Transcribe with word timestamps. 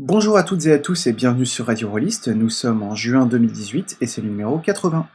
Bonjour 0.00 0.36
à 0.36 0.44
toutes 0.44 0.64
et 0.66 0.72
à 0.72 0.78
tous 0.78 1.08
et 1.08 1.12
bienvenue 1.12 1.44
sur 1.44 1.66
Radio 1.66 1.90
Rollist. 1.90 2.28
Nous 2.28 2.50
sommes 2.50 2.84
en 2.84 2.94
juin 2.94 3.26
2018 3.26 3.96
et 4.00 4.06
c'est 4.06 4.20
le 4.20 4.28
numéro 4.28 4.58
80. 4.58 5.08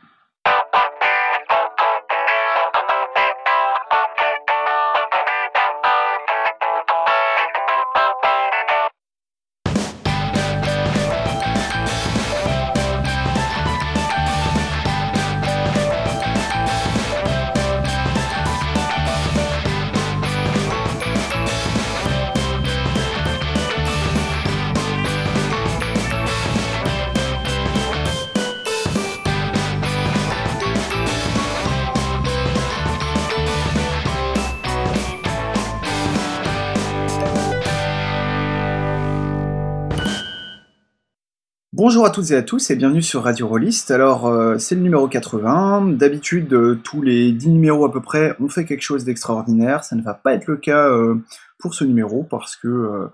Toutes 42.13 42.29
et 42.29 42.35
à 42.35 42.43
tous 42.43 42.69
et 42.69 42.75
bienvenue 42.75 43.01
sur 43.01 43.23
Radio 43.23 43.47
Rollist. 43.47 43.89
Alors 43.89 44.27
euh, 44.27 44.59
c'est 44.59 44.75
le 44.75 44.81
numéro 44.81 45.07
80. 45.07 45.93
D'habitude 45.93 46.53
euh, 46.53 46.75
tous 46.83 47.01
les 47.01 47.31
10 47.31 47.49
numéros 47.49 47.85
à 47.85 47.91
peu 47.91 48.01
près 48.01 48.35
on 48.39 48.49
fait 48.49 48.65
quelque 48.65 48.83
chose 48.83 49.03
d'extraordinaire. 49.03 49.83
Ça 49.83 49.95
ne 49.95 50.03
va 50.03 50.13
pas 50.13 50.35
être 50.35 50.45
le 50.45 50.57
cas 50.57 50.89
euh, 50.89 51.15
pour 51.57 51.73
ce 51.73 51.83
numéro 51.83 52.21
parce 52.21 52.55
que 52.55 53.09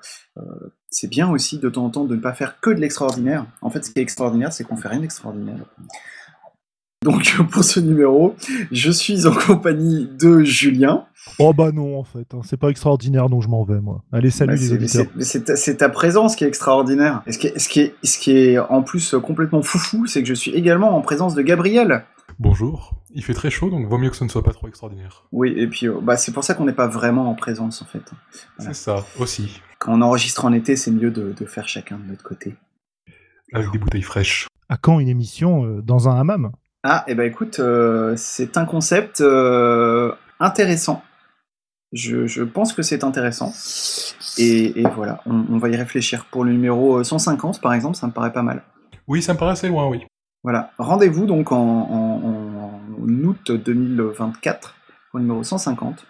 c'est 0.90 1.08
bien 1.08 1.30
aussi 1.30 1.60
de 1.60 1.70
temps 1.70 1.86
en 1.86 1.90
temps 1.92 2.04
de 2.04 2.16
ne 2.16 2.20
pas 2.20 2.34
faire 2.34 2.60
que 2.60 2.72
de 2.72 2.82
l'extraordinaire. 2.82 3.46
En 3.62 3.70
fait 3.70 3.86
ce 3.86 3.92
qui 3.92 4.00
est 4.00 4.02
extraordinaire 4.02 4.52
c'est 4.52 4.66
qu'on 4.66 4.76
fait 4.76 4.90
rien 4.90 5.00
d'extraordinaire. 5.00 5.56
Donc 7.04 7.34
pour 7.52 7.64
ce 7.64 7.80
numéro, 7.80 8.36
je 8.72 8.92
suis 8.92 9.26
en 9.26 9.32
compagnie 9.32 10.10
de 10.20 10.44
Julien. 10.44 11.06
Oh 11.38 11.54
bah 11.54 11.72
non 11.72 11.98
en 11.98 12.04
fait, 12.04 12.34
hein. 12.34 12.42
c'est 12.44 12.58
pas 12.58 12.70
extraordinaire 12.70 13.30
donc 13.30 13.44
je 13.44 13.48
m'en 13.48 13.64
vais 13.64 13.80
moi. 13.80 14.04
Allez 14.12 14.32
salut 14.32 14.56
bah, 14.56 14.60
les 14.60 14.74
auditeurs. 14.74 15.06
C'est 15.20 15.78
ta, 15.78 15.90
présence 15.90 16.36
qui 16.36 16.44
est 16.44 16.48
extraordinaire. 16.48 17.22
ce 17.30 17.38
qui 17.38 17.48
est, 17.48 17.60
ce 17.60 17.70
qui 17.70 17.82
est, 17.82 17.96
ce 18.04 18.18
qui 18.18 18.32
est 18.32 18.58
en 18.58 18.84
plus 18.84 19.16
complètement 19.24 19.62
foufou, 19.62 20.08
c'est 20.08 20.22
que 20.22 20.28
je 20.28 20.34
suis 20.34 20.52
également 20.52 20.98
en 20.98 21.02
présence 21.02 21.36
de 21.36 21.42
Gabriel. 21.42 22.04
Bonjour, 22.38 22.96
il 23.14 23.24
fait 23.24 23.34
très 23.34 23.50
chaud 23.50 23.70
donc 23.70 23.88
vaut 23.88 23.98
mieux 23.98 24.10
que 24.10 24.18
ce 24.18 24.26
ne 24.26 24.30
soit 24.30 24.44
pas 24.44 24.54
trop 24.54 24.68
extraordinaire. 24.68 25.26
Oui 25.32 25.54
et 25.56 25.68
puis 25.68 25.88
euh, 25.88 26.00
bah, 26.02 26.18
c'est 26.18 26.34
pour 26.34 26.44
ça 26.44 26.54
qu'on 26.54 26.66
n'est 26.66 26.74
pas 26.74 26.88
vraiment 26.88 27.30
en 27.30 27.36
présence 27.36 27.82
en 27.82 27.86
fait. 27.86 28.12
C'est 28.58 28.76
ça 28.76 29.06
aussi. 29.20 29.62
Quand 29.78 29.94
on 29.94 30.02
enregistre 30.02 30.44
en 30.44 30.52
été 30.52 30.76
c'est 30.76 30.92
mieux 30.92 31.12
de, 31.12 31.34
faire 31.46 31.70
chacun 31.70 31.98
de 31.98 32.10
notre 32.10 32.24
côté. 32.24 32.56
Avec 33.54 33.72
des 33.72 33.78
bouteilles 33.78 34.02
fraîches. 34.02 34.48
À 34.68 34.76
quand 34.76 35.00
une 35.00 35.08
émission 35.08 35.66
euh, 35.66 35.82
dans 35.82 36.10
un 36.10 36.20
hammam? 36.20 36.52
Ah, 36.84 37.04
et 37.08 37.12
eh 37.12 37.16
ben 37.16 37.26
écoute, 37.26 37.60
euh, 37.60 38.14
c'est 38.16 38.56
un 38.56 38.66
concept 38.66 39.20
euh, 39.20 40.14
intéressant. 40.40 41.04
Je, 41.92 42.44
pense 42.44 42.72
que 42.72 42.84
c'est 42.84 43.04
intéressant. 43.04 43.52
Et, 44.38 44.84
voilà, 44.96 45.22
on, 45.26 45.58
va 45.58 45.70
y 45.70 45.76
réfléchir. 45.76 46.26
Pour 46.26 46.46
le 46.46 46.52
numéro 46.52 47.04
150, 47.04 47.60
par 47.62 47.74
exemple, 47.74 47.98
ça 47.98 48.08
me 48.08 48.12
paraît 48.12 48.32
pas 48.32 48.44
mal. 48.44 48.64
Oui, 49.08 49.22
ça 49.22 49.34
me 49.34 49.40
paraît 49.40 49.54
assez 49.54 49.68
loin, 49.68 49.88
oui. 49.88 50.06
Voilà, 50.44 50.72
rendez-vous 50.78 51.26
donc 51.26 51.52
en, 51.52 52.80
août 52.98 53.52
2024 53.52 54.76
pour 55.10 55.20
le 55.20 55.26
numéro 55.26 55.44
150. 55.44 56.06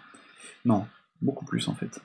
Non, 0.66 0.86
beaucoup 1.22 1.46
plus 1.46 1.68
en 1.68 1.74
fait. 1.74 2.00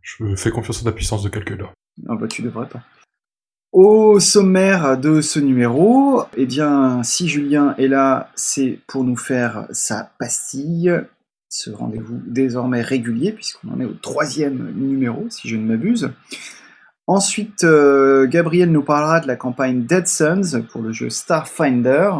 Je 0.00 0.34
fais 0.36 0.50
confiance 0.50 0.80
en 0.80 0.84
ta 0.84 0.92
puissance 0.92 1.22
de 1.22 1.28
calcul 1.28 1.58
là. 1.58 1.72
Ah 2.08 2.14
bah 2.14 2.28
tu 2.28 2.40
devrais 2.40 2.68
pas. 2.68 2.82
Au 3.74 4.20
sommaire 4.20 4.96
de 4.96 5.20
ce 5.20 5.40
numéro, 5.40 6.22
eh 6.36 6.46
bien, 6.46 7.02
si 7.02 7.28
Julien 7.28 7.74
est 7.76 7.88
là, 7.88 8.30
c'est 8.36 8.78
pour 8.86 9.02
nous 9.02 9.16
faire 9.16 9.66
sa 9.72 10.12
pastille, 10.20 11.02
ce 11.48 11.70
rendez-vous 11.70 12.20
désormais 12.24 12.82
régulier, 12.82 13.32
puisqu'on 13.32 13.70
en 13.72 13.80
est 13.80 13.84
au 13.84 13.94
troisième 13.94 14.70
numéro, 14.76 15.28
si 15.28 15.48
je 15.48 15.56
ne 15.56 15.66
m'abuse. 15.66 16.12
Ensuite, 17.08 17.64
euh, 17.64 18.28
Gabriel 18.28 18.70
nous 18.70 18.84
parlera 18.84 19.18
de 19.18 19.26
la 19.26 19.34
campagne 19.34 19.82
Dead 19.82 20.06
Suns 20.06 20.62
pour 20.70 20.80
le 20.80 20.92
jeu 20.92 21.10
Starfinder. 21.10 22.12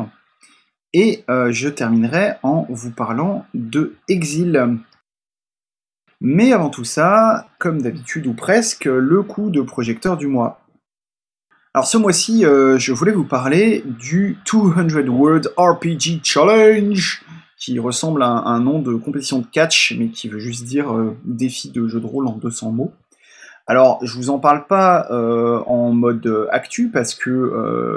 Et 0.93 1.23
euh, 1.31 1.53
je 1.53 1.69
terminerai 1.69 2.33
en 2.43 2.67
vous 2.69 2.91
parlant 2.91 3.47
de 3.55 3.95
Exil. 4.09 4.81
Mais 6.21 6.53
avant 6.53 6.71
tout 6.71 6.83
ça, 6.83 7.47
comme 7.61 7.81
d'habitude 7.81 8.27
ou 8.27 8.35
presque, 8.35 8.87
le 8.87 9.23
coup 9.23 9.51
de 9.51 9.61
projecteur 9.61 10.17
du 10.17 10.27
mois. 10.27 10.64
Alors 11.77 11.89
ce 11.89 11.99
mois-ci, 11.99 12.47
euh, 12.47 12.79
je 12.79 12.93
voulais 12.93 13.11
vous 13.11 13.25
parler 13.25 13.83
du 14.01 14.39
200 14.49 15.09
Word 15.09 15.41
RPG 15.57 16.21
Challenge, 16.23 17.25
qui 17.59 17.81
ressemble 17.81 18.23
à 18.23 18.29
un, 18.29 18.61
nom 18.61 18.79
de 18.79 18.95
compétition 18.95 19.41
de 19.41 19.47
catch, 19.51 19.93
mais 19.99 20.07
qui 20.07 20.29
veut 20.29 20.39
juste 20.39 20.67
dire 20.67 20.95
euh, 20.95 21.17
défi 21.25 21.71
de 21.71 21.89
jeu 21.89 21.99
de 21.99 22.07
rôle 22.07 22.29
en 22.29 22.37
200 22.37 22.71
mots. 22.71 22.93
Alors, 23.67 23.99
je 24.05 24.15
vous 24.15 24.31
en 24.31 24.39
parle 24.39 24.69
pas 24.69 25.09
euh, 25.11 25.65
en 25.67 25.93
mode 25.93 26.47
actu 26.53 26.91
parce 26.91 27.13
que 27.13 27.31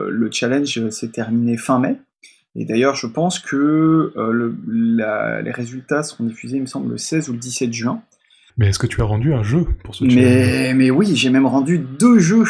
le 0.09 0.29
challenge 0.31 0.89
s'est 0.89 1.09
terminé 1.09 1.55
fin 1.55 1.77
mai. 1.77 1.97
Et 2.55 2.65
d'ailleurs, 2.65 2.95
je 2.95 3.05
pense 3.05 3.37
que 3.37 4.11
les 4.67 5.51
résultats 5.51 6.01
seront 6.01 6.23
diffusés, 6.23 6.55
il 6.55 6.61
me 6.61 6.67
semble, 6.67 6.89
le 6.89 6.97
16 6.97 7.29
ou 7.29 7.33
le 7.33 7.39
17 7.39 7.71
juin. 7.73 8.01
Mais 8.57 8.69
est-ce 8.69 8.79
que 8.79 8.87
tu 8.87 9.01
as 9.01 9.05
rendu 9.05 9.35
un 9.35 9.43
jeu 9.43 9.67
pour 9.83 9.93
ce 9.93 10.03
challenge? 10.09 10.25
mais, 10.25 10.73
mais 10.73 10.89
oui, 10.89 11.15
j'ai 11.15 11.29
même 11.29 11.45
rendu 11.45 11.77
deux 11.77 12.17
jeux. 12.17 12.45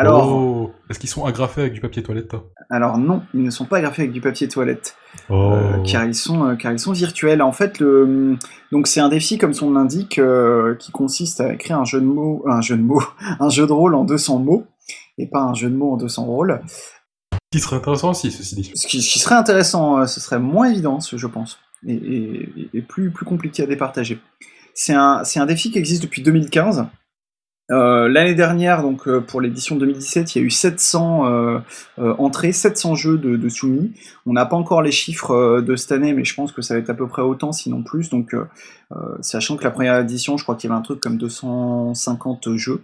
Alors, 0.00 0.32
oh, 0.32 0.70
est-ce 0.88 0.98
qu'ils 0.98 1.10
sont 1.10 1.26
agrafés 1.26 1.60
avec 1.60 1.74
du 1.74 1.80
papier 1.80 2.02
toilette 2.02 2.34
Alors 2.70 2.96
non, 2.96 3.22
ils 3.34 3.42
ne 3.42 3.50
sont 3.50 3.66
pas 3.66 3.76
agrafés 3.76 4.02
avec 4.02 4.12
du 4.12 4.22
papier 4.22 4.48
toilette, 4.48 4.96
oh. 5.28 5.52
euh, 5.52 5.82
car 5.82 6.06
ils 6.06 6.14
sont 6.14 6.46
euh, 6.46 6.54
car 6.56 6.72
ils 6.72 6.78
sont 6.78 6.92
virtuels. 6.92 7.42
En 7.42 7.52
fait, 7.52 7.78
le 7.80 8.38
donc 8.72 8.86
c'est 8.86 9.00
un 9.00 9.10
défi 9.10 9.36
comme 9.36 9.52
son 9.52 9.70
l'indique 9.72 10.18
euh, 10.18 10.74
qui 10.76 10.90
consiste 10.90 11.42
à 11.42 11.52
écrire 11.52 11.78
un 11.78 11.84
jeu 11.84 12.00
de 12.00 12.06
mots, 12.06 12.42
un 12.48 12.62
jeu 12.62 12.78
de 12.78 12.82
mots, 12.82 13.02
un 13.40 13.50
jeu 13.50 13.66
de 13.66 13.72
rôle 13.72 13.94
en 13.94 14.04
200 14.04 14.38
mots 14.38 14.64
et 15.18 15.26
pas 15.26 15.42
un 15.42 15.52
jeu 15.52 15.68
de 15.68 15.76
mots 15.76 15.92
en 15.92 15.96
200 15.98 16.24
rôles. 16.24 16.62
Ce 17.32 17.58
qui 17.58 17.60
serait 17.60 17.76
intéressant 17.76 18.10
aussi, 18.12 18.30
ceci 18.30 18.54
dit. 18.54 18.72
Ce 18.74 18.86
qui, 18.86 19.02
serait 19.02 19.34
intéressant, 19.34 20.06
ce 20.06 20.18
serait 20.18 20.38
moins 20.38 20.70
évident, 20.70 20.98
je 21.00 21.26
pense, 21.26 21.58
et, 21.86 22.48
et 22.72 22.80
plus 22.80 23.10
plus 23.10 23.26
compliqué 23.26 23.64
à 23.64 23.66
départager. 23.66 24.18
C'est 24.72 24.94
un 24.94 25.24
c'est 25.24 25.40
un 25.40 25.46
défi 25.46 25.70
qui 25.70 25.78
existe 25.78 26.02
depuis 26.02 26.22
2015 26.22 26.86
euh, 27.70 28.08
l'année 28.08 28.34
dernière, 28.34 28.82
donc 28.82 29.06
euh, 29.06 29.20
pour 29.20 29.40
l'édition 29.40 29.76
2017, 29.76 30.34
il 30.34 30.38
y 30.38 30.42
a 30.42 30.44
eu 30.44 30.50
700 30.50 31.26
euh, 31.26 31.60
entrées, 31.98 32.52
700 32.52 32.94
jeux 32.96 33.18
de, 33.18 33.48
soumis. 33.48 33.92
On 34.26 34.32
n'a 34.32 34.46
pas 34.46 34.56
encore 34.56 34.82
les 34.82 34.90
chiffres 34.90 35.60
de 35.60 35.76
cette 35.76 35.92
année, 35.92 36.12
mais 36.12 36.24
je 36.24 36.34
pense 36.34 36.52
que 36.52 36.62
ça 36.62 36.74
va 36.74 36.80
être 36.80 36.90
à 36.90 36.94
peu 36.94 37.06
près 37.06 37.22
autant, 37.22 37.52
sinon 37.52 37.82
plus. 37.82 38.10
Donc, 38.10 38.34
sachant 39.20 39.56
que 39.56 39.64
la 39.64 39.70
première 39.70 39.98
édition, 39.98 40.36
je 40.36 40.42
crois 40.42 40.56
qu'il 40.56 40.68
y 40.68 40.72
avait 40.72 40.78
un 40.78 40.82
truc 40.82 41.00
comme 41.00 41.16
250 41.16 42.56
jeux. 42.56 42.82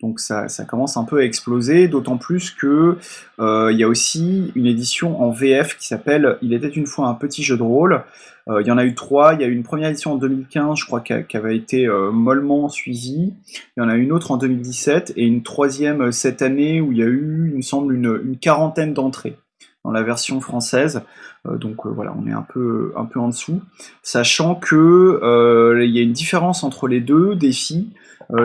Donc 0.00 0.20
ça, 0.20 0.46
commence 0.68 0.96
un 0.96 1.04
peu 1.04 1.18
à 1.18 1.24
exploser, 1.24 1.88
d'autant 1.88 2.18
plus 2.18 2.50
que 2.50 2.98
il 3.38 3.76
y 3.76 3.82
a 3.82 3.88
aussi 3.88 4.52
une 4.54 4.66
édition 4.66 5.20
en 5.20 5.30
VF 5.30 5.76
qui 5.76 5.86
s'appelle 5.86 6.38
Il 6.40 6.52
était 6.54 6.68
une 6.68 6.86
fois 6.86 7.08
un 7.08 7.14
petit 7.14 7.42
jeu 7.42 7.56
de 7.56 7.62
rôle, 7.62 8.04
euh, 8.48 8.62
il 8.62 8.66
y 8.66 8.70
en 8.70 8.78
a 8.78 8.84
eu 8.84 8.94
trois. 8.94 9.34
Il 9.34 9.40
y 9.40 9.44
a 9.44 9.46
eu 9.46 9.52
une 9.52 9.62
première 9.62 9.90
édition 9.90 10.12
en 10.12 10.16
2015, 10.16 10.78
je 10.78 10.86
crois, 10.86 11.00
qui, 11.00 11.36
avait 11.36 11.56
été 11.56 11.86
euh, 11.86 12.10
mollement 12.10 12.68
suivie. 12.68 13.34
Il 13.76 13.80
y 13.80 13.82
en 13.82 13.88
a 13.88 13.96
une 13.96 14.12
autre 14.12 14.30
en 14.30 14.36
2017 14.36 15.12
et 15.16 15.26
une 15.26 15.42
troisième 15.42 16.02
euh, 16.02 16.12
cette 16.12 16.42
année 16.42 16.80
où 16.80 16.92
il 16.92 16.98
y 16.98 17.02
a 17.02 17.06
eu, 17.06 17.50
il 17.50 17.56
me 17.56 17.62
semble, 17.62 17.94
une, 17.94 18.36
quarantaine 18.38 18.94
d'entrées 18.94 19.36
dans 19.84 19.90
la 19.90 20.02
version 20.02 20.40
française. 20.40 21.02
donc 21.44 21.86
voilà, 21.86 22.14
on 22.18 22.26
est 22.26 22.32
un 22.32 22.46
peu, 22.52 22.92
un 22.96 23.04
peu 23.04 23.20
en 23.20 23.28
dessous. 23.28 23.60
Sachant 24.02 24.54
que 24.54 25.80
il 25.82 25.90
y 25.90 25.98
a 25.98 26.02
une 26.02 26.12
différence 26.12 26.62
entre 26.62 26.88
les 26.88 27.00
deux 27.00 27.36
défis. 27.36 27.90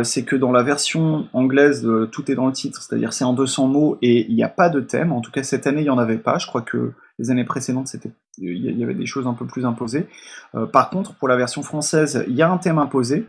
C'est 0.04 0.24
que 0.24 0.36
dans 0.36 0.52
la 0.52 0.64
version 0.64 1.28
anglaise, 1.34 1.88
tout 2.12 2.32
est 2.32 2.36
dans 2.36 2.48
le 2.48 2.54
titre, 2.54 2.82
c'est-à-dire 2.82 3.12
c'est 3.12 3.26
en 3.26 3.34
200 3.34 3.68
mots 3.68 3.98
et 4.02 4.26
il 4.30 4.36
n'y 4.36 4.44
a 4.44 4.50
pas 4.50 4.70
de 4.70 4.80
thème. 4.80 5.12
En 5.12 5.22
tout 5.22 5.32
cas, 5.32 5.44
cette 5.44 5.68
année, 5.68 5.82
il 5.82 5.86
n'y 5.86 5.90
en 5.90 5.98
avait 5.98 6.18
pas. 6.18 6.38
Je 6.38 6.48
crois 6.48 6.62
que 6.62 6.94
les 7.20 7.32
années 7.32 7.44
précédentes, 7.44 7.88
c'était 7.88 8.12
il 8.38 8.80
y 8.80 8.84
avait 8.84 8.94
des 8.94 9.06
choses 9.06 9.28
un 9.28 9.34
peu 9.34 9.46
plus 9.46 9.66
imposées. 9.66 10.08
Euh, 10.56 10.66
par 10.66 10.90
contre, 10.90 11.14
pour 11.16 11.28
la 11.28 11.36
version 11.36 11.62
française, 11.62 12.24
il 12.28 12.36
y 12.36 12.42
a 12.42 12.52
un 12.52 12.58
thème 12.58 12.80
imposé. 12.80 13.28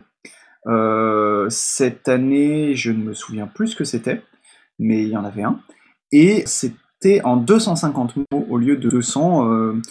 Euh, 0.67 1.47
cette 1.49 2.09
année, 2.09 2.75
je 2.75 2.91
ne 2.91 3.03
me 3.03 3.13
souviens 3.13 3.47
plus 3.47 3.69
ce 3.69 3.75
que 3.75 3.83
c'était, 3.83 4.23
mais 4.79 5.03
il 5.03 5.09
y 5.09 5.17
en 5.17 5.23
avait 5.23 5.43
un. 5.43 5.59
Et 6.11 6.43
c'était 6.47 7.21
en 7.23 7.37
250 7.37 8.15
mots 8.17 8.45
au 8.49 8.57
lieu 8.57 8.77
de 8.77 8.89
200 8.89 9.51
euh, 9.51 9.81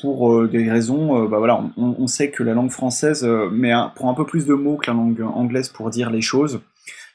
pour 0.00 0.48
des 0.48 0.70
raisons, 0.70 1.28
bah 1.28 1.38
voilà, 1.38 1.64
on, 1.76 2.06
sait 2.06 2.30
que 2.30 2.42
la 2.42 2.54
langue 2.54 2.70
française 2.70 3.24
met 3.52 3.72
prend 3.94 4.10
un 4.10 4.14
peu 4.14 4.24
plus 4.24 4.46
de 4.46 4.54
mots 4.54 4.76
que 4.76 4.90
la 4.90 4.96
langue 4.96 5.20
anglaise 5.22 5.68
pour 5.68 5.90
dire 5.90 6.10
les 6.10 6.22
choses, 6.22 6.60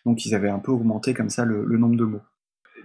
donc 0.06 0.25
ils 0.25 0.36
avaient 0.36 0.50
un 0.50 0.59
peu 0.59 0.71
augmenté 0.71 1.13
comme 1.13 1.30
ça 1.30 1.45
le 1.45 1.77
nombre 1.77 1.97
de 1.97 2.06
mots 2.06 2.21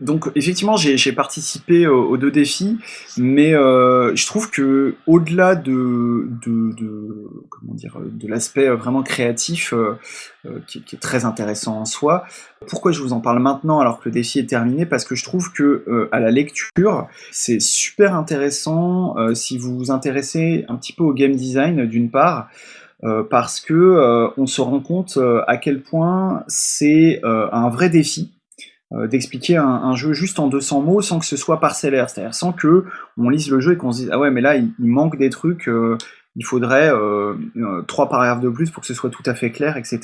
donc 0.01 0.31
effectivement, 0.35 0.77
j'ai 0.77 1.13
participé 1.13 1.87
aux, 1.87 2.17
deux 2.17 2.31
défis, 2.31 2.79
mais 3.19 3.55
euh, 3.55 4.15
je 4.17 4.27
trouve 4.27 4.51
que 4.51 4.95
au-delà 5.07 5.55
de, 5.55 6.29
de, 6.45 6.75
de, 6.75 7.31
comment 7.51 7.75
dire 7.75 7.99
de 8.01 8.29
l'aspect 8.29 8.69
vraiment 8.71 9.03
créatif 9.03 9.75
euh, 9.75 9.99
euh, 10.47 10.59
qui, 10.67 10.83
qui, 10.83 10.97
est 10.97 10.99
très 10.99 11.27
intéressant 11.27 11.79
en 11.79 11.85
soi, 11.85 12.25
pourquoi 12.67 12.93
je 12.93 13.03
vous 13.03 13.13
en 13.13 13.21
parle 13.21 13.41
maintenant 13.41 13.81
alors 13.81 14.01
que 14.01 14.09
le 14.09 14.13
défi 14.13 14.39
est 14.39 14.49
terminé? 14.49 14.87
Parce 14.87 15.05
que 15.05 15.15
je 15.15 15.25
trouve 15.25 15.53
que 15.53 15.85
euh, 15.87 16.09
à 16.13 16.21
la 16.21 16.31
lecture, 16.31 17.07
c'est 17.31 17.61
super 17.61 18.15
intéressant 18.15 19.15
si 19.35 19.59
vous 19.59 19.77
vous 19.77 19.91
intéressez 19.91 20.65
un 20.69 20.77
petit 20.77 20.95
peu 20.95 21.05
au 21.05 21.13
game 21.13 21.35
design 21.35 21.87
d'une 21.87 22.11
part. 22.11 22.49
parce 23.31 23.61
que 23.61 24.31
on 24.37 24.47
se 24.47 24.61
rend 24.61 24.81
compte 24.81 25.19
à 25.47 25.57
quel 25.57 25.83
point 25.83 26.45
c'est 26.49 27.21
un 27.25 27.69
vrai 27.69 27.89
défi 27.89 28.31
euh, 28.31 28.40
d'expliquer 28.93 29.57
un, 29.57 29.95
jeu 29.95 30.13
juste 30.13 30.41
en 30.41 30.49
200 30.49 30.83
mots 30.83 31.01
sans 31.01 31.21
que 31.21 31.27
ce 31.27 31.37
soit 31.37 31.61
parcellaire, 31.61 32.11
c'est-à-dire 32.11 32.35
sans 32.35 32.53
que 32.53 32.85
on 33.17 33.29
lise 33.29 33.49
le 33.49 33.61
jeu 33.61 33.75
et 33.75 33.77
qu'on 33.77 33.93
se 33.93 34.01
dise 34.01 34.11
ah 34.13 34.19
ouais 34.19 34.33
mais 34.33 34.41
là 34.41 34.57
il, 34.57 34.73
manque 34.81 35.17
des 35.17 35.31
trucs, 35.31 35.69
euh, 35.69 35.97
il 36.35 36.45
faudrait 36.45 36.91
euh, 36.93 37.35
trois 37.87 38.09
paragraphes 38.09 38.41
de 38.41 38.49
plus 38.49 38.71
pour 38.71 38.81
que 38.81 38.89
ce 38.89 38.95
soit 38.95 39.11
tout 39.11 39.23
à 39.27 39.35
fait 39.35 39.53
clair, 39.53 39.77
etc. 39.77 40.01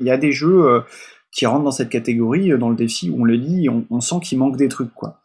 Il 0.00 0.06
y 0.06 0.10
a, 0.10 0.16
des 0.16 0.32
jeux 0.32 0.82
qui 1.30 1.44
rentrent 1.44 1.64
dans 1.64 1.72
cette 1.72 1.90
catégorie 1.90 2.56
dans 2.58 2.70
le 2.70 2.76
défi 2.76 3.10
où 3.10 3.20
on 3.20 3.24
le 3.24 3.34
lit, 3.34 3.68
on, 3.68 4.00
sent 4.00 4.16
qu'il 4.22 4.38
manque 4.38 4.56
des 4.56 4.68
trucs 4.68 4.94
quoi. 4.94 5.20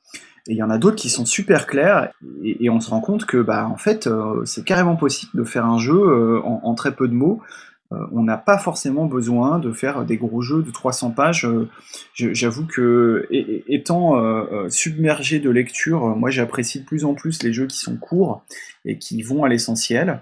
Et 0.49 0.53
il 0.53 0.57
y 0.57 0.63
en 0.63 0.69
a 0.69 0.77
d'autres 0.77 0.95
qui 0.97 1.09
sont 1.09 1.25
super 1.25 1.65
clairs 1.65 2.09
et, 2.43 2.69
on 2.69 2.81
se 2.81 2.89
rend 2.89 2.99
compte 2.99 3.25
que 3.25 3.37
bah 3.41 3.69
en 3.71 3.77
fait 3.77 4.09
c'est 4.43 4.65
carrément 4.65 4.97
possible 4.97 5.31
de 5.33 5.45
faire 5.45 5.65
un 5.65 5.79
jeu 5.79 6.41
en, 6.43 6.73
très 6.75 6.93
peu 6.93 7.07
de 7.07 7.13
mots 7.13 7.41
euh, 7.41 7.66
on 7.91 8.23
n'a 8.23 8.37
pas 8.37 8.57
forcément 8.57 9.05
besoin 9.05 9.59
de 9.59 9.71
faire 9.71 10.03
des 10.03 10.17
gros 10.17 10.41
jeux 10.41 10.61
de 10.61 10.71
300 10.71 11.11
pages. 11.11 11.45
Euh, 11.45 11.69
j'avoue 12.15 12.65
que, 12.65 13.27
étant 13.31 14.17
euh, 14.17 14.67
submergé 14.69 15.39
de 15.39 15.49
lecture, 15.49 16.15
moi 16.15 16.29
j'apprécie 16.29 16.81
de 16.81 16.85
plus 16.85 17.05
en 17.05 17.13
plus 17.13 17.41
les 17.43 17.53
jeux 17.53 17.67
qui 17.67 17.77
sont 17.77 17.95
courts 17.95 18.43
et 18.85 18.97
qui 18.97 19.21
vont 19.21 19.43
à 19.43 19.49
l'essentiel. 19.49 20.21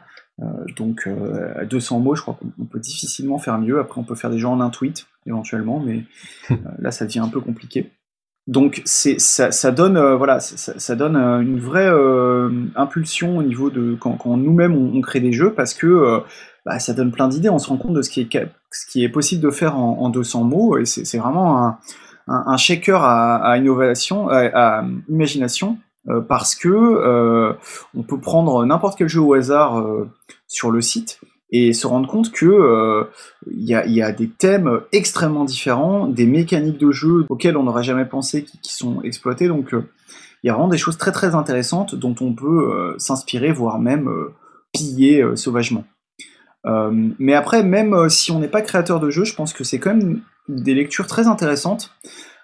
donc 0.75 1.07
à 1.55 1.65
200 1.65 1.99
mots, 1.99 2.15
je 2.15 2.21
crois 2.21 2.37
qu'on 2.39 2.65
peut 2.65 2.79
difficilement 2.79 3.39
faire 3.39 3.57
mieux. 3.57 3.79
Après, 3.79 3.99
on 3.99 4.03
peut 4.03 4.15
faire 4.15 4.29
des 4.29 4.37
jeux 4.37 4.47
en 4.47 4.59
un 4.59 4.69
tweet 4.69 5.07
éventuellement, 5.25 5.79
mais 5.79 6.03
là, 6.79 6.91
ça 6.91 7.05
devient 7.05 7.19
un 7.19 7.29
peu 7.29 7.39
compliqué. 7.39 7.91
Donc 8.47 8.83
ça, 8.85 9.71
donne 9.71 9.99
voilà 10.15 10.39
ça, 10.39 10.95
donne 10.95 11.15
une 11.15 11.59
vraie 11.59 11.89
impulsion 12.75 13.37
au 13.37 13.43
niveau 13.43 13.71
de 13.71 13.97
quand, 13.99 14.37
nous-mêmes 14.37 14.75
on, 14.75 15.01
crée 15.01 15.19
des 15.19 15.33
jeux 15.33 15.53
parce 15.53 15.73
que 15.73 16.21
bah, 16.65 16.79
ça 16.79 16.93
donne 16.93 17.11
plein 17.11 17.27
d'idées. 17.27 17.49
On 17.49 17.59
se 17.59 17.69
rend 17.69 17.77
compte 17.77 17.93
de 17.93 18.01
ce 18.01 18.09
qui 18.09 18.21
est, 18.21 18.49
ce 18.71 18.85
qui 18.91 19.03
est 19.03 19.09
possible 19.09 19.41
de 19.41 19.51
faire 19.51 19.77
en, 19.77 20.09
200 20.09 20.43
mots, 20.43 20.77
et 20.77 20.85
c'est 20.85 21.17
vraiment 21.17 21.77
un, 22.27 22.57
shaker 22.57 23.03
à, 23.03 23.57
innovation, 23.57 24.29
à, 24.29 24.83
imagination, 25.07 25.77
euh, 26.07 26.21
parce 26.21 26.55
que 26.55 26.69
euh, 26.69 27.53
on 27.95 28.03
peut 28.03 28.19
prendre 28.19 28.63
n'importe 28.65 28.97
quel 28.97 29.07
jeu 29.07 29.21
au 29.21 29.33
hasard 29.33 29.79
euh, 29.79 30.07
sur 30.47 30.69
le 30.69 30.81
site 30.81 31.19
et 31.51 31.73
se 31.73 31.87
rendre 31.87 32.07
compte 32.07 32.31
que 32.31 33.07
il 33.49 33.63
y, 33.63 34.01
a, 34.01 34.11
des 34.11 34.27
thèmes 34.27 34.81
extrêmement 34.91 35.45
différents, 35.45 36.07
des 36.07 36.25
mécaniques 36.25 36.79
de 36.79 36.91
jeu 36.91 37.25
auxquelles 37.29 37.55
on 37.55 37.63
n'aurait 37.63 37.83
jamais 37.83 38.05
pensé 38.05 38.43
qui, 38.43 38.59
qui 38.59 38.73
sont 38.73 39.01
exploitées. 39.03 39.47
Donc 39.47 39.69
il 39.71 40.47
y 40.47 40.49
a 40.49 40.53
vraiment 40.53 40.67
des 40.67 40.79
choses 40.79 40.97
très 40.97 41.11
très 41.11 41.35
intéressantes 41.35 41.93
dont 41.95 42.15
on 42.19 42.33
peut 42.33 42.95
s'inspirer, 42.97 43.53
voire 43.53 43.79
même 43.79 44.09
piller 44.73 45.23
sauvagement. 45.35 45.85
Euh, 46.65 47.09
mais 47.19 47.33
après, 47.33 47.63
même 47.63 47.93
euh, 47.93 48.09
si 48.09 48.31
on 48.31 48.39
n'est 48.39 48.47
pas 48.47 48.61
créateur 48.61 48.99
de 48.99 49.09
jeu, 49.09 49.23
je 49.23 49.35
pense 49.35 49.53
que 49.53 49.63
c'est 49.63 49.79
quand 49.79 49.95
même 49.95 50.21
des 50.47 50.73
lectures 50.73 51.07
très 51.07 51.27
intéressantes. 51.27 51.91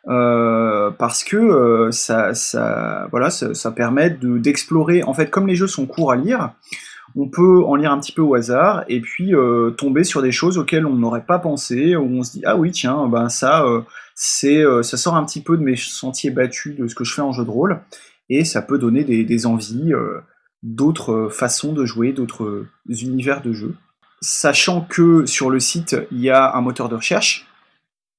Euh, 0.07 0.89
parce 0.89 1.23
que 1.23 1.89
ça, 1.91 2.33
voilà, 3.12 3.29
ça, 3.29 3.71
permet 3.71 4.09
d'explorer. 4.09 5.03
en 5.03 5.13
fait, 5.13 5.29
comme 5.29 5.45
les 5.45 5.53
jeux 5.53 5.68
sont 5.68 5.85
courts 5.85 6.12
à 6.12 6.15
lire, 6.15 6.53
on 7.15 7.29
peut 7.29 7.63
en 7.65 7.75
lire 7.75 7.91
un 7.91 8.00
petit 8.00 8.12
peu 8.12 8.23
au 8.23 8.33
hasard 8.33 8.83
et 8.88 9.00
puis 9.00 9.33
tomber 9.77 10.03
sur 10.03 10.23
des 10.23 10.31
choses 10.31 10.57
auxquelles 10.57 10.88
on 10.88 10.95
n'aurait 10.95 11.25
pas 11.25 11.38
pensé, 11.38 11.95
où 11.95 12.06
on 12.06 12.23
se 12.23 12.31
dit 12.31 12.41
ah 12.45 12.56
oui 12.57 12.71
tiens 12.71 13.07
ben 13.09 13.29
ça 13.29 13.63
c'est 14.15 14.63
ça 14.81 14.97
sort 14.97 15.15
un 15.15 15.25
petit 15.25 15.44
peu 15.44 15.56
de 15.56 15.62
mes 15.62 15.75
sentiers 15.75 16.31
battus 16.31 16.75
de 16.75 16.88
ce 16.88 16.95
que 16.95 17.03
je 17.03 17.13
fais 17.13 17.21
en 17.21 17.33
jeu 17.33 17.45
de 17.45 17.51
rôle 17.51 17.81
et 18.29 18.44
ça 18.44 18.63
peut 18.63 18.79
donner 18.79 19.03
des 19.03 19.45
envies 19.45 19.91
d'autres 20.63 21.27
façons 21.29 21.73
de 21.73 21.85
jouer, 21.85 22.12
d'autres 22.12 22.65
univers 22.89 23.41
de 23.44 23.53
jeu 23.53 23.75
sachant 24.21 24.81
que 24.81 25.25
sur 25.25 25.50
le 25.50 25.59
site, 25.59 25.95
il 26.12 26.21
y 26.21 26.29
a 26.29 26.56
un 26.56 26.62
moteur 26.62 26.89
de 26.89 26.95
recherche 26.95 27.47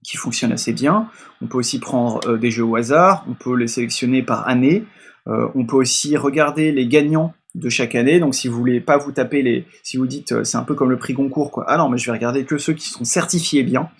qui 0.04 0.16
fonctionne 0.16 0.52
assez 0.52 0.72
bien. 0.72 1.08
On 1.40 1.46
peut 1.46 1.58
aussi 1.58 1.78
prendre 1.78 2.20
euh, 2.26 2.36
des 2.36 2.50
jeux 2.50 2.64
au 2.64 2.76
hasard, 2.76 3.24
on 3.28 3.34
peut 3.34 3.56
les 3.56 3.68
sélectionner 3.68 4.22
par 4.22 4.48
année, 4.48 4.84
euh, 5.28 5.48
on 5.54 5.64
peut 5.64 5.76
aussi 5.76 6.16
regarder 6.16 6.72
les 6.72 6.86
gagnants 6.86 7.34
de 7.54 7.68
chaque 7.68 7.94
année. 7.94 8.18
Donc 8.18 8.34
si 8.34 8.48
vous 8.48 8.56
voulez 8.56 8.80
pas 8.80 8.98
vous 8.98 9.12
taper 9.12 9.42
les, 9.42 9.66
si 9.82 9.96
vous 9.96 10.06
dites 10.06 10.32
euh, 10.32 10.44
c'est 10.44 10.56
un 10.56 10.64
peu 10.64 10.74
comme 10.74 10.90
le 10.90 10.98
prix 10.98 11.12
Goncourt 11.14 11.50
quoi. 11.50 11.64
Ah 11.68 11.76
non 11.76 11.88
mais 11.88 11.98
je 11.98 12.06
vais 12.06 12.12
regarder 12.12 12.44
que 12.44 12.58
ceux 12.58 12.72
qui 12.72 12.88
sont 12.88 13.04
certifiés 13.04 13.62
bien. 13.62 13.90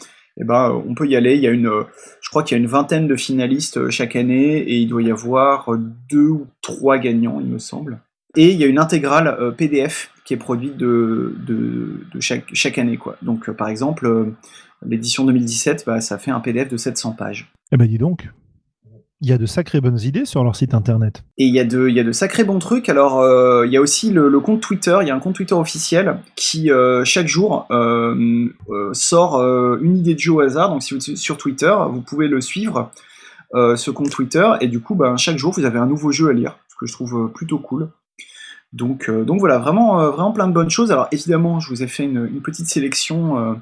Eh 0.41 0.45
ben 0.45 0.83
on 0.89 0.95
peut 0.95 1.07
y 1.07 1.15
aller. 1.15 1.35
Il 1.37 1.43
y 1.43 1.47
a 1.47 1.51
une, 1.51 1.71
je 2.21 2.31
crois 2.31 2.43
qu'il 2.43 2.57
y 2.57 2.61
a 2.61 2.63
une 2.63 2.69
vingtaine 2.69 3.07
de 3.07 3.17
finalistes 3.17 3.91
chaque 3.91 4.17
année 4.17 4.57
et 4.57 4.77
il 4.77 4.89
doit 4.89 5.03
y 5.03 5.11
avoir 5.11 5.69
deux 6.11 6.29
ou 6.29 6.47
trois 6.63 6.99
gagnants 6.99 7.39
il 7.39 7.47
me 7.47 7.59
semble. 7.59 8.01
Et 8.35 8.51
il 8.51 8.59
y 8.59 8.65
a 8.65 8.67
une 8.67 8.79
intégrale 8.79 9.55
PDF 9.59 10.12
qui 10.25 10.35
est 10.35 10.39
produite 10.39 10.77
de, 10.77 11.35
de, 11.47 12.21
chaque, 12.21 12.45
chaque, 12.53 12.79
année. 12.79 12.97
Quoi. 12.97 13.17
Donc, 13.23 13.49
euh, 13.49 13.53
par 13.53 13.69
exemple, 13.69 14.07
euh, 14.07 14.27
l'édition 14.87 15.25
2017, 15.25 15.85
bah, 15.87 16.01
ça 16.01 16.19
fait 16.19 16.31
un 16.31 16.41
PDF 16.41 16.69
de 16.69 16.77
700 16.77 17.13
pages. 17.13 17.53
Eh 17.73 17.77
ben 17.77 17.87
dis 17.87 17.99
donc, 17.99 18.29
il 19.21 19.29
y 19.29 19.33
a 19.33 19.39
de 19.39 19.47
sacrées 19.47 19.81
bonnes 19.81 20.01
idées 20.01 20.25
sur 20.25 20.45
leur 20.45 20.55
site 20.57 20.75
internet. 20.75 21.25
Et 21.39 21.45
il 21.45 21.55
y 21.55 21.61
a 21.61 21.65
de, 21.65 21.89
il 21.89 21.95
y 21.95 22.01
a 22.01 22.05
de 22.05 22.13
sacrés 22.13 22.45
bons 22.45 22.59
trucs. 22.59 22.89
Alors, 22.89 23.21
euh, 23.21 23.67
il 23.67 23.73
y 23.73 23.77
a 23.77 23.81
aussi 23.81 24.11
le, 24.11 24.39
compte 24.41 24.61
Twitter. 24.61 24.97
Il 25.03 25.09
y 25.09 25.11
a 25.11 25.15
un 25.15 25.21
compte 25.21 25.35
Twitter 25.35 25.55
officiel 25.55 26.19
qui, 26.37 26.71
chaque 27.05 27.29
jour, 27.29 27.67
sort 28.93 29.41
une 29.81 29.97
idée 29.97 30.15
de 30.15 30.19
jeu 30.19 30.33
au 30.33 30.41
hasard. 30.41 30.71
Donc, 30.71 30.83
si 30.83 30.95
vous 30.95 31.11
êtes 31.11 31.17
sur 31.17 31.39
Twitter, 31.39 31.75
vous 31.91 32.01
pouvez 32.01 32.29
le 32.29 32.41
suivre, 32.41 32.91
ce 33.55 33.91
compte 33.91 34.11
Twitter. 34.11 34.49
Et 34.61 34.69
du 34.69 34.81
coup, 34.81 34.95
ben, 34.95 35.17
chaque 35.17 35.39
jour, 35.39 35.53
vous 35.53 35.65
avez 35.65 35.79
un 35.79 35.87
nouveau 35.87 36.13
jeu 36.13 36.29
à 36.29 36.33
lire. 36.33 36.59
Ce 36.69 36.75
que 36.79 36.87
je 36.87 36.93
trouve 36.93 37.31
plutôt 37.33 37.59
cool. 37.59 37.91
Donc, 38.73 39.09
euh, 39.09 39.25
donc 39.25 39.41
voilà, 39.41 39.59
vraiment, 39.59 40.01
euh, 40.01 40.11
vraiment 40.11 40.33
plein 40.33 40.49
de 40.49 40.53
bonnes 40.53 40.71
choses. 40.71 40.93
Alors 40.93 41.09
évidemment, 41.13 41.61
je 41.61 41.69
vous 41.69 41.83
ai 41.83 41.87
fait 41.87 42.05
une, 42.05 42.41
petite 42.41 42.67
sélection 42.67 43.39
euh, 43.39 43.55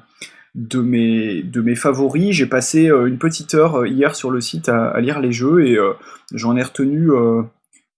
de, 0.55 0.81
mes, 0.81 1.75
favoris. 1.75 2.33
J'ai 2.33 2.45
passé 2.45 2.85
une 2.87 3.17
petite 3.17 3.53
heure 3.53 3.85
hier 3.85 4.15
sur 4.15 4.31
le 4.31 4.39
site 4.41 4.69
à, 4.69 4.99
lire 5.01 5.19
les 5.19 5.33
jeux 5.33 5.65
et 5.65 5.77
j'en 6.33 6.55
ai 6.55 6.63
retenu 6.63 7.09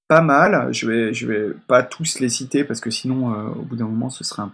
pas 0.07 0.21
mal. 0.21 0.73
Je 0.73 0.87
vais, 0.87 1.11
vais 1.11 1.53
pas 1.67 1.83
tous 1.83 2.19
les 2.19 2.29
citer 2.29 2.63
parce 2.63 2.79
que 2.79 2.89
sinon, 2.89 3.33
au 3.55 3.61
bout 3.63 3.75
d'un 3.75 3.87
moment, 3.87 4.09
ce 4.09 4.23
serait 4.23 4.43
un 4.43 4.51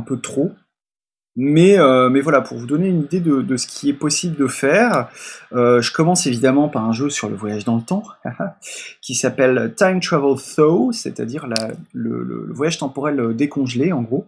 peu 0.00 0.20
trop. 0.20 0.52
Mais, 1.36 1.78
euh, 1.78 2.10
mais 2.10 2.20
voilà, 2.20 2.40
pour 2.40 2.58
vous 2.58 2.66
donner 2.66 2.88
une 2.88 3.00
idée 3.00 3.20
de, 3.20 3.42
de 3.42 3.56
ce 3.56 3.66
qui 3.66 3.88
est 3.88 3.94
possible 3.94 4.36
de 4.36 4.46
faire, 4.46 5.08
euh, 5.52 5.82
je 5.82 5.92
commence 5.92 6.26
évidemment 6.26 6.68
par 6.68 6.84
un 6.84 6.92
jeu 6.92 7.10
sur 7.10 7.28
le 7.28 7.34
voyage 7.34 7.64
dans 7.64 7.76
le 7.76 7.82
temps, 7.82 8.04
qui 9.02 9.14
s'appelle 9.14 9.74
Time 9.76 10.00
Travel 10.00 10.36
Thaw, 10.56 10.92
c'est-à-dire 10.92 11.48
le, 11.92 12.46
voyage 12.52 12.78
temporel 12.78 13.34
décongelé 13.34 13.92
en 13.92 14.02
gros. 14.02 14.26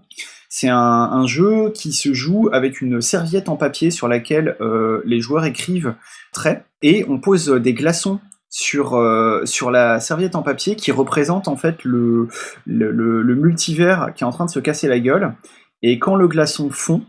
C'est 0.49 0.69
un, 0.69 1.26
jeu 1.26 1.71
qui 1.71 1.92
se 1.92 2.14
joue 2.14 2.49
avec 2.52 2.80
une 2.80 3.00
serviette 3.00 3.49
en 3.49 3.57
papier 3.57 3.90
sur 3.90 4.09
laquelle 4.09 4.57
euh, 4.61 5.02
les 5.04 5.21
joueurs 5.21 5.45
écrivent 5.45 5.95
traits, 6.33 6.64
et 6.83 7.04
on 7.09 7.19
pose 7.19 7.49
des 7.49 7.75
glaçons 7.75 8.21
sur, 8.49 8.95
euh, 8.95 9.45
sur 9.45 9.71
la 9.71 10.00
serviette 10.00 10.35
en 10.35 10.42
papier 10.42 10.76
qui 10.76 10.92
représente 10.92 11.47
en 11.47 11.57
fait 11.57 11.85
le, 11.85 12.28
le, 12.64 13.35
multivers 13.35 14.12
qui 14.14 14.25
est 14.25 14.26
en 14.26 14.30
train 14.30 14.47
de 14.47 14.50
se 14.50 14.61
casser 14.61 14.88
la 14.88 14.99
gueule 14.99 15.35
et 15.88 16.00
quand 16.00 16.16
le 16.16 16.26
glaçon 16.26 16.69
fond 16.71 17.02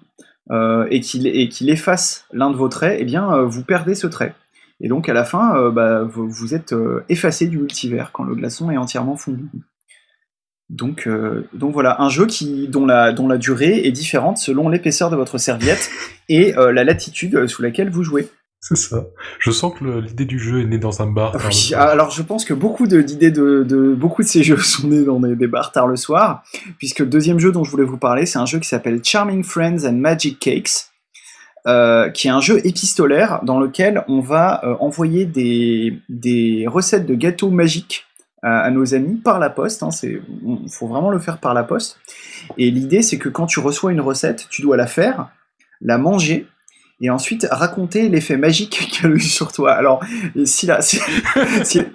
euh, 0.51 0.85
et 0.91 0.99
qu'il 0.99 1.69
efface 1.71 2.25
l'un 2.31 2.51
de 2.51 2.55
vos 2.55 2.69
traits, 2.69 2.97
eh 2.99 3.05
bien, 3.05 3.33
euh, 3.33 3.43
vous 3.43 3.63
perdez 3.63 3.95
ce 3.95 4.05
trait. 4.05 4.35
Et 4.79 4.87
donc 4.87 5.09
à 5.09 5.13
la 5.13 5.23
fin, 5.23 5.57
euh, 5.57 5.71
bah, 5.71 6.03
vous, 6.03 6.53
êtes 6.53 6.75
effacé 7.09 7.47
du 7.47 7.57
multivers 7.57 8.11
quand 8.11 8.23
le 8.23 8.35
glaçon 8.35 8.69
est 8.69 8.77
entièrement 8.77 9.17
fondu. 9.17 9.45
Donc, 10.69 11.07
voilà, 11.53 12.01
un 12.01 12.09
jeu 12.09 12.27
dont 12.67 12.85
la 12.85 13.37
durée 13.37 13.87
est 13.87 13.91
différente 13.91 14.37
selon 14.37 14.69
l'épaisseur 14.69 15.09
de 15.09 15.15
votre 15.15 15.37
serviette 15.37 15.89
et 16.27 16.51
la 16.51 16.83
latitude 16.83 17.47
sous 17.47 17.61
laquelle 17.61 17.89
vous 17.89 18.03
jouez. 18.03 18.29
C'est 18.67 18.75
ça. 18.75 19.05
Je 19.39 19.49
sens 19.49 19.73
que 19.79 19.99
l'idée 19.99 20.25
du 20.25 20.39
jeu 20.39 20.59
est 20.59 20.65
née 20.65 20.77
dans 20.77 21.01
un 21.01 21.07
bar. 21.07 21.33
alors 21.73 22.11
je 22.11 22.21
pense 22.21 22.43
que 22.43 22.53
beaucoup 22.53 22.85
d'idées 22.85 23.31
de, 23.31 23.95
beaucoup 23.97 24.23
de 24.23 24.27
ces 24.27 24.43
jeux 24.43 24.57
sont 24.61 24.89
nés 24.89 25.05
dans 25.05 25.21
des, 25.21 25.47
bars 25.47 25.71
tard 25.71 25.87
le 25.87 25.95
soir, 25.95 26.43
puisque 26.77 26.99
le 26.99 27.05
deuxième 27.05 27.39
jeu 27.39 27.53
dont 27.53 27.63
je 27.63 27.71
voulais 27.71 27.85
vous 27.85 27.97
parler, 27.97 28.25
c'est 28.25 28.39
un 28.39 28.45
jeu 28.45 28.59
qui 28.59 28.67
s'appelle 28.67 28.99
Charming 29.01 29.41
Friends 29.41 29.85
and 29.85 29.93
Magic 29.93 30.37
Cakes, 30.39 30.89
euh, 31.65 32.09
qui 32.09 32.27
est 32.27 32.31
un 32.31 32.41
jeu 32.41 32.59
épistolaire 32.67 33.39
dans 33.43 33.57
lequel 33.57 34.03
on 34.09 34.19
va 34.19 34.61
euh, 34.65 34.75
envoyer 34.81 35.23
des, 35.23 35.97
des, 36.09 36.65
recettes 36.67 37.05
de 37.05 37.15
gâteaux 37.15 37.51
magiques 37.51 38.05
à, 38.43 38.69
nos 38.69 38.93
amis 38.93 39.15
par 39.15 39.39
la 39.39 39.49
poste. 39.49 39.81
Il 40.03 40.17
hein, 40.17 40.59
faut 40.69 40.87
vraiment 40.87 41.09
le 41.09 41.19
faire 41.19 41.37
par 41.37 41.53
la 41.53 41.63
poste. 41.63 41.99
Et 42.57 42.69
l'idée, 42.69 43.01
c'est 43.01 43.17
que 43.17 43.29
quand 43.29 43.45
tu 43.45 43.61
reçois 43.61 43.93
une 43.93 44.01
recette, 44.01 44.47
tu 44.49 44.61
dois 44.61 44.75
la 44.75 44.87
faire, 44.87 45.29
la 45.79 45.97
manger 45.97 46.47
et 46.99 47.09
ensuite 47.09 47.47
raconter 47.49 48.09
l'effet 48.09 48.37
magique 48.37 48.89
qu'elle 48.91 49.11
a 49.11 49.15
eu 49.15 49.19
sur 49.19 49.51
toi. 49.51 49.73
Alors, 49.73 50.03
si 50.45 50.65
la, 50.65 50.81
si, 50.81 50.99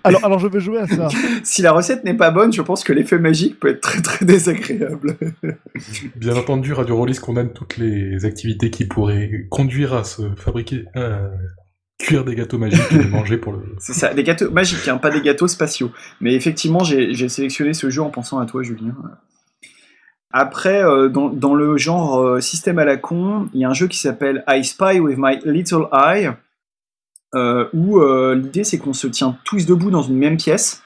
alors, 0.05 0.25
alors 0.25 0.39
je 0.39 0.47
vais 0.47 0.61
jouer 0.61 0.79
à 0.79 0.87
ça. 0.87 1.09
si 1.43 1.63
la 1.63 1.73
recette 1.73 2.05
n'est 2.05 2.17
pas 2.17 2.31
bonne, 2.31 2.53
je 2.53 2.63
pense 2.63 2.85
que 2.85 2.93
l'effet 2.93 3.19
magique 3.19 3.59
peut 3.59 3.69
être 3.69 3.81
très 3.81 4.01
très 4.01 4.25
désagréable. 4.25 5.17
Bien 6.17 6.37
entendu, 6.37 6.73
Radio 6.73 6.97
Rollis 6.97 7.19
condamne 7.19 7.53
toutes 7.53 7.77
les 7.77 8.25
activités 8.25 8.71
qui 8.71 8.87
pourraient 8.87 9.47
conduire 9.51 9.95
à 9.95 10.05
se 10.05 10.23
fabriquer, 10.37 10.85
euh, 10.97 11.29
cuire 11.99 12.25
des 12.25 12.35
gâteaux 12.35 12.59
magiques 12.59 12.81
et 12.93 12.99
les 12.99 13.09
manger 13.09 13.39
pour 13.39 13.53
le. 13.53 13.61
C'est 13.79 13.95
ça, 13.95 14.15
des 14.15 14.23
gâteaux 14.23 14.51
magiques, 14.51 14.87
hein, 14.89 14.99
pas 14.99 15.11
des 15.11 15.23
gâteaux 15.23 15.49
spatiaux. 15.49 15.91
Mais 16.21 16.35
effectivement, 16.35 16.85
j'ai 16.85 17.29
sélectionné 17.29 17.75
ce 17.75 17.91
jeu 17.91 18.03
en 18.03 18.11
pensant 18.11 18.39
à 18.39 18.47
toi, 18.47 18.63
Julien. 18.63 18.95
Après, 20.33 20.83
euh, 20.83 21.09
dans, 21.09 21.55
le 21.55 21.77
genre 21.77 22.21
euh, 22.21 22.41
système 22.41 22.79
à 22.79 22.87
la 22.87 22.97
con, 22.97 23.49
il 23.53 23.61
y 23.61 23.65
a 23.65 23.69
un 23.69 23.75
jeu 23.75 23.87
qui 23.87 23.99
s'appelle 23.99 24.45
I 24.49 24.65
Spy 24.65 24.99
with 24.99 25.19
My 25.19 25.39
Little 25.45 25.89
Eye, 25.93 26.31
euh, 27.35 27.67
où 27.75 28.01
l'idée 28.35 28.65
c'est 28.65 28.79
qu'on 28.79 28.95
se 28.95 29.07
tient 29.07 29.39
tous 29.45 29.67
debout 29.67 29.91
dans 29.91 30.03
une 30.03 30.17
même 30.17 30.37
pièce. 30.37 30.83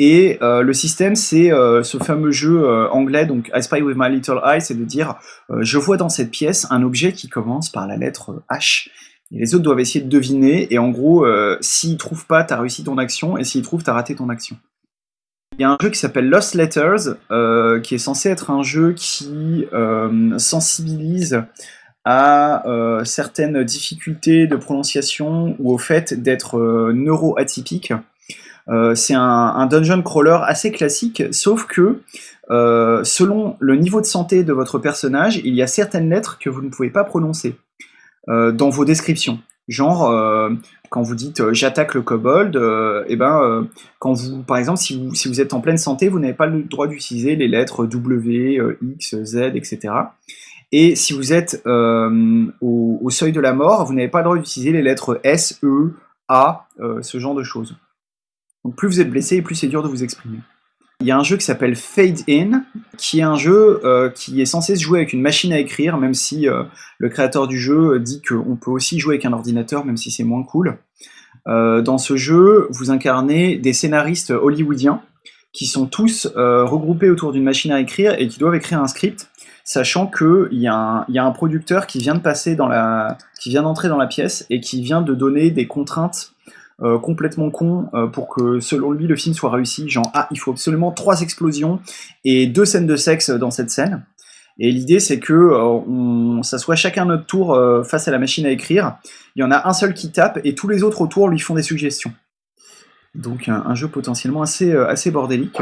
Et 0.00 0.38
le 0.40 0.72
système, 0.72 1.16
c'est 1.16 1.50
ce 1.50 1.98
fameux 1.98 2.30
jeu 2.30 2.68
anglais, 2.90 3.26
donc 3.26 3.50
I 3.52 3.62
Spy 3.62 3.82
with 3.82 3.96
My 3.98 4.08
Little 4.08 4.40
Eye, 4.44 4.62
c'est 4.62 4.78
de 4.78 4.84
dire 4.84 5.16
je 5.60 5.76
vois 5.76 5.96
dans 5.96 6.08
cette 6.08 6.30
pièce 6.30 6.68
un 6.70 6.84
objet 6.84 7.12
qui 7.12 7.28
commence 7.28 7.68
par 7.68 7.88
la 7.88 7.96
lettre 7.96 8.44
H. 8.48 8.90
Et 9.32 9.40
les 9.40 9.54
autres 9.54 9.64
doivent 9.64 9.80
essayer 9.80 10.04
de 10.04 10.08
deviner, 10.08 10.72
et 10.72 10.78
en 10.78 10.90
gros, 10.90 11.26
s'ils 11.60 11.96
trouvent 11.96 12.26
pas, 12.26 12.44
t'as 12.44 12.60
réussi 12.60 12.84
ton 12.84 12.96
action, 12.96 13.38
et 13.38 13.44
s'ils 13.44 13.62
trouvent, 13.62 13.82
t'as 13.82 13.94
raté 13.94 14.14
ton 14.14 14.28
action. 14.28 14.56
Il 15.58 15.62
y 15.62 15.64
a 15.64 15.70
un 15.70 15.78
jeu 15.82 15.90
qui 15.90 15.98
s'appelle 15.98 16.28
Lost 16.28 16.54
Letters, 16.54 17.16
euh, 17.32 17.80
qui 17.80 17.96
est 17.96 17.98
censé 17.98 18.28
être 18.28 18.52
un 18.52 18.62
jeu 18.62 18.92
qui 18.92 19.66
euh, 19.72 20.38
sensibilise 20.38 21.42
à 22.04 22.64
euh, 22.68 23.04
certaines 23.04 23.64
difficultés 23.64 24.46
de 24.46 24.54
prononciation 24.54 25.56
ou 25.58 25.74
au 25.74 25.78
fait 25.78 26.14
d'être 26.14 26.60
neuroatypique. 26.92 27.92
c'est 28.94 29.14
un, 29.14 29.20
un, 29.20 29.66
dungeon 29.66 30.00
crawler 30.02 30.38
assez 30.42 30.70
classique, 30.70 31.24
sauf 31.32 31.66
que 31.66 32.02
selon 32.48 33.56
le 33.58 33.74
niveau 33.74 34.00
de 34.00 34.06
santé 34.06 34.44
de 34.44 34.52
votre 34.52 34.78
personnage, 34.78 35.38
il 35.38 35.54
y 35.54 35.62
a 35.62 35.66
certaines 35.66 36.08
lettres 36.08 36.38
que 36.38 36.48
vous 36.48 36.62
ne 36.62 36.68
pouvez 36.68 36.90
pas 36.90 37.02
prononcer 37.02 37.56
dans 38.28 38.70
vos 38.70 38.84
descriptions. 38.84 39.40
Genre, 39.68 40.08
euh, 40.08 40.50
quand 40.88 41.02
vous 41.02 41.14
dites 41.14 41.40
euh, 41.40 41.52
j'attaque 41.52 41.94
le 41.94 42.00
kobold, 42.00 42.56
et 42.56 42.58
euh, 42.58 43.04
eh 43.06 43.16
ben, 43.16 43.68
quand 43.98 44.14
vous, 44.14 44.42
par 44.42 44.56
exemple, 44.56 44.78
si 44.78 44.96
vous, 44.96 45.40
êtes 45.40 45.52
en 45.52 45.60
pleine 45.60 45.76
santé, 45.76 46.08
vous 46.08 46.18
n'avez 46.18 46.32
pas 46.32 46.46
le 46.46 46.62
droit 46.62 46.86
d'utiliser 46.86 47.36
les 47.36 47.48
lettres 47.48 47.84
W, 47.84 48.60
X, 48.80 49.22
Z, 49.22 49.52
etc. 49.54 49.94
Et 50.72 50.96
si 50.96 51.12
vous 51.12 51.32
êtes 51.32 51.62
au, 51.66 52.98
au, 53.02 53.10
seuil 53.10 53.32
de 53.32 53.40
la 53.40 53.52
mort, 53.52 53.84
vous 53.84 53.94
n'avez 53.94 54.08
pas 54.08 54.18
le 54.18 54.24
droit 54.24 54.36
d'utiliser 54.36 54.72
les 54.72 54.82
lettres 54.82 55.20
S, 55.22 55.58
E, 55.62 55.92
A, 56.28 56.66
ce 57.02 57.18
genre 57.18 57.34
de 57.34 57.42
choses. 57.42 57.76
Donc 58.64 58.74
plus 58.74 58.88
vous 58.88 59.00
êtes 59.00 59.10
blessé, 59.10 59.42
plus 59.42 59.54
c'est 59.54 59.68
dur 59.68 59.82
de 59.82 59.88
vous 59.88 60.02
exprimer. 60.02 60.38
Il 61.00 61.06
y 61.06 61.12
a 61.12 61.16
un 61.16 61.22
jeu 61.22 61.36
qui 61.36 61.44
s'appelle 61.44 61.76
Fade 61.76 62.22
In, 62.28 62.64
qui 62.96 63.20
est 63.20 63.22
un 63.22 63.36
jeu 63.36 63.80
euh, 63.84 64.10
qui 64.10 64.40
est 64.42 64.46
censé 64.46 64.74
se 64.74 64.82
jouer 64.82 64.98
avec 64.98 65.12
une 65.12 65.22
machine 65.22 65.52
à 65.52 65.60
écrire, 65.60 65.96
même 65.96 66.12
si 66.12 66.48
euh, 66.48 66.64
le 66.98 67.08
créateur 67.08 67.46
du 67.46 67.56
jeu 67.56 68.00
dit 68.00 68.20
qu'on 68.20 68.56
peut 68.56 68.72
aussi 68.72 68.98
jouer 68.98 69.14
avec 69.14 69.24
un 69.24 69.32
ordinateur, 69.32 69.84
même 69.84 69.96
si 69.96 70.10
c'est 70.10 70.24
moins 70.24 70.42
cool. 70.42 70.76
Euh, 71.46 71.82
dans 71.82 71.98
ce 71.98 72.16
jeu, 72.16 72.66
vous 72.70 72.90
incarnez 72.90 73.58
des 73.58 73.72
scénaristes 73.72 74.32
hollywoodiens 74.32 75.00
qui 75.52 75.66
sont 75.66 75.86
tous 75.86 76.26
regroupés 76.36 77.10
autour 77.10 77.30
d'une 77.32 77.44
machine 77.44 77.70
à 77.70 77.80
écrire 77.80 78.16
et 78.18 78.26
qui 78.26 78.40
doivent 78.40 78.56
écrire 78.56 78.82
un 78.82 78.88
script, 78.88 79.30
sachant 79.64 80.08
qu'il 80.08 80.48
y, 80.50 80.66
a 80.66 81.06
un 81.08 81.30
producteur 81.30 81.86
qui 81.86 82.00
vient 82.00 82.14
d'entrer 82.14 82.56
dans 82.56 82.68
la 82.68 84.06
pièce 84.08 84.46
et 84.50 84.60
qui 84.60 84.82
vient 84.82 85.00
de 85.00 85.14
donner 85.14 85.50
des 85.50 85.68
contraintes 85.68 86.34
euh, 86.80 86.96
complètement 87.00 87.50
con 87.50 87.88
euh, 87.92 88.06
pour 88.06 88.28
que 88.28 88.60
selon 88.60 88.92
lui 88.92 89.08
le 89.08 89.16
film 89.16 89.34
soit 89.34 89.50
réussi. 89.50 89.88
Genre 89.88 90.08
ah 90.14 90.28
il 90.30 90.38
faut 90.38 90.52
absolument 90.52 90.92
trois 90.92 91.22
explosions 91.22 91.80
et 92.22 92.46
deux 92.46 92.64
scènes 92.64 92.86
de 92.86 92.94
sexe 92.94 93.30
dans 93.30 93.50
cette 93.50 93.70
scène. 93.70 94.04
Et 94.60 94.70
l'idée 94.70 95.00
c'est 95.00 95.18
que 95.18 95.32
euh, 95.32 95.60
on, 95.60 96.44
ça 96.44 96.56
soit 96.58 96.76
chacun 96.76 97.06
notre 97.06 97.26
tour 97.26 97.60
face 97.84 98.06
à 98.06 98.12
la 98.12 98.20
machine 98.20 98.46
à 98.46 98.50
écrire. 98.50 98.98
Il 99.34 99.40
y 99.40 99.42
en 99.42 99.50
a 99.50 99.68
un 99.68 99.72
seul 99.72 99.92
qui 99.92 100.12
tape 100.12 100.38
et 100.44 100.54
tous 100.54 100.68
les 100.68 100.84
autres 100.84 101.00
autour 101.00 101.28
lui 101.28 101.40
font 101.40 101.56
des 101.56 101.64
suggestions. 101.64 102.12
Donc 103.16 103.48
un, 103.48 103.74
jeu 103.74 103.88
potentiellement 103.88 104.42
assez, 104.42 104.72
assez 104.72 105.10
bordélique. 105.10 105.60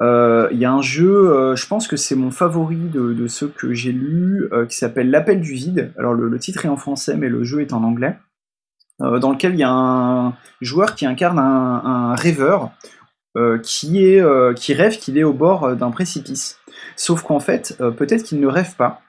Il 0.00 0.58
y 0.58 0.64
a 0.64 0.72
un 0.72 0.82
jeu, 0.82 1.54
je 1.56 1.66
pense 1.66 1.88
que 1.88 1.96
c'est 1.96 2.14
mon 2.14 2.30
favori 2.30 2.76
de, 2.76 3.26
ceux 3.26 3.48
que 3.48 3.72
j'ai 3.72 3.90
lus, 3.90 4.48
qui 4.68 4.76
s'appelle 4.76 5.10
L'appel 5.10 5.40
du 5.40 5.54
vide. 5.54 5.92
Alors 5.98 6.14
le, 6.14 6.38
titre 6.38 6.64
est 6.64 6.68
en 6.68 6.76
français, 6.76 7.16
mais 7.16 7.28
le 7.28 7.42
jeu 7.42 7.60
est 7.60 7.72
en 7.72 7.82
anglais. 7.82 8.16
Euh, 9.00 9.18
dans 9.18 9.32
lequel 9.32 9.54
il 9.54 9.58
y 9.58 9.64
a 9.64 9.70
un 9.70 10.34
joueur 10.60 10.94
qui 10.94 11.06
incarne 11.06 11.38
un, 11.38 12.14
rêveur 12.14 12.70
euh, 13.36 13.58
qui, 13.58 14.04
est, 14.04 14.20
euh, 14.20 14.52
qui 14.52 14.74
rêve 14.74 14.98
qu'il 14.98 15.16
est 15.18 15.24
au 15.24 15.32
bord 15.32 15.74
d'un 15.74 15.90
précipice. 15.90 16.58
Sauf 16.96 17.22
qu'en 17.22 17.40
fait, 17.40 17.78
peut-être 17.96 18.22
qu'il 18.22 18.40
ne 18.40 18.46
rêve 18.46 18.76
pas. 18.76 19.00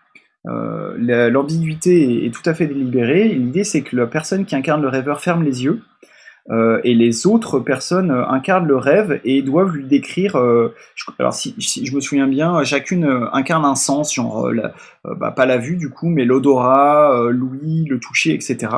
L'ambiguïté 0.45 2.25
est, 2.25 2.31
tout 2.31 2.47
à 2.49 2.53
fait 2.53 2.67
délibérée. 2.67 3.29
L'idée, 3.29 3.63
c'est 3.63 3.81
que 3.81 3.95
la 3.95 4.07
personne 4.07 4.45
qui 4.45 4.55
incarne 4.55 4.81
le 4.81 4.89
rêveur 4.89 5.21
ferme 5.21 5.43
les 5.43 5.63
yeux. 5.63 5.81
et 6.83 6.93
les 6.93 7.27
autres 7.27 7.59
personnes 7.59 8.11
incarnent 8.11 8.67
le 8.67 8.77
rêve 8.77 9.21
et 9.23 9.41
doivent 9.41 9.73
lui 9.75 9.85
décrire. 9.85 10.35
alors 11.19 11.33
si, 11.33 11.55
je 11.57 11.95
me 11.95 12.01
souviens 12.01 12.27
bien, 12.27 12.63
chacune 12.63 13.27
incarne 13.31 13.65
un 13.65 13.75
sens, 13.75 14.13
genre 14.13 14.49
bah, 15.03 15.31
pas 15.31 15.45
la 15.45 15.57
vue 15.57 15.77
du 15.77 15.89
coup, 15.89 16.09
mais 16.09 16.25
l'odorat, 16.25 17.29
l'ouïe, 17.29 17.85
le 17.85 17.99
toucher, 17.99 18.33
etc. 18.33 18.69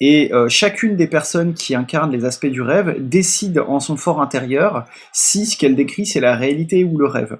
Et 0.00 0.32
euh, 0.32 0.48
chacune 0.48 0.96
des 0.96 1.06
personnes 1.06 1.52
qui 1.52 1.74
incarnent 1.74 2.10
les 2.10 2.24
aspects 2.24 2.46
du 2.46 2.62
rêve 2.62 2.96
décide 2.98 3.58
en 3.58 3.80
son 3.80 3.96
fort 3.96 4.22
intérieur 4.22 4.86
si 5.12 5.44
ce 5.44 5.58
qu'elle 5.58 5.76
décrit 5.76 6.06
c'est 6.06 6.20
la 6.20 6.34
réalité 6.36 6.84
ou 6.84 6.98
le 6.98 7.06
rêve. 7.06 7.38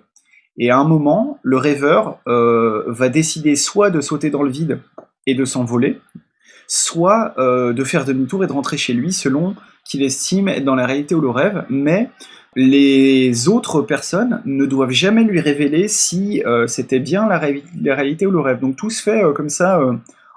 Et 0.59 0.71
à 0.71 0.77
un 0.77 0.85
moment, 0.85 1.39
le 1.43 1.57
rêveur 1.57 2.19
euh, 2.29 2.85
va 2.87 3.09
décider 3.09 3.57
soit 3.57 3.89
de 3.89 4.03
sauter 4.03 4.29
dans 4.29 4.43
le 4.43 4.51
vide 4.51 4.81
et 5.27 5.35
de 5.35 5.47
s'envoler, 5.47 6.01
soit 6.67 7.35
euh, 7.39 7.73
de 7.73 7.83
faire 7.83 8.05
demi-tour 8.05 8.45
et 8.45 8.47
de 8.47 8.53
rentrer 8.53 8.77
chez 8.77 8.93
lui 8.93 9.13
selon 9.13 9.55
qu'il 9.87 10.03
estime 10.03 10.49
être 10.49 10.65
dans 10.65 10.75
la 10.75 10.85
réalité 10.85 11.15
ou 11.15 11.23
le 11.23 11.31
rêve, 11.31 11.65
mais 11.71 12.11
les 12.57 13.49
autres 13.49 13.81
personnes 13.81 14.43
ne 14.45 14.67
doivent 14.67 14.91
jamais 14.91 15.25
lui 15.25 15.41
révéler 15.41 15.89
si 15.89 16.43
c'était 16.67 16.99
bien 16.99 17.27
la, 17.29 17.41
la, 17.81 17.95
réalité 17.95 18.27
ou 18.27 18.33
le 18.33 18.41
rêve. 18.41 18.59
Donc 18.61 18.77
tout 18.77 18.91
se 18.91 19.03
fait 19.03 19.23
comme 19.35 19.49
ça 19.49 19.81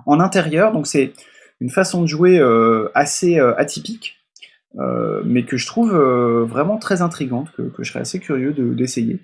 en 0.05 0.19
intérieur, 0.19 0.71
donc 0.71 0.85
c'est 0.85 1.13
une 1.63 1.69
façon 1.69 2.01
de 2.01 2.07
jouer 2.07 2.39
euh, 2.39 2.89
assez 2.93 3.39
euh, 3.39 3.55
atypique, 3.55 4.17
euh, 4.79 5.21
mais 5.25 5.43
que 5.43 5.55
je 5.55 5.65
trouve 5.65 5.93
vraiment 5.93 6.77
très 6.77 7.01
intrigante, 7.01 7.51
que, 7.55 7.71
je 7.79 7.89
serais 7.89 8.01
assez 8.01 8.19
curieux 8.19 8.51
d'essayer. 8.51 9.19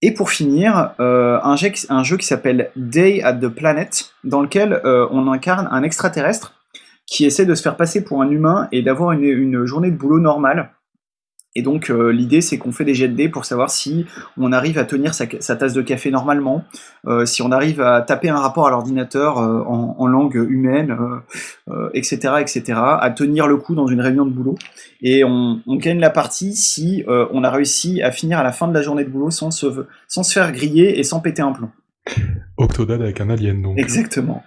et 0.00 0.14
pour 0.14 0.30
finir, 0.30 0.94
un, 1.00 1.56
jeu, 1.56 1.70
un, 1.88 2.04
jeu, 2.04 2.16
qui 2.16 2.26
s'appelle 2.26 2.70
Day 2.76 3.22
at 3.22 3.34
the 3.34 3.48
Planet, 3.48 4.14
dans 4.22 4.40
lequel 4.40 4.80
on 4.84 5.30
incarne 5.30 5.68
un 5.72 5.82
extraterrestre 5.82 6.54
qui 7.06 7.24
essaie 7.24 7.46
de 7.46 7.54
se 7.56 7.62
faire 7.62 7.76
passer 7.76 8.04
pour 8.04 8.22
un 8.22 8.30
humain 8.30 8.68
et 8.70 8.82
d'avoir 8.82 9.12
une, 9.12 9.64
journée 9.64 9.90
de 9.90 9.96
boulot 9.96 10.20
normale. 10.20 10.70
Et 11.58 11.62
donc 11.62 11.90
euh, 11.90 12.12
l'idée 12.12 12.40
c'est 12.40 12.56
qu'on 12.56 12.70
fait 12.70 12.84
des 12.84 12.94
jets 12.94 13.08
de 13.08 13.14
dés 13.14 13.28
pour 13.28 13.44
savoir 13.44 13.68
si 13.68 14.06
on 14.36 14.52
arrive 14.52 14.78
à 14.78 14.84
tenir 14.84 15.12
sa, 15.12 15.26
tasse 15.26 15.72
de 15.72 15.82
café 15.82 16.12
normalement, 16.12 16.64
euh, 17.08 17.26
si 17.26 17.42
on 17.42 17.50
arrive 17.50 17.80
à 17.80 18.00
taper 18.00 18.28
un 18.28 18.38
rapport 18.38 18.68
à 18.68 18.70
l'ordinateur 18.70 19.38
euh, 19.38 19.64
en, 19.66 20.06
langue 20.06 20.36
humaine, 20.36 20.96
etc., 21.94 22.34
etc., 22.40 22.62
à 22.76 23.10
tenir 23.10 23.48
le 23.48 23.56
coup 23.56 23.74
dans 23.74 23.88
une 23.88 24.00
réunion 24.00 24.24
de 24.24 24.30
boulot. 24.30 24.54
Et 25.02 25.24
on, 25.24 25.60
gagne 25.66 25.98
la 25.98 26.10
partie 26.10 26.54
si 26.54 27.04
on 27.08 27.44
a 27.44 27.50
réussi 27.50 28.00
à 28.02 28.10
finir 28.12 28.38
à 28.38 28.42
la 28.44 28.52
fin 28.52 28.68
de 28.68 28.72
la 28.72 28.80
journée 28.80 29.04
de 29.04 29.10
boulot 29.10 29.30
sans 29.30 29.50
se, 29.50 29.66
sans 30.06 30.22
se 30.22 30.32
faire 30.32 30.52
griller 30.52 30.98
et 30.98 31.02
sans 31.02 31.20
péter 31.20 31.42
un 31.42 31.52
plomb. 31.52 31.70
Octodad 32.56 33.02
avec 33.02 33.20
un 33.20 33.28
alien 33.28 33.60
donc. 33.60 33.78
Exactement. 33.78 34.42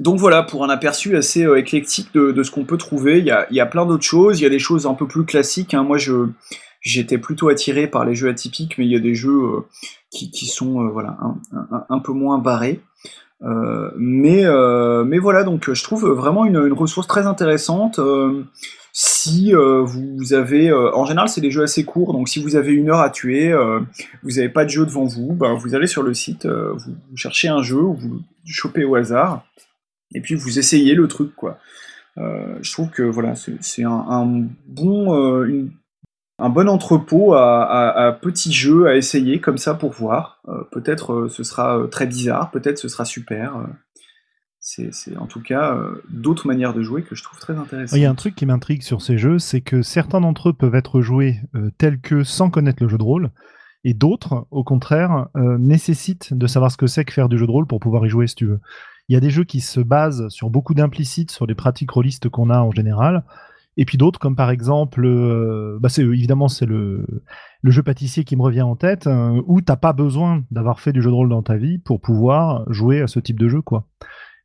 Donc 0.00 0.18
voilà, 0.18 0.42
pour 0.42 0.64
un 0.64 0.70
aperçu 0.70 1.14
assez 1.14 1.44
euh, 1.44 1.58
éclectique 1.58 2.08
de, 2.14 2.42
ce 2.42 2.50
qu'on 2.50 2.64
peut 2.64 2.78
trouver, 2.78 3.18
il 3.18 3.26
y 3.26 3.60
a, 3.60 3.66
plein 3.66 3.84
d'autres 3.84 4.04
choses, 4.04 4.40
il 4.40 4.44
y 4.44 4.46
a 4.46 4.50
des 4.50 4.58
choses 4.58 4.86
un 4.86 4.94
peu 4.94 5.06
plus 5.06 5.26
classiques. 5.26 5.74
Hein. 5.74 5.82
Moi, 5.82 5.98
je, 5.98 6.26
j'étais 6.80 7.18
plutôt 7.18 7.50
attiré 7.50 7.86
par 7.86 8.06
les 8.06 8.14
jeux 8.14 8.30
atypiques, 8.30 8.78
mais 8.78 8.86
il 8.86 8.90
y 8.90 8.96
a 8.96 9.00
des 9.00 9.14
jeux 9.14 9.42
euh, 9.42 9.60
qui, 10.10 10.46
sont 10.46 10.82
euh, 10.82 10.88
voilà, 10.88 11.18
un, 11.90 11.98
peu 11.98 12.12
moins 12.12 12.38
barrés. 12.38 12.80
mais, 13.42 14.46
voilà, 15.18 15.44
donc 15.44 15.70
je 15.70 15.84
trouve 15.84 16.08
vraiment 16.08 16.46
une, 16.46 16.72
ressource 16.72 17.06
très 17.06 17.26
intéressante. 17.26 18.00
si 18.94 19.52
vous 19.52 20.32
avez, 20.32 20.72
en 20.72 21.04
général, 21.04 21.28
c'est 21.28 21.42
des 21.42 21.50
jeux 21.50 21.62
assez 21.62 21.84
courts, 21.84 22.14
donc 22.14 22.30
si 22.30 22.42
vous 22.42 22.56
avez 22.56 22.72
une 22.72 22.88
heure 22.88 23.00
à 23.00 23.10
tuer, 23.10 23.54
vous 24.22 24.30
n'avez 24.30 24.48
pas 24.48 24.64
de 24.64 24.70
jeu 24.70 24.86
devant 24.86 25.04
vous, 25.04 25.34
ben, 25.34 25.52
vous 25.52 25.74
allez 25.74 25.86
sur 25.86 26.02
le 26.02 26.14
site, 26.14 26.46
vous, 26.46 27.16
cherchez 27.16 27.48
un 27.48 27.62
jeu, 27.62 27.82
ou 27.82 27.92
vous 27.92 28.20
chopez 28.46 28.84
au 28.84 28.94
hasard, 28.94 29.44
et 30.14 30.20
puis 30.20 30.34
vous 30.34 30.58
essayez 30.58 30.94
le 30.94 31.08
truc, 31.08 31.34
quoi. 31.34 31.58
Euh, 32.18 32.58
je 32.60 32.72
trouve 32.72 32.90
que 32.90 33.02
voilà, 33.02 33.34
c'est 33.34 33.84
un, 33.84 34.46
bon, 34.66 35.14
euh, 35.14 35.68
un 36.38 36.48
bon 36.48 36.68
entrepôt 36.68 37.34
à, 37.34 38.18
petits 38.20 38.52
jeux 38.52 38.88
à 38.88 38.96
essayer 38.96 39.40
comme 39.40 39.58
ça 39.58 39.74
pour 39.74 39.92
voir. 39.92 40.40
Euh, 40.48 40.64
peut-être 40.72 41.28
ce 41.28 41.42
sera 41.42 41.86
très 41.90 42.06
bizarre, 42.06 42.50
peut-être 42.50 42.78
ce 42.78 42.88
sera 42.88 43.04
super. 43.04 43.54
c'est 44.58 44.90
en 45.16 45.26
tout 45.26 45.42
cas 45.42 45.78
d'autres 46.10 46.46
manières 46.46 46.74
de 46.74 46.82
jouer 46.82 47.02
que 47.02 47.14
je 47.14 47.22
trouve 47.22 47.38
très 47.38 47.56
intéressantes. 47.56 47.96
Il 47.96 48.02
y 48.02 48.06
a 48.06 48.10
un 48.10 48.14
truc 48.14 48.34
qui 48.34 48.46
m'intrigue 48.46 48.82
sur 48.82 49.02
ces 49.02 49.16
jeux, 49.16 49.38
c'est 49.38 49.60
que 49.60 49.82
certains 49.82 50.20
d'entre 50.20 50.50
eux 50.50 50.52
peuvent 50.52 50.74
être 50.74 51.00
joués 51.00 51.40
tels 51.78 52.00
que 52.00 52.24
sans 52.24 52.50
connaître 52.50 52.82
le 52.82 52.88
jeu 52.88 52.98
de 52.98 53.02
rôle, 53.02 53.30
et 53.84 53.94
d'autres, 53.94 54.46
au 54.50 54.64
contraire, 54.64 55.28
nécessitent 55.34 56.34
de 56.34 56.46
savoir 56.46 56.70
ce 56.70 56.76
que 56.76 56.86
c'est 56.86 57.04
que 57.04 57.12
faire 57.12 57.30
du 57.30 57.38
jeu 57.38 57.46
de 57.46 57.52
rôle 57.52 57.66
pour 57.66 57.80
pouvoir 57.80 58.04
y 58.04 58.10
jouer 58.10 58.26
si 58.26 58.34
tu 58.34 58.46
veux. 58.46 58.60
Il 59.10 59.14
y 59.14 59.16
a 59.16 59.20
des 59.20 59.30
jeux 59.30 59.42
qui 59.42 59.60
se 59.60 59.80
basent 59.80 60.28
sur 60.28 60.50
beaucoup 60.50 60.72
d'implicites, 60.72 61.32
sur 61.32 61.44
les 61.44 61.56
pratiques 61.56 61.90
rôlistes 61.90 62.28
qu'on 62.28 62.48
a 62.48 62.60
en 62.60 62.70
général, 62.70 63.24
et 63.76 63.84
puis 63.84 63.98
d'autres, 63.98 64.20
comme 64.20 64.36
par 64.36 64.50
exemple, 64.50 65.04
euh, 65.04 65.78
bah 65.80 65.88
évidemment 65.98 66.46
c'est 66.46 66.64
le, 66.64 67.04
jeu 67.64 67.82
pâtissier 67.82 68.22
qui 68.22 68.36
me 68.36 68.42
revient 68.42 68.62
en 68.62 68.76
tête, 68.76 69.08
euh, 69.08 69.42
où 69.48 69.62
t'as 69.62 69.74
pas 69.74 69.92
besoin 69.92 70.44
d'avoir 70.52 70.78
fait 70.78 70.92
du 70.92 71.02
jeu 71.02 71.10
de 71.10 71.14
rôle 71.16 71.28
dans 71.28 71.42
ta 71.42 71.56
vie 71.56 71.78
pour 71.78 72.00
pouvoir 72.00 72.64
jouer 72.72 73.02
à 73.02 73.08
ce 73.08 73.18
type 73.18 73.40
de 73.40 73.48
jeu, 73.48 73.62
quoi. 73.62 73.84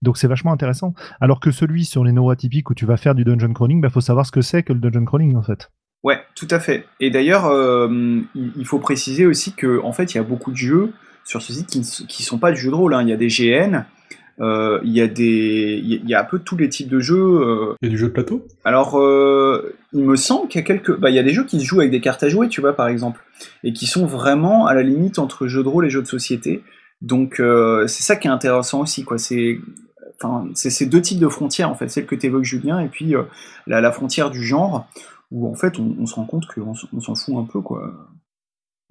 Donc 0.02 0.18
c'est 0.18 0.28
vachement 0.28 0.52
intéressant. 0.52 0.96
Alors 1.22 1.40
que 1.40 1.52
celui 1.52 1.86
sur 1.86 2.04
les 2.04 2.12
neuroatypiques 2.12 2.72
où 2.72 2.74
tu 2.74 2.88
vas 2.88 2.98
faire 2.98 3.14
du 3.14 3.24
dungeon 3.24 3.54
crawling, 3.54 3.82
bah 3.82 3.90
faut 3.92 4.02
savoir 4.02 4.26
ce 4.26 4.32
que 4.32 4.42
c'est 4.42 4.64
que 4.64 4.74
le 4.74 4.80
dungeon 4.80 5.06
crawling 5.06 5.36
en 5.36 5.44
fait. 5.44 5.70
Ouais, 6.04 6.24
tout 6.34 6.48
à 6.50 6.60
fait. 6.60 6.88
Et 7.00 7.12
d'ailleurs, 7.12 7.46
euh, 7.46 8.20
il 8.34 8.66
faut 8.66 8.80
préciser 8.80 9.28
aussi 9.28 9.54
que 9.54 9.80
en 9.84 9.92
fait, 9.92 10.16
il 10.16 10.18
y 10.18 10.20
a 10.20 10.24
beaucoup 10.24 10.52
de 10.52 10.58
jeux 10.58 10.92
sur 11.24 11.44
ce 11.44 11.54
site 11.54 11.68
qui, 11.68 11.82
qui 11.82 12.24
sont 12.24 12.40
pas 12.40 12.52
du 12.52 12.58
jeu 12.58 12.72
de 12.72 12.76
rôle. 12.76 12.96
Hein. 12.96 13.04
Il 13.04 13.10
y 13.10 13.14
a 13.14 13.18
des 13.18 13.28
GN, 13.28 13.86
euh, 14.42 14.80
il 14.84 14.92
y 14.92 15.02
a 15.02 15.08
des, 15.08 15.80
il 15.84 16.10
y 16.10 16.14
a 16.14 16.22
un 16.22 16.26
peu 16.26 16.40
tous 16.40 16.58
les 16.58 16.70
types 16.70 16.90
de 16.90 17.00
jeux. 17.00 17.16
Euh. 17.16 17.76
Il 17.82 17.88
y 17.88 17.90
a 17.90 17.92
du 17.92 17.98
jeu 17.98 18.08
de 18.08 18.14
plateau? 18.14 18.46
Alors, 18.64 19.00
euh, 19.00 19.76
il 19.94 20.04
me 20.04 20.16
semble 20.16 20.48
qu'il 20.48 20.60
y 20.60 20.64
a 20.64 20.68
quelques, 20.68 20.98
bah, 20.98 21.10
il 21.10 21.16
y 21.16 21.20
a 21.20 21.24
des 21.24 21.34
jeux 21.34 21.46
qui 21.46 21.60
se 21.60 21.66
jouent 21.66 21.80
avec 21.80 21.92
des 21.92 22.02
cartes 22.02 22.24
à 22.24 22.30
jouer, 22.30 22.50
tu 22.50 22.62
vois, 22.62 22.74
par 22.74 22.88
exemple, 22.88 23.24
et 23.64 23.74
qui 23.74 23.86
sont 23.86 24.06
vraiment 24.06 24.68
à 24.68 24.74
la 24.74 24.84
limite 24.84 25.20
entre 25.20 25.48
jeux 25.48 25.64
de 25.64 25.70
rôle 25.70 25.86
et 25.86 25.90
jeux 25.90 26.02
de 26.02 26.08
société. 26.08 26.64
Donc, 27.02 27.36
c'est 27.88 28.04
ça 28.04 28.16
qui 28.16 28.28
est 28.28 28.32
intéressant 28.32 28.82
aussi, 28.82 29.04
quoi. 29.04 29.18
C'est, 29.18 29.60
enfin, 30.16 30.48
c'est 30.54 30.70
ces 30.70 30.86
deux 30.86 31.02
types 31.02 31.20
de 31.20 31.28
frontières, 31.28 31.70
en 31.70 31.76
fait, 31.76 31.90
celle 31.90 32.06
que 32.06 32.16
tu 32.16 32.26
évoques, 32.26 32.46
Julien, 32.46 32.80
et 32.80 32.88
puis 32.88 33.14
la, 33.68 33.82
la, 33.82 33.92
frontière 33.92 34.32
du 34.32 34.44
genre, 34.44 34.88
où 35.30 35.48
en 35.48 35.56
fait, 35.56 35.78
on, 35.78 35.96
on 36.00 36.06
se 36.06 36.16
rend 36.16 36.26
compte 36.26 36.46
qu'on 36.48 36.74
on 36.94 37.00
s'en 37.02 37.16
fout 37.16 37.36
un 37.38 37.44
peu, 37.44 37.62
quoi. 37.62 37.94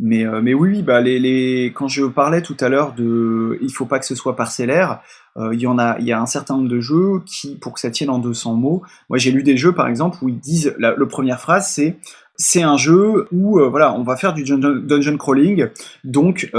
Mais, 0.00 0.26
euh, 0.26 0.40
mais 0.42 0.54
oui, 0.54 0.82
bah 0.82 1.00
les, 1.00 1.20
les, 1.20 1.72
quand 1.72 1.86
je 1.86 2.04
parlais 2.04 2.42
tout 2.42 2.56
à 2.58 2.68
l'heure 2.68 2.94
de 2.94 3.58
il 3.62 3.70
faut 3.70 3.86
pas 3.86 4.00
que 4.00 4.06
ce 4.06 4.16
soit 4.16 4.34
parcellaire, 4.34 5.00
euh, 5.36 5.54
il 5.54 5.60
y 5.60 5.68
en 5.68 5.78
a, 5.78 5.96
il 6.00 6.06
y 6.06 6.12
a 6.12 6.20
un 6.20 6.26
certain 6.26 6.56
nombre 6.56 6.68
de 6.68 6.80
jeux 6.80 7.22
qui, 7.26 7.56
pour 7.56 7.74
que 7.74 7.80
ça 7.80 7.90
tienne 7.90 8.10
en 8.10 8.18
200 8.18 8.54
mots, 8.54 8.82
moi 9.08 9.18
j'ai 9.18 9.30
lu 9.30 9.44
des 9.44 9.56
jeux 9.56 9.72
par 9.72 9.86
exemple 9.86 10.18
où 10.22 10.28
ils 10.28 10.40
disent, 10.40 10.74
la, 10.78 10.94
première 11.06 11.40
phrase 11.40 11.68
c'est 11.68 11.96
c'est 12.36 12.62
un 12.62 12.76
jeu 12.76 13.28
où 13.30 13.60
euh, 13.60 13.68
voilà, 13.68 13.94
on 13.94 14.02
va 14.02 14.16
faire 14.16 14.34
du 14.34 14.42
dungeon, 14.42 15.16
crawling, 15.16 15.68
donc 16.02 16.50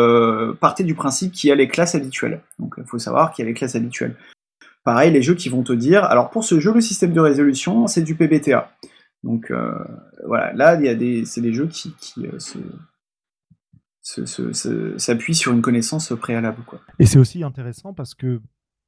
partez 0.62 0.86
du 0.86 0.96
principe 0.96 1.34
qu'il 1.34 1.50
y 1.50 1.52
a 1.52 1.56
les 1.56 1.68
classes 1.68 1.96
habituelles. 1.96 2.42
Donc 2.60 2.76
il 2.78 2.86
faut 2.86 3.00
savoir 3.00 3.34
qu'il 3.34 3.44
y 3.44 3.48
a 3.48 3.50
les 3.50 3.54
classes 3.54 3.76
habituelles. 3.76 4.16
Pareil, 4.86 5.12
les 5.12 5.22
jeux 5.22 5.36
qui 5.36 5.50
vont 5.50 5.64
te 5.64 5.74
dire, 5.74 6.06
alors 6.06 6.30
pour 6.30 6.46
ce 6.46 6.62
jeu, 6.62 6.72
le 6.74 6.80
système 6.80 7.12
de 7.12 7.20
résolution, 7.20 7.88
c'est 7.88 8.04
du 8.04 8.16
PBTA. 8.16 8.72
Donc 9.24 9.52
voilà, 10.26 10.54
là, 10.54 10.76
il 10.76 10.86
y 10.86 10.90
a 10.90 10.96
des, 10.96 11.26
c'est 11.26 11.42
des 11.42 11.52
jeux 11.52 11.68
qui, 11.68 11.94
qui 12.00 12.26
se, 12.38 12.60
s'appuie 14.06 15.36
sur 15.36 15.52
une 15.52 15.62
connaissance 15.62 16.14
préalable. 16.20 16.64
Quoi. 16.66 16.80
Et 17.00 17.06
c'est 17.06 17.20
aussi 17.20 17.44
intéressant 17.44 17.94
parce 17.94 18.14
que 18.14 18.42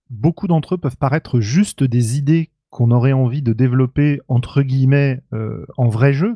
beaucoup 0.10 0.48
d'entre 0.48 0.76
eux 0.76 0.78
peuvent 0.78 0.98
paraître 0.98 1.40
juste 1.40 1.84
des 1.84 2.18
idées 2.18 2.52
qu'on 2.70 2.92
aurait 2.92 3.14
envie 3.14 3.42
de 3.42 3.54
développer 3.54 4.22
entre 4.28 4.62
guillemets 4.62 5.24
euh, 5.34 5.66
en 5.78 5.88
vrai 5.88 6.14
jeu, 6.14 6.36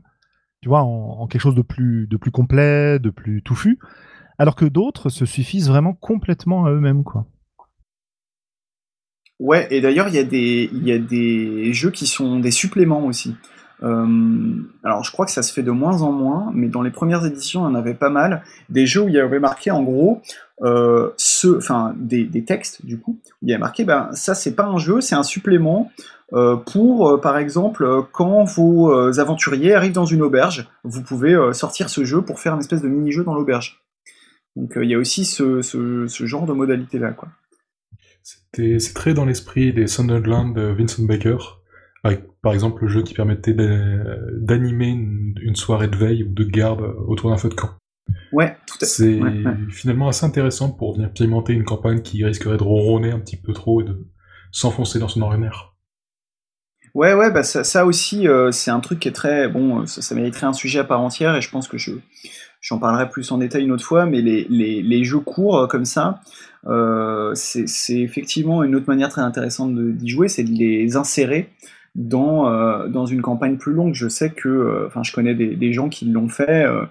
tu 0.61 0.69
vois, 0.69 0.81
en, 0.81 1.27
quelque 1.27 1.41
chose 1.41 1.55
de 1.55 1.61
plus, 1.61 2.07
de 2.07 2.17
plus 2.17 2.31
complet, 2.31 2.99
de 2.99 3.09
plus 3.09 3.41
touffu, 3.43 3.79
alors 4.37 4.55
que 4.55 4.65
d'autres 4.65 5.09
se 5.09 5.25
suffisent 5.25 5.67
vraiment 5.67 5.93
complètement 5.93 6.65
à 6.65 6.71
eux-mêmes, 6.71 7.03
quoi. 7.03 7.27
Ouais, 9.39 9.67
et 9.71 9.81
d'ailleurs, 9.81 10.07
il 10.07 10.15
y, 10.15 10.19
il 10.19 10.87
y 10.87 10.91
a 10.91 10.99
des 10.99 11.73
jeux 11.73 11.89
qui 11.89 12.05
sont 12.05 12.39
des 12.39 12.51
suppléments 12.51 13.05
aussi. 13.05 13.35
Euh, 13.83 14.61
alors 14.83 15.03
je 15.03 15.11
crois 15.11 15.25
que 15.25 15.31
ça 15.31 15.41
se 15.41 15.51
fait 15.51 15.63
de 15.63 15.71
moins 15.71 16.01
en 16.01 16.11
moins, 16.11 16.51
mais 16.53 16.67
dans 16.67 16.81
les 16.81 16.91
premières 16.91 17.25
éditions, 17.25 17.67
il 17.67 17.71
y 17.71 17.75
en 17.75 17.75
avait 17.75 17.93
pas 17.93 18.09
mal. 18.09 18.43
Des 18.69 18.85
jeux 18.85 19.01
où 19.01 19.09
il 19.09 19.15
y 19.15 19.19
avait 19.19 19.39
marqué 19.39 19.71
en 19.71 19.81
gros 19.81 20.21
euh, 20.61 21.09
des, 21.95 22.43
textes 22.45 22.85
du 22.85 22.99
coup, 22.99 23.19
il 23.41 23.49
y 23.49 23.53
avait 23.53 23.59
marqué 23.59 23.83
ben 23.83 24.09
ça 24.13 24.35
c'est 24.35 24.55
pas 24.55 24.65
un 24.65 24.77
jeu, 24.77 25.01
c'est 25.01 25.15
un 25.15 25.23
supplément 25.23 25.91
euh, 26.33 26.55
pour 26.55 27.19
par 27.21 27.37
exemple 27.37 28.05
quand 28.11 28.43
vos 28.43 28.91
aventuriers 29.19 29.73
arrivent 29.73 29.93
dans 29.93 30.05
une 30.05 30.21
auberge, 30.21 30.69
vous 30.83 31.01
pouvez 31.01 31.35
sortir 31.53 31.89
ce 31.89 32.03
jeu 32.03 32.21
pour 32.21 32.39
faire 32.39 32.53
une 32.53 32.59
espèce 32.59 32.81
de 32.81 32.87
mini-jeu 32.87 33.23
dans 33.23 33.33
l'auberge. 33.33 33.81
Donc 34.55 34.73
il 34.75 34.89
y 34.89 34.93
a 34.93 34.97
aussi 34.97 35.25
ce, 35.25 35.61
ce, 35.61 36.25
genre 36.25 36.45
de 36.45 36.53
modalité 36.53 36.99
là 36.99 37.11
quoi. 37.11 37.29
C'est 38.53 38.93
très 38.93 39.15
dans 39.15 39.25
l'esprit 39.25 39.73
des 39.73 39.87
Sunderland 39.87 40.53
de 40.53 40.75
Vincent 40.77 41.03
Baker. 41.03 41.60
Avec, 42.03 42.23
par 42.41 42.53
exemple, 42.53 42.83
le 42.83 42.87
jeu 42.87 43.03
qui 43.03 43.13
permettait 43.13 43.53
d'animer 43.53 44.89
une, 44.89 45.55
soirée 45.55 45.87
de 45.87 45.95
veille 45.95 46.23
ou 46.23 46.33
de 46.33 46.43
garde 46.43 46.81
autour 47.07 47.29
d'un 47.29 47.37
feu 47.37 47.49
de 47.49 47.53
camp. 47.53 47.69
Ouais, 48.31 48.57
tout 48.65 48.77
à 48.81 48.85
fait. 48.85 49.19
C'est 49.19 49.19
finalement 49.69 50.07
assez 50.07 50.25
intéressant 50.25 50.71
pour 50.71 50.95
venir 50.95 51.11
pimenter 51.13 51.53
une 51.53 51.63
campagne 51.63 52.01
qui 52.01 52.25
risquerait 52.25 52.57
de 52.57 52.63
ronronner 52.63 53.11
un 53.11 53.19
petit 53.19 53.37
peu 53.37 53.53
trop 53.53 53.81
et 53.81 53.83
de 53.83 54.07
s'enfoncer 54.51 54.99
dans 54.99 55.07
son 55.07 55.21
originaire. 55.21 55.71
Ouais, 56.93 57.13
ouais, 57.13 57.31
bah 57.31 57.43
ça, 57.43 57.85
aussi, 57.85 58.27
euh, 58.27 58.51
c'est 58.51 58.71
un 58.71 58.81
truc 58.81 58.99
qui 58.99 59.07
est 59.07 59.13
très. 59.13 59.47
Bon, 59.47 59.85
ça, 59.85 60.13
mériterait 60.13 60.47
un 60.47 60.53
sujet 60.53 60.79
à 60.79 60.83
part 60.83 60.99
entière 60.99 61.35
et 61.35 61.41
je 61.41 61.49
pense 61.49 61.67
que 61.67 61.77
je. 61.77 61.91
J'en 62.59 62.77
parlerai 62.77 63.09
plus 63.09 63.31
en 63.31 63.39
détail 63.39 63.63
une 63.63 63.71
autre 63.71 63.83
fois, 63.83 64.05
mais 64.05 64.21
les, 64.21 64.45
les, 64.47 65.03
jeux 65.03 65.19
courts 65.19 65.57
euh, 65.57 65.67
comme 65.67 65.85
ça, 65.85 66.19
euh, 66.67 67.33
c'est 67.33 67.99
effectivement 67.99 68.61
une 68.63 68.75
autre 68.75 68.85
manière 68.87 69.09
très 69.09 69.21
intéressante 69.21 69.75
d'y 69.75 70.07
jouer, 70.07 70.27
c'est 70.27 70.43
de 70.43 70.51
les 70.51 70.95
insérer 70.95 71.49
dans, 71.95 72.49
euh, 72.49 72.87
dans 72.87 73.05
une 73.05 73.21
campagne 73.21 73.57
plus 73.57 73.73
longue. 73.73 73.93
Je 73.93 74.07
sais 74.07 74.29
que, 74.29 74.47
euh, 74.47 74.87
enfin, 74.87 75.03
je 75.03 75.11
connais 75.11 75.35
des, 75.35 75.55
des, 75.55 75.73
gens 75.73 75.89
qui 75.89 76.05
l'ont 76.05 76.29
fait. 76.29 76.65
Euh, 76.65 76.85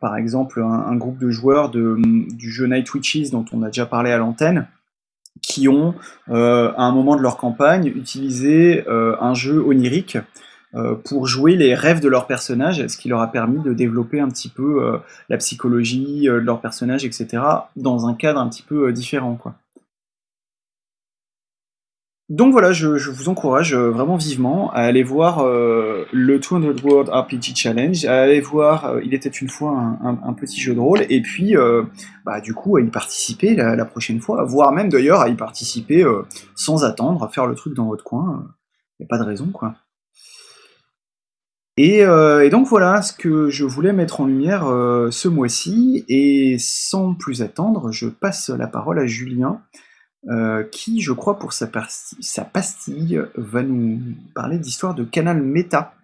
par 0.00 0.16
exemple, 0.16 0.62
un, 0.62 0.94
groupe 0.96 1.18
de 1.18 1.30
joueurs 1.30 1.70
de, 1.70 1.96
du 2.34 2.50
jeu 2.50 2.66
Night 2.66 2.92
Witches 2.94 3.30
dont 3.30 3.44
on 3.52 3.62
a 3.62 3.66
déjà 3.66 3.84
parlé 3.84 4.12
à 4.12 4.18
l'antenne, 4.18 4.68
qui 5.42 5.66
ont, 5.66 5.96
à 6.28 6.82
un 6.84 6.92
moment 6.92 7.16
de 7.16 7.22
leur 7.22 7.36
campagne, 7.36 7.86
utilisé 7.86 8.84
un 8.86 9.34
jeu 9.34 9.60
onirique 9.60 10.18
pour 11.04 11.26
jouer 11.26 11.56
les 11.56 11.74
rêves 11.74 11.98
de 11.98 12.08
leurs 12.08 12.28
personnages, 12.28 12.86
ce 12.86 12.96
qui 12.96 13.08
leur 13.08 13.20
a 13.22 13.32
permis 13.32 13.60
de 13.60 13.72
développer 13.72 14.20
un 14.20 14.28
petit 14.28 14.50
peu 14.50 15.00
la 15.28 15.36
psychologie 15.36 16.26
de 16.26 16.30
leurs 16.30 16.60
personnages, 16.60 17.04
etc., 17.04 17.42
dans 17.74 18.06
un 18.06 18.14
cadre 18.14 18.38
un 18.38 18.48
petit 18.48 18.62
peu 18.62 18.92
différent. 18.92 19.34
Quoi. 19.34 19.56
Donc 22.30 22.52
voilà, 22.52 22.70
je, 22.70 22.86
vous 22.86 23.28
encourage 23.28 23.74
euh, 23.74 23.90
vraiment 23.90 24.16
vivement 24.16 24.70
à 24.70 24.82
aller 24.82 25.02
voir 25.02 25.40
euh, 25.40 26.04
le 26.12 26.38
200 26.38 26.60
World 26.84 27.08
RPG 27.08 27.56
Challenge, 27.56 28.04
à 28.04 28.22
aller 28.22 28.40
voir 28.40 28.84
euh, 28.84 29.00
Il 29.04 29.14
était 29.14 29.28
une 29.28 29.48
fois 29.48 29.98
un, 30.00 30.32
petit 30.34 30.60
jeu 30.60 30.72
de 30.72 30.78
rôle, 30.78 31.04
et 31.10 31.22
puis 31.22 31.56
bah, 32.24 32.40
du 32.40 32.54
coup 32.54 32.76
à 32.76 32.80
y 32.80 32.86
participer 32.86 33.56
la, 33.56 33.84
prochaine 33.84 34.20
fois, 34.20 34.44
voire 34.44 34.70
même 34.70 34.88
d'ailleurs 34.88 35.20
à 35.20 35.28
y 35.28 35.34
participer 35.34 36.06
sans 36.54 36.84
attendre, 36.84 37.24
à 37.24 37.28
faire 37.28 37.46
le 37.46 37.56
truc 37.56 37.74
dans 37.74 37.86
votre 37.86 38.04
coin. 38.04 38.46
Il 38.98 39.02
n'y 39.02 39.06
a 39.06 39.08
pas 39.08 39.18
de 39.18 39.24
raison 39.24 39.48
quoi. 39.48 39.74
Et, 41.76 41.98
et, 41.98 42.50
donc 42.50 42.68
voilà 42.68 43.02
ce 43.02 43.12
que 43.12 43.50
je 43.50 43.64
voulais 43.64 43.92
mettre 43.92 44.20
en 44.20 44.26
lumière 44.26 44.66
ce 45.10 45.26
mois-ci, 45.26 46.04
et 46.08 46.56
sans 46.60 47.14
plus 47.14 47.42
attendre, 47.42 47.90
je 47.90 48.06
passe 48.06 48.50
la 48.50 48.68
parole 48.68 49.00
à 49.00 49.06
Julien. 49.06 49.60
Euh, 50.28 50.64
qui, 50.64 51.00
je 51.00 51.12
crois, 51.12 51.38
pour 51.38 51.54
sa, 51.54 51.66
pastille, 51.66 53.22
va 53.36 53.62
nous 53.62 54.00
parler 54.34 54.58
d'histoire 54.58 54.94
de 54.94 55.04
canal 55.04 55.42
méta. 55.42 55.94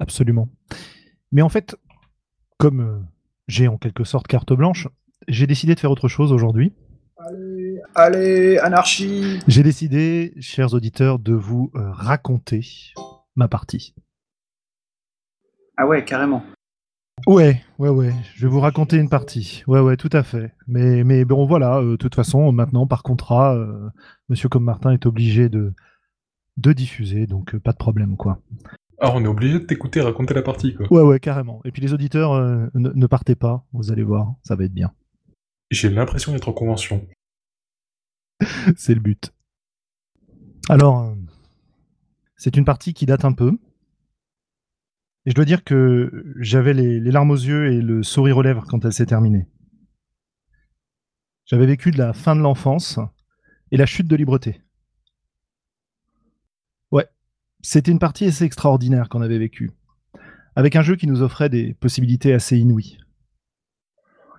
Absolument. 0.00 0.48
Mais 1.30 1.42
en 1.42 1.48
fait, 1.48 1.76
comme 2.58 2.80
euh, 2.80 2.98
j'ai 3.46 3.68
en 3.68 3.78
quelque 3.78 4.02
sorte 4.02 4.26
carte 4.26 4.52
blanche, 4.52 4.88
j'ai 5.28 5.46
décidé 5.46 5.74
de 5.74 5.80
faire 5.80 5.92
autre 5.92 6.08
chose 6.08 6.32
aujourd'hui. 6.32 6.72
Allez, 7.16 7.80
allez, 7.94 8.58
anarchie 8.58 9.40
J'ai 9.46 9.62
décidé, 9.62 10.34
chers 10.40 10.74
auditeurs, 10.74 11.18
de 11.18 11.34
vous 11.34 11.70
euh, 11.74 11.90
raconter 11.92 12.92
ma 13.36 13.46
partie. 13.46 13.94
Ah 15.76 15.86
ouais, 15.86 16.04
carrément. 16.04 16.42
Ouais, 17.28 17.62
ouais, 17.78 17.90
ouais. 17.90 18.14
Je 18.36 18.46
vais 18.46 18.50
vous 18.50 18.58
raconter 18.58 18.96
une 18.96 19.10
partie. 19.10 19.62
Ouais, 19.66 19.80
ouais, 19.80 19.98
tout 19.98 20.08
à 20.12 20.22
fait. 20.22 20.54
Mais, 20.66 21.04
mais 21.04 21.26
bon, 21.26 21.44
voilà. 21.44 21.76
Euh, 21.76 21.90
de 21.90 21.96
toute 21.96 22.14
façon, 22.14 22.50
maintenant, 22.52 22.86
par 22.86 23.02
contrat, 23.02 23.54
euh, 23.54 23.90
Monsieur 24.30 24.48
comme 24.48 24.64
Martin 24.64 24.92
est 24.92 25.04
obligé 25.04 25.50
de, 25.50 25.74
de 26.56 26.72
diffuser, 26.72 27.26
donc 27.26 27.54
euh, 27.54 27.60
pas 27.60 27.72
de 27.72 27.76
problème, 27.76 28.16
quoi. 28.16 28.40
Alors, 28.98 29.16
on 29.16 29.24
est 29.26 29.28
obligé 29.28 29.58
de 29.58 29.66
t'écouter 29.66 30.00
raconter 30.00 30.32
la 30.32 30.40
partie, 30.40 30.74
quoi. 30.74 30.90
Ouais, 30.90 31.02
ouais, 31.02 31.20
carrément. 31.20 31.60
Et 31.66 31.70
puis 31.70 31.82
les 31.82 31.92
auditeurs, 31.92 32.32
ne, 32.72 33.06
partez 33.06 33.34
pas. 33.34 33.62
Vous 33.74 33.92
allez 33.92 34.04
voir, 34.04 34.32
ça 34.42 34.56
va 34.56 34.64
être 34.64 34.72
bien. 34.72 34.90
J'ai 35.70 35.90
l'impression 35.90 36.32
d'être 36.32 36.48
en 36.48 36.54
convention. 36.54 37.06
C'est 38.78 38.94
le 38.94 39.00
but. 39.00 39.34
Alors, 40.70 41.14
c'est 42.36 42.56
une 42.56 42.64
partie 42.64 42.94
qui 42.94 43.04
date 43.04 43.24
un 43.24 43.32
peu. 43.32 43.58
Et 45.28 45.30
je 45.30 45.34
dois 45.34 45.44
dire 45.44 45.62
que 45.62 46.24
j'avais 46.40 46.72
les, 46.72 47.00
larmes 47.00 47.32
aux 47.32 47.36
yeux 47.36 47.70
et 47.70 47.82
le 47.82 48.02
sourire 48.02 48.38
aux 48.38 48.42
lèvres 48.42 48.64
quand 48.66 48.82
elle 48.86 48.94
s'est 48.94 49.04
terminée. 49.04 49.46
J'avais 51.44 51.66
vécu 51.66 51.90
de 51.90 51.98
la 51.98 52.14
fin 52.14 52.34
de 52.34 52.40
l'enfance 52.40 52.98
et 53.70 53.76
la 53.76 53.84
chute 53.84 54.08
de 54.08 54.16
libreté. 54.16 54.62
C'était 57.60 57.90
une 57.90 57.98
partie 57.98 58.24
assez 58.24 58.44
extraordinaire 58.44 59.10
qu'on 59.10 59.20
avait 59.20 59.38
vécue, 59.38 59.72
avec 60.56 60.76
un 60.76 60.82
jeu 60.82 60.96
qui 60.96 61.06
nous 61.06 61.20
offrait 61.20 61.50
des 61.50 61.74
possibilités 61.74 62.32
assez 62.32 62.56
inouïes. 62.56 62.96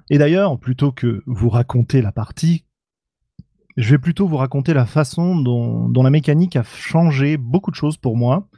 Et 0.10 0.17
d'ailleurs, 0.17 0.58
plutôt 0.58 0.91
que 0.91 1.21
vous 1.28 1.49
raconter 1.49 2.02
la 2.02 2.12
partie, 2.12 2.65
je 3.78 3.91
vais 3.91 3.99
plutôt 3.99 4.28
vous 4.28 4.38
raconter 4.38 4.73
la 4.73 4.88
façon 4.88 5.36
dont, 5.36 5.91
la 6.02 6.10
mécanique 6.10 6.56
a 6.56 6.63
changé 6.63 7.38
beaucoup 7.38 7.69
de 7.69 7.75
choses 7.75 7.97
pour 7.97 8.17
moi 8.17 8.49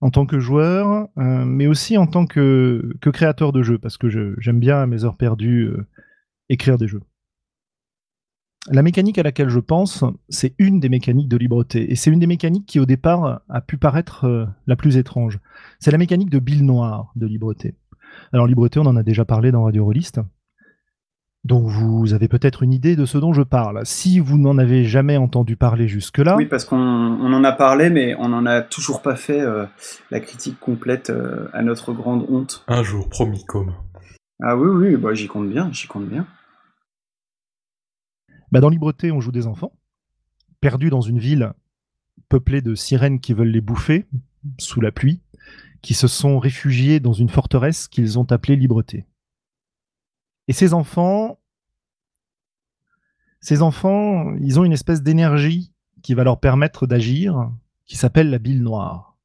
en 0.00 0.10
tant 0.10 0.26
que 0.26 0.38
joueur, 0.38 1.08
euh, 1.18 1.44
mais 1.44 1.66
aussi 1.66 1.96
en 1.96 2.06
tant 2.06 2.26
que, 2.26 2.96
créateur 3.00 3.52
de 3.52 3.62
jeux, 3.62 3.78
parce 3.78 3.96
que 3.96 4.08
j'aime 4.38 4.60
bien 4.60 4.82
à 4.82 4.86
mes 4.86 5.04
heures 5.04 5.16
perdues 5.16 5.68
euh, 5.68 5.86
écrire 6.48 6.78
des 6.78 6.88
jeux. 6.88 7.02
La 8.68 8.82
mécanique 8.82 9.18
à 9.18 9.22
laquelle 9.22 9.48
je 9.48 9.60
pense, 9.60 10.04
c'est 10.28 10.54
une 10.58 10.80
des 10.80 10.88
mécaniques 10.88 11.28
de 11.28 11.36
Libreté, 11.36 11.90
et 11.90 11.94
c'est 11.94 12.10
une 12.10 12.18
des 12.18 12.26
mécaniques 12.26 12.66
qui 12.66 12.80
au 12.80 12.86
départ 12.86 13.42
a 13.48 13.60
pu 13.60 13.78
paraître 13.78 14.24
euh, 14.24 14.46
la 14.66 14.76
plus 14.76 14.96
étrange. 14.96 15.38
C'est 15.78 15.92
la 15.92 15.98
mécanique 15.98 16.30
de 16.30 16.40
Bill 16.40 16.64
Noir 16.66 17.12
de 17.16 17.26
Libreté. 17.26 17.76
Alors 18.32 18.46
Libreté, 18.46 18.80
on 18.80 18.86
en 18.86 18.96
a 18.96 19.02
déjà 19.02 19.24
parlé 19.24 19.52
dans 19.52 19.64
Radio 19.64 19.84
Rollist. 19.84 20.20
Donc 21.46 21.68
vous 21.68 22.12
avez 22.12 22.26
peut-être 22.26 22.64
une 22.64 22.72
idée 22.72 22.96
de 22.96 23.04
ce 23.04 23.18
dont 23.18 23.32
je 23.32 23.42
parle. 23.42 23.86
Si 23.86 24.18
vous 24.18 24.36
n'en 24.36 24.58
avez 24.58 24.84
jamais 24.84 25.16
entendu 25.16 25.54
parler 25.54 25.86
jusque-là. 25.86 26.34
Oui, 26.34 26.46
parce 26.46 26.64
qu'on 26.64 26.76
en 26.76 27.44
a 27.44 27.52
parlé, 27.52 27.88
mais 27.88 28.16
on 28.16 28.30
n'en 28.30 28.46
a 28.46 28.62
toujours 28.62 29.00
pas 29.00 29.14
fait 29.14 29.40
euh, 29.40 29.64
la 30.10 30.18
critique 30.18 30.58
complète 30.58 31.10
euh, 31.10 31.46
à 31.52 31.62
notre 31.62 31.92
grande 31.92 32.26
honte. 32.28 32.64
Un 32.66 32.82
jour, 32.82 33.08
promis, 33.08 33.44
comme. 33.44 33.74
Ah 34.42 34.56
oui, 34.56 34.68
oui, 34.68 34.96
bah, 34.96 35.14
j'y 35.14 35.28
compte 35.28 35.48
bien, 35.48 35.70
j'y 35.70 35.86
compte 35.86 36.08
bien. 36.08 36.26
Bah, 38.50 38.58
dans 38.58 38.68
Libreté, 38.68 39.12
on 39.12 39.20
joue 39.20 39.30
des 39.30 39.46
enfants, 39.46 39.72
perdus 40.60 40.90
dans 40.90 41.00
une 41.00 41.20
ville 41.20 41.52
peuplée 42.28 42.60
de 42.60 42.74
sirènes 42.74 43.20
qui 43.20 43.34
veulent 43.34 43.52
les 43.52 43.60
bouffer, 43.60 44.06
sous 44.58 44.80
la 44.80 44.90
pluie, 44.90 45.22
qui 45.80 45.94
se 45.94 46.08
sont 46.08 46.40
réfugiés 46.40 46.98
dans 46.98 47.12
une 47.12 47.28
forteresse 47.28 47.86
qu'ils 47.86 48.18
ont 48.18 48.26
appelée 48.32 48.56
Libreté. 48.56 49.06
Et 50.48 50.52
ces 50.52 50.74
enfants, 50.74 51.38
ces 53.40 53.62
enfants, 53.62 54.34
ils 54.40 54.58
ont 54.58 54.64
une 54.64 54.72
espèce 54.72 55.02
d'énergie 55.02 55.72
qui 56.02 56.14
va 56.14 56.24
leur 56.24 56.40
permettre 56.40 56.86
d'agir, 56.86 57.50
qui 57.84 57.96
s'appelle 57.96 58.30
la 58.30 58.38
bile 58.38 58.62
noire. 58.62 59.16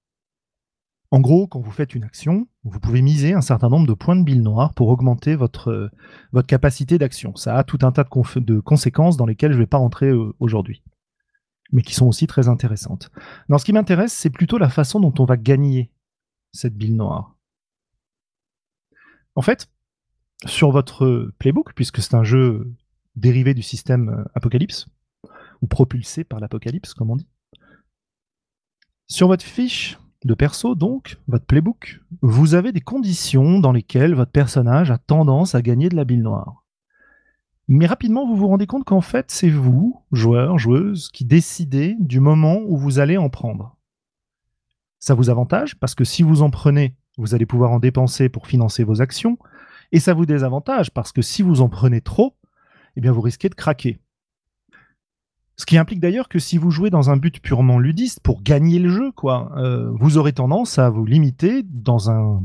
En 1.13 1.19
gros, 1.19 1.45
quand 1.45 1.59
vous 1.59 1.71
faites 1.71 1.93
une 1.93 2.05
action, 2.05 2.47
vous 2.63 2.79
pouvez 2.79 3.01
miser 3.01 3.33
un 3.33 3.41
certain 3.41 3.67
nombre 3.67 3.85
de 3.85 3.93
points 3.93 4.15
de 4.15 4.23
bile 4.23 4.41
noire 4.41 4.73
pour 4.73 4.87
augmenter 4.87 5.35
votre, 5.35 5.91
votre 6.31 6.47
capacité 6.47 6.97
d'action. 6.97 7.35
Ça 7.35 7.57
a 7.57 7.63
tout 7.65 7.79
un 7.81 7.91
tas 7.91 8.05
de, 8.35 8.59
conséquences 8.61 9.17
dans 9.17 9.25
lesquelles 9.25 9.51
je 9.51 9.57
ne 9.57 9.63
vais 9.63 9.67
pas 9.67 9.77
rentrer 9.77 10.07
euh, 10.07 10.33
aujourd'hui, 10.39 10.81
mais 11.73 11.81
qui 11.81 11.93
sont 11.93 12.07
aussi 12.07 12.27
très 12.27 12.47
intéressantes. 12.47 13.11
Dans 13.49 13.57
ce 13.57 13.65
qui 13.65 13.73
m'intéresse, 13.73 14.13
c'est 14.13 14.29
plutôt 14.29 14.57
la 14.57 14.69
façon 14.69 15.01
dont 15.01 15.13
on 15.19 15.25
va 15.25 15.35
gagner 15.35 15.91
cette 16.53 16.75
bile 16.75 16.95
noire. 16.95 17.35
En 19.35 19.41
fait, 19.41 19.69
sur 20.45 20.71
votre 20.71 21.31
playbook, 21.39 21.73
puisque 21.73 22.01
c'est 22.01 22.15
un 22.15 22.23
jeu 22.23 22.71
dérivé 23.15 23.53
du 23.53 23.61
système 23.61 24.09
euh, 24.09 24.23
Apocalypse, 24.35 24.87
ou 25.61 25.67
propulsé 25.67 26.23
par 26.23 26.39
l'Apocalypse, 26.39 26.93
comme 26.93 27.11
on 27.11 27.15
dit. 27.15 27.27
Sur 29.07 29.27
votre 29.27 29.43
fiche 29.43 29.99
de 30.23 30.33
perso, 30.33 30.75
donc, 30.75 31.17
votre 31.27 31.45
playbook, 31.45 31.99
vous 32.21 32.53
avez 32.53 32.71
des 32.71 32.81
conditions 32.81 33.59
dans 33.59 33.71
lesquelles 33.71 34.15
votre 34.15 34.31
personnage 34.31 34.91
a 34.91 34.97
tendance 34.97 35.55
à 35.55 35.61
gagner 35.61 35.89
de 35.89 35.95
la 35.95 36.05
bile 36.05 36.21
noire. 36.21 36.63
Mais 37.67 37.85
rapidement, 37.85 38.27
vous 38.27 38.35
vous 38.35 38.47
rendez 38.47 38.67
compte 38.67 38.83
qu'en 38.83 39.01
fait, 39.01 39.31
c'est 39.31 39.49
vous, 39.49 40.03
joueur, 40.11 40.57
joueuse, 40.57 41.09
qui 41.09 41.25
décidez 41.25 41.95
du 41.99 42.19
moment 42.19 42.59
où 42.65 42.77
vous 42.77 42.99
allez 42.99 43.17
en 43.17 43.29
prendre. 43.29 43.77
Ça 44.99 45.13
vous 45.13 45.29
avantage 45.29 45.79
parce 45.79 45.95
que 45.95 46.03
si 46.03 46.21
vous 46.21 46.41
en 46.41 46.49
prenez, 46.49 46.95
vous 47.17 47.33
allez 47.33 47.45
pouvoir 47.45 47.71
en 47.71 47.79
dépenser 47.79 48.29
pour 48.29 48.47
financer 48.47 48.83
vos 48.83 49.01
actions, 49.01 49.37
et 49.91 49.99
ça 49.99 50.13
vous 50.13 50.25
désavantage 50.25 50.91
parce 50.91 51.11
que 51.11 51.21
si 51.21 51.41
vous 51.41 51.61
en 51.61 51.69
prenez 51.69 52.01
trop, 52.01 52.35
eh 52.95 53.01
bien 53.01 53.11
vous 53.11 53.21
risquez 53.21 53.49
de 53.49 53.55
craquer. 53.55 53.99
Ce 55.57 55.65
qui 55.65 55.77
implique 55.77 55.99
d'ailleurs 55.99 56.29
que 56.29 56.39
si 56.39 56.57
vous 56.57 56.71
jouez 56.71 56.89
dans 56.89 57.09
un 57.09 57.17
but 57.17 57.39
purement 57.39 57.77
ludiste 57.77 58.19
pour 58.21 58.41
gagner 58.41 58.79
le 58.79 58.89
jeu, 58.89 59.11
quoi, 59.11 59.51
euh, 59.57 59.91
vous 59.93 60.17
aurez 60.17 60.33
tendance 60.33 60.79
à 60.79 60.89
vous 60.89 61.05
limiter 61.05 61.61
dans 61.63 62.09
un, 62.09 62.43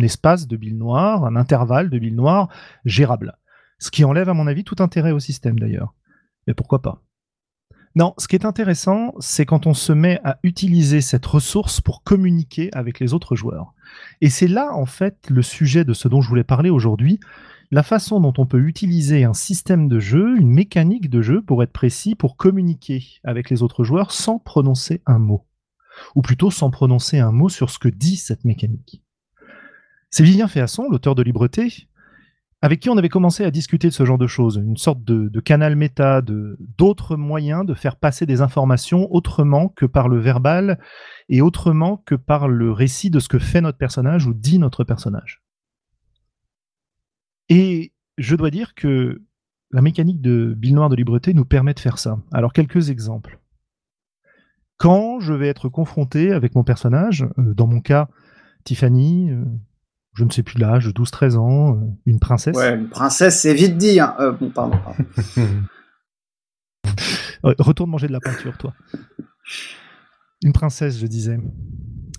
espace 0.00 0.46
de 0.46 0.56
billes 0.56 0.74
noires, 0.74 1.24
un 1.24 1.36
intervalle 1.36 1.88
de 1.88 1.98
billes 1.98 2.12
noires 2.12 2.48
gérable. 2.84 3.38
Ce 3.78 3.90
qui 3.90 4.04
enlève 4.04 4.28
à 4.28 4.34
mon 4.34 4.46
avis 4.46 4.64
tout 4.64 4.76
intérêt 4.80 5.12
au 5.12 5.20
système 5.20 5.58
d'ailleurs. 5.58 5.94
Mais 6.46 6.54
pourquoi 6.54 6.82
pas? 6.82 7.00
Non, 7.96 8.12
ce 8.18 8.28
qui 8.28 8.36
est 8.36 8.44
intéressant, 8.44 9.14
c'est 9.20 9.46
quand 9.46 9.66
on 9.66 9.72
se 9.72 9.90
met 9.90 10.20
à 10.22 10.38
utiliser 10.42 11.00
cette 11.00 11.24
ressource 11.24 11.80
pour 11.80 12.02
communiquer 12.02 12.68
avec 12.74 13.00
les 13.00 13.14
autres 13.14 13.36
joueurs. 13.36 13.72
Et 14.20 14.28
c'est 14.28 14.48
là, 14.48 14.74
en 14.74 14.84
fait, 14.84 15.30
le 15.30 15.40
sujet 15.40 15.82
de 15.86 15.94
ce 15.94 16.06
dont 16.06 16.20
je 16.20 16.28
voulais 16.28 16.44
parler 16.44 16.68
aujourd'hui, 16.68 17.18
la 17.70 17.82
façon 17.82 18.20
dont 18.20 18.34
on 18.36 18.44
peut 18.44 18.60
utiliser 18.60 19.24
un 19.24 19.32
système 19.32 19.88
de 19.88 19.98
jeu, 19.98 20.36
une 20.38 20.50
mécanique 20.50 21.08
de 21.08 21.22
jeu, 21.22 21.40
pour 21.40 21.62
être 21.62 21.72
précis, 21.72 22.14
pour 22.14 22.36
communiquer 22.36 23.02
avec 23.24 23.48
les 23.48 23.62
autres 23.62 23.82
joueurs 23.82 24.12
sans 24.12 24.38
prononcer 24.38 25.00
un 25.06 25.18
mot. 25.18 25.46
Ou 26.14 26.20
plutôt 26.20 26.50
sans 26.50 26.70
prononcer 26.70 27.18
un 27.18 27.32
mot 27.32 27.48
sur 27.48 27.70
ce 27.70 27.78
que 27.78 27.88
dit 27.88 28.16
cette 28.16 28.44
mécanique. 28.44 29.02
C'est 30.10 30.22
Vivien 30.22 30.48
Féasson, 30.48 30.86
l'auteur 30.90 31.14
de 31.14 31.22
Libreté, 31.22 31.88
avec 32.62 32.80
qui 32.80 32.90
on 32.90 32.96
avait 32.96 33.08
commencé 33.08 33.44
à 33.44 33.50
discuter 33.50 33.88
de 33.88 33.92
ce 33.92 34.04
genre 34.04 34.18
de 34.18 34.26
choses, 34.26 34.56
une 34.56 34.76
sorte 34.76 35.04
de, 35.04 35.40
canal 35.40 35.76
méta, 35.76 36.22
d'autres 36.22 37.16
moyens 37.16 37.66
de 37.66 37.74
faire 37.74 37.96
passer 37.96 38.26
des 38.26 38.40
informations 38.40 39.12
autrement 39.12 39.68
que 39.68 39.86
par 39.86 40.08
le 40.08 40.18
verbal 40.18 40.78
et 41.28 41.42
autrement 41.42 41.98
que 41.98 42.14
par 42.14 42.48
le 42.48 42.72
récit 42.72 43.10
de 43.10 43.20
ce 43.20 43.28
que 43.28 43.38
fait 43.38 43.60
notre 43.60 43.78
personnage 43.78 44.26
ou 44.26 44.34
dit 44.34 44.58
notre 44.58 44.84
personnage. 44.84 45.42
Et 47.48 47.92
je 48.18 48.34
dois 48.34 48.50
dire 48.50 48.74
que 48.74 49.22
la 49.70 49.82
mécanique 49.82 50.20
de 50.20 50.54
Bill 50.56 50.74
Noir 50.74 50.88
de 50.88 50.96
Libreté 50.96 51.34
nous 51.34 51.44
permet 51.44 51.74
de 51.74 51.80
faire 51.80 51.98
ça. 51.98 52.18
Alors 52.32 52.52
quelques 52.52 52.90
exemples. 52.90 53.38
Quand 54.78 55.20
je 55.20 55.32
vais 55.32 55.48
être 55.48 55.68
confronté 55.68 56.32
avec 56.32 56.54
mon 56.54 56.64
personnage, 56.64 57.26
euh, 57.38 57.54
dans 57.54 57.66
mon 57.66 57.80
cas, 57.80 58.08
Tiffany, 58.64 59.30
euh, 59.30 59.44
je 60.16 60.24
ne 60.24 60.30
sais 60.30 60.42
plus 60.42 60.58
l'âge, 60.58 60.88
12-13 60.88 61.36
ans, 61.36 61.74
euh, 61.74 61.80
une 62.06 62.18
princesse. 62.18 62.56
Ouais, 62.56 62.74
une 62.74 62.88
princesse, 62.88 63.42
c'est 63.42 63.52
vite 63.52 63.76
dit. 63.76 64.00
Hein. 64.00 64.16
Euh, 64.18 64.32
bon, 64.32 64.50
pardon. 64.50 64.78
Retourne 67.42 67.90
manger 67.90 68.08
de 68.08 68.12
la 68.12 68.20
peinture, 68.20 68.56
toi. 68.56 68.72
Une 70.42 70.54
princesse, 70.54 70.98
je 70.98 71.06
disais. 71.06 71.38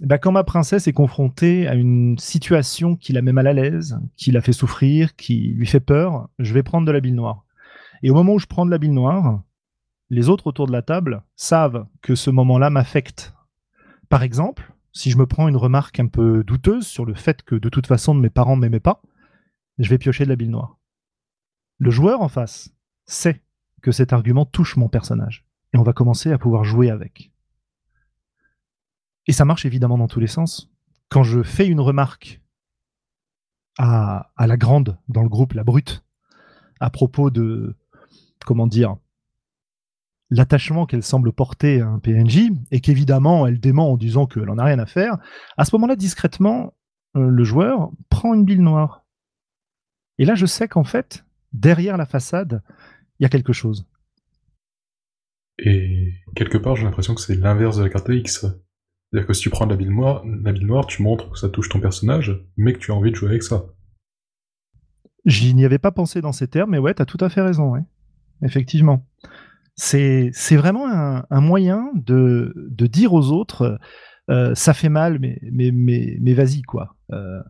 Bah, 0.01 0.19
quand 0.19 0.31
ma 0.31 0.43
princesse 0.43 0.88
est 0.88 0.93
confrontée 0.93 1.67
à 1.67 1.73
une 1.73 2.19
situation 2.19 2.95
qui 2.95 3.13
la 3.13 3.23
met 3.23 3.31
mal 3.31 3.47
à 3.47 3.53
l'aise, 3.53 3.99
qui 4.15 4.31
la 4.31 4.41
fait 4.41 4.53
souffrir, 4.53 5.15
qui 5.15 5.53
lui 5.55 5.65
fait 5.65 5.79
peur, 5.79 6.29
je 6.38 6.53
vais 6.53 6.62
prendre 6.62 6.86
de 6.86 6.91
la 6.91 6.99
bile 6.99 7.15
noire. 7.15 7.45
Et 8.03 8.12
au 8.12 8.13
moment 8.13 8.33
où 8.33 8.39
je 8.39 8.45
prends 8.45 8.67
de 8.67 8.71
la 8.71 8.77
bile 8.77 8.93
noire, 8.93 9.41
les 10.12 10.29
autres 10.29 10.45
autour 10.45 10.67
de 10.67 10.71
la 10.71 10.83
table 10.83 11.23
savent 11.36 11.88
que 12.03 12.13
ce 12.13 12.29
moment-là 12.29 12.69
m'affecte. 12.69 13.33
Par 14.07 14.21
exemple, 14.21 14.71
si 14.93 15.12
je 15.12 15.17
me 15.17 15.26
prends 15.26 15.47
une 15.47 15.58
remarque 15.58 16.00
un 16.00 16.08
peu 16.08 16.43
douteuse 16.43 16.88
sur 16.88 17.06
le 17.06 17.13
fait 17.13 17.43
que 17.43 17.56
de 17.56 17.69
toute 17.69 17.88
façon 17.88 18.13
mes 18.13 18.30
parents 18.30 18.56
ne 18.56 18.62
m'aimaient 18.62 18.80
pas, 18.80 19.02
je 19.78 19.89
vais 19.89 19.97
piocher 19.97 20.23
de 20.23 20.30
la 20.30 20.36
bile 20.36 20.52
noire. 20.52 20.78
Le 21.78 21.91
joueur 21.91 22.21
en 22.21 22.30
face 22.30 22.73
sait 23.06 23.43
que 23.82 23.91
cet 23.91 24.13
argument 24.13 24.45
touche 24.45 24.76
mon 24.76 24.89
personnage, 24.89 25.45
et 25.73 25.78
on 25.78 25.84
va 25.84 25.93
commencer 25.93 26.32
à 26.32 26.38
pouvoir 26.38 26.63
jouer 26.63 26.89
avec. 26.89 27.32
Et 29.28 29.34
ça 29.34 29.45
marche 29.45 29.65
évidemment 29.65 29.97
dans 29.97 30.08
tous 30.08 30.19
les 30.19 30.28
sens. 30.28 30.71
Quand 31.10 31.23
je 31.23 31.43
fais 31.43 31.67
une 31.67 31.80
remarque 31.80 32.41
à, 33.78 34.32
à 34.36 34.47
la 34.47 34.58
grande 34.58 34.97
dans 35.10 35.21
le 35.21 35.30
groupe, 35.30 35.54
la 35.54 35.63
brute, 35.63 36.04
à 36.80 36.89
propos 36.89 37.30
de, 37.30 37.76
comment 38.45 38.67
dire, 38.67 38.97
l'attachement 40.29 40.85
qu'elle 40.85 41.03
semble 41.03 41.31
porter 41.31 41.81
à 41.81 41.87
un 41.87 41.99
PNJ, 41.99 42.51
et 42.71 42.81
qu'évidemment 42.81 43.47
elle 43.47 43.59
dément 43.59 43.91
en 43.91 43.97
disant 43.97 44.25
qu'elle 44.25 44.45
n'en 44.45 44.57
a 44.57 44.65
rien 44.65 44.79
à 44.79 44.85
faire, 44.85 45.17
à 45.57 45.65
ce 45.65 45.75
moment-là, 45.75 45.95
discrètement, 45.95 46.73
euh, 47.15 47.29
le 47.29 47.43
joueur 47.43 47.91
prend 48.09 48.33
une 48.33 48.45
bille 48.45 48.59
noire. 48.59 49.05
Et 50.17 50.25
là, 50.25 50.35
je 50.35 50.45
sais 50.45 50.67
qu'en 50.67 50.83
fait, 50.83 51.25
derrière 51.53 51.97
la 51.97 52.05
façade, 52.05 52.61
il 53.19 53.23
y 53.23 53.25
a 53.25 53.29
quelque 53.29 53.53
chose. 53.53 53.87
Et 55.59 56.13
quelque 56.35 56.57
part, 56.57 56.75
j'ai 56.75 56.83
l'impression 56.83 57.15
que 57.15 57.21
c'est 57.21 57.35
l'inverse 57.35 57.77
de 57.77 57.83
la 57.83 57.89
carte 57.89 58.09
X. 58.09 58.41
C'est-à-dire 58.41 59.27
que 59.27 59.33
si 59.33 59.41
tu 59.41 59.49
prends 59.49 59.65
la 59.65 59.75
bille 59.75 59.89
noire, 59.89 60.23
la 60.25 60.51
bille 60.51 60.65
noire, 60.65 60.85
tu 60.85 61.01
montres 61.01 61.31
que 61.31 61.39
ça 61.39 61.49
touche 61.49 61.69
ton 61.69 61.79
personnage, 61.79 62.45
mais 62.57 62.73
que 62.73 62.79
tu 62.79 62.91
as 62.91 62.95
envie 62.95 63.11
de 63.11 63.15
jouer 63.15 63.29
avec 63.29 63.43
ça. 63.43 63.65
J'y 65.25 65.53
n'y 65.55 65.65
avais 65.65 65.79
pas 65.79 65.91
pensé 65.91 66.21
dans 66.21 66.31
ces 66.31 66.47
termes, 66.47 66.71
mais 66.71 66.77
ouais, 66.77 66.93
t'as 66.93 67.05
tout 67.05 67.17
à 67.21 67.29
fait 67.29 67.41
raison, 67.41 67.71
ouais. 67.71 67.83
Effectivement. 68.43 69.05
C'est 69.77 70.31
vraiment 70.55 70.87
un, 70.87 71.41
moyen 71.41 71.91
de, 71.93 72.53
dire 72.87 73.13
aux 73.13 73.31
autres 73.31 73.79
euh, 74.29 74.53
ça 74.55 74.73
fait 74.73 74.89
mal, 74.89 75.19
mais, 75.19 75.39
mais, 75.51 75.71
mais, 75.71 76.17
mais 76.19 76.33
vas-y, 76.33 76.61
quoi. 76.61 76.95
Euh, 77.13 77.41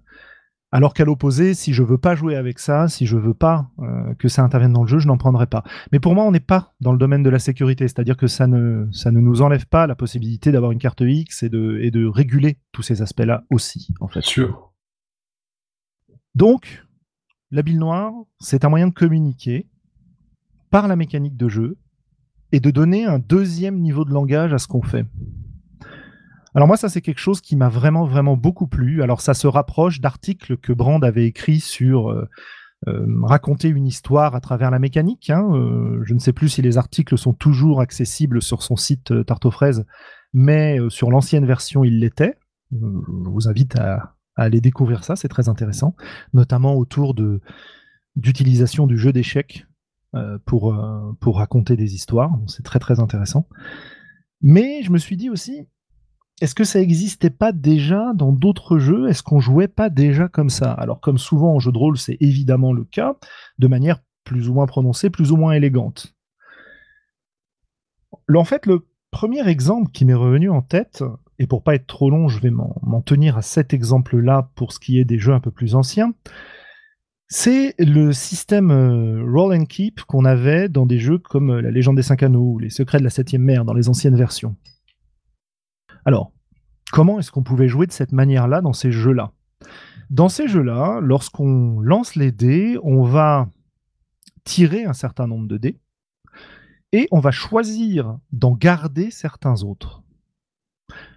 Alors 0.71 0.93
qu'à 0.93 1.05
l'opposé, 1.05 1.53
si 1.53 1.73
je 1.73 1.81
veux 1.81 1.97
pas 1.97 2.15
jouer 2.15 2.35
avec 2.35 2.59
ça, 2.59 2.87
si 2.87 3.07
je 3.07 3.17
veux 3.17 3.33
pas 3.33 3.71
euh, 3.79 4.13
que 4.15 4.27
ça 4.27 4.43
intervienne 4.43 4.73
dans 4.73 4.83
le 4.83 4.87
jeu, 4.87 4.99
je 4.99 5.07
n'en 5.07 5.17
prendrai 5.17 5.47
pas. 5.47 5.63
Mais 5.91 5.99
pour 5.99 6.13
moi, 6.13 6.25
on 6.25 6.31
n'est 6.31 6.39
pas 6.39 6.75
dans 6.79 6.91
le 6.91 6.99
domaine 6.99 7.23
de 7.23 7.29
la 7.29 7.39
sécurité, 7.39 7.87
c'est-à-dire 7.87 8.17
que 8.17 8.27
ça 8.27 8.45
ne, 8.45 8.87
ça 8.91 9.11
ne 9.11 9.19
nous 9.19 9.41
enlève 9.41 9.65
pas 9.65 9.87
la 9.87 9.95
possibilité 9.95 10.51
d'avoir 10.51 10.71
une 10.71 10.79
carte 10.79 11.01
X 11.01 11.41
et 11.41 11.49
de, 11.49 11.79
et 11.81 11.89
de 11.89 12.05
réguler 12.05 12.59
tous 12.73 12.83
ces 12.83 13.01
aspects-là 13.01 13.43
aussi, 13.49 13.87
en 13.99 14.07
fait. 14.07 14.21
Sûr. 14.21 14.73
Donc, 16.35 16.85
la 17.49 17.63
bille 17.63 17.79
noire, 17.79 18.11
c'est 18.39 18.65
un 18.65 18.69
moyen 18.69 18.87
de 18.87 18.93
communiquer 18.93 19.67
par 20.69 20.87
la 20.87 20.95
mécanique 20.95 21.37
de 21.37 21.47
jeu 21.47 21.77
et 22.51 22.59
de 22.59 22.71
donner 22.71 23.05
un 23.05 23.19
deuxième 23.19 23.79
niveau 23.79 24.05
de 24.05 24.11
langage 24.11 24.53
à 24.53 24.57
ce 24.57 24.67
qu'on 24.67 24.81
fait. 24.81 25.05
Alors 26.55 26.67
moi, 26.67 26.77
ça 26.77 26.89
c'est 26.89 27.01
quelque 27.01 27.19
chose 27.19 27.39
qui 27.39 27.55
m'a 27.55 27.69
vraiment 27.69 28.05
vraiment 28.05 28.35
beaucoup 28.35 28.67
plu. 28.67 29.03
Alors 29.03 29.21
ça 29.21 29.33
se 29.33 29.45
rapproche 29.45 30.01
d'articles 30.01 30.57
que 30.57 30.73
Brand 30.73 31.03
avait 31.03 31.27
écrits 31.27 31.59
sur 31.59 32.09
euh, 32.09 32.27
euh, 32.87 33.05
raconter 33.21 33.67
une 33.67 33.85
histoire 33.85 34.33
à 34.33 34.41
travers 34.41 34.71
la 34.71 34.79
mécanique. 34.79 35.29
Hein. 35.29 35.47
Euh, 35.53 36.01
je 36.03 36.13
ne 36.13 36.19
sais 36.19 36.33
plus 36.33 36.49
si 36.49 36.61
les 36.61 36.77
articles 36.77 37.15
sont 37.17 37.33
toujours 37.33 37.79
accessibles 37.79 38.41
sur 38.41 38.63
son 38.63 38.75
site 38.75 39.23
Tarte 39.25 39.45
aux 39.45 39.51
fraises, 39.51 39.85
mais 40.33 40.79
sur 40.89 41.11
l'ancienne 41.11 41.45
version, 41.45 41.83
il 41.83 41.99
l'était. 41.99 42.35
je 42.71 43.29
vous 43.29 43.47
invite 43.47 43.77
à, 43.77 44.15
aller 44.35 44.61
découvrir 44.61 45.03
ça, 45.03 45.15
c'est 45.15 45.27
très 45.27 45.49
intéressant, 45.49 45.95
notamment 46.33 46.75
autour 46.75 47.15
d'utilisation 48.15 48.87
du 48.87 48.97
jeu 48.97 49.11
d'échecs 49.11 49.67
pour, 50.45 50.75
pour 51.19 51.37
raconter 51.37 51.75
des 51.75 51.95
histoires. 51.95 52.31
c'est 52.47 52.63
très 52.63 52.79
très 52.79 52.99
intéressant. 52.99 53.47
Mais 54.41 54.81
je 54.83 54.91
me 54.91 54.97
suis 54.97 55.17
dit 55.17 55.29
aussi, 55.29 55.67
est-ce 56.39 56.53
que 56.53 56.63
ça 56.63 56.79
n'existait 56.79 57.31
pas 57.31 57.51
déjà 57.51 58.13
dans 58.13 58.31
d'autres 58.31 58.77
jeux? 58.77 59.09
Est-ce 59.09 59.23
qu'on 59.23 59.39
jouait 59.39 59.67
pas 59.67 59.89
déjà 59.89 60.27
comme 60.27 60.49
ça? 60.49 60.71
Alors, 60.71 60.99
comme 61.01 61.17
souvent 61.17 61.55
en 61.55 61.59
jeu 61.59 61.71
de 61.71 61.77
rôle, 61.77 61.97
c'est 61.97 62.17
évidemment 62.19 62.73
le 62.73 62.83
cas, 62.83 63.15
de 63.57 63.67
manière 63.67 63.99
plus 64.23 64.49
ou 64.49 64.53
moins 64.53 64.67
prononcée, 64.67 65.09
plus 65.09 65.31
ou 65.31 65.37
moins 65.37 65.53
élégante. 65.53 66.13
En 68.33 68.43
fait, 68.43 68.65
le 68.65 68.87
premier 69.09 69.47
exemple 69.47 69.89
qui 69.91 70.05
m'est 70.05 70.13
revenu 70.13 70.49
en 70.51 70.61
tête, 70.61 71.03
et 71.39 71.47
pour 71.47 71.63
pas 71.63 71.75
être 71.75 71.87
trop 71.87 72.09
long, 72.09 72.27
je 72.27 72.39
vais 72.39 72.51
m'en 72.51 73.01
tenir 73.01 73.37
à 73.37 73.41
cet 73.41 73.73
exemple-là 73.73 74.51
pour 74.55 74.73
ce 74.73 74.79
qui 74.79 74.99
est 74.99 75.05
des 75.05 75.17
jeux 75.17 75.33
un 75.33 75.39
peu 75.39 75.51
plus 75.51 75.75
anciens, 75.75 76.13
c'est 77.29 77.75
le 77.77 78.13
système 78.13 78.71
euh, 78.71 79.23
roll 79.29 79.53
and 79.53 79.65
keep 79.65 80.01
qu'on 80.03 80.23
avait 80.23 80.69
dans 80.69 80.85
des 80.85 80.99
jeux 80.99 81.17
comme 81.17 81.49
euh, 81.49 81.61
La 81.61 81.71
Légende 81.71 81.97
des 81.97 82.03
Cinq 82.03 82.23
Anneaux 82.23 82.53
ou 82.53 82.59
Les 82.59 82.69
Secrets 82.69 82.99
de 82.99 83.03
la 83.03 83.09
Septième 83.09 83.41
Mer 83.41 83.65
dans 83.65 83.73
les 83.73 83.89
anciennes 83.89 84.15
versions. 84.15 84.55
Alors, 86.05 86.31
comment 86.91 87.19
est-ce 87.19 87.31
qu'on 87.31 87.43
pouvait 87.43 87.67
jouer 87.67 87.85
de 87.85 87.91
cette 87.91 88.13
manière-là 88.13 88.61
dans 88.61 88.71
ces 88.71 88.93
jeux-là? 88.93 89.33
Dans 90.09 90.29
ces 90.29 90.47
jeux-là, 90.47 90.99
lorsqu'on 91.01 91.81
lance 91.81 92.15
les 92.15 92.31
dés, 92.31 92.77
on 92.81 93.03
va 93.03 93.49
tirer 94.45 94.85
un 94.85 94.93
certain 94.93 95.27
nombre 95.27 95.47
de 95.47 95.57
dés 95.57 95.77
et 96.93 97.09
on 97.11 97.19
va 97.19 97.31
choisir 97.31 98.17
d'en 98.31 98.53
garder 98.53 99.11
certains 99.11 99.63
autres. 99.63 100.01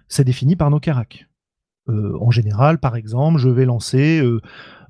C'est 0.09 0.25
défini 0.25 0.57
par 0.57 0.69
nos 0.69 0.81
caracs. 0.81 1.29
Euh, 1.87 2.17
en 2.19 2.31
général, 2.31 2.79
par 2.79 2.97
exemple, 2.97 3.39
je 3.39 3.47
vais 3.47 3.63
lancer 3.63 4.21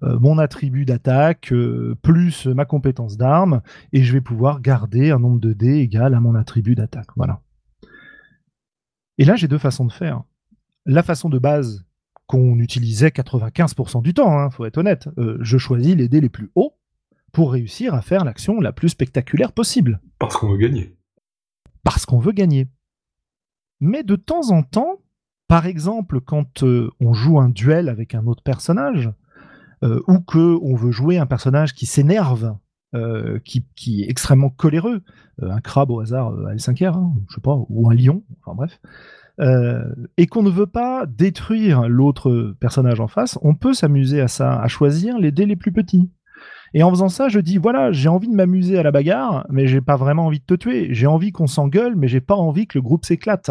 mon 0.02 0.38
attribut 0.38 0.86
d'attaque 0.86 1.54
plus 2.02 2.48
ma 2.48 2.66
compétence 2.66 3.18
d'arme 3.18 3.62
et 3.94 4.04
je 4.04 4.14
vais 4.14 4.22
pouvoir 4.22 4.62
garder 4.62 5.12
un 5.12 5.20
nombre 5.20 5.40
de 5.40 5.54
dés 5.54 5.78
égal 5.78 6.14
à 6.14 6.20
mon 6.20 6.36
attribut 6.36 6.76
d'attaque. 6.76 7.10
Voilà. 7.16 7.42
Et 9.18 9.26
là, 9.26 9.36
j'ai 9.36 9.48
deux 9.48 9.60
façons 9.60 9.86
de 9.86 9.92
faire. 9.92 10.24
La 10.86 11.04
façon 11.04 11.30
de 11.30 11.38
base 11.38 11.86
qu'on 12.26 12.58
utilisait 12.60 13.10
95% 13.10 14.02
du 14.02 14.14
temps, 14.14 14.32
il 14.32 14.46
hein, 14.46 14.50
faut 14.50 14.66
être 14.66 14.78
honnête, 14.78 15.10
euh, 15.18 15.38
je 15.42 15.58
choisis 15.58 15.96
les 15.96 16.08
dés 16.08 16.22
les 16.22 16.30
plus 16.30 16.50
hauts 16.56 16.78
pour 17.32 17.52
réussir 17.52 17.94
à 17.94 18.02
faire 18.02 18.26
l'action 18.26 18.60
la 18.60 18.72
plus 18.72 18.90
spectaculaire 18.90 19.52
possible. 19.52 20.02
Parce 20.18 20.38
qu'on 20.38 20.50
veut 20.50 20.58
gagner. 20.58 20.98
Parce 21.84 22.06
qu'on 22.06 22.20
veut 22.20 22.32
gagner. 22.32 22.68
Mais 23.80 24.04
de 24.04 24.16
temps 24.16 24.52
en 24.52 24.64
temps, 24.64 25.02
par 25.48 25.66
exemple, 25.66 26.22
quand 26.22 26.64
euh, 26.64 26.90
on 27.00 27.14
joue 27.14 27.40
un 27.40 27.50
duel 27.50 27.90
avec 27.90 28.16
un 28.16 28.26
autre 28.26 28.42
personnage, 28.44 29.12
euh, 29.84 30.02
ou 30.08 30.20
que 30.20 30.58
on 30.62 30.76
veut 30.76 30.92
jouer 30.92 31.18
un 31.18 31.26
personnage 31.26 31.74
qui 31.74 31.86
s'énerve 31.86 32.56
euh, 32.94 33.40
qui, 33.46 34.04
est 34.04 34.10
extrêmement 34.10 34.50
coléreux, 34.50 35.02
euh, 35.42 35.50
un 35.50 35.62
crabe 35.62 35.92
au 35.92 36.02
hasard 36.02 36.34
à 36.48 36.54
L5R, 36.54 36.98
hein, 36.98 37.14
je 37.30 37.36
sais 37.36 37.42
pas, 37.42 37.58
ou 37.70 37.90
un 37.90 37.96
lion, 37.96 38.24
enfin 38.42 38.56
bref, 38.56 38.80
et 40.18 40.28
qu'on 40.28 40.44
ne 40.44 40.52
veut 40.52 40.68
pas 40.68 41.08
détruire 41.08 41.90
l'autre 41.90 42.54
personnage 42.60 43.00
en 43.00 43.08
face, 43.08 43.40
on 43.42 43.56
peut 43.56 43.74
s'amuser 43.74 44.22
à 44.22 44.28
ça, 44.28 44.62
à 44.62 44.68
choisir 44.68 45.18
les 45.18 45.32
dés 45.32 45.48
les 45.48 45.56
plus 45.56 45.72
petits. 45.72 46.12
Et 46.76 46.84
en 46.84 46.92
faisant 46.92 47.10
ça, 47.10 47.28
je 47.28 47.40
dis 47.40 47.58
voilà, 47.58 47.92
j'ai 47.92 48.08
envie 48.08 48.28
de 48.28 48.36
m'amuser 48.36 48.78
à 48.78 48.84
la 48.84 48.92
bagarre, 48.92 49.48
mais 49.50 49.66
j'ai 49.68 49.82
pas 49.82 49.96
vraiment 49.96 50.28
envie 50.28 50.40
de 50.40 50.46
te 50.46 50.54
tuer. 50.54 50.94
J'ai 50.94 51.08
envie 51.08 51.32
qu'on 51.32 51.48
s'engueule, 51.48 51.96
mais 51.96 52.08
j'ai 52.08 52.22
pas 52.22 52.36
envie 52.36 52.68
que 52.68 52.78
le 52.78 52.84
groupe 52.84 53.04
s'éclate. 53.04 53.50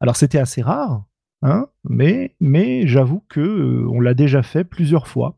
Alors 0.00 0.16
c'était 0.16 0.38
assez 0.38 0.62
rare, 0.62 1.04
Hein, 1.46 1.66
mais, 1.84 2.86
j'avoue 2.86 3.22
que 3.28 3.40
euh, 3.40 3.86
on 3.90 4.00
l'a 4.00 4.14
déjà 4.14 4.42
fait 4.42 4.64
plusieurs 4.64 5.06
fois. 5.06 5.36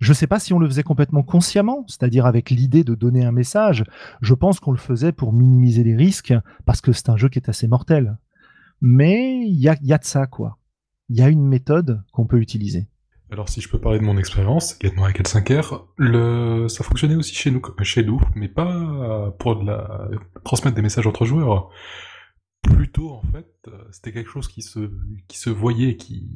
Je 0.00 0.10
ne 0.10 0.14
sais 0.14 0.26
pas 0.26 0.38
si 0.38 0.52
on 0.52 0.58
le 0.58 0.66
faisait 0.66 0.82
complètement 0.82 1.22
consciemment, 1.22 1.86
c'est-à-dire 1.88 2.26
avec 2.26 2.50
l'idée 2.50 2.84
de 2.84 2.94
donner 2.94 3.24
un 3.24 3.32
message. 3.32 3.82
Je 4.20 4.34
pense 4.34 4.60
qu'on 4.60 4.72
le 4.72 4.76
faisait 4.76 5.12
pour 5.12 5.32
minimiser 5.32 5.82
les 5.82 5.96
risques, 5.96 6.34
parce 6.66 6.82
que 6.82 6.92
c'est 6.92 7.08
un 7.08 7.16
jeu 7.16 7.30
qui 7.30 7.38
est 7.38 7.48
assez 7.48 7.68
mortel. 7.68 8.18
Mais 8.82 9.46
il 9.46 9.58
y 9.58 9.68
a, 9.70 9.98
de 9.98 10.04
ça, 10.04 10.26
quoi. 10.26 10.58
Il 11.08 11.16
y 11.16 11.22
a 11.22 11.30
une 11.30 11.46
méthode 11.46 12.02
qu'on 12.12 12.26
peut 12.26 12.38
utiliser. 12.38 12.86
Alors 13.30 13.48
si 13.48 13.62
je 13.62 13.70
peux 13.70 13.80
parler 13.80 13.98
de 13.98 14.04
mon 14.04 14.18
expérience, 14.18 14.76
également 14.78 15.04
avec 15.04 15.20
L5R, 15.20 15.86
le... 15.96 16.68
ça 16.68 16.84
fonctionnait 16.84 17.16
aussi 17.16 17.34
chez 17.34 17.50
nous, 17.50 17.62
chez 17.82 18.04
nous, 18.04 18.20
mais 18.36 18.48
pas 18.48 19.32
pour 19.38 19.64
transmettre 20.44 20.76
des 20.76 20.82
messages 20.82 21.06
entre 21.06 21.24
joueurs 21.24 21.70
plutôt 22.66 23.10
en 23.10 23.22
fait, 23.22 23.48
euh, 23.68 23.84
c'était 23.90 24.12
quelque 24.12 24.30
chose 24.30 24.48
qui 24.48 24.62
se, 24.62 24.90
qui 25.28 25.38
se 25.38 25.50
voyait, 25.50 25.96
qui 25.96 26.28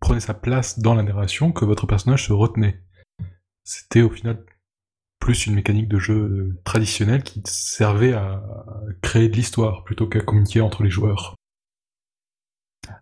prenait 0.00 0.20
sa 0.20 0.34
place 0.34 0.78
dans 0.78 0.94
la 0.94 1.02
narration, 1.02 1.52
que 1.52 1.64
votre 1.64 1.86
personnage 1.86 2.26
se 2.26 2.32
retenait. 2.32 2.82
C'était 3.64 4.02
au 4.02 4.10
final 4.10 4.44
plus 5.18 5.46
une 5.46 5.54
mécanique 5.54 5.88
de 5.88 5.98
jeu 5.98 6.60
traditionnelle 6.64 7.22
qui 7.22 7.42
servait 7.46 8.12
à 8.12 8.42
créer 9.02 9.28
de 9.28 9.36
l'histoire 9.36 9.84
plutôt 9.84 10.08
qu'à 10.08 10.20
communiquer 10.20 10.60
entre 10.60 10.82
les 10.82 10.90
joueurs. 10.90 11.36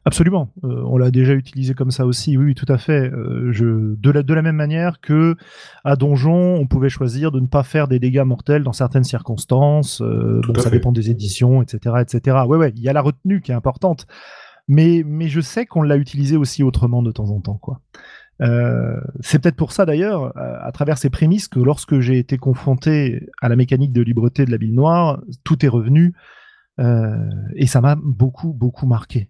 Absolument. 0.05 0.53
Euh, 0.65 0.83
on 0.87 0.99
l'a 0.99 1.11
déjà 1.11 1.33
utilisé 1.33 1.75
comme 1.75 1.91
ça 1.91 2.07
aussi. 2.07 2.37
Oui, 2.37 2.55
tout 2.55 2.71
à 2.71 2.79
fait. 2.79 3.11
Euh, 3.11 3.51
je, 3.53 3.95
de, 3.97 4.11
la, 4.11 4.23
de 4.23 4.35
la 4.35 4.43
même 4.43 4.57
manière 4.57 5.01
que 5.01 5.37
à 5.85 5.97
Donjon, 5.97 6.57
on 6.57 6.67
pouvait 6.67 6.89
choisir 6.89 7.33
de 7.33 7.41
ne 7.41 7.47
pas 7.47 7.63
faire 7.63 7.89
des 7.89 7.99
dégâts 7.99 8.25
mortels 8.25 8.63
dans 8.63 8.73
certaines 8.73 9.05
circonstances. 9.05 10.01
Euh, 10.03 10.41
ça 10.59 10.71
dépend 10.71 10.93
des 10.93 11.11
éditions, 11.11 11.63
etc., 11.63 11.97
etc. 12.01 12.39
Ouais, 12.47 12.59
ouais. 12.59 12.73
Il 12.77 12.83
y 12.83 12.89
a 12.89 12.93
la 12.93 13.03
retenue 13.03 13.41
qui 13.41 13.53
est 13.53 13.55
importante. 13.55 14.07
Mais, 14.69 15.03
mais 15.05 15.29
je 15.29 15.41
sais 15.41 15.67
qu'on 15.67 15.83
l'a 15.83 15.97
utilisé 15.97 16.37
aussi 16.37 16.63
autrement 16.63 17.03
de 17.03 17.11
temps 17.11 17.31
en 17.31 17.41
temps, 17.41 17.59
quoi. 17.59 17.81
c'est 19.21 19.41
peut-être 19.41 19.57
pour 19.57 19.73
ça 19.73 19.85
d'ailleurs, 19.85 20.33
à, 20.37 20.71
travers 20.71 20.97
ces 20.97 21.11
prémices, 21.11 21.49
que 21.49 21.59
lorsque 21.59 21.99
j'ai 21.99 22.19
été 22.19 22.39
confronté 22.39 23.27
à 23.43 23.49
la 23.49 23.57
mécanique 23.57 23.93
de 23.93 24.01
libreté 24.01 24.45
de 24.45 24.53
la 24.53 24.59
ville 24.59 24.75
noire, 24.75 25.23
tout 25.43 25.67
est 25.67 25.69
revenu 25.69 26.15
euh, 26.15 26.19
et 27.55 27.67
ça 27.67 27.81
m'a 27.81 27.95
beaucoup, 27.95 28.53
beaucoup 28.53 28.87
marqué. 28.87 29.29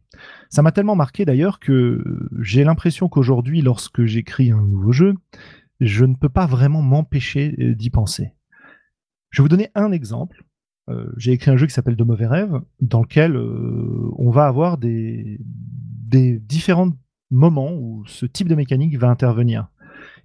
Ça 0.50 0.62
m'a 0.62 0.72
tellement 0.72 0.96
marqué 0.96 1.24
d'ailleurs 1.24 1.58
que 1.58 2.28
j'ai 2.40 2.64
l'impression 2.64 3.08
qu'aujourd'hui, 3.08 3.60
lorsque 3.60 4.04
j'écris 4.04 4.52
un 4.52 4.62
nouveau 4.62 4.92
jeu, 4.92 5.14
je 5.80 6.04
ne 6.04 6.14
peux 6.14 6.28
pas 6.28 6.46
vraiment 6.46 6.82
m'empêcher 6.82 7.54
euh, 7.58 7.74
d'y 7.74 7.90
penser. 7.90 8.32
Je 9.30 9.40
vais 9.40 9.44
vous 9.44 9.48
donner 9.48 9.70
un 9.74 9.92
exemple. 9.92 10.44
Euh, 10.88 11.10
j'ai 11.16 11.32
écrit 11.32 11.50
un 11.50 11.56
jeu 11.56 11.66
qui 11.66 11.72
s'appelle 11.72 11.96
De 11.96 12.04
mauvais 12.04 12.26
rêves, 12.26 12.60
dans 12.80 13.00
lequel 13.00 13.36
on 13.36 14.30
va 14.30 14.46
avoir 14.46 14.76
des 14.78 15.38
différents 16.10 16.92
moments 17.30 17.72
où 17.72 18.04
ce 18.06 18.26
type 18.26 18.48
de 18.48 18.54
mécanique 18.54 18.96
va 18.98 19.08
intervenir. 19.08 19.68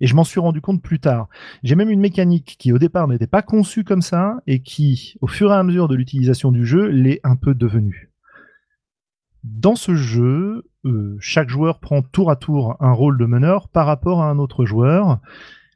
Et 0.01 0.07
je 0.07 0.15
m'en 0.15 0.23
suis 0.23 0.39
rendu 0.39 0.61
compte 0.61 0.81
plus 0.81 0.99
tard. 0.99 1.27
J'ai 1.63 1.75
même 1.75 1.89
une 1.89 1.99
mécanique 1.99 2.55
qui 2.59 2.71
au 2.71 2.77
départ 2.77 3.07
n'était 3.07 3.27
pas 3.27 3.41
conçue 3.41 3.83
comme 3.83 4.01
ça 4.01 4.37
et 4.47 4.61
qui, 4.61 5.15
au 5.21 5.27
fur 5.27 5.51
et 5.51 5.55
à 5.55 5.63
mesure 5.63 5.87
de 5.87 5.95
l'utilisation 5.95 6.51
du 6.51 6.65
jeu, 6.65 6.87
l'est 6.87 7.19
un 7.23 7.35
peu 7.35 7.53
devenue. 7.53 8.11
Dans 9.43 9.75
ce 9.75 9.95
jeu, 9.95 10.65
euh, 10.85 11.17
chaque 11.19 11.49
joueur 11.49 11.79
prend 11.79 12.01
tour 12.01 12.31
à 12.31 12.35
tour 12.35 12.77
un 12.79 12.91
rôle 12.91 13.17
de 13.17 13.25
meneur 13.25 13.69
par 13.69 13.85
rapport 13.85 14.21
à 14.21 14.29
un 14.29 14.39
autre 14.39 14.65
joueur. 14.65 15.19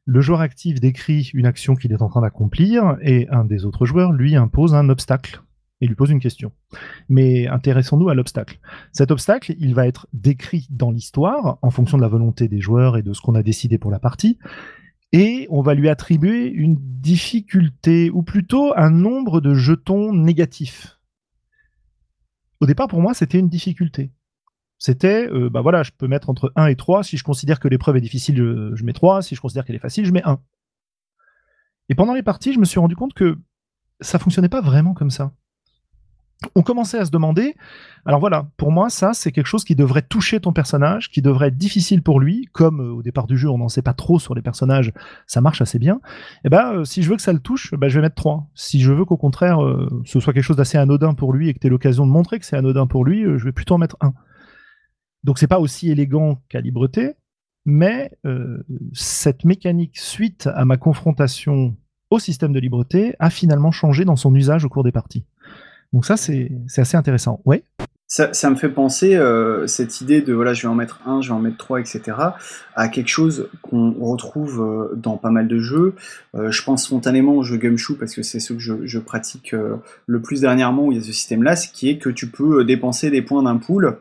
Le 0.06 0.22
joueur 0.22 0.42
actif 0.42 0.80
décrit 0.80 1.30
une 1.34 1.46
action 1.46 1.76
qu'il 1.76 1.92
est 1.92 2.02
en 2.02 2.10
train 2.10 2.22
d'accomplir 2.22 2.98
et 3.02 3.28
un 3.30 3.46
des 3.46 3.66
autres 3.66 3.86
joueurs 3.86 4.12
lui 4.12 4.36
impose 4.36 4.74
un 4.74 4.90
obstacle 4.90 5.42
et 5.82 5.88
lui 5.88 5.96
pose 5.96 6.10
une 6.10 6.20
question. 6.20 6.52
Mais 7.08 7.48
intéressons-nous 7.48 8.10
à 8.10 8.14
l'obstacle. 8.14 8.60
Cet 8.92 9.12
obstacle, 9.12 9.56
il 9.60 9.74
va 9.74 9.88
être 9.88 10.08
décrit 10.14 10.68
dans 10.70 10.92
l'histoire 10.92 11.58
en 11.62 11.70
fonction 11.70 11.98
de 11.98 12.02
la 12.02 12.10
volonté 12.10 12.48
des 12.48 12.60
joueurs 12.60 12.98
et 12.98 13.02
de 13.02 13.14
ce 13.14 13.22
qu'on 13.22 13.36
a 13.36 13.44
décidé 13.44 13.78
pour 13.78 13.92
la 13.92 14.00
partie. 14.00 14.38
Et 15.12 15.48
on 15.50 15.62
va 15.62 15.74
lui 15.74 15.90
attribuer 15.90 16.48
une 16.50 16.78
difficulté, 16.80 18.12
ou 18.12 18.22
plutôt 18.22 18.74
un 18.78 18.92
nombre 18.92 19.42
de 19.42 19.56
jetons 19.56 20.14
négatifs. 20.14 21.00
Au 22.60 22.66
départ, 22.66 22.88
pour 22.88 23.02
moi, 23.02 23.14
c'était 23.14 23.40
une 23.40 23.50
difficulté. 23.50 24.12
C'était, 24.78 25.28
euh, 25.30 25.50
bah 25.50 25.62
voilà, 25.62 25.84
je 25.84 25.92
peux 25.98 26.08
mettre 26.08 26.30
entre 26.30 26.54
1 26.56 26.68
et 26.68 26.76
3. 26.76 27.04
Si 27.04 27.18
je 27.18 27.24
considère 27.24 27.60
que 27.60 27.68
l'épreuve 27.68 27.98
est 27.98 28.02
difficile, 28.02 28.38
je, 28.38 28.84
mets 28.84 28.94
3. 28.94 29.22
Si 29.22 29.36
je 29.36 29.42
considère 29.42 29.66
qu'elle 29.66 29.76
est 29.76 29.80
facile, 29.80 30.06
je 30.06 30.12
mets 30.12 30.24
1. 30.24 30.40
Et 31.90 31.96
pendant 31.96 32.14
les 32.14 32.24
parties, 32.24 32.54
je 32.54 32.60
me 32.60 32.66
suis 32.66 32.80
rendu 32.80 32.96
compte 32.96 33.14
que 33.14 33.38
ça 34.00 34.20
fonctionnait 34.20 34.50
pas 34.50 34.62
vraiment 34.62 34.94
comme 34.94 35.10
ça 35.10 35.34
on 36.56 36.62
commençait 36.62 36.98
à 36.98 37.06
se 37.06 37.12
demander, 37.12 37.56
alors 38.06 38.20
voilà, 38.22 38.50
pour 38.56 38.72
moi, 38.72 38.90
ça, 38.90 39.14
c'est 39.14 39.32
quelque 39.32 39.48
chose 39.48 39.66
qui 39.66 39.76
devrait 39.76 40.02
toucher 40.02 40.40
ton 40.40 40.54
personnage, 40.54 41.10
qui 41.10 41.22
devrait 41.22 41.48
être 41.50 41.58
difficile 41.58 42.02
pour 42.02 42.20
lui, 42.20 42.48
comme 42.54 42.80
euh, 42.80 42.94
au 42.94 43.04
départ 43.04 43.28
du 43.28 43.38
jeu, 43.38 43.50
on 43.50 43.58
n'en 43.58 43.68
sait 43.68 43.82
pas 43.82 43.94
trop 43.94 44.20
sur 44.20 44.36
les 44.36 44.42
personnages, 44.42 44.94
ça 45.28 45.42
marche 45.42 45.62
assez 45.62 45.80
bien. 45.80 45.96
Et 45.96 46.00
eh 46.46 46.50
ben, 46.50 46.74
euh, 46.74 46.84
si 46.86 47.04
je 47.04 47.10
veux 47.10 47.18
que 47.18 47.22
ça 47.22 47.34
le 47.34 47.40
touche, 47.40 47.74
ben, 47.74 47.90
je 47.90 47.96
vais 47.96 48.04
mettre 48.04 48.16
3. 48.16 48.48
Si 48.56 48.80
je 48.80 48.94
veux 48.94 49.04
qu'au 49.04 49.18
contraire, 49.18 49.62
euh, 49.64 49.90
ce 50.06 50.20
soit 50.20 50.34
quelque 50.34 50.44
chose 50.44 50.58
d'assez 50.58 50.78
anodin 50.78 51.14
pour 51.14 51.34
lui 51.34 51.50
et 51.50 51.54
que 51.54 51.60
tu 51.60 51.68
aies 51.68 51.70
l'occasion 51.70 52.06
de 52.08 52.12
montrer 52.12 52.40
que 52.40 52.46
c'est 52.46 52.56
anodin 52.56 52.88
pour 52.88 53.04
lui, 53.04 53.24
je 53.24 53.44
vais 53.44 53.52
plutôt 53.52 53.76
en 53.76 53.80
mettre 53.80 53.98
1. 54.00 54.14
Donc 55.26 55.40
c'est 55.40 55.48
pas 55.48 55.60
aussi 55.60 55.92
élégant 55.92 56.42
qu'à 56.48 56.62
libreté, 56.62 57.16
mais 57.66 58.12
cette 58.94 59.44
mécanique, 59.44 59.98
suite 59.98 60.48
à 60.48 60.64
ma 60.64 60.78
confrontation 60.78 61.76
au 62.10 62.20
système 62.20 62.54
de 62.54 62.60
libreté, 62.60 63.16
a 63.20 63.30
finalement 63.30 63.72
changé 63.72 64.06
dans 64.06 64.16
son 64.16 64.34
usage 64.34 64.64
au 64.64 64.70
cours 64.70 64.84
des 64.84 64.94
parties. 64.94 65.26
Donc 65.94 66.06
ça, 66.06 66.18
c'est 66.18 66.52
assez 66.78 66.98
intéressant. 66.98 67.42
Oui 67.46 67.64
ça, 68.12 68.50
me 68.50 68.56
fait 68.56 68.70
penser, 68.70 69.16
euh, 69.16 69.68
cette 69.68 70.02
idée 70.02 70.22
de 70.22 70.34
voilà, 70.34 70.54
je 70.54 70.64
vais 70.64 70.68
en 70.68 70.74
mettre 70.74 71.00
un, 71.06 71.22
je 71.22 71.30
vais 71.30 71.36
en 71.36 71.40
mettre 71.40 71.58
trois, 71.58 71.80
etc., 71.80 72.02
à 72.76 72.88
quelque 72.88 73.08
chose 73.08 73.50
qu'on 73.62 73.94
retrouve 74.00 74.62
euh, 74.62 74.96
dans 74.96 75.18
pas 75.18 75.30
mal 75.30 75.48
de 75.48 75.60
jeux. 75.60 75.94
Euh, 76.34 76.50
je 76.50 76.64
pense 76.64 76.86
spontanément 76.86 77.34
au 77.34 77.44
jeu 77.44 77.58
Gumshoe 77.58 78.00
parce 78.00 78.16
que 78.16 78.24
c'est 78.24 78.40
ce 78.40 78.54
que 78.54 78.60
je, 78.60 78.98
pratique 78.98 79.56
le 80.08 80.22
plus 80.22 80.42
dernièrement 80.42 80.86
où 80.86 80.92
il 80.92 80.98
y 80.98 81.02
a 81.02 81.04
ce 81.04 81.12
système-là, 81.12 81.56
ce 81.56 81.68
qui 81.72 81.90
est 81.90 82.00
que 82.00 82.10
tu 82.10 82.28
peux 82.28 82.64
dépenser 82.64 83.12
des 83.12 83.22
points 83.22 83.44
d'un 83.44 83.58
pool 83.58 83.98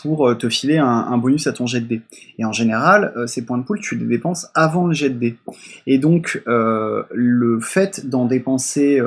pour 0.00 0.36
te 0.38 0.48
filer 0.48 0.78
un, 0.78 1.18
bonus 1.18 1.46
à 1.46 1.52
ton 1.52 1.66
jet 1.66 1.80
de 1.80 1.86
dés. 1.86 2.02
Et 2.38 2.44
en 2.44 2.52
général, 2.52 3.12
ces 3.26 3.44
points 3.44 3.58
de 3.58 3.64
pool, 3.64 3.80
tu 3.80 3.94
les 3.94 4.06
dépenses 4.06 4.48
avant 4.54 4.86
le 4.86 4.94
jet 4.94 5.10
de 5.10 5.18
dés. 5.18 5.36
Et 5.86 5.98
donc, 5.98 6.42
le 6.46 7.60
fait 7.60 8.08
d'en 8.08 8.24
dépenser 8.24 9.00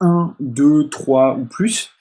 un, 0.00 0.34
deux, 0.40 0.88
trois 0.88 1.36
ou 1.36 1.44
plus, 1.44 1.92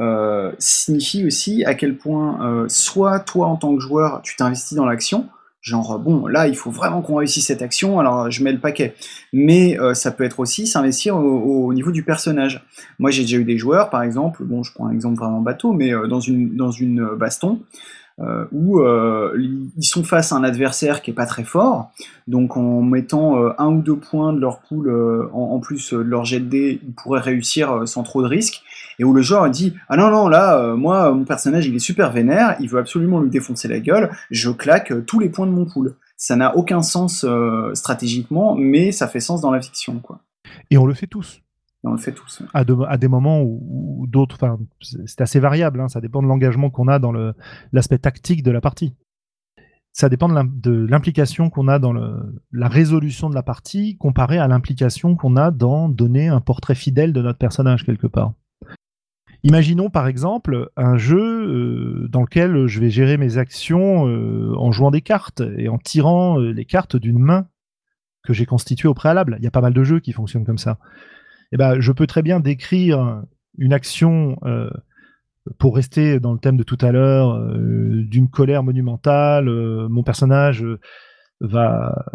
euh, 0.00 0.52
signifie 0.58 1.26
aussi 1.26 1.64
à 1.64 1.74
quel 1.74 1.96
point 1.96 2.38
euh, 2.42 2.66
soit 2.68 3.20
toi 3.20 3.46
en 3.46 3.56
tant 3.56 3.74
que 3.74 3.80
joueur 3.80 4.22
tu 4.22 4.34
t'investis 4.36 4.76
dans 4.76 4.86
l'action, 4.86 5.28
genre 5.60 5.98
bon 5.98 6.26
là 6.26 6.48
il 6.48 6.56
faut 6.56 6.70
vraiment 6.70 7.02
qu'on 7.02 7.16
réussisse 7.16 7.46
cette 7.46 7.62
action, 7.62 8.00
alors 8.00 8.30
je 8.30 8.42
mets 8.42 8.52
le 8.52 8.60
paquet. 8.60 8.94
Mais 9.32 9.78
euh, 9.78 9.94
ça 9.94 10.10
peut 10.10 10.24
être 10.24 10.40
aussi 10.40 10.66
s'investir 10.66 11.16
au, 11.16 11.72
niveau 11.74 11.90
du 11.90 12.02
personnage. 12.02 12.64
Moi 12.98 13.10
j'ai 13.10 13.22
déjà 13.22 13.36
eu 13.36 13.44
des 13.44 13.58
joueurs 13.58 13.90
par 13.90 14.02
exemple, 14.02 14.42
bon 14.44 14.62
je 14.62 14.72
prends 14.72 14.86
un 14.86 14.92
exemple 14.92 15.18
vraiment 15.18 15.40
bateau, 15.40 15.72
mais 15.72 15.92
dans 16.08 16.20
une 16.20 17.14
baston. 17.16 17.60
Euh, 18.20 18.44
où 18.52 18.80
euh, 18.80 19.34
ils 19.78 19.84
sont 19.84 20.04
face 20.04 20.32
à 20.32 20.36
un 20.36 20.44
adversaire 20.44 21.00
qui 21.00 21.10
est 21.10 21.14
pas 21.14 21.24
très 21.24 21.44
fort, 21.44 21.90
donc 22.28 22.58
en 22.58 22.82
mettant 22.82 23.42
euh, 23.42 23.52
un 23.56 23.68
ou 23.68 23.80
deux 23.80 23.96
points 23.96 24.34
de 24.34 24.38
leur 24.38 24.60
pool 24.60 24.90
en, 25.32 25.58
plus 25.58 25.94
de 25.94 26.00
leur 26.00 26.26
jet 26.26 26.40
de 26.40 26.44
dés, 26.44 26.80
ils 26.86 26.92
pourraient 26.92 27.20
réussir 27.20 27.88
sans 27.88 28.02
trop 28.02 28.20
de 28.20 28.26
risques, 28.26 28.62
et 29.00 29.04
où 29.04 29.12
le 29.12 29.22
joueur 29.22 29.50
dit 29.50 29.74
ah 29.88 29.96
non 29.96 30.10
non 30.10 30.28
là 30.28 30.76
moi 30.76 31.12
mon 31.12 31.24
personnage 31.24 31.66
il 31.66 31.74
est 31.74 31.80
super 31.80 32.12
vénère, 32.12 32.54
il 32.60 32.68
veut 32.68 32.78
absolument 32.78 33.18
lui 33.18 33.30
défoncer 33.30 33.66
la 33.66 33.80
gueule, 33.80 34.10
je 34.30 34.50
claque 34.50 34.92
tous 35.06 35.18
les 35.18 35.28
points 35.28 35.46
de 35.46 35.52
mon 35.52 35.66
pool. 35.66 35.96
Ça 36.16 36.36
n'a 36.36 36.54
aucun 36.54 36.82
sens 36.82 37.26
stratégiquement, 37.74 38.54
mais 38.54 38.92
ça 38.92 39.08
fait 39.08 39.20
sens 39.20 39.40
dans 39.40 39.50
la 39.50 39.60
fiction 39.60 39.98
quoi. 39.98 40.20
Et 40.70 40.78
on 40.78 40.86
le 40.86 40.94
fait 40.94 41.08
tous 41.08 41.40
on 41.84 41.92
le 41.92 41.98
fait 41.98 42.12
tous. 42.12 42.42
À, 42.52 42.64
des 42.98 43.08
moments 43.08 43.42
où, 43.42 44.06
d'autres, 44.06 44.38
c'est 44.80 45.20
assez 45.20 45.40
variable, 45.40 45.80
hein, 45.80 45.88
ça 45.88 46.00
dépend 46.00 46.22
de 46.22 46.28
l'engagement 46.28 46.70
qu'on 46.70 46.88
a 46.88 46.98
dans 46.98 47.12
l'aspect 47.72 47.98
tactique 47.98 48.42
de 48.42 48.50
la 48.50 48.60
partie. 48.60 48.94
Ça 49.92 50.08
dépend 50.08 50.28
de 50.28 50.86
l'implication 50.86 51.50
qu'on 51.50 51.68
a 51.68 51.78
dans 51.78 51.92
la 51.92 52.68
résolution 52.68 53.28
de 53.28 53.34
la 53.34 53.42
partie 53.42 53.96
comparé 53.96 54.38
à 54.38 54.46
l'implication 54.46 55.16
qu'on 55.16 55.36
a 55.36 55.50
dans 55.50 55.88
donner 55.88 56.28
un 56.28 56.40
portrait 56.40 56.74
fidèle 56.74 57.12
de 57.12 57.22
notre 57.22 57.38
personnage 57.38 57.84
quelque 57.84 58.06
part. 58.06 58.34
Imaginons 59.42 59.88
par 59.88 60.06
exemple 60.06 60.70
un 60.76 60.98
jeu 60.98 61.18
euh, 61.18 62.08
dans 62.08 62.20
lequel 62.20 62.66
je 62.66 62.80
vais 62.80 62.90
gérer 62.90 63.16
mes 63.16 63.38
actions 63.38 64.06
euh, 64.06 64.54
en 64.58 64.70
jouant 64.70 64.90
des 64.90 65.00
cartes 65.00 65.42
et 65.56 65.68
en 65.68 65.78
tirant 65.78 66.38
euh, 66.38 66.52
les 66.52 66.66
cartes 66.66 66.96
d'une 66.96 67.18
main 67.18 67.48
que 68.22 68.34
j'ai 68.34 68.44
constituée 68.44 68.88
au 68.88 68.94
préalable. 68.94 69.36
Il 69.38 69.44
y 69.44 69.46
a 69.46 69.50
pas 69.50 69.62
mal 69.62 69.72
de 69.72 69.82
jeux 69.82 70.00
qui 70.00 70.12
fonctionnent 70.12 70.44
comme 70.44 70.58
ça 70.58 70.78
eh 71.52 71.56
ben, 71.56 71.80
je 71.80 71.90
peux 71.90 72.06
très 72.06 72.22
bien 72.22 72.38
décrire 72.38 73.24
une 73.58 73.72
action, 73.72 74.38
pour 75.58 75.74
rester 75.74 76.20
dans 76.20 76.32
le 76.32 76.38
thème 76.38 76.56
de 76.56 76.62
tout 76.62 76.78
à 76.80 76.92
l'heure, 76.92 77.56
d'une 77.56 78.28
colère 78.28 78.62
monumentale. 78.62 79.46
Mon 79.88 80.04
personnage 80.04 80.64
va, 81.40 82.06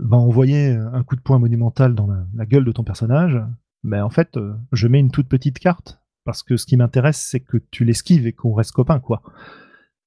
va 0.00 0.16
envoyer 0.16 0.70
un 0.70 1.04
coup 1.04 1.14
de 1.14 1.20
poing 1.20 1.38
monumental 1.38 1.94
dans 1.94 2.08
la, 2.08 2.44
gueule 2.44 2.64
de 2.64 2.72
ton 2.72 2.82
personnage. 2.82 3.40
Mais 3.84 4.00
en 4.00 4.10
fait, 4.10 4.36
je 4.72 4.88
mets 4.88 4.98
une 4.98 5.12
toute 5.12 5.28
petite 5.28 5.60
carte 5.60 6.01
parce 6.24 6.42
que 6.42 6.56
ce 6.56 6.66
qui 6.66 6.76
m'intéresse, 6.76 7.26
c'est 7.30 7.40
que 7.40 7.58
tu 7.70 7.84
l'esquives 7.84 8.26
et 8.26 8.32
qu'on 8.32 8.54
reste 8.54 8.72
copains, 8.72 9.00
quoi. 9.00 9.22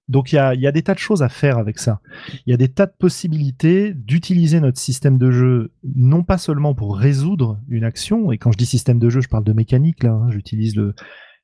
Donc 0.08 0.32
il 0.32 0.36
y 0.36 0.38
a, 0.38 0.72
des 0.72 0.84
tas 0.84 0.94
de 0.94 1.00
choses 1.00 1.24
à 1.24 1.30
faire 1.30 1.58
avec 1.58 1.80
ça. 1.80 2.00
Il 2.46 2.52
y 2.52 2.54
a 2.54 2.58
des 2.58 2.68
tas 2.68 2.86
de 2.86 2.94
possibilités 2.98 3.94
d'utiliser 3.94 4.60
notre 4.60 4.78
système 4.78 5.18
de 5.18 5.32
jeu, 5.32 5.74
non 5.84 6.24
pas 6.24 6.38
seulement 6.38 6.76
pour 6.76 6.98
résoudre 6.98 7.60
une 7.68 7.84
action, 7.84 8.32
et 8.32 8.38
quand 8.38 8.52
je 8.52 8.58
dis 8.58 8.68
système 8.68 9.00
de 9.00 9.10
jeu, 9.10 9.22
je 9.22 9.30
parle 9.30 9.44
de 9.44 9.54
mécanique, 9.54 10.04
là, 10.04 10.12
hein, 10.12 10.30
j'utilise 10.30 10.76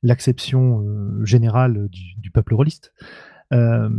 l'acception 0.04 0.82
euh, 0.82 1.24
générale 1.24 1.88
du, 1.88 2.30
peuple 2.30 2.54
rôliste. 2.54 2.92
Euh, 3.52 3.90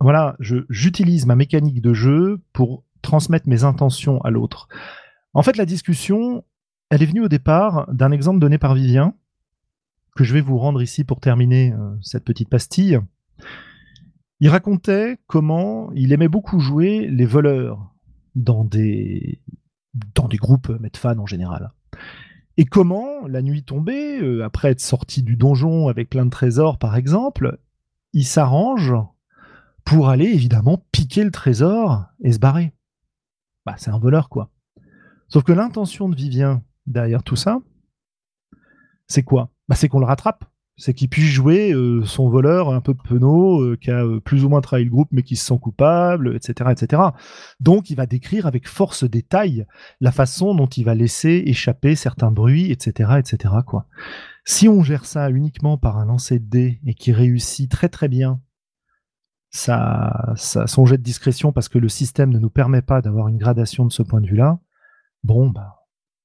voilà, 0.00 0.36
j'utilise 0.40 1.26
ma 1.26 1.36
mécanique 1.36 1.80
de 1.80 1.94
jeu 1.94 2.40
pour 2.52 2.84
transmettre 3.00 3.48
mes 3.48 3.62
intentions 3.62 4.20
à 4.22 4.30
l'autre. 4.30 4.68
En 5.34 5.42
fait, 5.42 5.56
la 5.56 5.66
discussion, 5.66 6.44
elle 6.90 7.02
est 7.02 7.06
venue 7.06 7.22
au 7.22 7.28
départ 7.28 7.86
d'un 7.92 8.10
exemple 8.10 8.40
donné 8.40 8.58
par 8.58 8.74
Vivien, 8.74 9.14
que 10.14 10.24
je 10.24 10.32
vais 10.32 10.40
vous 10.40 10.58
rendre 10.58 10.82
ici 10.82 11.04
pour 11.04 11.20
terminer 11.20 11.72
euh, 11.72 11.96
cette 12.02 12.24
petite 12.24 12.48
pastille. 12.48 13.00
Il 14.40 14.48
racontait 14.48 15.18
comment 15.26 15.90
il 15.92 16.12
aimait 16.12 16.28
beaucoup 16.28 16.60
jouer 16.60 17.08
les 17.08 17.26
voleurs 17.26 17.94
dans 18.34 18.64
des, 18.64 19.40
dans 20.14 20.28
des 20.28 20.36
groupes 20.36 20.68
Medfan 20.80 21.18
en 21.18 21.26
général. 21.26 21.72
Et 22.56 22.64
comment, 22.64 23.26
la 23.26 23.42
nuit 23.42 23.64
tombée, 23.64 24.20
euh, 24.20 24.44
après 24.44 24.70
être 24.70 24.80
sorti 24.80 25.22
du 25.22 25.36
donjon 25.36 25.88
avec 25.88 26.10
plein 26.10 26.24
de 26.24 26.30
trésors 26.30 26.78
par 26.78 26.96
exemple, 26.96 27.58
il 28.12 28.24
s'arrange 28.24 28.94
pour 29.84 30.08
aller 30.08 30.26
évidemment 30.26 30.84
piquer 30.92 31.24
le 31.24 31.30
trésor 31.30 32.04
et 32.22 32.32
se 32.32 32.38
barrer. 32.38 32.72
Bah, 33.66 33.74
c'est 33.76 33.90
un 33.90 33.98
voleur 33.98 34.28
quoi. 34.28 34.50
Sauf 35.28 35.42
que 35.42 35.52
l'intention 35.52 36.08
de 36.08 36.14
Vivien 36.14 36.62
derrière 36.86 37.22
tout 37.22 37.36
ça, 37.36 37.60
c'est 39.08 39.22
quoi? 39.22 39.50
Bah, 39.68 39.76
C'est 39.76 39.88
qu'on 39.88 40.00
le 40.00 40.06
rattrape 40.06 40.44
c'est 40.76 40.92
qu'il 40.92 41.08
puisse 41.08 41.30
jouer 41.30 41.72
euh, 41.72 42.04
son 42.04 42.28
voleur 42.28 42.70
un 42.70 42.80
peu 42.80 42.94
penaud, 42.94 43.62
euh, 43.62 43.76
qui 43.80 43.90
a 43.90 44.04
euh, 44.04 44.20
plus 44.20 44.44
ou 44.44 44.48
moins 44.48 44.60
trahi 44.60 44.84
le 44.84 44.90
groupe, 44.90 45.08
mais 45.12 45.22
qui 45.22 45.36
se 45.36 45.46
sent 45.46 45.58
coupable, 45.60 46.34
etc., 46.34 46.70
etc. 46.72 47.02
Donc, 47.60 47.90
il 47.90 47.96
va 47.96 48.06
décrire 48.06 48.46
avec 48.46 48.66
force 48.66 49.04
détail 49.04 49.66
la 50.00 50.10
façon 50.10 50.54
dont 50.54 50.66
il 50.66 50.84
va 50.84 50.94
laisser 50.94 51.44
échapper 51.46 51.94
certains 51.94 52.32
bruits, 52.32 52.72
etc., 52.72 53.12
etc. 53.18 53.54
Quoi. 53.64 53.86
Si 54.44 54.68
on 54.68 54.82
gère 54.82 55.04
ça 55.04 55.30
uniquement 55.30 55.78
par 55.78 55.98
un 55.98 56.06
lancer 56.06 56.40
de 56.40 56.46
dés 56.46 56.80
et 56.86 56.94
qui 56.94 57.12
réussit 57.12 57.70
très 57.70 57.88
très 57.88 58.08
bien 58.08 58.40
ça, 59.50 60.34
ça, 60.34 60.66
son 60.66 60.84
jet 60.84 60.98
de 60.98 61.02
discrétion 61.02 61.52
parce 61.52 61.68
que 61.68 61.78
le 61.78 61.88
système 61.88 62.30
ne 62.30 62.40
nous 62.40 62.50
permet 62.50 62.82
pas 62.82 63.00
d'avoir 63.00 63.28
une 63.28 63.38
gradation 63.38 63.86
de 63.86 63.92
ce 63.92 64.02
point 64.02 64.20
de 64.20 64.26
vue-là, 64.26 64.58
bon, 65.22 65.48
bah, 65.48 65.83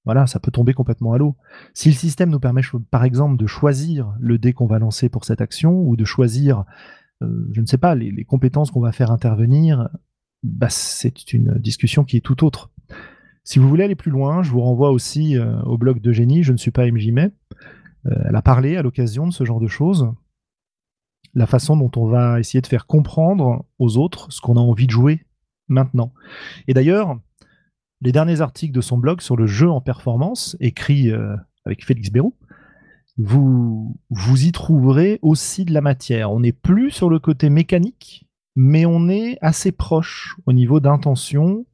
voilà, 0.09 0.25
ça 0.25 0.39
peut 0.39 0.49
tomber 0.49 0.73
complètement 0.73 1.13
à 1.13 1.19
l'eau. 1.19 1.35
Si 1.75 1.87
le 1.87 1.93
système 1.93 2.31
nous 2.31 2.39
permet, 2.39 2.63
par 2.89 3.03
exemple, 3.03 3.37
de 3.37 3.45
choisir 3.45 4.11
le 4.19 4.39
dé 4.39 4.53
qu'on 4.53 4.65
va 4.65 4.79
lancer 4.79 5.07
pour 5.07 5.23
cette 5.23 5.39
action, 5.39 5.83
ou 5.83 5.95
de 5.95 6.03
choisir, 6.03 6.65
euh, 7.21 7.47
je 7.51 7.61
ne 7.61 7.67
sais 7.67 7.77
pas, 7.77 7.93
les, 7.93 8.25
compétences 8.25 8.71
qu'on 8.71 8.79
va 8.79 8.91
faire 8.91 9.11
intervenir, 9.11 9.87
bah, 10.41 10.71
c'est 10.71 11.31
une 11.31 11.59
discussion 11.59 12.05
qui 12.05 12.17
est 12.17 12.21
tout 12.21 12.43
autre. 12.43 12.71
Si 13.43 13.59
vous 13.59 13.69
voulez 13.69 13.83
aller 13.83 13.93
plus 13.93 14.09
loin, 14.09 14.41
je 14.41 14.49
vous 14.49 14.61
renvoie 14.61 14.89
aussi 14.89 15.37
euh, 15.37 15.61
au 15.61 15.77
blog 15.77 16.01
de 16.01 16.11
Génie, 16.11 16.41
je 16.41 16.53
ne 16.53 16.57
suis 16.57 16.71
pas 16.71 16.89
MJ. 16.89 17.09
Euh, 17.09 17.29
elle 18.03 18.35
a 18.35 18.41
parlé 18.41 18.77
à 18.77 18.81
l'occasion 18.81 19.27
de 19.27 19.31
ce 19.31 19.45
genre 19.45 19.59
de 19.59 19.67
choses. 19.67 20.11
La 21.35 21.45
façon 21.45 21.77
dont 21.77 21.91
on 21.97 22.07
va 22.07 22.39
essayer 22.39 22.61
de 22.61 22.67
faire 22.67 22.87
comprendre 22.87 23.63
aux 23.77 23.97
autres 23.97 24.31
ce 24.31 24.41
qu'on 24.41 24.57
a 24.57 24.59
envie 24.59 24.87
de 24.87 24.91
jouer 24.91 25.23
maintenant. 25.67 26.13
Et 26.67 26.73
d'ailleurs, 26.73 27.19
les 28.01 28.11
derniers 28.11 28.41
articles 28.41 28.73
de 28.73 28.81
son 28.81 28.97
blog 28.97 29.21
sur 29.21 29.35
le 29.35 29.45
jeu 29.45 29.69
en 29.69 29.81
performance, 29.81 30.55
écrit 30.59 31.11
euh, 31.11 31.35
avec 31.65 31.85
Félix 31.85 32.09
Bérou, 32.11 32.35
vous, 33.17 33.97
y 34.09 34.51
trouverez 34.53 35.19
aussi 35.21 35.65
de 35.65 35.73
la 35.73 35.81
matière. 35.81 36.31
On 36.31 36.39
n'est 36.39 36.53
plus 36.53 36.89
sur 36.91 37.09
le 37.09 37.19
côté 37.19 37.49
mécanique, 37.49 38.25
mais 38.55 38.85
on 38.85 39.09
est 39.09 39.37
assez 39.41 39.73
proche 39.73 40.37
au 40.45 40.53
niveau 40.53 40.79
d'intention, 40.79 41.65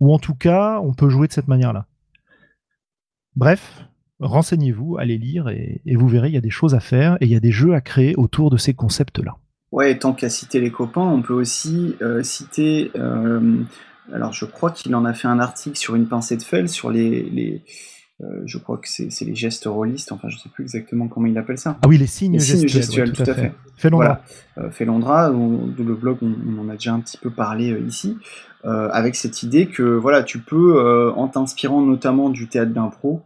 ou 0.00 0.12
en 0.12 0.18
tout 0.18 0.34
cas, 0.34 0.80
on 0.82 0.92
peut 0.92 1.08
jouer 1.08 1.26
de 1.26 1.32
cette 1.32 1.48
manière-là. 1.48 1.86
Bref, 3.34 3.86
renseignez-vous, 4.20 4.98
allez 4.98 5.16
lire, 5.16 5.48
et, 5.48 5.80
vous 5.96 6.06
verrez, 6.06 6.28
il 6.28 6.34
y 6.34 6.38
a 6.38 6.42
des 6.42 6.50
choses 6.50 6.74
à 6.74 6.80
faire, 6.80 7.16
et 7.22 7.24
il 7.24 7.30
y 7.30 7.36
a 7.36 7.40
des 7.40 7.50
jeux 7.50 7.74
à 7.74 7.80
créer 7.80 8.14
autour 8.16 8.50
de 8.50 8.58
ces 8.58 8.74
concepts-là. 8.74 9.36
Ouais, 9.72 9.98
tant 9.98 10.12
qu'à 10.12 10.28
citer 10.28 10.60
les 10.60 10.70
copains, 10.70 11.00
on 11.00 11.22
peut 11.22 11.32
aussi 11.32 11.94
citer. 12.22 12.92
Alors, 14.12 14.32
je 14.32 14.44
crois 14.44 14.70
qu'il 14.70 14.94
en 14.94 15.04
a 15.04 15.14
fait 15.14 15.28
un 15.28 15.40
article 15.40 15.76
sur 15.76 15.94
une 15.94 16.06
pincée 16.06 16.36
de 16.36 16.42
fel 16.42 16.68
sur 16.68 16.90
les 16.90 17.62
euh, 18.22 18.42
je 18.46 18.58
crois 18.58 18.78
que 18.78 18.88
c'est 18.88 19.24
les 19.24 19.34
gestes 19.34 19.64
rôlistes, 19.64 20.12
enfin 20.12 20.28
je 20.28 20.38
sais 20.38 20.48
plus 20.48 20.62
exactement 20.62 21.08
comment 21.08 21.26
il 21.26 21.36
appelle 21.36 21.58
ça. 21.58 21.78
Ah 21.82 21.88
oui, 21.88 21.98
les 21.98 22.06
signes, 22.06 22.38
gestuels, 22.38 23.12
tout, 23.12 23.22
à 23.22 23.34
fait. 23.34 23.52
Felondra. 23.76 24.22
Voilà. 24.54 24.70
Felondra, 24.70 25.28
le 25.30 25.94
blog, 25.94 26.18
on, 26.22 26.58
en 26.60 26.68
a 26.68 26.74
déjà 26.74 26.94
un 26.94 27.00
petit 27.00 27.18
peu 27.18 27.30
parlé 27.30 27.72
euh, 27.72 27.80
ici, 27.80 28.16
euh, 28.64 28.88
avec 28.92 29.16
cette 29.16 29.42
idée 29.42 29.66
que 29.66 29.82
voilà, 29.82 30.22
tu 30.22 30.38
peux, 30.38 31.12
en 31.16 31.26
t'inspirant 31.26 31.82
notamment 31.82 32.30
du 32.30 32.48
théâtre 32.48 32.72
d'impro, 32.72 33.22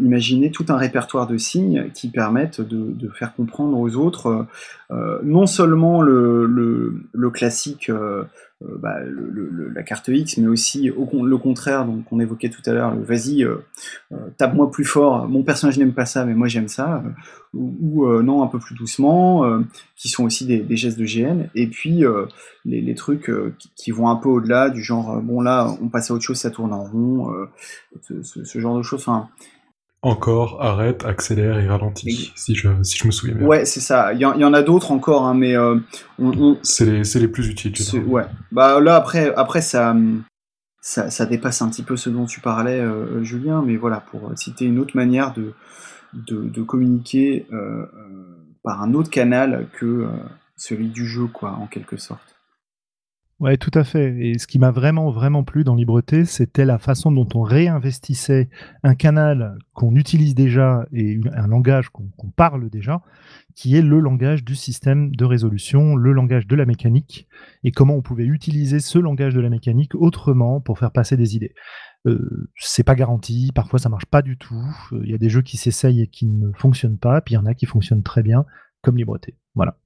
imaginer 0.00 0.50
tout 0.50 0.66
un 0.68 0.76
répertoire 0.76 1.28
de 1.28 1.36
signes 1.36 1.90
qui 1.94 2.10
permettent 2.10 2.60
de, 2.60 3.08
faire 3.10 3.32
comprendre 3.36 3.78
aux 3.78 3.94
autres 3.94 4.46
non 5.22 5.46
seulement 5.46 6.02
le, 6.02 6.46
le 7.12 7.30
classique 7.30 7.88
euh, 7.88 8.24
bah, 8.60 8.98
la 9.74 9.82
carte 9.82 10.08
X, 10.08 10.36
mais 10.36 10.46
aussi 10.46 10.90
au, 10.90 11.24
le 11.24 11.38
contraire, 11.38 11.86
donc 11.86 12.04
on 12.10 12.20
évoquait 12.20 12.50
tout 12.50 12.60
à 12.66 12.72
l'heure, 12.72 12.94
le 12.94 13.02
vas-y, 13.02 13.42
euh, 13.42 13.56
euh, 14.12 14.16
tape-moi 14.36 14.70
plus 14.70 14.84
fort, 14.84 15.26
mon 15.28 15.42
personnage 15.42 15.78
n'aime 15.78 15.94
pas 15.94 16.04
ça, 16.04 16.26
mais 16.26 16.34
moi 16.34 16.46
j'aime 16.46 16.68
ça, 16.68 17.02
ou, 17.54 18.06
non, 18.22 18.42
un 18.42 18.48
peu 18.48 18.58
plus 18.58 18.74
doucement, 18.74 19.60
qui 19.96 20.08
sont 20.08 20.24
aussi 20.24 20.44
des, 20.46 20.76
gestes 20.76 20.98
de 20.98 21.06
GN, 21.06 21.48
et 21.54 21.66
puis 21.68 22.04
les, 22.66 22.94
trucs 22.94 23.30
qui, 23.76 23.90
vont 23.92 24.08
un 24.08 24.16
peu 24.16 24.28
au-delà, 24.28 24.68
du 24.68 24.82
genre, 24.82 25.20
bon 25.22 25.40
là, 25.40 25.74
on 25.80 25.88
passe 25.88 26.10
à 26.10 26.14
autre 26.14 26.24
chose, 26.24 26.36
ça 26.36 26.50
tourne 26.50 26.74
en 26.74 26.84
rond, 26.84 27.32
ce, 28.02 28.58
genre 28.60 28.76
de 28.76 28.82
choses, 28.82 29.00
enfin, 29.00 29.28
encore, 30.02 30.62
arrête, 30.62 31.04
accélère 31.04 31.58
et 31.58 31.68
ralentit, 31.68 32.32
si 32.34 32.54
je, 32.54 32.68
si 32.82 32.96
je 32.96 33.06
me 33.06 33.10
souviens 33.10 33.34
bien. 33.34 33.46
Ouais, 33.46 33.64
c'est 33.66 33.80
ça. 33.80 34.14
Il 34.14 34.20
y, 34.20 34.24
en 34.24 34.52
a 34.54 34.62
d'autres 34.62 34.92
encore, 34.92 35.26
hein, 35.26 35.34
mais 35.34 35.54
euh, 35.56 35.76
c'est 36.62 36.86
les, 36.86 37.02
les, 37.02 37.28
plus 37.28 37.48
utiles. 37.48 37.74
Ouais. 38.06 38.24
Bah 38.50 38.80
là 38.80 38.96
après, 38.96 39.34
après 39.34 39.60
ça, 39.60 39.94
ça, 40.80 41.10
ça, 41.10 41.26
dépasse 41.26 41.60
un 41.60 41.68
petit 41.68 41.82
peu 41.82 41.96
ce 41.96 42.08
dont 42.08 42.24
tu 42.24 42.40
parlais, 42.40 42.80
euh, 42.80 43.22
Julien, 43.22 43.62
mais 43.64 43.76
voilà, 43.76 44.00
pour 44.00 44.32
citer 44.36 44.64
une 44.64 44.78
autre 44.78 44.96
manière 44.96 45.34
de, 45.34 45.52
de, 46.14 46.44
de 46.44 46.62
communiquer 46.62 47.46
euh, 47.52 47.84
par 48.62 48.82
un 48.82 48.94
autre 48.94 49.10
canal 49.10 49.66
que 49.78 50.08
celui 50.56 50.88
du 50.88 51.06
jeu, 51.06 51.26
quoi, 51.26 51.52
en 51.52 51.66
quelque 51.66 51.98
sorte. 51.98 52.39
Ouais, 53.40 53.56
tout 53.56 53.70
à 53.72 53.84
fait. 53.84 54.14
Et 54.20 54.38
ce 54.38 54.46
qui 54.46 54.58
m'a 54.58 54.70
vraiment, 54.70 55.10
vraiment 55.10 55.44
plu 55.44 55.64
dans 55.64 55.74
Libreté, 55.74 56.26
c'était 56.26 56.66
la 56.66 56.78
façon 56.78 57.10
dont 57.10 57.26
on 57.34 57.40
réinvestissait 57.40 58.50
un 58.82 58.94
canal 58.94 59.56
qu'on 59.72 59.96
utilise 59.96 60.34
déjà 60.34 60.86
et 60.92 61.18
un 61.32 61.46
langage 61.46 61.88
qu'on 61.88 62.30
parle 62.36 62.68
déjà, 62.68 63.00
qui 63.54 63.76
est 63.76 63.82
le 63.82 63.98
langage 63.98 64.44
du 64.44 64.54
système 64.54 65.16
de 65.16 65.24
résolution, 65.24 65.96
le 65.96 66.12
langage 66.12 66.46
de 66.46 66.54
la 66.54 66.66
mécanique, 66.66 67.28
et 67.64 67.72
comment 67.72 67.94
on 67.94 68.02
pouvait 68.02 68.26
utiliser 68.26 68.78
ce 68.78 68.98
langage 68.98 69.34
de 69.34 69.40
la 69.40 69.48
mécanique 69.48 69.94
autrement 69.94 70.60
pour 70.60 70.78
faire 70.78 70.92
passer 70.92 71.16
des 71.16 71.34
idées. 71.34 71.54
Euh, 72.06 72.50
c'est 72.56 72.84
pas 72.84 72.94
garanti, 72.94 73.52
parfois 73.54 73.78
ça 73.78 73.88
marche 73.88 74.06
pas 74.06 74.20
du 74.20 74.36
tout. 74.36 74.62
Il 74.92 75.10
y 75.10 75.14
a 75.14 75.18
des 75.18 75.30
jeux 75.30 75.42
qui 75.42 75.56
s'essayent 75.56 76.02
et 76.02 76.08
qui 76.08 76.26
ne 76.26 76.52
fonctionnent 76.52 76.98
pas, 76.98 77.22
puis 77.22 77.34
il 77.34 77.36
y 77.36 77.40
en 77.40 77.46
a 77.46 77.54
qui 77.54 77.64
fonctionnent 77.64 78.02
très 78.02 78.22
bien, 78.22 78.44
comme 78.82 78.98
Libreté. 78.98 79.38
Voilà. 79.54 79.79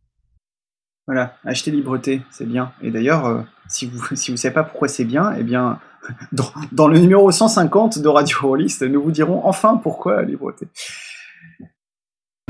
Voilà, 1.07 1.37
acheter 1.45 1.71
Libreté, 1.71 2.23
c'est 2.31 2.47
bien. 2.47 2.73
Et 2.83 2.91
d'ailleurs, 2.91 3.27
euh, 3.27 3.43
si 3.69 3.87
vous 3.87 4.03
si 4.17 4.31
vous 4.31 4.37
savez 4.37 4.55
pas 4.55 4.65
pourquoi 4.65 4.89
c'est 4.89 5.05
bien, 5.05 5.33
eh 5.39 5.43
bien, 5.43 5.79
dans, 6.73 6.89
le 6.89 6.99
numéro 6.99 7.31
150 7.31 7.99
de 7.99 8.09
Radio 8.09 8.37
Rollist, 8.41 8.83
nous 8.83 9.03
vous 9.03 9.11
dirons 9.11 9.45
enfin 9.45 9.77
pourquoi 9.77 10.23
Libreté. 10.23 10.67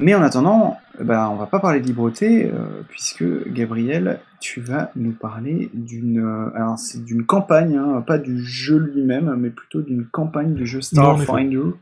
Mais 0.00 0.14
en 0.14 0.22
attendant, 0.22 0.76
bah, 1.00 1.30
on 1.30 1.36
va 1.36 1.46
pas 1.46 1.60
parler 1.60 1.80
de 1.80 1.86
Libreté, 1.86 2.46
euh, 2.46 2.82
puisque 2.88 3.24
Gabriel, 3.48 4.20
tu 4.40 4.60
vas 4.60 4.90
nous 4.96 5.12
parler 5.12 5.70
d'une, 5.72 6.18
euh, 6.18 6.50
alors 6.54 6.78
c'est 6.78 7.04
d'une 7.04 7.24
campagne, 7.24 7.76
hein, 7.76 8.02
pas 8.06 8.18
du 8.18 8.44
jeu 8.44 8.76
lui-même, 8.76 9.34
mais 9.38 9.50
plutôt 9.50 9.82
d'une 9.82 10.06
campagne 10.06 10.54
du 10.54 10.66
jeu 10.66 10.80
Starfinder. 10.80 11.76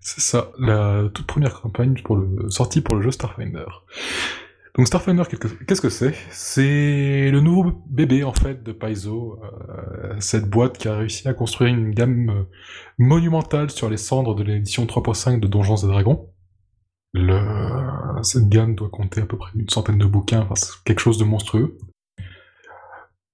C'est 0.00 0.20
ça, 0.20 0.50
la 0.58 1.08
toute 1.14 1.26
première 1.26 1.60
campagne 1.62 1.94
pour 2.04 2.16
le 2.16 2.50
sortie 2.50 2.82
pour 2.82 2.94
le 2.94 3.02
jeu 3.02 3.10
Starfinder. 3.10 3.64
Donc 4.76 4.88
Starfinder, 4.88 5.22
qu'est-ce 5.68 5.80
que 5.80 5.88
c'est? 5.88 6.14
C'est 6.30 7.30
le 7.30 7.40
nouveau 7.40 7.84
bébé 7.86 8.24
en 8.24 8.32
fait 8.32 8.64
de 8.64 8.72
Paizo, 8.72 9.38
euh, 9.40 10.16
cette 10.18 10.50
boîte 10.50 10.78
qui 10.78 10.88
a 10.88 10.96
réussi 10.96 11.28
à 11.28 11.32
construire 11.32 11.72
une 11.72 11.92
gamme 11.92 12.30
euh, 12.30 12.42
monumentale 12.98 13.70
sur 13.70 13.88
les 13.88 13.96
cendres 13.96 14.34
de 14.34 14.42
l'édition 14.42 14.84
3.5 14.84 15.38
de 15.38 15.46
Donjons 15.46 15.76
et 15.76 15.86
Dragons. 15.86 16.28
Le... 17.12 17.38
Cette 18.22 18.48
gamme 18.48 18.74
doit 18.74 18.88
compter 18.88 19.20
à 19.20 19.26
peu 19.26 19.36
près 19.36 19.52
une 19.54 19.68
centaine 19.68 19.98
de 19.98 20.06
bouquins, 20.06 20.40
enfin 20.40 20.56
c'est 20.56 20.72
quelque 20.84 21.00
chose 21.00 21.18
de 21.18 21.24
monstrueux. 21.24 21.78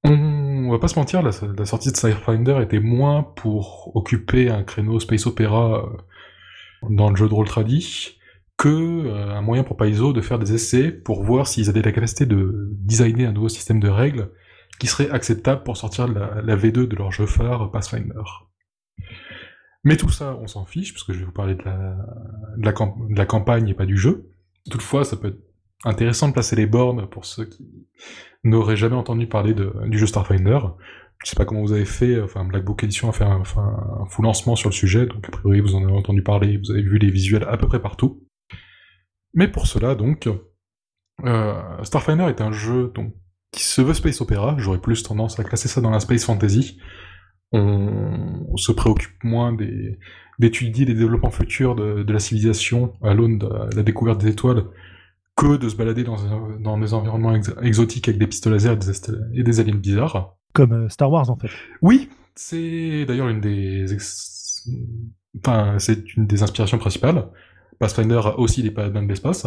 On, 0.05 0.71
va 0.71 0.79
pas 0.79 0.89
se 0.89 0.99
mentir, 0.99 1.23
la, 1.23 1.33
sortie 1.33 1.91
de 1.91 1.97
Starfinder 1.97 2.61
était 2.63 2.81
moins 2.81 3.23
pour 3.23 3.97
occuper 3.97 4.51
un 4.51 4.63
créneau 4.63 5.01
space 5.01 5.27
opéra 5.27 5.87
euh, 5.87 6.89
dans 6.91 7.09
le 7.09 7.17
jeu 7.17 7.29
de 7.29 7.35
rôle 7.35 7.49
tradit, 7.49 8.20
que 8.61 8.69
euh, 8.69 9.35
un 9.35 9.41
moyen 9.41 9.65
pour 9.65 9.79
Paizo 9.79 10.13
de 10.13 10.21
faire 10.21 10.39
des 10.39 10.53
essais 10.53 10.91
pour 10.93 11.25
voir 11.25 11.49
s'ils 11.49 11.71
avaient 11.71 11.81
la 11.81 11.93
capacité 11.93 12.27
de 12.27 12.69
designer 12.73 13.27
un 13.27 13.33
nouveau 13.33 13.49
système 13.49 13.81
de 13.81 13.89
règles 13.89 14.31
qui 14.79 14.87
serait 14.87 15.09
acceptable 15.09 15.63
pour 15.63 15.79
sortir 15.79 16.07
la, 16.07 16.43
la 16.43 16.57
V2 16.57 16.87
de 16.87 16.95
leur 16.95 17.11
jeu 17.11 17.25
phare 17.25 17.71
Pathfinder. 17.71 18.23
Mais 19.83 19.97
tout 19.97 20.11
ça, 20.11 20.37
on 20.43 20.47
s'en 20.47 20.67
fiche, 20.67 20.93
parce 20.93 21.05
que 21.05 21.15
je 21.15 21.21
vais 21.21 21.25
vous 21.25 21.33
parler 21.33 21.55
de 21.55 21.65
la, 23.15 23.25
campagne 23.25 23.67
et 23.67 23.75
pas 23.75 23.87
du 23.87 23.97
jeu. 23.97 24.31
Toutefois, 24.71 25.05
ça 25.05 25.17
peut 25.17 25.29
être 25.29 25.41
intéressant 25.87 26.29
de 26.29 26.35
placer 26.35 26.55
les 26.55 26.67
bornes 26.67 27.09
pour 27.09 27.25
ceux 27.25 27.47
qui 27.47 27.67
n'auraient 28.45 28.77
jamais 28.77 28.97
entendu 28.97 29.27
parler 29.27 29.55
du 29.55 29.99
jeu 29.99 30.07
Starfinder. 30.07 30.59
Je 31.25 31.31
sais 31.31 31.37
pas 31.37 31.47
comment 31.47 31.63
vous 31.63 31.73
avez 31.73 31.87
fait, 31.87 32.21
enfin 32.21 32.45
Black 32.45 32.65
Book 32.65 32.85
Edition 32.85 33.09
a 33.09 33.13
fait 33.13 33.25
un, 33.25 33.43
un, 33.57 34.07
full 34.07 34.25
lancement 34.25 34.55
sur 34.55 34.69
le 34.69 34.75
sujet, 34.75 35.07
donc 35.07 35.27
a 35.27 35.31
priori 35.31 35.61
vous 35.61 35.75
en 35.75 35.83
avez 35.83 35.93
entendu 35.93 36.23
parler, 36.23 36.59
vous 36.59 36.71
avez 36.71 36.83
vu 36.83 36.99
les 36.99 37.11
visuels 37.11 37.45
à 37.49 37.57
peu 37.59 37.67
près 37.67 37.81
partout. 37.81 38.23
Mais 39.35 39.49
pour 39.49 39.67
cela, 39.67 39.95
donc, 39.95 40.29
euh, 41.25 41.83
Starfinder 41.83 42.25
est 42.25 42.41
un 42.41 42.53
jeu 42.53 42.93
donc, 42.95 43.15
qui 43.53 43.65
se 43.65 43.81
veut 43.81 43.95
space 43.95 44.21
opéra, 44.21 44.55
j'aurais 44.59 44.81
plus 44.81 45.03
tendance 45.03 45.39
à 45.39 45.45
classer 45.45 45.69
ça 45.69 45.81
dans 45.81 45.91
la 45.91 46.01
space 46.01 46.25
fantasy. 46.25 46.79
On, 47.53 48.57
se 48.57 48.73
préoccupe 48.73 49.25
moins 49.25 49.57
d'étudier 50.39 50.85
les 50.85 50.95
développements 50.95 51.31
futurs 51.31 51.75
de, 51.75 52.13
la 52.13 52.19
civilisation 52.21 52.93
à 53.03 53.15
l'aune 53.15 53.39
de 53.39 53.49
la 53.75 53.83
découverte 53.83 54.21
des 54.21 54.31
étoiles 54.31 54.65
que 55.37 55.57
de 55.57 55.69
se 55.69 55.77
balader 55.77 56.05
dans, 56.05 56.79
des 56.79 56.95
environnements 56.95 57.35
exotiques 57.63 58.09
avec 58.09 58.21
des 58.21 58.27
pistolets 58.27 58.57
laser 58.57 58.77
et 59.35 59.43
des, 59.43 59.61
aliens 59.61 59.75
bizarres. 59.75 60.37
Comme 60.53 60.73
euh, 60.73 60.89
Star 60.89 61.11
Wars 61.11 61.31
en 61.31 61.37
fait. 61.37 61.49
Oui, 61.81 62.09
c'est 62.35 63.05
d'ailleurs 63.07 63.29
une 63.29 63.41
des... 63.41 63.87
Enfin, 65.39 65.77
c'est 65.79 66.17
une 66.17 66.27
des 66.27 66.43
inspirations 66.43 66.79
principales. 66.79 67.29
Pathfinder 67.81 68.21
a 68.25 68.39
aussi 68.39 68.63
des 68.63 68.71
paladins 68.71 69.03
de 69.03 69.09
l'espace. 69.09 69.47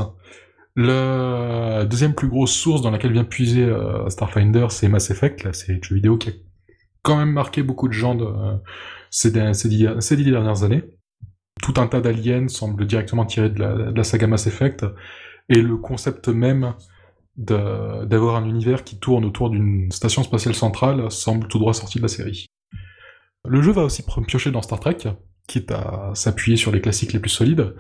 La 0.76 1.86
deuxième 1.86 2.16
plus 2.16 2.28
grosse 2.28 2.52
source 2.52 2.82
dans 2.82 2.90
laquelle 2.90 3.14
vient 3.14 3.24
puiser 3.24 3.64
euh, 3.64 4.10
Starfinder, 4.10 4.68
c'est 4.70 4.90
Mass 4.90 5.12
Effect, 5.12 5.54
c'est 5.54 5.74
le 5.74 5.84
jeu 5.84 5.96
vidéo 5.96 6.18
qui 6.18 6.30
a 6.30 6.34
quand 7.04 7.16
même 7.16 7.32
marqué 7.32 7.62
beaucoup 7.62 7.88
de 7.88 7.94
gens 7.94 8.16
de, 8.16 8.26
euh, 8.26 8.58
ces, 9.12 9.30
dix, 9.70 10.32
dernières 10.32 10.64
années. 10.64 10.84
Tout 11.62 11.76
un 11.78 11.86
tas 11.86 12.02
d'aliens 12.02 12.48
semblent 12.48 12.88
directement 12.88 13.26
tirés 13.26 13.52
de 13.52 13.60
la, 13.96 14.04
saga 14.04 14.26
Mass 14.26 14.48
Effect, 14.48 14.84
et 15.50 15.62
le 15.62 15.78
concept 15.78 16.28
même 16.28 16.74
d'avoir 17.38 18.36
un 18.36 18.46
univers 18.46 18.84
qui 18.84 19.00
tourne 19.00 19.26
autour 19.26 19.52
d'une 19.52 19.92
station 19.92 20.24
spatiale 20.24 20.56
centrale 20.56 21.12
semble 21.12 21.48
tout 21.48 21.60
droit 21.60 21.74
sorti 21.74 22.00
de 22.00 22.04
la 22.04 22.08
série. 22.08 22.48
Le 23.48 23.62
jeu 23.62 23.72
va 23.72 23.84
aussi 23.84 24.04
piocher 24.26 24.50
dans 24.50 24.62
Star 24.64 24.80
Trek, 24.80 24.98
quitte 25.48 25.72
à 25.72 26.12
s'appuyer 26.16 26.58
sur 26.58 26.72
les 26.72 26.82
classiques 26.82 27.14
les 27.14 27.20
plus 27.20 27.30
solides, 27.30 27.76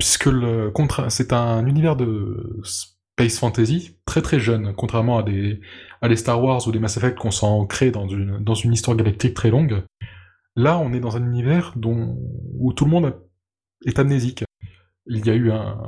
puisque 0.00 0.26
le 0.26 0.72
c'est 1.08 1.32
un 1.32 1.66
univers 1.66 1.94
de 1.94 2.58
space 2.64 3.38
fantasy 3.38 3.98
très 4.06 4.22
très 4.22 4.40
jeune, 4.40 4.72
contrairement 4.74 5.18
à 5.18 5.22
des 5.22 5.60
à 6.00 6.08
des 6.08 6.16
Star 6.16 6.42
Wars 6.42 6.66
ou 6.66 6.72
des 6.72 6.78
Mass 6.78 6.96
Effect 6.96 7.18
qu'on 7.18 7.30
sent 7.30 7.46
ancrés 7.46 7.90
dans 7.90 8.08
une 8.08 8.38
dans 8.38 8.54
une 8.54 8.72
histoire 8.72 8.96
galactique 8.96 9.34
très 9.34 9.50
longue. 9.50 9.84
Là, 10.56 10.78
on 10.78 10.92
est 10.92 11.00
dans 11.00 11.16
un 11.16 11.24
univers 11.24 11.74
dont 11.76 12.16
où 12.58 12.72
tout 12.72 12.86
le 12.86 12.90
monde 12.90 13.14
est 13.84 13.98
amnésique. 13.98 14.44
Il 15.06 15.24
y 15.26 15.30
a 15.30 15.34
eu 15.34 15.50
un, 15.50 15.78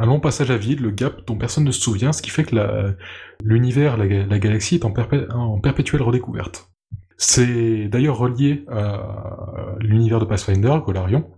un 0.00 0.06
long 0.06 0.20
passage 0.20 0.50
à 0.50 0.56
vide, 0.58 0.80
le 0.80 0.90
gap 0.90 1.26
dont 1.26 1.36
personne 1.36 1.64
ne 1.64 1.70
se 1.70 1.80
souvient, 1.80 2.12
ce 2.12 2.20
qui 2.22 2.30
fait 2.30 2.44
que 2.44 2.96
l'univers, 3.42 3.96
la, 3.96 4.06
la, 4.06 4.38
galaxie 4.38 4.76
est 4.76 4.84
en, 4.84 4.92
en 5.34 5.60
perpétuelle 5.60 6.02
redécouverte. 6.02 6.70
C'est 7.16 7.88
d'ailleurs 7.88 8.16
relié 8.16 8.64
à 8.68 9.76
l'univers 9.80 10.20
de 10.20 10.24
Pathfinder, 10.24 10.78
Golarion, 10.84 11.30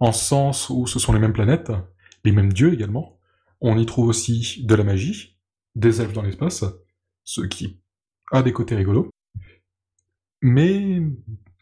en 0.00 0.12
sens 0.12 0.70
où 0.70 0.86
ce 0.86 0.98
sont 0.98 1.12
les 1.12 1.18
mêmes 1.18 1.32
planètes, 1.32 1.72
les 2.24 2.32
mêmes 2.32 2.52
dieux 2.52 2.72
également. 2.72 3.18
On 3.60 3.78
y 3.78 3.86
trouve 3.86 4.08
aussi 4.08 4.64
de 4.64 4.74
la 4.74 4.84
magie, 4.84 5.36
des 5.74 6.00
elfes 6.00 6.14
dans 6.14 6.22
l'espace, 6.22 6.64
ce 7.24 7.42
qui 7.42 7.78
a 8.32 8.42
des 8.42 8.52
côtés 8.52 8.74
rigolos. 8.74 9.10
Mais 10.42 11.02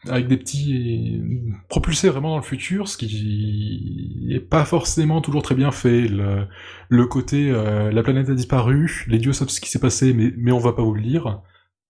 avec 0.07 0.27
des 0.27 0.37
petits 0.37 1.21
propulsés 1.67 2.09
vraiment 2.09 2.29
dans 2.29 2.37
le 2.37 2.43
futur, 2.43 2.87
ce 2.87 2.97
qui 2.97 4.29
est 4.31 4.39
pas 4.39 4.63
forcément 4.63 5.19
toujours 5.19 5.41
très 5.41 5.55
bien 5.55 5.71
fait. 5.71 6.07
Le, 6.07 7.05
côté 7.05 7.51
euh, 7.51 7.91
la 7.91 8.03
planète 8.03 8.29
a 8.29 8.33
disparu, 8.33 9.05
les 9.07 9.17
dieux 9.17 9.33
savent 9.33 9.49
ce 9.49 9.59
qui 9.59 9.69
s'est 9.69 9.79
passé, 9.79 10.13
mais, 10.13 10.51
on 10.51 10.59
va 10.59 10.73
pas 10.73 10.83
vous 10.83 10.93
le 10.93 11.01
dire, 11.01 11.41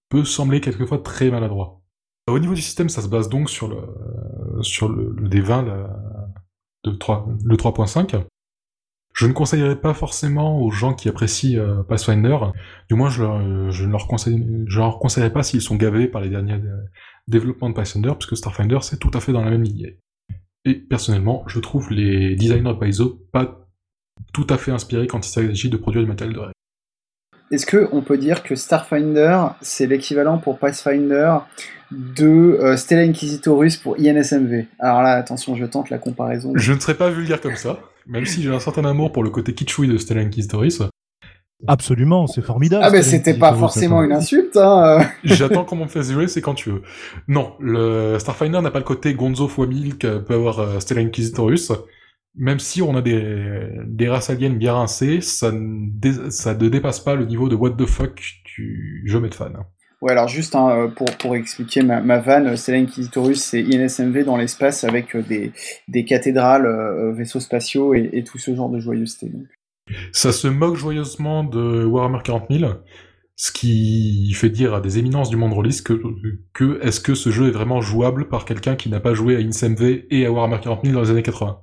peut 0.10 0.26
sembler 0.26 0.62
quelquefois 0.62 0.98
très 0.98 1.30
maladroit. 1.30 1.82
Au 2.28 2.40
niveau 2.40 2.54
du 2.54 2.62
système, 2.62 2.90
ça 2.90 3.02
se 3.02 3.08
base 3.08 3.30
donc 3.30 3.50
sur 3.50 3.68
le 3.68 3.78
sur 4.62 4.90
le, 4.90 5.14
D20 5.30 5.66
de 6.84 6.92
3, 6.92 7.28
le 7.44 7.56
3.5. 7.56 8.26
Je 9.14 9.28
ne 9.28 9.34
conseillerais 9.34 9.80
pas 9.80 9.94
forcément 9.94 10.62
aux 10.62 10.72
gens 10.72 10.94
qui 10.94 11.10
apprécient 11.10 11.60
euh, 11.60 11.84
Pathfinder, 11.84 12.38
du 12.90 12.96
moins 12.96 13.10
je, 13.10 13.24
je 13.70 13.86
ne 13.86 13.92
leur, 13.92 14.08
conseille, 14.08 14.66
conseillerais 15.00 15.34
pas 15.34 15.44
s'ils 15.44 15.62
sont 15.62 15.76
gavés 15.76 16.08
par 16.08 16.22
les 16.22 16.30
derniers 16.30 16.54
euh, 16.54 16.78
développements 17.28 17.70
de 17.70 17.76
Pathfinder, 17.76 18.14
puisque 18.18 18.38
Starfinder 18.38 18.80
c'est 18.82 19.00
tout 19.00 19.12
à 19.14 19.20
fait 19.20 19.34
dans 19.34 19.44
la 19.44 19.50
même 19.50 19.64
lignée. 19.64 20.00
Et 20.66 20.76
personnellement, 20.76 21.44
je 21.48 21.60
trouve 21.60 21.92
les 21.92 22.36
designers 22.36 22.74
de 22.74 22.80
Paizo 22.80 23.26
pas 23.32 23.66
tout 24.34 24.48
à 24.50 24.58
fait 24.58 24.72
inspirés 24.72 25.08
quand 25.08 25.26
il 25.26 25.30
s'agit 25.30 25.70
de 25.70 25.78
produire 25.78 26.04
du 26.04 26.08
matériel 26.08 26.36
de 26.36 26.40
règle. 26.40 26.54
Est-ce 27.52 27.66
qu'on 27.66 28.02
peut 28.02 28.18
dire 28.18 28.44
que 28.44 28.56
Starfinder, 28.56 29.40
c'est 29.62 29.88
l'équivalent 29.88 30.38
pour 30.38 30.60
Pathfinder 30.60 31.38
de 31.92 32.28
euh, 32.62 32.78
Stella 32.78 33.02
Inquisitorus 33.02 33.78
pour 33.78 33.96
INSMV 34.00 34.66
Alors 34.78 35.02
là, 35.02 35.14
attention, 35.14 35.56
je 35.56 35.66
tente 35.66 35.90
la 35.90 35.98
comparaison. 35.98 36.54
Je 36.56 36.74
ne 36.74 36.80
serais 36.80 36.94
pas 36.94 37.10
vulgaire 37.10 37.42
comme 37.42 37.56
ça, 37.56 37.80
même 38.06 38.26
si 38.26 38.44
j'ai 38.44 38.54
un 38.54 38.60
certain 38.60 38.86
amour 38.86 39.12
pour 39.12 39.24
le 39.24 39.32
côté 39.32 39.54
kitschoui 39.54 39.88
de 39.88 39.98
Stella 39.98 40.22
Inquisitorus. 40.22 40.84
Absolument, 41.68 42.28
c'est 42.28 42.42
formidable. 42.42 42.84
Ah 42.86 42.90
ben 42.90 43.04
c'était 43.04 43.34
pas 43.34 43.54
forcément 43.54 44.02
une 44.04 44.14
insulte. 44.14 44.56
Hein. 44.56 45.06
J'attends 45.26 45.66
qu'on 45.66 45.76
m'en 45.76 45.88
fasse 45.88 46.12
jouer, 46.12 46.28
c'est 46.28 46.42
quand 46.42 46.54
tu 46.54 46.70
veux. 46.70 46.82
Non, 47.28 47.54
le 47.60 48.18
Starfinder 48.18 48.62
n'a 48.62 48.72
pas 48.72 48.80
le 48.80 48.86
côté 48.86 49.14
Gonzo 49.14 49.48
x 49.48 49.58
1000 49.58 49.98
que 49.98 50.20
peut 50.20 50.36
avoir 50.36 50.60
euh, 50.60 50.80
Stella 50.80 51.02
Inquisitorus. 51.02 51.74
Même 52.36 52.60
si 52.60 52.82
on 52.82 52.96
a 52.96 53.02
des, 53.02 53.70
des 53.86 54.08
races 54.08 54.30
aliens 54.30 54.52
bien 54.52 54.74
rincées, 54.74 55.20
ça 55.22 55.52
ne, 55.52 56.30
ça 56.30 56.54
ne 56.54 56.70
dépasse 56.70 57.00
pas 57.00 57.16
le 57.16 57.26
niveau 57.26 57.50
de 57.50 57.56
what 57.56 57.72
the 57.72 57.86
fuck 57.86 58.22
du 58.56 59.04
jeu 59.06 59.20
de 59.20 59.34
fan. 59.34 59.58
Ouais, 60.02 60.14
alors 60.14 60.30
juste 60.30 60.56
hein, 60.56 60.70
euh, 60.70 60.88
pour, 60.88 61.08
pour 61.18 61.36
expliquer 61.36 61.82
ma, 61.82 62.00
ma 62.00 62.20
vanne, 62.20 62.56
Stella 62.56 62.78
Inquisitorus, 62.78 63.42
c'est 63.42 63.62
INSMV 63.62 64.24
dans 64.24 64.38
l'espace 64.38 64.86
avec 64.86 65.16
euh, 65.16 65.22
des, 65.22 65.52
des 65.90 66.06
cathédrales, 66.06 66.66
euh, 66.66 67.12
vaisseaux 67.12 67.42
spatiaux 67.42 67.94
et, 67.94 68.10
et 68.14 68.24
tout 68.24 68.38
ce 68.38 68.56
genre 68.56 68.70
de 68.70 68.80
joyeuseté. 68.80 69.28
donc. 69.28 69.48
Ça 70.14 70.32
se 70.32 70.48
moque 70.48 70.76
joyeusement 70.76 71.44
de 71.44 71.84
Warhammer 71.84 72.20
40 72.24 72.46
000, 72.50 72.72
ce 73.36 73.52
qui 73.52 74.32
fait 74.36 74.50
dire 74.50 74.74
à 74.74 74.80
des 74.80 75.00
éminences 75.00 75.30
du 75.30 75.36
monde 75.36 75.54
release 75.54 75.82
que, 75.82 76.00
que 76.54 76.80
est-ce 76.82 77.02
que 77.02 77.14
ce 77.16 77.30
jeu 77.30 77.48
est 77.50 77.52
vraiment 77.52 77.82
jouable 77.82 78.30
par 78.30 78.46
quelqu'un 78.46 78.76
qui 78.76 78.90
n'a 78.90 79.00
pas 79.02 79.14
joué 79.14 79.36
à 79.36 79.40
InSMV 79.40 80.06
et 80.12 80.26
à 80.26 80.32
Warhammer 80.32 80.60
40 80.62 80.86
000 80.86 80.94
dans 80.96 81.02
les 81.02 81.10
années 81.10 81.24
80. 81.24 81.60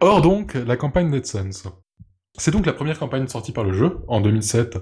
Or 0.00 0.22
donc, 0.22 0.54
la 0.54 0.76
campagne 0.76 1.10
Dead 1.10 1.26
Sense. 1.26 1.68
C'est 2.36 2.50
donc 2.50 2.66
la 2.66 2.72
première 2.72 2.98
campagne 2.98 3.26
sortie 3.28 3.52
par 3.52 3.64
le 3.64 3.72
jeu, 3.72 3.98
en 4.08 4.20
2007, 4.20 4.78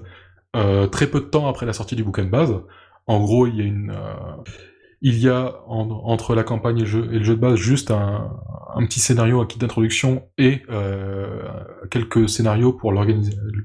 euh, 0.55 0.87
très 0.87 1.07
peu 1.07 1.19
de 1.21 1.25
temps 1.25 1.47
après 1.47 1.65
la 1.65 1.73
sortie 1.73 1.95
du 1.95 2.03
bouquin 2.03 2.23
de 2.25 2.29
base. 2.29 2.53
En 3.07 3.19
gros, 3.19 3.47
il 3.47 3.55
y 3.55 3.61
a 3.61 3.65
une... 3.65 3.91
euh, 3.91 4.13
il 5.01 5.17
y 5.17 5.29
a 5.29 5.61
en- 5.67 5.89
entre 5.89 6.35
la 6.35 6.43
campagne 6.43 6.77
et 6.79 6.81
le, 6.81 6.85
jeu, 7.23 7.35
de 7.35 7.39
base 7.39 7.55
juste 7.55 7.89
un, 7.91 8.31
petit 8.85 8.99
scénario, 8.99 9.39
un 9.39 9.45
kit 9.45 9.57
d'introduction 9.57 10.27
et 10.37 10.61
euh, 10.69 11.41
quelques 11.89 12.27
scénarios 12.27 12.73
pour, 12.73 12.93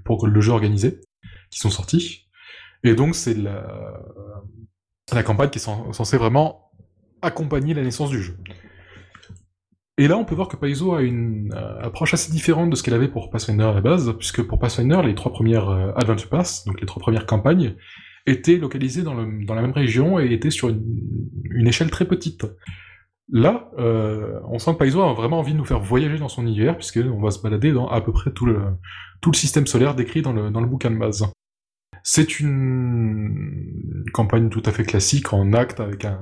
pour 0.05 0.27
le 0.29 0.41
jeu 0.41 0.53
organisé 0.53 1.01
qui 1.51 1.59
sont 1.59 1.71
sortis. 1.71 2.29
Et 2.85 2.95
donc 2.95 3.17
c'est 3.17 3.35
la, 3.35 4.01
la 5.13 5.23
campagne 5.25 5.51
qui 5.51 5.59
est 5.59 5.63
cen- 5.67 5.93
censée 5.93 6.17
vraiment 6.19 6.71
accompagner 7.21 7.75
la 7.75 7.83
naissance 7.83 8.11
du 8.11 8.23
jeu. 8.23 8.37
Et 9.97 10.09
là, 10.09 10.17
on 10.17 10.25
peut 10.25 10.35
voir 10.35 10.49
que 10.49 10.57
Paizo 10.57 10.95
a 10.95 11.03
une 11.03 11.53
euh, 11.55 11.81
approche 11.81 12.15
assez 12.15 12.33
différente 12.33 12.69
de 12.69 12.75
ce 12.75 12.83
qu'elle 12.83 12.95
avait 12.95 13.09
pour 13.09 13.31
Pathfinder 13.31 13.65
à 13.65 13.75
la 13.75 13.81
base, 13.81 14.13
puisque 14.19 14.43
pour 14.43 14.59
Pathfinder, 14.59 15.01
les 15.05 15.15
trois 15.15 15.33
premières 15.33 15.69
euh, 15.69 15.93
Adventure 15.95 16.29
Pass, 16.29 16.65
donc 16.65 16.81
les 16.81 16.87
trois 16.87 17.01
premières 17.01 17.27
campagnes, 17.27 17.77
étaient 18.27 18.57
localisées 18.57 19.03
dans, 19.03 19.15
la 19.15 19.63
même 19.63 19.73
région 19.73 20.19
et 20.19 20.33
étaient 20.33 20.51
sur 20.51 20.69
une, 20.69 21.67
échelle 21.67 21.91
très 21.91 22.07
petite. 22.07 22.45
Là, 23.31 23.71
euh, 23.79 24.41
on 24.49 24.59
sent 24.59 24.73
que 24.73 24.79
Paizo 24.79 25.01
a 25.03 25.13
vraiment 25.13 25.39
envie 25.39 25.53
de 25.53 25.59
nous 25.59 25.65
faire 25.65 25.81
voyager 25.81 26.19
dans 26.19 26.29
son 26.29 26.43
univers, 26.43 26.77
puisqu'on 26.77 27.21
va 27.21 27.31
se 27.31 27.41
balader 27.41 27.73
dans 27.73 27.87
à 27.89 28.01
peu 28.01 28.13
près 28.13 28.33
tout 28.33 28.47
le, 28.47 28.63
tout 29.21 29.31
le 29.31 29.37
système 29.37 29.67
solaire 29.67 29.95
décrit 29.95 30.23
dans 30.23 30.33
le, 30.33 30.51
dans 30.51 30.61
le 30.61 30.67
bouquin 30.67 30.91
de 30.91 30.99
base. 30.99 31.25
C'est 32.03 32.41
une 32.41 34.05
campagne 34.13 34.49
tout 34.49 34.63
à 34.67 34.73
fait 34.73 34.85
classique, 34.85 35.33
en 35.33 35.53
acte, 35.53 35.81
avec 35.81 36.05
un, 36.05 36.19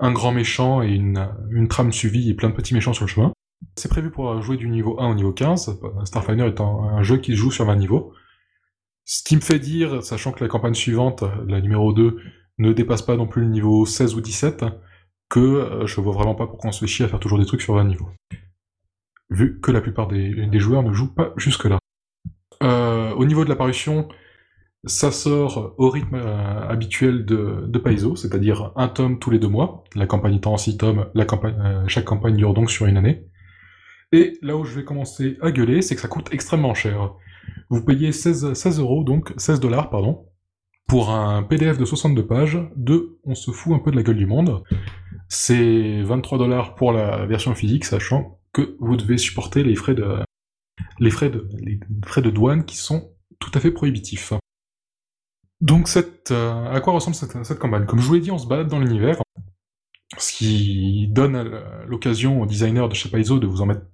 un 0.00 0.12
grand 0.12 0.32
méchant 0.32 0.82
et 0.82 0.88
une, 0.88 1.28
une 1.50 1.68
trame 1.68 1.92
suivie 1.92 2.30
et 2.30 2.34
plein 2.34 2.50
de 2.50 2.54
petits 2.54 2.74
méchants 2.74 2.92
sur 2.92 3.04
le 3.04 3.10
chemin. 3.10 3.32
C'est 3.76 3.88
prévu 3.88 4.10
pour 4.10 4.40
jouer 4.42 4.56
du 4.56 4.68
niveau 4.68 5.00
1 5.00 5.10
au 5.10 5.14
niveau 5.14 5.32
15, 5.32 5.80
Starfinder 6.04 6.48
étant 6.48 6.84
un 6.84 7.02
jeu 7.02 7.18
qui 7.18 7.32
se 7.32 7.36
joue 7.36 7.50
sur 7.50 7.64
20 7.64 7.76
niveaux. 7.76 8.12
Ce 9.04 9.22
qui 9.22 9.36
me 9.36 9.40
fait 9.40 9.58
dire, 9.58 10.02
sachant 10.02 10.32
que 10.32 10.44
la 10.44 10.48
campagne 10.48 10.74
suivante, 10.74 11.24
la 11.46 11.60
numéro 11.60 11.92
2, 11.92 12.18
ne 12.58 12.72
dépasse 12.72 13.02
pas 13.02 13.16
non 13.16 13.26
plus 13.26 13.42
le 13.42 13.48
niveau 13.48 13.86
16 13.86 14.14
ou 14.14 14.20
17, 14.20 14.64
que 15.28 15.40
euh, 15.40 15.86
je 15.86 16.00
vois 16.00 16.12
vraiment 16.12 16.34
pas 16.34 16.46
pourquoi 16.46 16.68
on 16.68 16.72
se 16.72 16.80
fait 16.80 16.86
chier 16.86 17.04
à 17.04 17.08
faire 17.08 17.20
toujours 17.20 17.38
des 17.38 17.46
trucs 17.46 17.62
sur 17.62 17.74
20 17.74 17.84
niveaux. 17.84 18.10
Vu 19.30 19.60
que 19.60 19.70
la 19.70 19.80
plupart 19.80 20.08
des, 20.08 20.58
joueurs 20.58 20.82
ne 20.82 20.92
jouent 20.92 21.14
pas 21.14 21.32
jusque-là. 21.36 21.78
Euh, 22.62 23.12
au 23.14 23.24
niveau 23.24 23.44
de 23.44 23.48
l'apparition, 23.48 24.08
ça 24.84 25.10
sort 25.10 25.74
au 25.78 25.90
rythme 25.90 26.14
euh, 26.14 26.68
habituel 26.68 27.24
de, 27.24 27.64
de 27.66 27.78
Paizo, 27.78 28.16
c'est-à-dire 28.16 28.72
un 28.76 28.88
tome 28.88 29.18
tous 29.18 29.30
les 29.30 29.38
deux 29.38 29.48
mois. 29.48 29.84
La 29.94 30.06
campagne 30.06 30.36
étant 30.36 30.52
en 30.52 30.56
six 30.56 30.76
tomes, 30.76 31.06
euh, 31.16 31.84
chaque 31.88 32.04
campagne 32.04 32.36
dure 32.36 32.54
donc 32.54 32.70
sur 32.70 32.86
une 32.86 32.96
année. 32.96 33.26
Et 34.12 34.38
là 34.40 34.56
où 34.56 34.64
je 34.64 34.74
vais 34.74 34.84
commencer 34.84 35.36
à 35.42 35.50
gueuler, 35.50 35.82
c'est 35.82 35.94
que 35.94 36.00
ça 36.00 36.08
coûte 36.08 36.28
extrêmement 36.32 36.74
cher. 36.74 37.14
Vous 37.70 37.84
payez 37.84 38.12
16, 38.12 38.54
16 38.54 38.80
euros, 38.80 39.04
donc 39.04 39.34
16 39.36 39.60
dollars, 39.60 39.90
pardon, 39.90 40.26
pour 40.86 41.10
un 41.10 41.42
PDF 41.42 41.76
de 41.76 41.84
62 41.84 42.26
pages 42.26 42.58
de 42.76 43.18
On 43.24 43.34
se 43.34 43.50
fout 43.50 43.74
un 43.74 43.78
peu 43.78 43.90
de 43.90 43.96
la 43.96 44.02
gueule 44.02 44.16
du 44.16 44.26
monde. 44.26 44.62
C'est 45.28 46.02
23 46.02 46.38
dollars 46.38 46.74
pour 46.74 46.92
la 46.92 47.26
version 47.26 47.54
physique, 47.54 47.84
sachant 47.84 48.38
que 48.52 48.76
vous 48.80 48.96
devez 48.96 49.18
supporter 49.18 49.62
les 49.62 49.74
frais 49.74 49.94
de, 49.94 50.16
les 50.98 51.10
frais 51.10 51.28
de, 51.28 51.46
les 51.58 51.78
frais 52.06 52.22
de 52.22 52.30
douane 52.30 52.64
qui 52.64 52.76
sont 52.76 53.10
tout 53.38 53.50
à 53.54 53.60
fait 53.60 53.70
prohibitifs. 53.70 54.32
Donc 55.60 55.88
cette, 55.88 56.30
euh, 56.30 56.70
à 56.70 56.80
quoi 56.80 56.92
ressemble 56.92 57.16
cette, 57.16 57.44
cette 57.44 57.58
campagne? 57.58 57.86
Comme 57.86 58.00
je 58.00 58.06
vous 58.06 58.14
l'ai 58.14 58.20
dit, 58.20 58.30
on 58.30 58.38
se 58.38 58.46
balade 58.46 58.68
dans 58.68 58.78
l'univers, 58.78 59.20
ce 60.16 60.32
qui 60.32 61.08
donne 61.08 61.50
l'occasion 61.86 62.40
aux 62.40 62.46
designers 62.46 62.88
de 62.88 62.94
chez 62.94 63.10
de 63.10 63.46
vous 63.46 63.60
en 63.60 63.66
mettre 63.66 63.86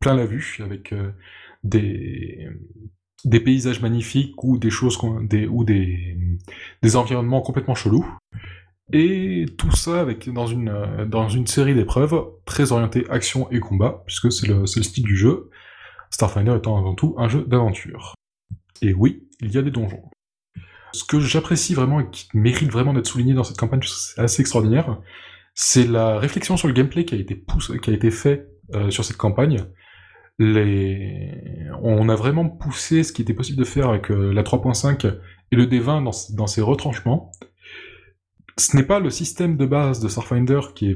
plein 0.00 0.14
la 0.14 0.26
vue, 0.26 0.58
avec 0.62 0.92
euh, 0.92 1.12
des, 1.64 2.48
des 3.24 3.40
paysages 3.40 3.80
magnifiques 3.80 4.44
ou 4.44 4.58
des 4.58 4.70
choses, 4.70 4.98
des, 5.22 5.46
ou 5.46 5.64
des, 5.64 6.18
des 6.82 6.96
environnements 6.96 7.40
complètement 7.40 7.74
chelous. 7.74 8.06
Et 8.92 9.46
tout 9.58 9.74
ça 9.74 10.00
avec 10.00 10.28
dans 10.30 10.46
une, 10.46 10.68
euh, 10.68 11.06
dans 11.06 11.28
une 11.28 11.46
série 11.46 11.74
d'épreuves 11.74 12.24
très 12.44 12.72
orientées 12.72 13.04
action 13.10 13.50
et 13.50 13.58
combat, 13.58 14.02
puisque 14.06 14.30
c'est 14.30 14.46
le, 14.46 14.60
le 14.60 14.66
style 14.66 15.04
du 15.04 15.16
jeu, 15.16 15.50
Starfinder 16.10 16.54
étant 16.56 16.78
avant 16.78 16.94
tout 16.94 17.14
un 17.18 17.28
jeu 17.28 17.44
d'aventure. 17.46 18.14
Et 18.80 18.94
oui, 18.94 19.26
il 19.40 19.52
y 19.52 19.58
a 19.58 19.62
des 19.62 19.72
donjons. 19.72 20.02
Ce 20.96 21.04
que 21.04 21.20
j'apprécie 21.20 21.74
vraiment 21.74 22.00
et 22.00 22.08
qui 22.10 22.26
mérite 22.32 22.70
vraiment 22.70 22.94
d'être 22.94 23.06
souligné 23.06 23.34
dans 23.34 23.44
cette 23.44 23.58
campagne, 23.58 23.80
c'est 23.84 24.18
assez 24.18 24.40
extraordinaire, 24.40 24.98
c'est 25.54 25.86
la 25.86 26.18
réflexion 26.18 26.56
sur 26.56 26.68
le 26.68 26.74
gameplay 26.74 27.04
qui 27.04 27.14
a 27.14 27.18
été 27.18 27.34
poussé, 27.34 27.78
qui 27.80 27.90
a 27.90 27.92
été 27.92 28.10
fait 28.10 28.48
euh, 28.74 28.90
sur 28.90 29.04
cette 29.04 29.18
campagne. 29.18 29.58
On 30.38 32.08
a 32.08 32.14
vraiment 32.14 32.48
poussé 32.48 33.02
ce 33.02 33.12
qui 33.12 33.20
était 33.20 33.34
possible 33.34 33.58
de 33.58 33.64
faire 33.64 33.90
avec 33.90 34.10
euh, 34.10 34.32
la 34.32 34.42
3.5 34.42 35.06
et 35.52 35.56
le 35.56 35.66
D20 35.66 36.02
dans, 36.02 36.12
dans 36.34 36.46
ses 36.46 36.62
retranchements. 36.62 37.30
Ce 38.58 38.74
n'est 38.74 38.84
pas 38.84 38.98
le 38.98 39.10
système 39.10 39.58
de 39.58 39.66
base 39.66 40.00
de 40.00 40.08
Starfinder 40.08 40.60
qui 40.74 40.94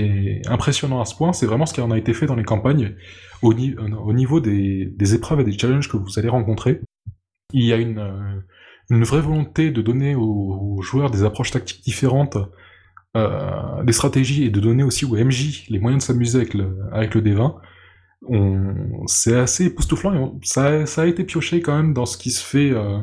est, 0.00 0.48
impressionnant 0.48 1.02
à 1.02 1.04
ce 1.04 1.14
point, 1.14 1.34
c'est 1.34 1.44
vraiment 1.44 1.66
ce 1.66 1.74
qui 1.74 1.82
en 1.82 1.90
a 1.90 1.98
été 1.98 2.14
fait 2.14 2.24
dans 2.24 2.36
les 2.36 2.44
campagnes 2.44 2.96
au, 3.42 3.52
euh, 3.52 3.90
au 3.98 4.14
niveau 4.14 4.40
des 4.40 5.14
épreuves 5.14 5.40
et 5.40 5.44
des 5.44 5.58
challenges 5.58 5.90
que 5.90 5.98
vous 5.98 6.18
allez 6.18 6.30
rencontrer. 6.30 6.80
Il 7.52 7.64
y 7.64 7.72
a 7.72 7.76
une, 7.76 7.98
euh, 7.98 8.40
une 8.90 9.04
vraie 9.04 9.20
volonté 9.20 9.70
de 9.70 9.82
donner 9.82 10.14
aux, 10.14 10.80
joueurs 10.82 11.10
des 11.10 11.24
approches 11.24 11.50
tactiques 11.50 11.82
différentes, 11.84 12.36
euh, 13.16 13.82
des 13.84 13.92
stratégies 13.92 14.44
et 14.44 14.50
de 14.50 14.60
donner 14.60 14.82
aussi 14.82 15.04
aux 15.04 15.16
MJ 15.16 15.66
les 15.70 15.78
moyens 15.78 16.02
de 16.02 16.06
s'amuser 16.06 16.38
avec 16.38 16.54
le, 16.54 16.78
avec 16.92 17.14
le 17.14 17.22
D20. 17.22 17.56
On- 18.28 19.06
C'est 19.06 19.36
assez 19.36 19.66
époustouflant 19.66 20.38
et 20.42 20.46
ça, 20.46 20.84
a 21.02 21.06
été 21.06 21.24
pioché 21.24 21.60
quand 21.62 21.76
même 21.76 21.94
dans 21.94 22.06
ce 22.06 22.18
qui 22.18 22.30
se 22.30 22.44
fait 22.44 22.70
euh, 22.70 22.98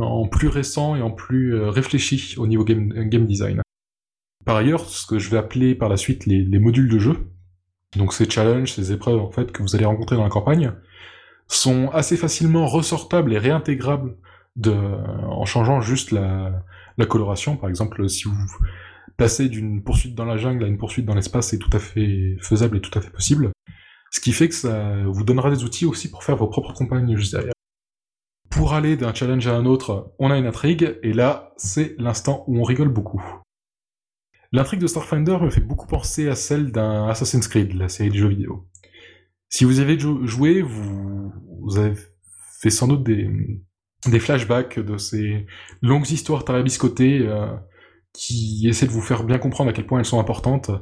en 0.00 0.28
plus 0.28 0.48
récent 0.48 0.96
et 0.96 1.02
en 1.02 1.10
plus 1.10 1.54
réfléchi 1.56 2.34
au 2.38 2.46
niveau 2.46 2.64
game, 2.64 2.88
game 3.08 3.26
design. 3.26 3.60
Par 4.44 4.56
ailleurs, 4.56 4.88
ce 4.88 5.06
que 5.06 5.18
je 5.18 5.30
vais 5.30 5.38
appeler 5.38 5.74
par 5.74 5.88
la 5.88 5.96
suite 5.96 6.26
les, 6.26 6.42
les 6.44 6.58
modules 6.58 6.88
de 6.88 6.98
jeu, 6.98 7.16
donc 7.96 8.12
ces 8.12 8.28
challenges, 8.28 8.72
ces 8.72 8.92
épreuves 8.92 9.20
en 9.20 9.30
fait 9.30 9.52
que 9.52 9.62
vous 9.62 9.74
allez 9.74 9.84
rencontrer 9.86 10.16
dans 10.16 10.24
la 10.24 10.30
campagne, 10.30 10.72
sont 11.46 11.90
assez 11.90 12.16
facilement 12.16 12.66
ressortables 12.66 13.32
et 13.32 13.38
réintégrables 13.38 14.16
en 14.66 15.44
changeant 15.44 15.80
juste 15.80 16.10
la, 16.10 16.62
la 16.98 17.06
coloration. 17.06 17.56
Par 17.56 17.68
exemple, 17.68 18.08
si 18.08 18.24
vous 18.24 18.34
passez 19.16 19.48
d'une 19.48 19.82
poursuite 19.82 20.14
dans 20.14 20.24
la 20.24 20.36
jungle 20.36 20.64
à 20.64 20.66
une 20.66 20.78
poursuite 20.78 21.06
dans 21.06 21.14
l'espace, 21.14 21.48
c'est 21.48 21.58
tout 21.58 21.70
à 21.72 21.78
fait 21.78 22.36
faisable 22.40 22.76
et 22.76 22.80
tout 22.80 22.96
à 22.98 23.00
fait 23.00 23.10
possible. 23.10 23.52
Ce 24.10 24.20
qui 24.20 24.32
fait 24.32 24.48
que 24.48 24.54
ça 24.54 25.04
vous 25.06 25.24
donnera 25.24 25.50
des 25.50 25.64
outils 25.64 25.86
aussi 25.86 26.10
pour 26.10 26.22
faire 26.22 26.36
vos 26.36 26.46
propres 26.46 26.72
campagnes 26.72 27.16
juste 27.16 27.32
derrière. 27.32 27.52
Pour 28.48 28.72
aller 28.74 28.96
d'un 28.96 29.12
challenge 29.12 29.46
à 29.48 29.56
un 29.56 29.66
autre, 29.66 30.14
on 30.20 30.30
a 30.30 30.38
une 30.38 30.46
intrigue, 30.46 30.98
et 31.02 31.12
là, 31.12 31.52
c'est 31.56 31.96
l'instant 31.98 32.44
où 32.46 32.60
on 32.60 32.62
rigole 32.62 32.88
beaucoup. 32.88 33.22
L'intrigue 34.52 34.80
de 34.80 34.86
Starfinder 34.86 35.38
me 35.40 35.50
fait 35.50 35.60
beaucoup 35.60 35.88
penser 35.88 36.28
à 36.28 36.36
celle 36.36 36.70
d'un 36.70 37.08
Assassin's 37.08 37.48
Creed, 37.48 37.74
la 37.74 37.88
série 37.88 38.10
de 38.10 38.14
jeux 38.14 38.28
vidéo. 38.28 38.68
Si 39.54 39.64
vous 39.64 39.78
avez 39.78 39.96
joué, 40.00 40.62
vous, 40.62 41.78
avez 41.78 41.94
fait 42.60 42.70
sans 42.70 42.88
doute 42.88 43.04
des, 43.04 44.18
flashbacks 44.18 44.80
de 44.80 44.98
ces 44.98 45.46
longues 45.80 46.10
histoires 46.10 46.44
tarabiscotées 46.44 47.20
euh, 47.20 47.46
qui 48.12 48.66
essaient 48.68 48.86
de 48.86 48.90
vous 48.90 49.00
faire 49.00 49.22
bien 49.22 49.38
comprendre 49.38 49.70
à 49.70 49.72
quel 49.72 49.86
point 49.86 50.00
elles 50.00 50.06
sont 50.06 50.18
importantes 50.18 50.72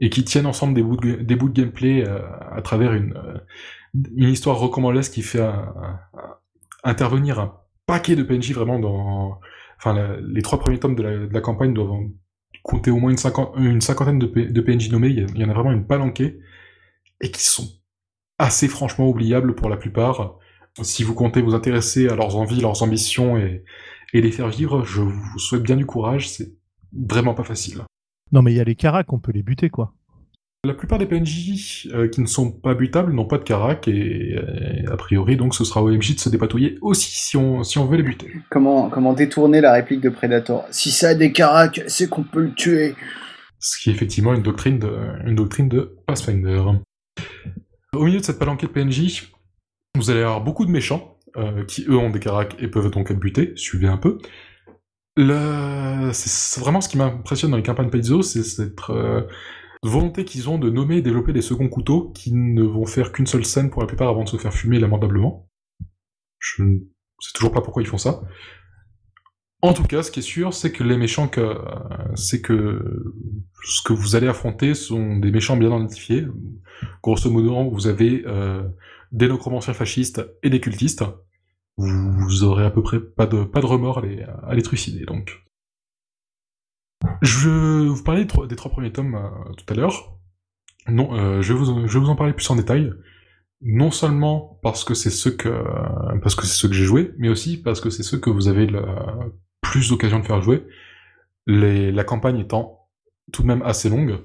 et 0.00 0.10
qui 0.10 0.24
tiennent 0.24 0.46
ensemble 0.46 0.74
des 0.74 0.82
bouts 0.82 0.96
de, 0.96 1.52
gameplay 1.52 2.04
euh, 2.04 2.18
à 2.50 2.62
travers 2.62 2.94
une, 2.94 3.16
euh, 3.16 3.38
une 4.16 4.30
histoire 4.30 4.58
recommandasse 4.58 5.08
qui 5.08 5.22
fait 5.22 5.48
intervenir 6.82 7.38
un 7.38 7.54
paquet 7.86 8.16
de 8.16 8.24
PNJ 8.24 8.54
vraiment 8.54 8.80
dans... 8.80 9.38
Enfin, 9.78 10.16
les 10.26 10.42
trois 10.42 10.58
premiers 10.58 10.80
tomes 10.80 10.96
de 10.96 11.28
la, 11.30 11.40
campagne 11.40 11.72
doivent 11.72 12.08
compter 12.64 12.90
au 12.90 12.96
moins 12.96 13.12
une, 13.12 13.18
cinquantaine 13.80 14.18
de, 14.18 14.60
PNJ 14.60 14.90
nommés, 14.90 15.10
il 15.10 15.38
y, 15.38 15.44
en 15.44 15.48
a 15.48 15.54
vraiment 15.54 15.70
une 15.70 15.86
palanquée, 15.86 16.40
et 17.20 17.30
qui 17.30 17.44
sont 17.44 17.68
assez 18.38 18.68
franchement 18.68 19.08
oubliables 19.08 19.54
pour 19.54 19.68
la 19.68 19.76
plupart. 19.76 20.38
Si 20.82 21.02
vous 21.02 21.14
comptez 21.14 21.40
vous 21.40 21.54
intéresser 21.54 22.08
à 22.08 22.16
leurs 22.16 22.36
envies, 22.36 22.60
leurs 22.60 22.82
ambitions 22.82 23.38
et, 23.38 23.64
et 24.12 24.20
les 24.20 24.30
faire 24.30 24.48
vivre, 24.48 24.84
je 24.84 25.00
vous 25.00 25.38
souhaite 25.38 25.62
bien 25.62 25.76
du 25.76 25.86
courage, 25.86 26.28
c'est 26.28 26.52
vraiment 26.92 27.34
pas 27.34 27.44
facile. 27.44 27.82
Non 28.32 28.42
mais 28.42 28.52
il 28.52 28.56
y 28.56 28.60
a 28.60 28.64
les 28.64 28.74
caracs, 28.74 29.12
on 29.12 29.18
peut 29.18 29.32
les 29.32 29.42
buter 29.42 29.70
quoi. 29.70 29.92
La 30.64 30.74
plupart 30.74 30.98
des 30.98 31.06
PNJ 31.06 31.88
euh, 31.94 32.08
qui 32.08 32.20
ne 32.20 32.26
sont 32.26 32.50
pas 32.50 32.74
butables 32.74 33.12
n'ont 33.12 33.26
pas 33.26 33.38
de 33.38 33.44
carac 33.44 33.86
et 33.86 34.34
euh, 34.34 34.92
a 34.92 34.96
priori 34.96 35.36
donc 35.36 35.54
ce 35.54 35.64
sera 35.64 35.80
au 35.80 35.90
MJ 35.90 36.16
de 36.16 36.20
se 36.20 36.28
dépatouiller 36.28 36.76
aussi 36.80 37.12
si 37.12 37.36
on, 37.36 37.62
si 37.62 37.78
on 37.78 37.86
veut 37.86 37.96
les 37.96 38.02
buter. 38.02 38.32
Comment, 38.50 38.90
comment 38.90 39.12
détourner 39.12 39.60
la 39.60 39.72
réplique 39.72 40.00
de 40.00 40.08
Predator? 40.08 40.66
Si 40.70 40.90
ça 40.90 41.10
a 41.10 41.14
des 41.14 41.30
caracs, 41.30 41.82
c'est 41.86 42.08
qu'on 42.08 42.24
peut 42.24 42.42
le 42.42 42.52
tuer. 42.52 42.96
Ce 43.60 43.80
qui 43.80 43.90
est 43.90 43.92
effectivement 43.92 44.34
une 44.34 44.42
doctrine 44.42 44.80
de, 44.80 44.92
une 45.24 45.36
doctrine 45.36 45.68
de 45.68 45.96
Pathfinder. 46.06 46.62
Au 47.94 48.04
milieu 48.04 48.20
de 48.20 48.24
cette 48.24 48.38
palanquée 48.38 48.68
PNJ, 48.68 49.32
vous 49.96 50.10
allez 50.10 50.20
avoir 50.20 50.42
beaucoup 50.42 50.66
de 50.66 50.70
méchants, 50.70 51.18
euh, 51.36 51.64
qui 51.64 51.84
eux 51.88 51.96
ont 51.96 52.10
des 52.10 52.20
caracs 52.20 52.56
et 52.58 52.68
peuvent 52.68 52.90
donc 52.90 53.10
être 53.10 53.18
butés, 53.18 53.52
suivez 53.56 53.88
un 53.88 53.96
peu. 53.96 54.18
C'est 55.16 56.60
vraiment 56.60 56.80
ce 56.80 56.88
qui 56.88 56.98
m'impressionne 56.98 57.50
dans 57.50 57.56
les 57.56 57.62
campagnes 57.62 57.90
Paizo, 57.90 58.22
c'est 58.22 58.42
cette 58.42 58.78
euh, 58.90 59.22
volonté 59.82 60.24
qu'ils 60.24 60.50
ont 60.50 60.58
de 60.58 60.68
nommer 60.68 60.96
et 60.96 61.02
développer 61.02 61.32
des 61.32 61.42
seconds 61.42 61.68
couteaux 61.68 62.10
qui 62.14 62.32
ne 62.32 62.62
vont 62.62 62.84
faire 62.84 63.12
qu'une 63.12 63.26
seule 63.26 63.44
scène 63.44 63.70
pour 63.70 63.80
la 63.80 63.86
plupart 63.86 64.08
avant 64.08 64.24
de 64.24 64.28
se 64.28 64.36
faire 64.36 64.52
fumer 64.52 64.78
lamentablement. 64.78 65.48
Je 66.38 66.62
ne 66.62 66.78
sais 67.20 67.32
toujours 67.34 67.52
pas 67.52 67.62
pourquoi 67.62 67.82
ils 67.82 67.88
font 67.88 67.98
ça. 67.98 68.22
En 69.62 69.72
tout 69.72 69.84
cas, 69.84 70.02
ce 70.02 70.10
qui 70.10 70.20
est 70.20 70.22
sûr, 70.22 70.52
c'est 70.52 70.70
que 70.70 70.84
les 70.84 70.98
méchants 70.98 71.28
que 71.28 71.56
c'est 72.14 72.42
que 72.42 73.14
ce 73.64 73.82
que 73.82 73.92
vous 73.92 74.16
allez 74.16 74.28
affronter 74.28 74.74
sont 74.74 75.16
des 75.16 75.30
méchants 75.30 75.56
bien 75.56 75.68
identifiés. 75.68 76.26
Grosso 77.02 77.30
modo, 77.30 77.70
vous 77.70 77.86
avez 77.86 78.22
euh, 78.26 78.62
des 79.12 79.28
necromanciens 79.28 79.74
fascistes 79.74 80.24
et 80.42 80.50
des 80.50 80.60
cultistes. 80.60 81.04
Vous, 81.76 82.42
aurez 82.42 82.64
à 82.64 82.70
peu 82.70 82.82
près 82.82 83.00
pas 83.00 83.26
de, 83.26 83.44
pas 83.44 83.60
de 83.60 83.66
remords 83.66 83.98
à 83.98 84.02
les, 84.02 84.22
à 84.22 84.54
les 84.54 84.62
trucider, 84.62 85.04
donc. 85.04 85.44
Je 87.22 87.50
vous 87.88 88.02
parlais 88.02 88.24
des 88.24 88.56
trois, 88.56 88.70
premiers 88.70 88.92
tomes 88.92 89.14
euh, 89.14 89.52
tout 89.52 89.64
à 89.68 89.74
l'heure. 89.74 90.16
Non, 90.88 91.14
euh, 91.14 91.42
je, 91.42 91.52
vais 91.52 91.58
vous, 91.58 91.86
je 91.86 91.98
vais 91.98 92.04
vous 92.04 92.10
en 92.10 92.16
parler 92.16 92.32
plus 92.32 92.48
en 92.50 92.56
détail. 92.56 92.92
Non 93.60 93.90
seulement 93.90 94.58
parce 94.62 94.84
que 94.84 94.94
c'est 94.94 95.10
ce 95.10 95.28
que 95.28 95.48
parce 96.20 96.34
que 96.34 96.44
c'est 96.46 96.56
ce 96.56 96.66
que 96.66 96.74
j'ai 96.74 96.84
joué, 96.84 97.12
mais 97.16 97.30
aussi 97.30 97.56
parce 97.60 97.80
que 97.80 97.88
c'est 97.88 98.02
ce 98.02 98.16
que 98.16 98.28
vous 98.28 98.48
avez 98.48 98.66
le 98.66 98.82
plus 99.62 99.88
d'occasion 99.88 100.20
de 100.20 100.26
faire 100.26 100.42
jouer. 100.42 100.66
Les, 101.46 101.90
la 101.90 102.04
campagne 102.04 102.38
étant 102.38 102.85
tout 103.32 103.42
de 103.42 103.46
même 103.46 103.62
assez 103.62 103.88
longue, 103.88 104.18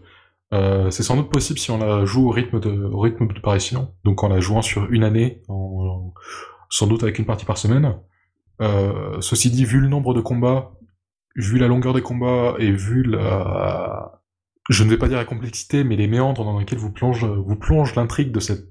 euh, 0.53 0.91
c'est 0.91 1.03
sans 1.03 1.15
doute 1.15 1.29
possible 1.29 1.59
si 1.59 1.71
on 1.71 1.77
la 1.77 2.05
joue 2.05 2.27
au 2.27 2.31
rythme 2.31 2.59
de, 2.59 2.71
au 2.71 2.99
rythme 2.99 3.27
de 3.27 3.93
donc 4.03 4.23
en 4.23 4.27
la 4.27 4.39
jouant 4.39 4.61
sur 4.61 4.91
une 4.91 5.03
année, 5.03 5.41
sans 6.69 6.87
doute 6.87 7.03
avec 7.03 7.19
une 7.19 7.25
partie 7.25 7.45
par 7.45 7.57
semaine. 7.57 7.95
Euh, 8.61 9.19
ceci 9.21 9.49
dit, 9.49 9.65
vu 9.65 9.79
le 9.79 9.87
nombre 9.87 10.13
de 10.13 10.21
combats, 10.21 10.73
vu 11.35 11.57
la 11.57 11.67
longueur 11.67 11.93
des 11.93 12.01
combats 12.01 12.55
et 12.59 12.71
vu 12.71 13.03
la, 13.03 14.21
je 14.69 14.83
ne 14.83 14.89
vais 14.89 14.97
pas 14.97 15.07
dire 15.07 15.17
la 15.17 15.25
complexité, 15.25 15.83
mais 15.83 15.95
les 15.95 16.07
méandres 16.07 16.43
dans 16.43 16.59
lesquels 16.59 16.79
vous 16.79 16.91
plonge, 16.91 17.25
vous 17.25 17.55
plonge 17.55 17.95
l'intrigue 17.95 18.31
de 18.31 18.39
cette 18.39 18.67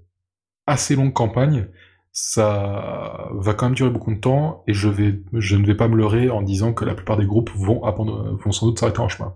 assez 0.67 0.95
longue 0.95 1.13
campagne, 1.13 1.69
ça 2.13 3.29
va 3.33 3.55
quand 3.55 3.67
même 3.67 3.75
durer 3.75 3.91
beaucoup 3.91 4.13
de 4.13 4.19
temps 4.19 4.65
et 4.67 4.73
je 4.73 4.89
ne 4.89 5.67
vais 5.67 5.75
pas 5.77 5.89
me 5.89 5.97
leurrer 5.97 6.29
en 6.29 6.43
disant 6.43 6.73
que 6.73 6.85
la 6.85 6.95
plupart 6.95 7.17
des 7.17 7.27
groupes 7.27 7.51
vont, 7.55 7.83
vont 7.83 8.53
sans 8.53 8.67
doute 8.67 8.79
s'arrêter 8.81 9.01
en 9.01 9.09
chemin. 9.09 9.35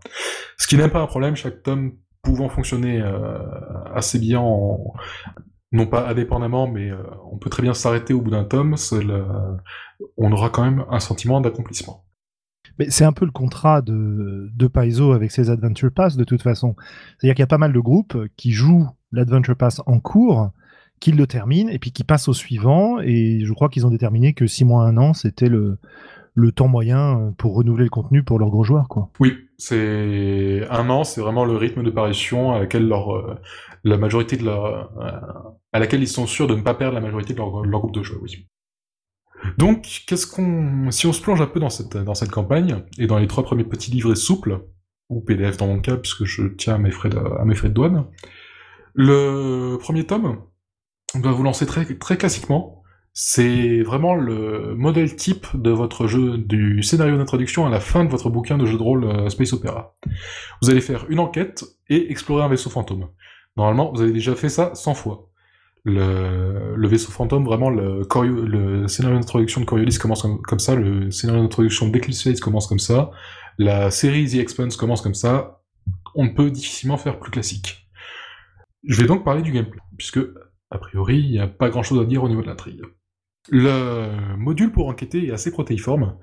Ce 0.58 0.66
qui 0.66 0.76
n'est 0.76 0.88
pas 0.88 1.00
un 1.00 1.06
problème, 1.06 1.36
chaque 1.36 1.62
tome 1.62 1.92
pouvant 2.22 2.48
fonctionner 2.48 3.00
euh, 3.00 3.38
assez 3.94 4.18
bien 4.18 4.42
non 5.72 5.86
pas 5.86 6.08
indépendamment, 6.08 6.68
mais 6.68 6.90
euh, 6.90 7.02
on 7.30 7.36
peut 7.36 7.50
très 7.50 7.62
bien 7.62 7.74
s'arrêter 7.74 8.14
au 8.14 8.20
bout 8.20 8.30
d'un 8.30 8.44
tome, 8.44 8.76
on 10.16 10.32
aura 10.32 10.48
quand 10.48 10.64
même 10.64 10.84
un 10.88 11.00
sentiment 11.00 11.40
d'accomplissement. 11.40 12.04
Mais 12.78 12.90
c'est 12.90 13.04
un 13.04 13.12
peu 13.12 13.24
le 13.24 13.30
contrat 13.30 13.82
de, 13.82 14.50
de 14.54 14.66
Paizo 14.66 15.12
avec 15.12 15.30
ses 15.30 15.50
Adventure 15.50 15.90
Pass 15.92 16.16
de 16.16 16.24
toute 16.24 16.42
façon. 16.42 16.74
C'est-à-dire 17.18 17.34
qu'il 17.34 17.42
y 17.42 17.44
a 17.44 17.48
pas 17.48 17.58
mal 17.58 17.72
de 17.72 17.78
groupes 17.78 18.16
qui 18.36 18.52
jouent 18.52 18.88
l'Adventure 19.12 19.56
Pass 19.56 19.80
en 19.86 20.00
cours, 20.00 20.50
qu'ils 21.04 21.16
le 21.16 21.26
terminent 21.26 21.70
et 21.70 21.78
puis 21.78 21.92
qui 21.92 22.02
passent 22.02 22.28
au 22.28 22.32
suivant. 22.32 22.98
Et 23.00 23.40
je 23.44 23.52
crois 23.52 23.68
qu'ils 23.68 23.86
ont 23.86 23.90
déterminé 23.90 24.32
que 24.32 24.46
6 24.46 24.64
mois, 24.64 24.84
1 24.84 24.96
an, 24.96 25.12
c'était 25.12 25.50
le, 25.50 25.76
le 26.32 26.50
temps 26.50 26.66
moyen 26.66 27.34
pour 27.36 27.54
renouveler 27.54 27.84
le 27.84 27.90
contenu 27.90 28.22
pour 28.22 28.38
leurs 28.38 28.48
gros 28.48 28.64
joueurs. 28.64 28.88
Quoi. 28.88 29.10
Oui, 29.20 29.36
c'est 29.58 30.66
un 30.70 30.88
an, 30.88 31.04
c'est 31.04 31.20
vraiment 31.20 31.44
le 31.44 31.56
rythme 31.56 31.82
de 31.82 31.90
parution 31.90 32.52
à 32.52 32.58
laquelle 32.58 32.88
leur, 32.88 33.14
euh, 33.14 33.34
la 33.84 33.98
majorité 33.98 34.38
de 34.38 34.44
leur, 34.44 34.64
euh, 34.64 35.52
à 35.74 35.78
laquelle 35.78 36.02
ils 36.02 36.08
sont 36.08 36.26
sûrs 36.26 36.46
de 36.46 36.54
ne 36.54 36.62
pas 36.62 36.72
perdre 36.72 36.94
la 36.94 37.02
majorité 37.02 37.34
de 37.34 37.38
leur, 37.38 37.50
groupe 37.50 37.92
de 37.92 38.02
joueurs. 38.02 38.22
Oui. 38.22 38.48
Donc, 39.58 40.04
qu'est-ce 40.06 40.26
qu'on, 40.26 40.90
si 40.90 41.06
on 41.06 41.12
se 41.12 41.20
plonge 41.20 41.42
un 41.42 41.46
peu 41.46 41.60
dans 41.60 41.68
cette, 41.68 41.98
dans 41.98 42.14
cette 42.14 42.30
campagne 42.30 42.82
et 42.98 43.06
dans 43.06 43.18
les 43.18 43.26
trois 43.26 43.44
premiers 43.44 43.64
petits 43.64 43.90
livrets 43.90 44.16
souples 44.16 44.64
ou 45.10 45.20
PDF 45.20 45.58
dans 45.58 45.66
mon 45.66 45.80
cas, 45.80 45.98
puisque 45.98 46.24
je 46.24 46.44
tiens 46.46 46.76
à 46.76 46.78
mes 46.78 46.90
frais 46.90 47.10
de, 47.10 47.18
à 47.18 47.44
mes 47.44 47.54
frais 47.54 47.68
de 47.68 47.74
douane, 47.74 48.06
le 48.94 49.76
premier 49.76 50.06
tome, 50.06 50.38
va 51.14 51.30
vous 51.30 51.42
lancer 51.42 51.66
très, 51.66 52.16
classiquement. 52.16 52.82
C'est 53.12 53.82
vraiment 53.82 54.14
le 54.14 54.74
modèle 54.74 55.14
type 55.14 55.46
de 55.54 55.70
votre 55.70 56.08
jeu, 56.08 56.36
du 56.36 56.82
scénario 56.82 57.16
d'introduction 57.16 57.64
à 57.64 57.70
la 57.70 57.78
fin 57.78 58.04
de 58.04 58.10
votre 58.10 58.28
bouquin 58.28 58.58
de 58.58 58.66
jeu 58.66 58.76
de 58.76 58.82
rôle 58.82 59.04
euh, 59.04 59.28
Space 59.28 59.52
Opera. 59.52 59.94
Vous 60.60 60.70
allez 60.70 60.80
faire 60.80 61.06
une 61.08 61.20
enquête 61.20 61.64
et 61.88 62.10
explorer 62.10 62.42
un 62.42 62.48
vaisseau 62.48 62.70
fantôme. 62.70 63.08
Normalement, 63.56 63.92
vous 63.94 64.02
avez 64.02 64.12
déjà 64.12 64.34
fait 64.34 64.48
ça 64.48 64.74
100 64.74 64.94
fois. 64.94 65.28
Le, 65.84 66.88
vaisseau 66.88 67.12
fantôme, 67.12 67.44
vraiment, 67.44 67.70
le, 67.70 68.02
le 68.02 68.88
scénario 68.88 69.18
d'introduction 69.18 69.60
de 69.60 69.66
Coriolis 69.66 69.98
commence 69.98 70.22
comme, 70.22 70.58
ça, 70.58 70.74
le 70.74 71.10
scénario 71.10 71.42
d'introduction 71.42 71.88
d'Eclipse 71.88 72.22
Phase 72.22 72.40
commence 72.40 72.66
comme 72.66 72.78
ça, 72.78 73.10
la 73.58 73.90
série 73.90 74.26
The 74.26 74.36
Expanse 74.36 74.76
commence 74.76 75.02
comme 75.02 75.14
ça, 75.14 75.60
on 76.14 76.24
ne 76.24 76.30
peut 76.30 76.50
difficilement 76.50 76.96
faire 76.96 77.18
plus 77.18 77.30
classique. 77.30 77.88
Je 78.86 79.00
vais 79.00 79.06
donc 79.06 79.24
parler 79.24 79.42
du 79.42 79.52
gameplay, 79.52 79.80
puisque 79.98 80.20
a 80.74 80.78
priori, 80.78 81.20
il 81.20 81.30
n'y 81.30 81.38
a 81.38 81.46
pas 81.46 81.70
grand 81.70 81.84
chose 81.84 82.00
à 82.00 82.04
dire 82.04 82.24
au 82.24 82.28
niveau 82.28 82.42
de 82.42 82.48
l'intrigue. 82.48 82.82
Le 83.48 84.36
module 84.36 84.72
pour 84.72 84.88
enquêter 84.88 85.28
est 85.28 85.30
assez 85.30 85.52
protéiforme. 85.52 86.16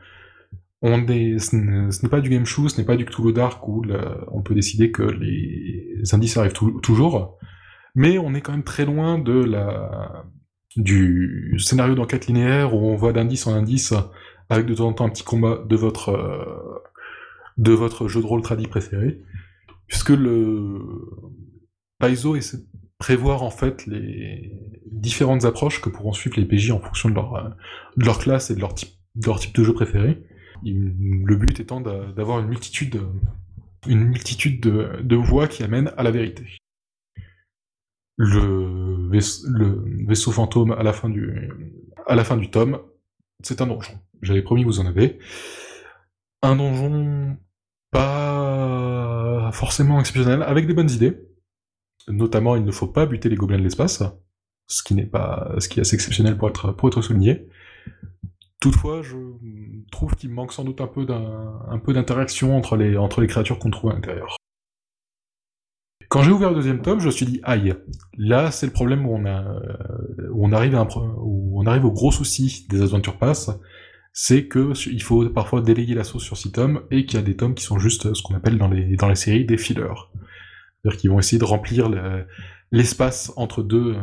Ce 0.83 1.55
n'est 2.03 2.09
pas 2.09 2.21
du 2.21 2.29
game 2.29 2.45
show, 2.45 2.67
ce 2.67 2.77
n'est 2.77 2.85
pas 2.85 2.97
du 2.97 3.05
Cthulhu 3.05 3.31
Dark 3.31 3.65
où 3.67 3.85
on 4.27 4.41
peut 4.41 4.55
décider 4.55 4.91
que 4.91 5.03
les 5.03 6.01
indices 6.13 6.35
arrivent 6.37 6.53
toujours, 6.81 7.37
mais 7.95 8.17
on 8.17 8.33
est 8.33 8.41
quand 8.41 8.51
même 8.51 8.63
très 8.63 8.85
loin 8.85 9.19
de 9.19 9.41
la, 9.43 10.25
du 10.75 11.55
scénario 11.59 11.95
d'enquête 11.95 12.27
linéaire 12.27 12.73
où 12.73 12.79
on 12.79 12.95
voit 12.95 13.13
d'indice 13.13 13.47
en 13.47 13.53
indice 13.53 13.93
avec 14.49 14.65
de 14.65 14.73
temps 14.73 14.87
en 14.87 14.93
temps 14.93 15.05
un 15.05 15.09
petit 15.09 15.23
combat 15.23 15.63
de 15.65 15.75
votre, 15.77 16.83
de 17.57 17.71
votre 17.71 18.09
jeu 18.09 18.19
de 18.19 18.25
rôle 18.25 18.41
tradit 18.41 18.67
préféré, 18.67 19.21
puisque 19.87 20.09
le 20.09 20.79
Paizo 21.99 22.35
essaie 22.35 22.57
prévoir 23.01 23.41
en 23.41 23.49
fait 23.49 23.87
les 23.87 24.51
différentes 24.85 25.43
approches 25.43 25.81
que 25.81 25.89
pourront 25.89 26.13
suivre 26.13 26.39
les 26.39 26.45
PJ 26.45 26.69
en 26.69 26.79
fonction 26.79 27.09
de 27.09 27.15
leur, 27.15 27.33
euh, 27.33 27.49
de 27.97 28.05
leur 28.05 28.19
classe 28.19 28.51
et 28.51 28.55
de 28.55 28.59
leur 28.59 28.75
type 28.75 28.91
de, 29.15 29.25
leur 29.25 29.39
type 29.39 29.55
de 29.55 29.63
jeu 29.63 29.73
préféré. 29.73 30.21
Le 30.63 31.35
but 31.35 31.59
étant 31.59 31.81
d'avoir 31.81 32.39
une 32.39 32.47
multitude, 32.47 33.01
multitude 33.87 34.61
de, 34.61 35.15
voies 35.15 35.47
qui 35.47 35.63
amènent 35.63 35.91
à 35.97 36.03
la 36.03 36.11
vérité. 36.11 36.43
Le, 38.17 39.09
vaisseau, 40.07 40.31
fantôme 40.31 40.71
à 40.71 40.83
la 40.83 40.93
fin 40.93 41.09
du, 41.09 41.49
à 42.05 42.13
la 42.13 42.23
fin 42.23 42.37
du 42.37 42.51
tome, 42.51 42.79
c'est 43.41 43.61
un 43.61 43.65
donjon. 43.65 43.99
J'avais 44.21 44.43
promis 44.43 44.63
vous 44.63 44.79
en 44.79 44.85
avez. 44.85 45.17
Un 46.43 46.55
donjon 46.55 47.35
pas 47.89 49.49
forcément 49.53 49.99
exceptionnel, 49.99 50.43
avec 50.43 50.67
des 50.67 50.75
bonnes 50.75 50.91
idées. 50.91 51.17
Notamment, 52.07 52.55
il 52.55 52.63
ne 52.63 52.71
faut 52.71 52.87
pas 52.87 53.05
buter 53.05 53.29
les 53.29 53.35
gobelins 53.35 53.59
de 53.59 53.63
l'espace, 53.63 54.03
ce 54.67 54.83
qui 54.83 54.95
n'est 54.95 55.05
pas, 55.05 55.53
ce 55.59 55.69
qui 55.69 55.79
est 55.79 55.81
assez 55.81 55.95
exceptionnel 55.95 56.37
pour 56.37 56.49
être, 56.49 56.71
pour 56.71 56.89
être 56.89 57.01
souligné. 57.01 57.47
Toutefois, 58.59 59.01
je 59.01 59.17
trouve 59.91 60.15
qu'il 60.15 60.29
manque 60.29 60.53
sans 60.53 60.63
doute 60.63 60.81
un 60.81 60.87
peu 60.87 61.05
d'un, 61.05 61.81
peu 61.83 61.93
d'interaction 61.93 62.55
entre 62.55 62.75
les, 62.75 62.95
entre 62.95 63.21
les 63.21 63.27
créatures 63.27 63.57
qu'on 63.57 63.71
trouve 63.71 63.91
à 63.91 63.93
l'intérieur. 63.95 64.37
Quand 66.09 66.23
j'ai 66.23 66.31
ouvert 66.31 66.49
le 66.49 66.55
deuxième 66.55 66.81
tome, 66.81 66.99
je 66.99 67.05
me 67.05 67.11
suis 67.11 67.25
dit, 67.25 67.39
aïe, 67.43 67.73
là 68.17 68.51
c'est 68.51 68.65
le 68.65 68.71
problème 68.71 69.05
où 69.07 69.15
on, 69.15 69.25
a, 69.25 69.61
où 70.31 70.45
on, 70.45 70.51
arrive, 70.51 70.75
à 70.75 70.85
où 71.17 71.59
on 71.59 71.65
arrive 71.65 71.85
au 71.85 71.91
gros 71.91 72.11
souci 72.11 72.67
des 72.69 72.81
Adventure 72.81 73.17
Pass, 73.17 73.49
c'est 74.13 74.47
que 74.47 74.73
il 74.89 75.01
faut 75.01 75.29
parfois 75.29 75.61
déléguer 75.61 75.95
la 75.95 76.03
sauce 76.03 76.23
sur 76.23 76.37
six 76.37 76.51
tomes, 76.51 76.81
et 76.91 77.05
qu'il 77.05 77.17
y 77.17 77.23
a 77.23 77.25
des 77.25 77.37
tomes 77.37 77.55
qui 77.55 77.63
sont 77.63 77.79
juste 77.79 78.13
ce 78.13 78.21
qu'on 78.21 78.35
appelle 78.35 78.57
dans 78.57 78.67
les, 78.67 78.95
dans 78.97 79.07
les 79.07 79.15
séries 79.15 79.45
des 79.45 79.57
fillers. 79.57 79.87
C'est-à-dire 80.81 80.99
qu'ils 80.99 81.11
vont 81.11 81.19
essayer 81.19 81.39
de 81.39 81.45
remplir 81.45 81.89
l'espace 82.71 83.31
entre 83.35 83.63
deux, 83.63 83.95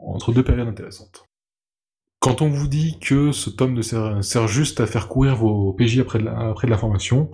entre 0.00 0.32
deux 0.32 0.42
périodes 0.42 0.68
intéressantes. 0.68 1.26
Quand 2.18 2.42
on 2.42 2.48
vous 2.48 2.66
dit 2.66 2.98
que 2.98 3.30
ce 3.30 3.50
tome 3.50 3.74
ne 3.74 3.82
sert, 3.82 4.48
juste 4.48 4.80
à 4.80 4.86
faire 4.86 5.06
courir 5.06 5.36
vos 5.36 5.72
PJ 5.74 6.00
après 6.00 6.18
de, 6.18 6.24
la, 6.24 6.48
après 6.50 6.66
de 6.66 6.72
la 6.72 6.78
formation, 6.78 7.30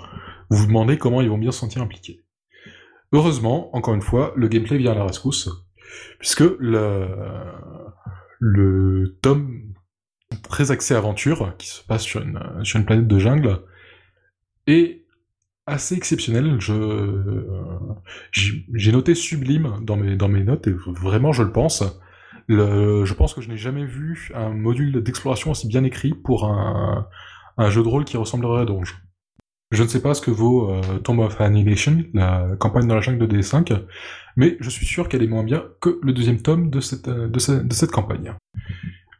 vous 0.50 0.58
vous 0.58 0.66
demandez 0.66 0.98
comment 0.98 1.22
ils 1.22 1.30
vont 1.30 1.38
bien 1.38 1.52
se 1.52 1.60
sentir 1.60 1.80
impliqués. 1.82 2.20
Heureusement, 3.12 3.74
encore 3.74 3.94
une 3.94 4.02
fois, 4.02 4.32
le 4.36 4.48
gameplay 4.48 4.78
vient 4.78 4.92
à 4.92 4.94
la 4.94 5.04
rescousse, 5.04 5.48
puisque 6.18 6.44
le, 6.58 7.08
le 8.38 9.18
tome 9.22 9.72
très 10.42 10.70
axé 10.70 10.94
aventure, 10.94 11.56
qui 11.58 11.68
se 11.68 11.82
passe 11.82 12.02
sur 12.02 12.20
une, 12.22 12.40
sur 12.64 12.78
une 12.78 12.86
planète 12.86 13.06
de 13.06 13.18
jungle, 13.18 13.60
est 14.66 15.01
assez 15.66 15.94
exceptionnel. 15.94 16.56
Je, 16.60 17.94
j'ai 18.32 18.92
noté 18.92 19.14
sublime 19.14 19.78
dans 19.82 19.96
mes, 19.96 20.16
dans 20.16 20.28
mes 20.28 20.42
notes, 20.44 20.66
et 20.66 20.74
vraiment 20.86 21.32
je 21.32 21.42
le 21.42 21.52
pense. 21.52 21.82
Je 22.48 23.14
pense 23.14 23.34
que 23.34 23.40
je 23.40 23.48
n'ai 23.48 23.56
jamais 23.56 23.84
vu 23.84 24.30
un 24.34 24.50
module 24.50 25.02
d'exploration 25.02 25.50
aussi 25.52 25.68
bien 25.68 25.84
écrit 25.84 26.14
pour 26.14 26.46
un, 26.46 27.06
un 27.58 27.70
jeu 27.70 27.82
de 27.82 27.88
rôle 27.88 28.04
qui 28.04 28.16
ressemblerait 28.16 28.62
à 28.62 28.64
Donge. 28.64 29.02
Je 29.70 29.82
ne 29.82 29.88
sais 29.88 30.02
pas 30.02 30.12
ce 30.12 30.20
que 30.20 30.30
vaut 30.30 30.70
euh, 30.70 30.98
Tomb 30.98 31.20
of 31.20 31.40
Annihilation, 31.40 32.04
la 32.12 32.56
campagne 32.58 32.86
dans 32.86 32.94
la 32.94 33.00
jungle 33.00 33.26
de 33.26 33.38
D5, 33.38 33.82
mais 34.36 34.58
je 34.60 34.68
suis 34.68 34.84
sûr 34.84 35.08
qu'elle 35.08 35.22
est 35.22 35.28
moins 35.28 35.44
bien 35.44 35.64
que 35.80 35.98
le 36.02 36.12
deuxième 36.12 36.42
tome 36.42 36.68
de 36.68 36.80
cette, 36.80 37.08
de 37.08 37.62
de 37.62 37.72
cette 37.72 37.90
campagne. 37.90 38.34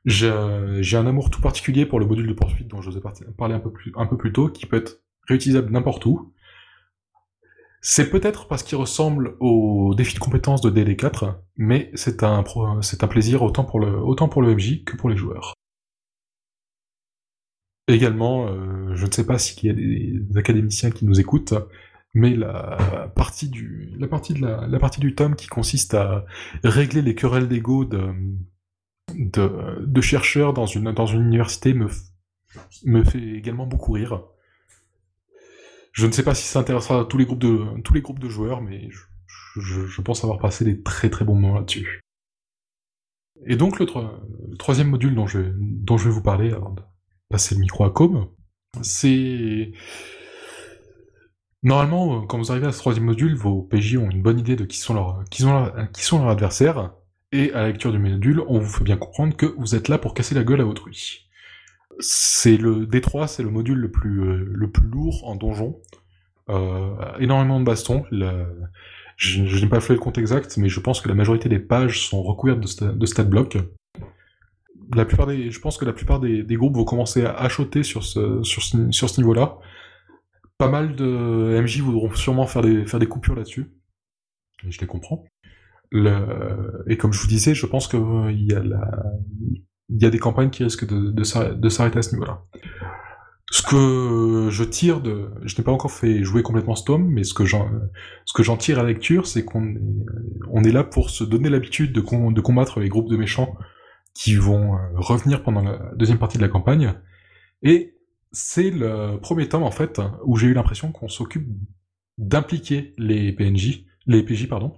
J'ai 0.05 0.29
un 0.29 1.07
amour 1.07 1.31
tout 1.31 1.41
particulier 1.41 1.87
pour 1.87 2.01
le 2.01 2.07
module 2.07 2.27
de 2.27 2.35
poursuite 2.35 2.69
dont 2.69 2.83
je 2.83 2.91
vous 2.91 2.99
ai 2.99 3.01
parlé 3.39 3.55
un 3.55 3.61
peu 3.61 3.73
plus, 3.73 3.93
un 3.97 4.05
peu 4.07 4.19
plus 4.19 4.33
tôt, 4.33 4.49
qui 4.49 4.67
peut 4.67 4.77
être 4.77 5.02
réutilisable 5.29 5.73
n'importe 5.73 6.07
où. 6.07 6.33
C'est 7.85 8.11
peut-être 8.11 8.47
parce 8.47 8.63
qu'il 8.63 8.79
ressemble 8.79 9.37
au 9.41 9.95
défi 9.97 10.15
de 10.15 10.21
compétences 10.21 10.61
de 10.61 10.71
DD4, 10.71 11.35
mais 11.57 11.91
c'est 11.95 12.23
un, 12.23 12.45
un 12.45 13.09
plaisir 13.09 13.43
autant 13.43 13.65
pour, 13.65 13.81
le, 13.81 13.99
autant 13.99 14.29
pour 14.29 14.41
le 14.41 14.55
MJ 14.55 14.85
que 14.85 14.97
pour 14.97 15.11
les 15.11 15.17
joueurs. 15.17 15.55
Également, 17.89 18.47
euh, 18.47 18.95
je 18.95 19.05
ne 19.05 19.11
sais 19.11 19.27
pas 19.27 19.39
s'il 19.39 19.67
y 19.67 19.71
a 19.71 19.73
des, 19.73 20.39
académiciens 20.39 20.93
qui 20.93 21.05
nous 21.05 21.19
écoutent, 21.19 21.55
mais 22.15 22.37
la 22.37 23.11
partie 23.17 23.49
du, 23.49 23.93
la 23.99 24.07
partie 24.07 24.35
de 24.35 24.43
la, 24.43 24.69
la 24.69 24.79
partie 24.79 25.01
du 25.01 25.17
tome 25.17 25.35
qui 25.35 25.49
consiste 25.49 25.95
à 25.95 26.25
régler 26.63 27.03
les 27.03 27.17
querelles 27.17 27.49
d'ego 27.49 27.85
de, 27.85 28.15
de, 29.15 29.85
de, 29.85 30.01
chercheurs 30.01 30.53
dans 30.53 30.67
une, 30.67 30.93
dans 30.93 31.07
une 31.07 31.23
université 31.23 31.75
me, 31.75 31.89
me 32.85 33.03
fait 33.03 33.19
également 33.19 33.67
beaucoup 33.67 33.93
rire. 33.93 34.23
Je 35.93 36.07
ne 36.07 36.13
sais 36.13 36.23
pas 36.23 36.35
si 36.35 36.47
ça 36.47 36.61
intéressera 36.61 37.05
tous 37.05 37.19
les 37.19 37.27
groupes 37.27 37.39
de, 37.39 37.81
tous 37.83 37.93
les 37.93 38.01
groupes 38.01 38.19
de 38.19 38.29
joueurs, 38.29 38.63
mais 38.63 38.89
je, 39.57 40.01
pense 40.01 40.25
avoir 40.25 40.39
passé 40.39 40.65
des 40.65 40.83
très 40.83 41.11
très 41.11 41.25
bons 41.25 41.35
moments 41.35 41.57
là-dessus. 41.57 42.01
Et 43.47 43.57
donc 43.57 43.79
le, 43.79 43.87
troisième 44.57 44.89
module 44.89 45.15
dont 45.15 45.27
je, 45.27 45.39
vais 45.39 46.11
vous 46.11 46.23
parler 46.23 46.53
avant 46.53 46.71
de 46.71 46.83
passer 47.29 47.55
le 47.55 47.61
micro 47.61 47.85
à 47.85 47.91
Com, 47.91 48.29
c'est... 48.81 49.73
Normalement, 51.65 52.27
quand 52.27 52.39
vous 52.39 52.51
arrivez 52.51 52.67
à 52.67 52.73
ce 52.73 52.79
troisième 52.79 53.05
module, 53.05 53.37
vos 53.37 53.63
PJ 53.63 53.97
ont 53.97 54.11
une 54.11 54.23
bonne 54.23 54.41
idée 54.41 54.57
de 54.57 54.65
qui 54.65 54.79
sont 54.79 54.95
leurs, 54.95 55.23
qui 55.31 55.43
sont 55.43 55.53
leurs, 55.53 55.93
qui 55.93 56.03
sont 56.03 56.19
leurs 56.19 56.31
adversaires, 56.31 56.93
et 57.31 57.53
à 57.53 57.63
la 57.63 57.69
lecture 57.69 57.93
du 57.93 57.99
module, 57.99 58.41
on 58.49 58.59
vous 58.59 58.69
fait 58.69 58.85
bien 58.85 58.97
comprendre 58.97 59.37
que 59.37 59.47
vous 59.47 59.75
êtes 59.75 59.89
là 59.89 59.99
pour 59.99 60.15
casser 60.15 60.35
la 60.35 60.43
gueule 60.43 60.61
à 60.61 60.67
autrui. 60.67 61.29
C'est 62.01 62.57
le 62.57 62.87
D3, 62.87 63.27
c'est 63.29 63.43
le 63.43 63.51
module 63.51 63.79
le 63.79 63.91
plus, 63.91 64.23
euh, 64.23 64.71
lourd 64.91 65.29
en 65.29 65.37
donjon. 65.37 65.81
Euh, 66.49 66.95
énormément 67.19 67.61
de 67.61 67.65
bastons. 67.65 68.05
Je, 69.17 69.61
n'ai 69.61 69.69
pas 69.69 69.81
fait 69.81 69.93
le 69.93 69.99
compte 69.99 70.19
exact, 70.19 70.57
mais 70.57 70.69
je 70.69 70.81
pense 70.81 71.01
que 71.01 71.09
la 71.09 71.15
majorité 71.15 71.49
des 71.49 71.61
pages 71.61 72.09
sont 72.09 72.23
recouvertes 72.23 72.61
de, 72.61 73.07
stat 73.07 73.25
blocs. 73.25 73.59
Je 74.95 75.59
pense 75.61 75.79
que 75.79 75.85
la 75.85 75.93
plupart 75.93 76.21
des, 76.21 76.45
groupes 76.57 76.77
vont 76.77 76.85
commencer 76.85 77.25
à 77.25 77.35
achoter 77.35 77.83
sur 77.83 78.03
ce, 78.05 79.17
niveau-là. 79.19 79.59
Pas 80.59 80.69
mal 80.69 80.97
de 80.97 81.61
MJ 81.61 81.81
voudront 81.81 82.15
sûrement 82.15 82.47
faire 82.47 82.63
des, 82.63 83.07
coupures 83.07 83.37
là-dessus. 83.37 83.73
Je 84.69 84.81
les 84.81 84.87
comprends. 84.87 85.25
Et 86.87 86.97
comme 86.97 87.13
je 87.13 87.21
vous 87.21 87.29
disais, 87.29 87.55
je 87.55 87.67
pense 87.67 87.87
qu'il 87.87 88.01
euh, 88.01 88.33
y, 88.33 88.55
a 88.55 88.63
la... 88.63 89.05
y 90.01 90.05
a 90.05 90.11
des 90.11 90.19
campagnes 90.19 90.51
qui 90.51 90.65
risquent 90.65 90.87
de, 90.87 91.23
s'arrêter 91.25 91.99
à 91.99 92.03
ce 92.03 92.15
niveau-là. 92.15 92.43
Ce 93.51 93.63
que 93.63 94.49
je 94.51 94.65
tire 94.65 95.01
de... 95.01 95.31
Je 95.43 95.57
n'ai 95.57 95.65
pas 95.65 95.73
encore 95.73 95.91
fait 95.91 96.25
jouer 96.25 96.43
complètement 96.43 96.75
ce 96.75 96.85
tome, 96.85 97.07
mais 97.11 97.23
ce 97.25 97.35
que 97.35 97.45
j'en, 97.45 98.57
tire 98.57 98.79
à 98.79 98.85
lecture, 98.85 99.27
c'est 99.27 99.45
qu'on 99.45 99.67
est... 99.67 99.81
On 100.51 100.65
est 100.65 100.73
là 100.73 100.85
pour 100.85 101.11
se 101.11 101.25
donner 101.25 101.51
l'habitude 101.51 101.93
de, 101.93 102.01
de 102.01 102.41
combattre 102.41 102.81
les 102.81 102.89
groupes 102.89 103.11
de 103.11 103.17
méchants 103.17 103.57
qui 104.15 104.35
vont 104.35 104.75
euh, 104.75 104.79
revenir 104.95 105.43
pendant 105.43 105.63
la 105.63 105.79
deuxième 105.97 106.19
partie 106.19 106.39
de 106.39 106.43
la 106.43 106.49
campagne. 106.49 106.95
Et 107.63 107.95
c'est 108.31 108.71
le 108.71 109.19
premier 109.21 109.49
tome, 109.49 109.63
en 109.63 109.71
fait, 109.71 110.01
où 110.25 110.37
j'ai 110.37 110.49
eu 110.49 110.55
l'impression 110.55 110.93
qu'on 110.93 111.09
s'occupe 111.09 111.47
d'impliquer 112.19 112.93
les 112.99 113.33
PNJ, 113.33 113.85
les 114.07 114.23
PJ, 114.23 114.49
pardon, 114.49 114.75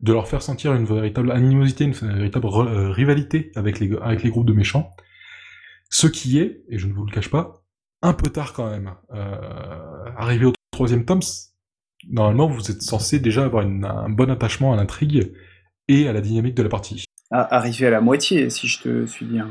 de 0.00 0.12
leur 0.12 0.28
faire 0.28 0.42
sentir 0.42 0.74
une 0.74 0.84
véritable 0.84 1.32
animosité, 1.32 1.84
une 1.84 1.92
véritable 1.92 2.46
euh, 2.46 2.90
rivalité 2.90 3.50
avec 3.56 3.80
les, 3.80 3.96
avec 4.00 4.22
les 4.22 4.30
groupes 4.30 4.46
de 4.46 4.52
méchants. 4.52 4.90
Ce 5.90 6.06
qui 6.06 6.38
est, 6.38 6.62
et 6.68 6.78
je 6.78 6.86
ne 6.86 6.92
vous 6.92 7.04
le 7.04 7.12
cache 7.12 7.30
pas, 7.30 7.64
un 8.02 8.12
peu 8.12 8.30
tard 8.30 8.52
quand 8.52 8.70
même. 8.70 8.92
Euh, 9.12 10.10
arrivé 10.16 10.46
au 10.46 10.52
troisième 10.70 11.04
tome, 11.04 11.20
normalement 12.08 12.46
vous 12.46 12.70
êtes 12.70 12.82
censé 12.82 13.18
déjà 13.18 13.44
avoir 13.44 13.66
un 13.66 14.08
bon 14.08 14.30
attachement 14.30 14.72
à 14.72 14.76
l'intrigue 14.76 15.32
et 15.88 16.06
à 16.06 16.12
la 16.12 16.20
dynamique 16.20 16.54
de 16.54 16.62
la 16.62 16.68
partie. 16.68 17.04
Ah, 17.30 17.56
arrivé 17.56 17.86
à 17.86 17.90
la 17.90 18.00
moitié, 18.00 18.50
si 18.50 18.68
je 18.68 18.80
te 18.80 19.06
suis 19.06 19.26
bien. 19.26 19.48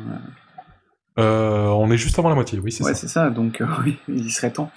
Euh, 1.20 1.68
on 1.68 1.91
est 1.91 1.98
juste 1.98 2.18
avant 2.20 2.30
la 2.30 2.36
moitié, 2.36 2.60
oui, 2.60 2.72
c'est 2.72 2.84
ouais, 2.84 2.93
ça. 2.93 3.02
c'est 3.02 3.08
ça, 3.08 3.30
donc 3.30 3.62
oui, 3.84 3.98
il 4.08 4.32
serait 4.32 4.52
temps. 4.52 4.72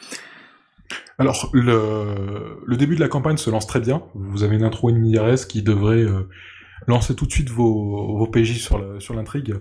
Alors, 1.18 1.50
le, 1.52 2.76
début 2.76 2.94
de 2.94 3.00
la 3.00 3.08
campagne 3.08 3.36
se 3.36 3.50
lance 3.50 3.66
très 3.66 3.80
bien. 3.80 4.02
Vous 4.14 4.42
avez 4.42 4.56
une 4.56 4.64
intro 4.64 4.90
ennemie 4.90 5.12
IRS 5.12 5.46
qui 5.48 5.62
devrait 5.62 6.02
euh, 6.02 6.28
lancer 6.86 7.14
tout 7.14 7.26
de 7.26 7.32
suite 7.32 7.50
vos, 7.50 8.26
PJ 8.26 8.58
sur 8.58 9.14
l'intrigue. 9.14 9.54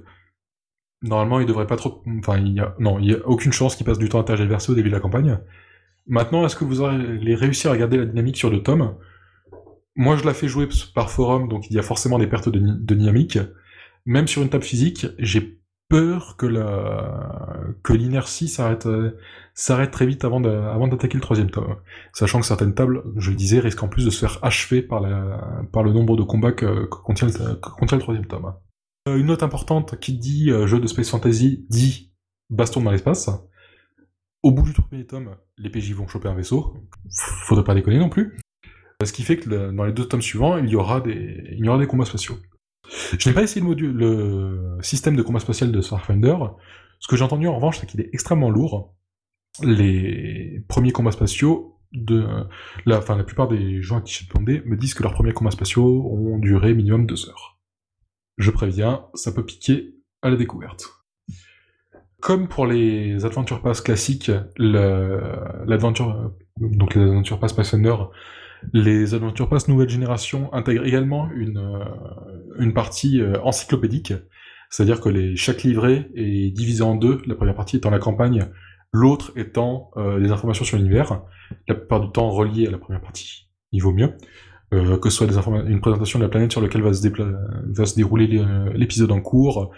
Normalement, 1.01 1.39
il 1.39 1.45
devrait 1.45 1.67
pas 1.67 1.77
trop... 1.77 2.03
Enfin. 2.19 2.39
Non, 2.79 2.99
il 2.99 3.11
y 3.11 3.13
a 3.13 3.25
aucune 3.25 3.53
chance 3.53 3.75
qu'il 3.75 3.85
passe 3.85 3.99
du 3.99 4.09
temps 4.09 4.19
à 4.19 4.23
tergiverser 4.23 4.71
au 4.71 4.75
début 4.75 4.89
de 4.89 4.95
la 4.95 4.99
campagne. 4.99 5.39
Maintenant, 6.07 6.45
est-ce 6.45 6.55
que 6.55 6.65
vous 6.65 6.83
allez 6.83 7.35
réussir 7.35 7.71
à 7.71 7.77
garder 7.77 7.97
la 7.97 8.05
dynamique 8.05 8.37
sur 8.37 8.51
deux 8.51 8.63
tomes 8.63 8.95
Moi, 9.95 10.17
je 10.17 10.25
la 10.25 10.33
fais 10.33 10.47
jouer 10.47 10.67
par 10.93 11.09
forum, 11.09 11.47
donc 11.47 11.69
il 11.69 11.75
y 11.75 11.79
a 11.79 11.83
forcément 11.83 12.19
des 12.19 12.27
pertes 12.27 12.49
de, 12.49 12.59
dynamique. 12.59 13.39
Même 14.05 14.27
sur 14.27 14.41
une 14.41 14.49
table 14.49 14.63
physique, 14.63 15.07
j'ai 15.19 15.59
peur 15.87 16.35
que 16.37 17.93
l'inertie 17.93 18.47
s'arrête 18.47 18.85
euh, 18.85 19.17
s'arrête 19.59 19.91
très 19.91 20.05
vite 20.05 20.23
avant 20.23 20.39
d'attaquer 20.39 21.15
le 21.15 21.21
troisième 21.21 21.51
tome, 21.51 21.75
sachant 22.13 22.39
que 22.39 22.45
certaines 22.45 22.73
tables, 22.73 23.03
je 23.17 23.29
le 23.29 23.35
disais, 23.35 23.59
risquent 23.59 23.83
en 23.83 23.89
plus 23.89 24.05
de 24.05 24.09
se 24.09 24.19
faire 24.19 24.39
achever 24.41 24.81
par 24.81 25.01
le 25.01 25.91
nombre 25.91 26.15
de 26.15 26.23
combats 26.23 26.53
que, 26.53 26.85
contient, 26.85 27.27
le, 27.27 27.99
troisième 27.99 28.25
tome. 28.25 28.53
Euh, 29.09 29.17
une 29.17 29.25
note 29.25 29.43
importante 29.43 29.99
qui 29.99 30.17
dit 30.17 30.49
euh, 30.49 30.65
jeu 30.65 30.79
de 30.79 30.87
space 30.87 31.09
fantasy 31.09 31.65
dit 31.69 32.13
baston 32.49 32.81
dans 32.81 32.91
l'espace. 32.91 33.29
Au 34.43 34.51
bout 34.51 34.63
du 34.63 34.71
premier 34.71 35.05
tome, 35.05 35.35
les 35.57 35.69
PJ 35.69 35.91
vont 35.91 36.07
choper 36.07 36.29
un 36.29 36.35
vaisseau. 36.35 36.77
Faudrait 37.43 37.65
pas 37.65 37.75
déconner 37.75 37.99
non 37.99 38.09
plus. 38.09 38.37
Ce 39.03 39.11
qui 39.11 39.23
fait 39.23 39.37
que 39.37 39.71
dans 39.71 39.83
les 39.83 39.93
deux 39.93 40.05
tomes 40.05 40.21
suivants, 40.21 40.57
il 40.57 40.69
y 40.69 40.75
aura 40.75 41.01
des 41.01 41.87
combats 41.87 42.05
spatiaux. 42.05 42.37
Je 43.17 43.27
n'ai 43.27 43.35
pas 43.35 43.43
essayé 43.43 43.65
le, 43.65 43.91
le 43.91 44.77
système 44.81 45.17
de 45.17 45.21
combat 45.21 45.39
spatial 45.39 45.71
de 45.71 45.81
Starfinder. 45.81 46.37
Ce 46.99 47.07
que 47.07 47.17
j'ai 47.17 47.23
entendu 47.23 47.47
en 47.47 47.55
revanche, 47.55 47.79
c'est 47.79 47.87
qu'il 47.87 47.99
est 47.99 48.09
extrêmement 48.13 48.49
lourd. 48.49 48.95
Les 49.63 50.63
premiers 50.67 50.91
combats 50.91 51.11
spatiaux 51.11 51.77
de 51.91 52.27
la, 52.85 52.99
enfin, 52.99 53.17
la 53.17 53.23
plupart 53.23 53.47
des 53.47 53.81
gens 53.81 53.97
à 53.97 54.01
qui 54.01 54.13
j'ai 54.13 54.27
demandé 54.31 54.61
me 54.65 54.77
disent 54.77 54.93
que 54.93 55.03
leurs 55.03 55.13
premiers 55.13 55.33
combats 55.33 55.51
spatiaux 55.51 56.07
ont 56.11 56.37
duré 56.37 56.73
minimum 56.73 57.05
deux 57.05 57.27
heures. 57.27 57.59
Je 58.37 58.51
préviens, 58.51 59.05
ça 59.15 59.31
peut 59.31 59.45
piquer 59.45 59.95
à 60.21 60.29
la 60.29 60.35
découverte. 60.35 60.85
comme 62.21 62.47
pour 62.47 62.65
les 62.65 63.25
Adventure 63.25 63.61
Pass 63.61 63.81
classiques, 63.81 64.31
l'Adventure, 64.57 66.33
donc 66.59 66.95
les 66.95 67.01
Adventure 67.01 67.39
Pass 67.39 67.53
Pathfinder, 67.53 67.95
les 68.73 69.13
Adventure 69.13 69.47
Pass 69.47 69.67
nouvelle 69.67 69.89
génération 69.89 70.53
intègrent 70.53 70.85
également 70.85 71.29
une, 71.31 71.81
une 72.59 72.73
partie 72.73 73.21
euh, 73.21 73.39
encyclopédique, 73.41 74.13
c'est-à-dire 74.69 74.99
que 74.99 75.09
les, 75.09 75.35
chaque 75.35 75.63
livret 75.63 76.09
est 76.13 76.51
divisé 76.51 76.83
en 76.83 76.95
deux, 76.95 77.21
la 77.25 77.35
première 77.35 77.55
partie 77.55 77.77
étant 77.77 77.89
la 77.89 77.99
campagne, 77.99 78.49
l'autre 78.91 79.31
étant 79.35 79.91
euh, 79.97 80.19
les 80.19 80.31
informations 80.31 80.65
sur 80.65 80.77
l'univers, 80.77 81.21
la 81.67 81.75
plupart 81.75 82.01
du 82.01 82.11
temps 82.11 82.29
reliées 82.29 82.67
à 82.67 82.71
la 82.71 82.77
première 82.77 83.01
partie, 83.01 83.49
il 83.71 83.81
vaut 83.81 83.93
mieux. 83.93 84.15
que 84.71 85.09
ce 85.09 85.17
soit 85.17 85.27
des 85.27 85.37
une 85.69 85.81
présentation 85.81 86.19
de 86.19 86.23
la 86.23 86.29
planète 86.29 86.51
sur 86.51 86.61
laquelle 86.61 86.81
va 86.81 86.93
se, 86.93 87.95
dérouler 87.95 88.27
l'épisode 88.75 89.11
en 89.11 89.21
cours, 89.21 89.71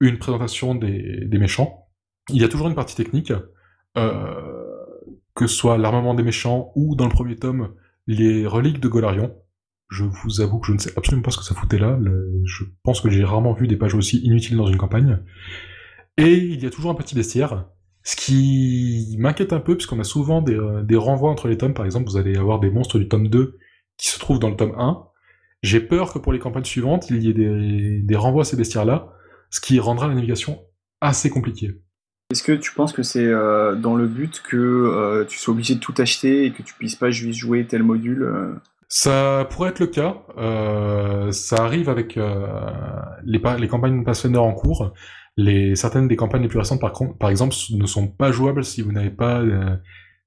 une 0.00 0.18
présentation 0.18 0.74
des, 0.74 1.24
des, 1.24 1.38
méchants. 1.38 1.88
Il 2.30 2.40
y 2.40 2.44
a 2.44 2.48
toujours 2.48 2.68
une 2.68 2.74
partie 2.74 2.94
technique, 2.94 3.32
euh, 3.96 4.76
que 5.34 5.46
ce 5.46 5.54
soit 5.54 5.78
l'armement 5.78 6.14
des 6.14 6.22
méchants 6.22 6.72
ou 6.76 6.94
dans 6.94 7.06
le 7.06 7.12
premier 7.12 7.36
tome, 7.36 7.74
les 8.06 8.46
reliques 8.46 8.80
de 8.80 8.88
Golarion. 8.88 9.34
Je 9.88 10.04
vous 10.04 10.40
avoue 10.40 10.60
que 10.60 10.66
je 10.66 10.72
ne 10.72 10.78
sais 10.78 10.92
absolument 10.96 11.22
pas 11.22 11.30
ce 11.30 11.38
que 11.38 11.44
ça 11.44 11.54
foutait 11.54 11.78
là. 11.78 11.98
je 12.44 12.64
pense 12.82 13.00
que 13.00 13.08
j'ai 13.08 13.24
rarement 13.24 13.54
vu 13.54 13.66
des 13.66 13.76
pages 13.76 13.94
aussi 13.94 14.18
inutiles 14.18 14.56
dans 14.56 14.66
une 14.66 14.76
campagne. 14.76 15.20
Et 16.16 16.34
il 16.34 16.62
y 16.62 16.66
a 16.66 16.70
toujours 16.70 16.90
un 16.90 16.94
petit 16.94 17.14
bestiaire, 17.14 17.66
ce 18.08 18.16
qui 18.16 19.16
m'inquiète 19.18 19.52
un 19.52 19.60
peu, 19.60 19.76
puisqu'on 19.76 20.00
a 20.00 20.04
souvent 20.04 20.40
des, 20.40 20.54
euh, 20.54 20.82
des, 20.82 20.96
renvois 20.96 21.30
entre 21.30 21.46
les 21.46 21.58
tomes. 21.58 21.74
Par 21.74 21.84
exemple, 21.84 22.08
vous 22.08 22.16
allez 22.16 22.38
avoir 22.38 22.58
des 22.58 22.70
monstres 22.70 22.98
du 22.98 23.06
tome 23.06 23.28
2 23.28 23.58
qui 23.98 24.08
se 24.08 24.18
trouvent 24.18 24.38
dans 24.38 24.48
le 24.48 24.56
tome 24.56 24.72
1. 24.78 25.02
J'ai 25.62 25.80
peur 25.80 26.14
que 26.14 26.18
pour 26.18 26.32
les 26.32 26.38
campagnes 26.38 26.64
suivantes, 26.64 27.10
il 27.10 27.22
y 27.22 27.28
ait 27.28 27.34
des, 27.34 28.00
des 28.00 28.16
renvois 28.16 28.42
à 28.42 28.44
ces 28.46 28.56
bestiaires-là, 28.56 29.12
ce 29.50 29.60
qui 29.60 29.78
rendra 29.78 30.08
la 30.08 30.14
navigation 30.14 30.58
assez 31.02 31.28
compliquée. 31.28 31.82
Est-ce 32.32 32.42
que 32.42 32.52
tu 32.52 32.72
penses 32.72 32.94
que 32.94 33.02
c'est 33.02 33.26
euh, 33.26 33.74
dans 33.74 33.94
le 33.94 34.06
but 34.06 34.40
que 34.42 34.56
euh, 34.56 35.26
tu 35.26 35.36
sois 35.36 35.52
obligé 35.52 35.74
de 35.74 35.80
tout 35.80 35.94
acheter 35.98 36.46
et 36.46 36.52
que 36.52 36.62
tu 36.62 36.72
puisses 36.72 36.96
pas 36.96 37.10
juste 37.10 37.38
jouer 37.38 37.66
tel 37.66 37.82
module 37.82 38.22
euh? 38.22 38.54
Ça 38.88 39.46
pourrait 39.50 39.68
être 39.68 39.80
le 39.80 39.86
cas. 39.86 40.16
ça 41.30 41.56
arrive 41.62 41.90
avec 41.90 42.16
les, 42.16 43.38
les 43.58 43.68
campagnes 43.68 44.02
Pathfinder 44.02 44.38
en 44.38 44.54
cours. 44.54 44.94
Les, 45.38 45.74
certaines 45.76 46.08
des 46.08 46.16
campagnes 46.16 46.42
les 46.42 46.48
plus 46.48 46.58
récentes, 46.58 46.80
par, 46.80 46.92
par 47.18 47.30
exemple, 47.30 47.54
ne 47.70 47.86
sont 47.86 48.08
pas 48.08 48.30
jouables 48.32 48.64
si 48.64 48.82
vous 48.82 48.92
n'avez 48.92 49.10
pas 49.10 49.42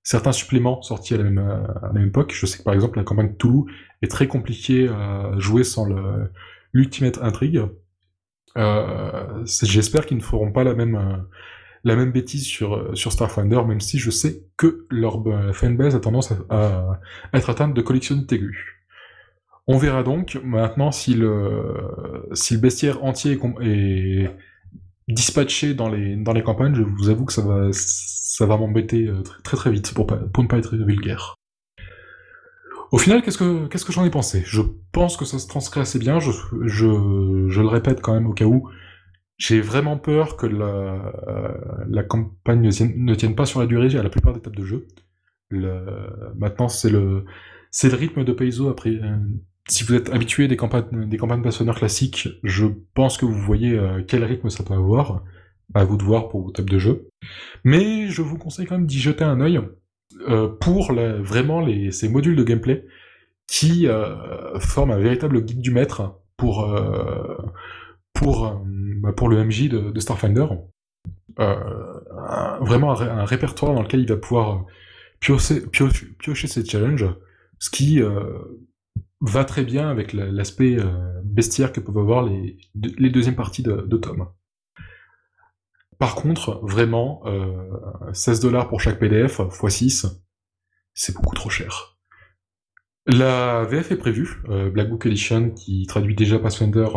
certains 0.04 0.32
suppléments 0.32 0.82
sortis 0.82 1.14
à 1.14 1.18
la, 1.18 1.24
même, 1.26 1.38
à 1.38 1.88
la 1.88 1.94
même 1.94 2.08
époque. 2.08 2.34
Je 2.34 2.46
sais 2.48 2.58
que 2.58 2.64
par 2.64 2.74
exemple 2.74 2.98
la 2.98 3.04
campagne 3.04 3.36
Toulouse 3.36 3.70
est 4.02 4.08
très 4.08 4.28
compliquée 4.28 4.88
à 4.88 5.34
jouer 5.38 5.64
sans 5.64 5.86
l'Ultimate 6.74 7.20
Intrigue. 7.22 7.62
J'espère 8.56 10.06
qu'ils 10.06 10.18
ne 10.18 10.24
feront 10.24 10.52
pas 10.52 10.64
la 10.64 10.74
même 10.74 11.28
la 11.84 11.96
même 11.96 12.12
bêtise 12.12 12.46
sur, 12.46 12.76
euh, 12.76 12.96
sur 12.96 13.12
Starfinder, 13.12 13.64
même 13.66 13.82
si 13.82 13.98
je 13.98 14.12
sais 14.12 14.44
que 14.58 14.86
leur 14.90 15.28
euh, 15.28 15.54
fanbase 15.54 15.96
a 15.96 16.00
tendance 16.00 16.34
à, 16.50 17.00
être 17.34 17.50
atteinte 17.50 17.74
de 17.74 17.82
collectionnite 17.82 18.32
aiguë. 18.32 18.78
On 19.68 19.78
verra 19.78 20.04
donc 20.04 20.40
maintenant 20.44 20.92
si 20.92 21.14
le, 21.14 21.76
si 22.34 22.56
le 22.56 22.60
bestiaire 22.60 23.04
entier 23.04 23.40
est, 23.62 24.30
dispatché 25.08 25.74
dans 25.74 25.90
les, 25.90 26.16
dans 26.16 26.34
les 26.34 26.44
campagnes, 26.44 26.76
je 26.76 26.84
vous 26.84 27.10
avoue 27.10 27.26
que 27.26 27.34
ça 27.34 27.42
va, 27.42 27.70
ça 27.72 28.46
va 28.46 28.58
m'embêter 28.58 29.08
euh, 29.08 29.22
très, 29.44 29.58
très 29.58 29.72
vite 29.72 29.94
pour, 29.94 30.08
pour 30.08 30.44
ne 30.44 30.48
pas 30.48 30.58
être 30.58 30.76
vulgaire. 30.76 31.36
Au 32.92 32.98
final, 32.98 33.22
qu'est-ce 33.22 33.38
que, 33.38 33.68
qu'est-ce 33.68 33.86
que 33.86 33.94
j'en 33.94 34.06
ai 34.06 34.10
pensé? 34.10 34.44
Je 34.46 34.62
pense 34.92 35.16
que 35.18 35.26
ça 35.26 35.40
se 35.40 35.48
transcrit 35.48 35.80
assez 35.80 36.00
bien, 36.00 36.20
je, 36.20 36.32
je, 36.66 37.48
je 37.48 37.62
le 37.62 37.68
répète 37.68 38.02
quand 38.02 38.14
même 38.14 38.28
au 38.28 38.34
cas 38.34 38.46
où, 38.46 38.70
j'ai 39.38 39.62
vraiment 39.62 39.98
peur 39.98 40.38
que 40.38 40.46
la, 40.46 41.86
la 41.88 42.04
campagne 42.04 42.62
ne 42.62 43.16
tienne, 43.16 43.36
pas 43.36 43.46
sur 43.46 43.60
la 43.60 43.66
durée 43.66 43.96
à 43.98 44.04
la 44.04 44.10
plupart 44.10 44.34
des 44.34 44.40
étapes 44.40 44.56
de 44.56 44.66
jeu. 44.66 44.88
Le, 45.50 46.34
maintenant, 46.38 46.68
c'est 46.68 46.92
le, 46.92 47.26
c'est 47.72 47.90
le 47.90 47.96
rythme 47.96 48.24
de 48.24 48.34
Paizo. 48.34 48.70
Après, 48.70 48.92
euh, 48.92 49.18
si 49.68 49.84
vous 49.84 49.94
êtes 49.96 50.10
habitué 50.10 50.48
des 50.48 50.58
campagnes, 50.58 51.08
des 51.08 51.18
campagnes 51.18 51.44
classiques, 51.74 52.30
je 52.44 52.68
pense 52.94 53.18
que 53.18 53.26
vous 53.26 53.40
voyez 53.40 53.78
euh, 53.78 54.04
quel 54.08 54.24
rythme 54.24 54.50
ça 54.50 54.64
peut 54.64 54.74
avoir. 54.74 55.24
À 55.74 55.86
vous 55.86 55.96
de 55.96 56.04
voir 56.04 56.28
pour 56.28 56.42
vos 56.42 56.52
tables 56.52 56.70
de 56.70 56.80
jeu. 56.80 57.08
Mais 57.64 58.10
je 58.10 58.22
vous 58.22 58.38
conseille 58.38 58.66
quand 58.66 58.76
même 58.76 58.88
d'y 58.88 59.00
jeter 59.00 59.24
un 59.24 59.40
œil 59.40 59.62
euh, 60.28 60.50
pour 60.50 60.92
vraiment 60.92 61.66
ces 61.92 62.10
modules 62.10 62.36
de 62.36 62.44
gameplay 62.44 62.86
qui 63.48 63.88
forment 64.60 64.92
un 64.92 64.98
véritable 64.98 65.42
guide 65.46 65.62
du 65.62 65.72
maître 65.72 66.20
pour 66.36 66.70
pour, 68.14 68.48
euh, 68.48 69.12
pour 69.12 69.30
le 69.30 69.44
MJ 69.44 69.70
de, 69.70 70.00
Starfinder. 70.00 70.48
Euh, 71.40 71.56
vraiment 72.62 73.00
un, 73.00 73.26
répertoire 73.26 73.74
dans 73.74 73.82
lequel 73.82 74.02
il 74.02 74.08
va 74.08 74.18
pouvoir 74.18 74.58
euh, 74.58 74.60
piocher, 75.20 75.62
piocher, 76.20 76.48
ses 76.48 76.66
challenges, 76.66 77.08
ce 77.60 77.70
qui 77.70 78.02
va 79.22 79.46
très 79.46 79.64
bien 79.64 79.90
avec 79.90 80.14
l'aspect 80.14 80.78
bestiaire 81.24 81.72
que 81.72 81.80
peuvent 81.80 81.98
avoir 81.98 82.24
les, 82.24 82.58
les 82.74 83.10
deuxièmes 83.10 83.36
parties 83.36 83.64
de, 83.64 83.98
Tom. 83.98 84.28
Par 86.00 86.16
contre, 86.16 86.60
vraiment, 86.64 87.24
16 88.14 88.40
dollars 88.40 88.68
pour 88.68 88.82
chaque 88.82 89.00
PDF, 89.00 89.40
x 89.40 89.76
6, 89.76 90.08
c'est 90.94 91.16
beaucoup 91.16 91.36
trop 91.36 91.50
cher. 91.50 91.98
La 93.06 93.64
VF 93.66 93.92
est 93.92 93.98
prévue, 93.98 94.42
Black 94.74 94.90
Book 94.90 95.06
Edition, 95.06 95.52
qui 95.52 95.86
traduit 95.86 96.16
déjà 96.16 96.40
Pathfinder 96.40 96.88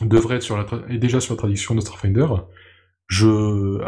devrait 0.00 0.36
être 0.36 0.42
sur 0.42 0.56
la 0.56 0.66
est 0.88 0.98
déjà 0.98 1.20
sur 1.20 1.34
la 1.34 1.38
traduction 1.38 1.74
de 1.74 1.80
Starfinder. 1.80 2.26
Je, 3.08 3.78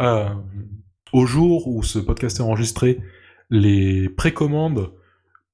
au 1.13 1.25
jour 1.25 1.67
où 1.67 1.83
ce 1.83 1.99
podcast 1.99 2.39
est 2.39 2.43
enregistré, 2.43 2.99
les 3.49 4.09
précommandes 4.09 4.93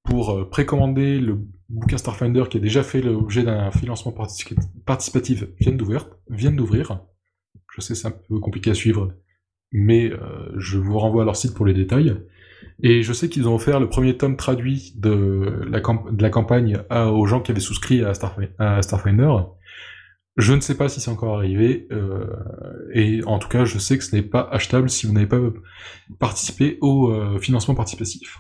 pour 0.04 0.32
euh, 0.32 0.50
précommander 0.50 1.20
le 1.20 1.40
bouquin 1.72 1.98
Starfinder 1.98 2.44
qui 2.50 2.58
a 2.58 2.60
déjà 2.60 2.84
fait 2.84 3.02
l'objet 3.02 3.44
d'un 3.44 3.72
financement 3.72 4.14
participatif 4.86 5.46
viennent 5.60 5.78
d'ouvrir. 5.78 7.00
Je 7.74 7.82
sais, 7.82 7.96
c'est 7.96 8.08
un 8.08 8.12
peu 8.12 8.40
compliqué 8.40 8.72
à 8.72 8.74
suivre, 8.74 9.14
mais 9.72 10.12
euh, 10.12 10.52
je 10.58 10.78
vous 10.78 11.00
renvoie 11.00 11.24
à 11.24 11.26
leur 11.26 11.36
site 11.36 11.54
pour 11.54 11.66
les 11.66 11.74
détails. 11.74 12.16
Et 12.84 13.02
je 13.02 13.14
sais 13.14 13.30
qu'ils 13.30 13.48
ont 13.48 13.56
offert 13.56 13.80
le 13.80 13.90
premier 13.90 14.18
tome 14.18 14.38
traduit 14.38 14.94
de 14.98 15.66
la, 15.68 16.30
campagne 16.30 16.78
aux 16.90 17.26
gens 17.26 17.42
qui 17.42 17.52
avaient 17.52 17.60
souscrit 17.60 18.04
à, 18.04 18.12
à 18.60 18.82
Starfinder. 18.82 19.32
Je 20.38 20.54
ne 20.54 20.62
sais 20.62 20.76
pas 20.76 20.88
si 20.88 21.02
c'est 21.02 21.12
encore 21.12 21.36
arrivé, 21.36 21.88
euh, 21.92 22.26
et 22.94 23.22
en 23.26 23.38
tout 23.38 23.50
cas, 23.50 23.66
je 23.66 23.78
sais 23.78 23.98
que 23.98 24.04
ce 24.04 24.16
n'est 24.16 24.22
pas 24.22 24.48
achetable 24.52 24.90
si 24.90 25.06
vous 25.06 25.14
n'avez 25.14 25.28
pas 25.28 25.40
participé 26.20 26.78
au 26.80 27.12
euh, 27.12 27.38
financement 27.40 27.76
participatif. 27.76 28.40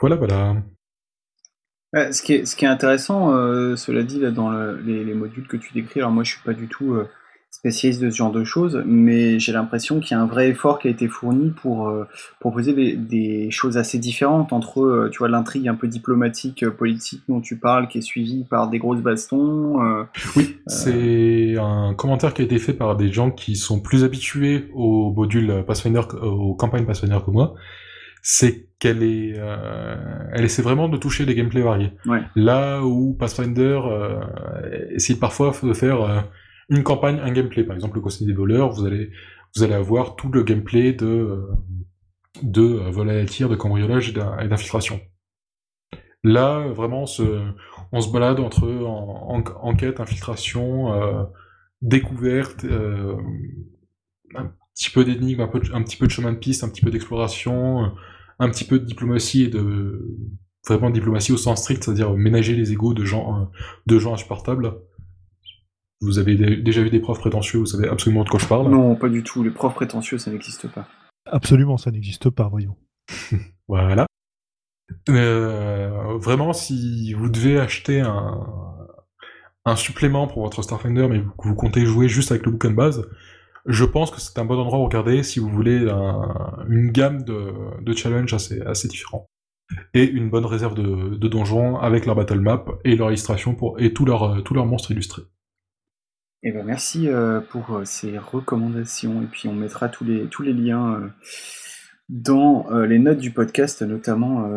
Voilà, 0.00 0.16
voilà. 0.16 0.62
Ce, 1.94 2.22
qui 2.22 2.34
est, 2.34 2.44
ce 2.46 2.56
qui 2.56 2.64
est 2.64 2.68
intéressant, 2.68 3.34
euh, 3.34 3.76
cela 3.76 4.02
dit, 4.02 4.20
là, 4.20 4.30
dans 4.30 4.50
les, 4.50 5.04
les, 5.04 5.14
modules 5.14 5.46
que 5.46 5.56
tu 5.56 5.72
décris, 5.72 6.00
alors 6.00 6.12
moi 6.12 6.24
je 6.24 6.32
suis 6.32 6.42
pas 6.42 6.54
du 6.54 6.68
tout 6.68 6.96
spécialiste 7.50 8.00
de 8.00 8.10
ce 8.10 8.16
genre 8.16 8.30
de 8.30 8.44
choses, 8.44 8.82
mais 8.86 9.40
j'ai 9.40 9.52
l'impression 9.52 9.98
qu'il 9.98 10.16
y 10.16 10.20
a 10.20 10.22
un 10.22 10.26
vrai 10.26 10.48
effort 10.48 10.78
qui 10.78 10.86
a 10.86 10.90
été 10.90 11.08
fourni 11.08 11.50
pour 11.50 11.88
euh, 11.88 12.06
proposer 12.38 12.72
des, 12.96 13.50
choses 13.50 13.76
assez 13.76 13.98
différentes 13.98 14.52
entre, 14.52 14.80
euh, 14.80 15.08
tu 15.10 15.18
vois, 15.18 15.28
l'intrigue 15.28 15.66
un 15.66 15.74
peu 15.74 15.88
diplomatique, 15.88 16.62
euh, 16.62 16.70
politique 16.70 17.22
dont 17.28 17.40
tu 17.40 17.58
parles, 17.58 17.88
qui 17.88 17.98
est 17.98 18.02
suivie 18.02 18.44
par 18.48 18.68
des 18.68 18.78
grosses 18.78 19.02
bastons. 19.02 20.06
oui, 20.36 20.56
c'est 20.68 21.56
un 21.58 21.94
commentaire 21.94 22.32
qui 22.32 22.42
a 22.42 22.44
été 22.44 22.58
fait 22.58 22.72
par 22.72 22.96
des 22.96 23.12
gens 23.12 23.32
qui 23.32 23.56
sont 23.56 23.80
plus 23.80 24.04
habitués 24.04 24.68
au 24.72 25.12
module 25.12 25.64
Pathfinder, 25.66 26.02
aux 26.22 26.54
campagnes 26.54 26.86
Pathfinder 26.86 27.18
que 27.26 27.32
moi. 27.32 27.54
C'est 28.22 28.68
qu'elle 28.78 29.02
est, 29.02 29.36
elle 30.32 30.44
essaie 30.44 30.62
vraiment 30.62 30.88
de 30.88 30.96
toucher 30.96 31.26
des 31.26 31.34
gameplays 31.34 31.62
variés. 31.62 31.92
Là 32.34 32.82
où 32.82 33.14
Pathfinder 33.14 33.80
essaie 34.94 35.16
parfois 35.16 35.52
de 35.62 35.72
faire 35.72 36.24
une 36.70 36.84
campagne, 36.84 37.20
un 37.20 37.32
gameplay. 37.32 37.64
Par 37.64 37.74
exemple, 37.74 37.96
le 37.96 38.00
conseil 38.00 38.26
des 38.26 38.32
voleurs, 38.32 38.70
vous 38.70 38.86
allez, 38.86 39.10
vous 39.54 39.62
allez 39.62 39.74
avoir 39.74 40.16
tout 40.16 40.30
le 40.30 40.42
gameplay 40.42 40.92
de, 40.92 41.06
euh, 41.06 41.52
de 42.42 42.62
euh, 42.62 42.90
vol 42.90 43.10
à 43.10 43.14
la 43.14 43.24
tire, 43.26 43.48
de 43.48 43.56
cambriolage 43.56 44.08
et 44.08 44.12
d'infiltration. 44.48 45.00
Là, 46.22 46.68
vraiment, 46.68 47.04
on 47.92 48.00
se 48.00 48.12
balade 48.12 48.40
entre 48.40 48.68
enquête, 49.60 50.00
infiltration, 50.00 50.92
euh, 50.92 51.24
découverte, 51.82 52.66
petit 54.74 54.90
peu 54.90 55.04
d'énigmes, 55.04 55.40
un, 55.40 55.50
un, 55.74 55.82
petit 55.82 55.96
peu 55.96 56.06
de 56.06 56.12
chemin 56.12 56.32
de 56.32 56.38
piste, 56.38 56.64
un 56.64 56.68
petit 56.68 56.82
peu 56.82 56.90
d'exploration, 56.90 57.92
un 58.38 58.50
petit 58.50 58.64
peu 58.64 58.78
de 58.78 58.84
diplomatie 58.84 59.44
et 59.44 59.48
de 59.48 60.16
vraiment 60.66 60.90
diplomatie 60.90 61.32
au 61.32 61.36
sens 61.36 61.60
strict, 61.60 61.84
c'est-à-dire 61.84 62.12
ménager 62.14 62.54
les 62.54 62.72
égaux 62.72 62.94
de 62.94 63.04
gens, 63.04 63.50
de 63.86 63.98
gens 63.98 64.14
insupportables. 64.14 64.74
Vous 66.02 66.18
avez 66.18 66.36
déjà 66.36 66.82
vu 66.82 66.90
des 66.90 67.00
profs 67.00 67.20
prétentieux, 67.20 67.58
vous 67.58 67.66
savez 67.66 67.88
absolument 67.88 68.24
de 68.24 68.30
quoi 68.30 68.38
je 68.38 68.46
parle 68.46 68.70
Non, 68.70 68.96
pas 68.96 69.08
du 69.08 69.22
tout. 69.22 69.42
Les 69.42 69.50
profs 69.50 69.74
prétentieux, 69.74 70.16
ça 70.16 70.30
n'existe 70.30 70.68
pas. 70.68 70.88
Absolument, 71.26 71.76
ça 71.76 71.90
n'existe 71.90 72.30
pas, 72.30 72.48
voyons. 72.48 72.76
voilà. 73.68 74.06
Euh, 75.08 76.18
vraiment, 76.18 76.52
si 76.52 77.12
vous 77.12 77.28
devez 77.28 77.58
acheter 77.58 78.00
un, 78.00 79.76
supplément 79.76 80.26
pour 80.26 80.42
votre 80.42 80.62
Starfinder, 80.62 81.06
mais 81.08 81.20
que 81.20 81.48
vous 81.48 81.54
comptez 81.54 81.86
jouer 81.86 82.08
juste 82.08 82.32
avec 82.32 82.44
le 82.44 82.50
bouquin 82.50 82.70
de 82.70 82.74
base, 82.74 83.08
Je 83.66 83.84
pense 83.84 84.10
que 84.10 84.20
c'est 84.20 84.38
un 84.38 84.44
bon 84.44 84.58
endroit 84.58 84.78
où 84.78 84.84
regarder 84.84 85.22
si 85.22 85.38
vous 85.38 85.48
voulez 85.48 85.78
une 86.68 86.90
gamme 86.90 87.22
de, 87.24 87.92
challenges 87.94 88.34
assez, 88.34 88.88
différents. 88.88 89.26
Et 89.94 90.04
une 90.04 90.30
bonne 90.30 90.46
réserve 90.46 90.74
de, 90.74 91.28
donjons 91.28 91.78
avec 91.78 92.06
leur 92.06 92.16
battle 92.16 92.40
map 92.40 92.64
et 92.84 92.96
leur 92.96 93.08
illustration 93.08 93.54
pour, 93.54 93.78
et 93.80 93.92
tous 93.92 94.04
leurs 94.04 94.66
monstres 94.66 94.90
illustrés. 94.90 95.22
Eh 96.42 96.52
ben 96.52 96.64
merci 96.64 97.06
euh, 97.06 97.40
pour 97.40 97.76
euh, 97.76 97.84
ces 97.84 98.16
recommandations 98.16 99.22
et 99.22 99.26
puis 99.26 99.46
on 99.46 99.52
mettra 99.52 99.90
tous 99.90 100.04
les, 100.04 100.26
tous 100.26 100.42
les 100.42 100.54
liens 100.54 101.12
euh, 102.10 102.16
dans 102.22 102.66
les 102.70 102.98
notes 102.98 103.18
du 103.18 103.30
podcast, 103.30 103.82
notamment 103.82 104.48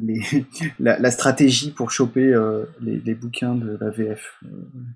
les, 0.00 0.20
la, 0.80 1.10
stratégie 1.10 1.70
pour 1.70 1.90
choper 1.90 2.34
les, 2.80 3.14
bouquins 3.14 3.54
de 3.54 3.78
la 3.80 3.90
VF. 3.90 4.40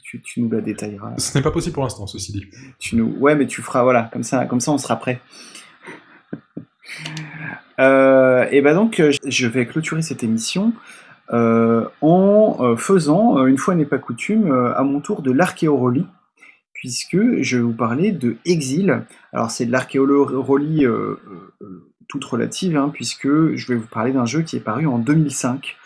Tu, 0.02 0.20
tu, 0.22 0.42
nous 0.42 0.50
la 0.50 0.60
détailleras. 0.60 1.14
Ce 1.18 1.36
n'est 1.36 1.42
pas 1.42 1.50
possible 1.50 1.74
pour 1.74 1.84
l'instant, 1.84 2.06
ceci 2.06 2.32
dit. 2.32 2.46
Tu 2.78 2.96
nous... 2.96 3.16
Ouais, 3.18 3.34
mais 3.34 3.46
tu 3.46 3.62
feras, 3.62 3.82
voilà, 3.82 4.10
comme 4.12 4.22
ça, 4.22 4.46
comme 4.46 4.60
ça 4.60 4.72
on 4.72 4.78
sera 4.78 4.96
prêt. 4.96 5.20
et 7.78 8.60
ben 8.60 8.74
donc, 8.74 9.02
je 9.26 9.46
vais 9.46 9.66
clôturer 9.66 10.02
cette 10.02 10.22
émission 10.22 10.72
euh, 11.32 11.86
en 12.02 12.56
euh, 12.60 12.76
faisant, 12.76 13.38
euh, 13.38 13.46
une 13.46 13.58
fois 13.58 13.74
n'est 13.74 13.84
pas 13.84 13.98
coutume, 13.98 14.52
à 14.76 14.82
mon 14.82 15.00
tour 15.00 15.22
de 15.22 15.32
l'archéorolie, 15.32 16.06
puisque 16.86 17.42
je 17.42 17.56
vais 17.56 17.62
vous 17.64 17.72
parler 17.72 18.12
de 18.12 18.36
Exil. 18.44 19.02
Alors 19.32 19.50
c'est 19.50 19.66
de 19.66 19.72
l'archéorolie 19.72 20.86
toute 22.06 22.24
relative, 22.24 22.76
hein, 22.76 22.90
puisque 22.94 23.26
je 23.26 23.66
vais 23.66 23.74
vous 23.74 23.88
parler 23.88 24.12
d'un 24.12 24.24
jeu 24.24 24.42
qui 24.42 24.56
est 24.56 24.60
paru 24.60 24.86
en 24.86 24.98
2005, 25.00 25.76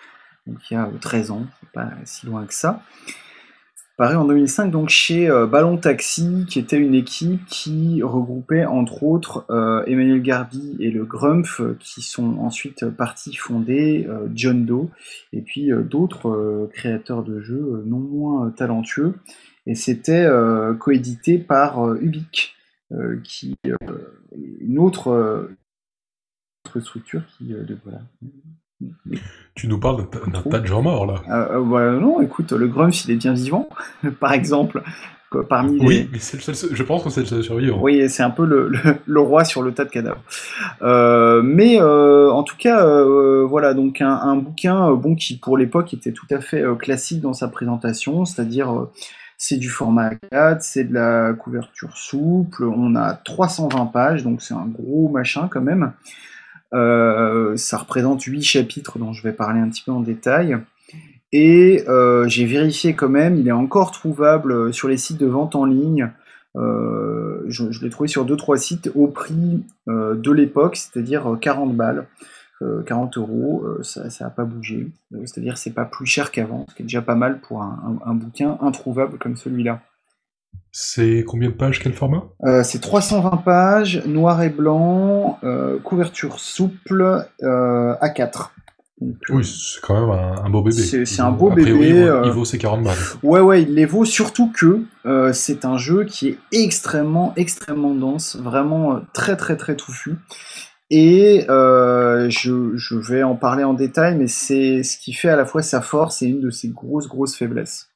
donc 0.46 0.58
il 0.70 0.74
y 0.74 0.76
a 0.76 0.90
13 1.00 1.30
ans, 1.30 1.46
pas 1.72 1.88
si 2.04 2.26
loin 2.26 2.44
que 2.44 2.52
ça 2.52 2.82
paru 4.00 4.16
en 4.16 4.24
2005 4.24 4.70
donc 4.70 4.88
chez 4.88 5.28
euh, 5.28 5.46
Ballon 5.46 5.76
Taxi, 5.76 6.46
qui 6.48 6.58
était 6.58 6.78
une 6.78 6.94
équipe 6.94 7.44
qui 7.44 8.02
regroupait 8.02 8.64
entre 8.64 9.02
autres 9.02 9.44
euh, 9.50 9.84
Emmanuel 9.84 10.22
Garbi 10.22 10.74
et 10.80 10.90
le 10.90 11.04
Grumpf, 11.04 11.60
euh, 11.60 11.76
qui 11.78 12.00
sont 12.00 12.38
ensuite 12.38 12.88
partis 12.88 13.34
fonder 13.34 14.08
John 14.34 14.64
Doe, 14.64 14.88
et 15.34 15.42
puis 15.42 15.68
d'autres 15.84 16.70
créateurs 16.72 17.22
de 17.22 17.42
jeux 17.42 17.82
non 17.84 17.98
moins 17.98 18.50
talentueux. 18.52 19.16
Et 19.70 19.76
c'était 19.76 20.28
coédité 20.80 21.38
par 21.38 21.94
Ubique, 21.94 22.56
qui 23.22 23.56
une 24.60 24.78
autre, 24.78 25.48
autre 26.66 26.80
structure 26.80 27.22
qui 27.38 27.54
voilà, 27.84 28.00
tu 29.54 29.68
nous 29.68 29.78
parles 29.78 30.06
d'un 30.32 30.42
tas 30.42 30.60
de 30.60 30.66
gens 30.66 30.82
morts 30.82 31.06
là. 31.06 31.22
Euh, 31.28 31.62
euh, 31.74 32.00
non, 32.00 32.20
écoute, 32.20 32.52
le 32.52 32.66
Grumpf 32.66 33.04
il 33.04 33.10
est 33.10 33.16
bien 33.16 33.34
vivant, 33.34 33.68
par 34.20 34.32
exemple. 34.32 34.82
Parmi 35.48 35.78
Oui, 35.86 36.08
mais 36.10 36.18
c'est 36.18 36.44
le 36.44 36.54
seul, 36.54 36.70
je 36.74 36.82
pense 36.82 37.04
que 37.04 37.10
c'est 37.10 37.20
le 37.20 37.26
seul 37.26 37.44
survivant. 37.44 37.78
Oui, 37.80 38.08
c'est 38.08 38.24
un 38.24 38.30
peu 38.30 38.44
le, 38.44 39.20
roi 39.20 39.44
sur 39.44 39.62
le 39.62 39.72
tas 39.72 39.84
de 39.84 39.90
cadavres. 39.90 40.24
Euh, 40.82 41.40
mais 41.40 41.80
en 41.80 42.42
tout 42.42 42.56
cas, 42.56 42.84
voilà, 43.44 43.72
donc 43.74 44.00
un, 44.00 44.34
bouquin 44.36 44.90
bon 44.92 45.14
qui 45.14 45.36
pour 45.36 45.56
l'époque 45.56 45.94
était 45.94 46.10
tout 46.10 46.26
à 46.30 46.40
fait 46.40 46.64
classique 46.80 47.20
dans 47.20 47.32
sa 47.32 47.46
présentation, 47.46 48.24
c'est-à-dire 48.24 48.88
c'est 49.42 49.56
du 49.56 49.70
format 49.70 50.14
4, 50.30 50.62
c'est 50.62 50.84
de 50.84 50.92
la 50.92 51.32
couverture 51.32 51.96
souple, 51.96 52.64
on 52.64 52.94
a 52.94 53.14
320 53.14 53.86
pages, 53.86 54.22
donc 54.22 54.42
c'est 54.42 54.52
un 54.52 54.66
gros 54.66 55.08
machin 55.08 55.48
quand 55.50 55.62
même. 55.62 55.92
Euh, 56.74 57.56
ça 57.56 57.78
représente 57.78 58.22
8 58.22 58.42
chapitres 58.42 58.98
dont 58.98 59.14
je 59.14 59.22
vais 59.22 59.32
parler 59.32 59.58
un 59.60 59.70
petit 59.70 59.82
peu 59.82 59.92
en 59.92 60.00
détail. 60.00 60.58
Et 61.32 61.82
euh, 61.88 62.28
j'ai 62.28 62.44
vérifié 62.44 62.92
quand 62.92 63.08
même, 63.08 63.34
il 63.36 63.48
est 63.48 63.52
encore 63.52 63.92
trouvable 63.92 64.74
sur 64.74 64.88
les 64.88 64.98
sites 64.98 65.18
de 65.18 65.26
vente 65.26 65.56
en 65.56 65.64
ligne. 65.64 66.10
Euh, 66.56 67.42
je, 67.48 67.64
l'ai 67.82 67.88
trouvé 67.88 68.08
sur 68.08 68.26
2-3 68.26 68.58
sites 68.58 68.90
au 68.94 69.06
prix 69.06 69.64
de 69.86 70.30
l'époque, 70.30 70.76
c'est-à-dire 70.76 71.38
40 71.40 71.74
balles. 71.74 72.04
40 72.86 73.16
euros, 73.16 73.64
ça 73.82 74.08
n'a 74.20 74.30
pas 74.30 74.44
bougé. 74.44 74.90
C'est-à-dire 75.24 75.58
c'est 75.58 75.72
pas 75.72 75.84
plus 75.84 76.06
cher 76.06 76.30
qu'avant, 76.30 76.66
ce 76.68 76.74
qui 76.74 76.82
est 76.82 76.84
déjà 76.84 77.02
pas 77.02 77.14
mal 77.14 77.40
pour 77.40 77.62
un 77.62 78.14
bouquin 78.14 78.58
introuvable 78.60 79.18
comme 79.18 79.36
celui-là. 79.36 79.80
C'est 80.72 81.24
combien 81.26 81.48
de 81.48 81.54
pages, 81.54 81.80
quel 81.80 81.92
format? 81.92 82.24
Euh, 82.44 82.62
C'est 82.62 82.78
320 82.78 83.38
pages, 83.38 84.04
noir 84.06 84.42
et 84.42 84.50
blanc, 84.50 85.38
euh, 85.42 85.78
couverture 85.80 86.38
souple, 86.38 87.26
euh, 87.42 87.94
A4. 88.00 88.50
oui, 89.30 89.44
c'est 89.44 89.80
quand 89.80 89.94
même 89.94 90.10
un, 90.44 90.48
beau 90.48 90.62
bébé. 90.62 91.04
C'est 91.04 91.22
un 91.22 91.32
beau 91.32 91.50
bébé. 91.50 92.08
Il 92.24 92.30
vaut, 92.30 92.44
ses 92.44 92.58
40 92.58 92.84
balles. 92.84 92.96
Ouais, 93.24 93.40
ouais, 93.40 93.62
il 93.62 93.74
les 93.74 93.86
vaut, 93.86 94.04
surtout 94.04 94.52
que 94.52 94.82
c'est 95.32 95.64
un 95.64 95.76
jeu 95.76 96.04
qui 96.04 96.28
est 96.28 96.38
extrêmement, 96.52 97.32
extrêmement 97.36 97.94
dense, 97.94 98.36
vraiment 98.36 99.00
très, 99.12 99.36
très, 99.36 99.56
très 99.56 99.74
touffu. 99.74 100.18
Et 100.90 101.44
je, 101.48 102.72
je, 102.74 102.96
vais 102.96 103.22
en 103.22 103.36
parler 103.36 103.64
en 103.64 103.74
détail, 103.74 104.16
mais 104.16 104.26
c'est 104.26 104.82
ce 104.82 104.98
qui 104.98 105.12
fait 105.12 105.28
à 105.28 105.36
la 105.36 105.46
fois 105.46 105.62
sa 105.62 105.80
force 105.80 106.22
et 106.22 106.26
une 106.26 106.40
de 106.40 106.50
ses 106.50 106.68
grosses, 106.68 107.08
grosses 107.08 107.36
faiblesses 107.36 107.90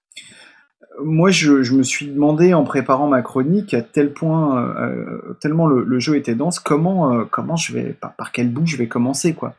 moi, 1.03 1.30
je, 1.30 1.74
me 1.74 1.82
suis 1.82 2.07
demandé 2.07 2.55
en 2.55 2.64
préparant 2.64 3.09
ma 3.09 3.22
chronique 3.22 3.74
à 3.74 3.82
tel 3.82 4.12
point, 4.12 4.74
euh, 4.78 5.36
tellement 5.40 5.66
le, 5.66 5.99
jeu 5.99 6.16
était 6.16 6.34
dense, 6.34 6.59
comment, 6.59 7.12
euh, 7.12 7.24
comment 7.30 7.57
je 7.57 7.72
vais, 7.72 7.97
par, 8.01 8.32
quel 8.32 8.51
bout 8.51 8.66
je 8.66 8.76
vais 8.76 8.86
commencer, 8.86 9.34
quoi. 9.34 9.55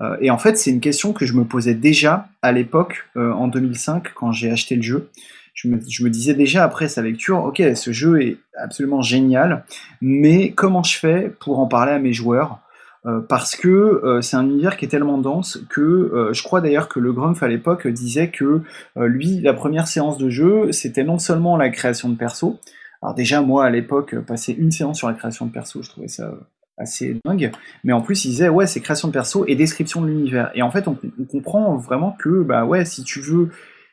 Euh, 0.00 0.16
et 0.20 0.30
en 0.30 0.38
fait, 0.38 0.58
c'est 0.58 0.70
une 0.70 0.80
question 0.80 1.12
que 1.12 1.24
je 1.24 1.34
me 1.34 1.44
posais 1.44 1.74
déjà 1.74 2.28
à 2.42 2.52
l'époque, 2.52 3.08
en 3.16 3.48
2005, 3.48 4.12
quand 4.14 4.32
j'ai 4.32 4.50
acheté 4.50 4.76
le 4.76 4.82
jeu. 4.82 5.10
Je 5.54 5.68
me, 5.68 5.80
je 5.88 6.02
me, 6.02 6.10
disais 6.10 6.34
déjà 6.34 6.64
après 6.64 6.88
sa 6.88 7.00
lecture, 7.00 7.44
ok, 7.44 7.62
ce 7.76 7.92
jeu 7.92 8.20
est 8.20 8.38
absolument 8.58 9.02
génial, 9.02 9.64
mais 10.00 10.50
comment 10.50 10.82
je 10.82 10.98
fais 10.98 11.32
pour 11.38 11.60
en 11.60 11.66
parler 11.66 11.92
à 11.92 12.00
mes 12.00 12.12
joueurs? 12.12 12.58
Euh, 13.06 13.20
parce 13.20 13.54
que 13.54 13.68
euh, 13.68 14.22
c'est 14.22 14.36
un 14.36 14.44
univers 14.44 14.78
qui 14.78 14.86
est 14.86 14.88
tellement 14.88 15.18
dense 15.18 15.58
que 15.68 15.80
euh, 15.82 16.32
je 16.32 16.42
crois 16.42 16.62
d'ailleurs 16.62 16.88
que 16.88 17.00
le 17.00 17.12
Grumpf 17.12 17.42
à 17.42 17.48
l'époque 17.48 17.86
disait 17.86 18.30
que 18.30 18.62
lui, 18.96 19.40
la 19.40 19.52
première 19.52 19.86
séance 19.86 20.16
de 20.16 20.30
jeu, 20.30 20.72
c'était 20.72 21.04
non 21.04 21.18
seulement 21.18 21.56
la 21.56 21.68
création 21.68 22.08
de 22.08 22.16
perso. 22.16 22.58
Alors 23.02 23.14
déjà, 23.14 23.42
moi 23.42 23.66
à 23.66 23.70
l'époque, 23.70 24.18
passer 24.20 24.52
une 24.52 24.70
séance 24.70 24.98
sur 24.98 25.08
la 25.08 25.14
création 25.14 25.44
de 25.46 25.52
perso, 25.52 25.82
je 25.82 25.90
trouvais 25.90 26.08
ça 26.08 26.34
assez 26.78 27.20
dingue. 27.24 27.52
Mais 27.84 27.92
en 27.92 28.00
plus, 28.00 28.24
il 28.24 28.30
disait 28.30 28.48
ouais, 28.48 28.66
c'est 28.66 28.80
création 28.80 29.08
de 29.08 29.12
perso 29.12 29.44
et 29.46 29.54
description 29.54 30.00
de 30.00 30.06
l'univers. 30.06 30.50
Et 30.54 30.62
en 30.62 30.70
fait, 30.70 30.88
on, 30.88 30.96
comprend 31.30 31.76
vraiment 31.76 32.16
que 32.18 32.42
bah 32.42 32.64
ouais, 32.64 32.86
si 32.86 33.04
tu 33.04 33.20
veux 33.20 33.50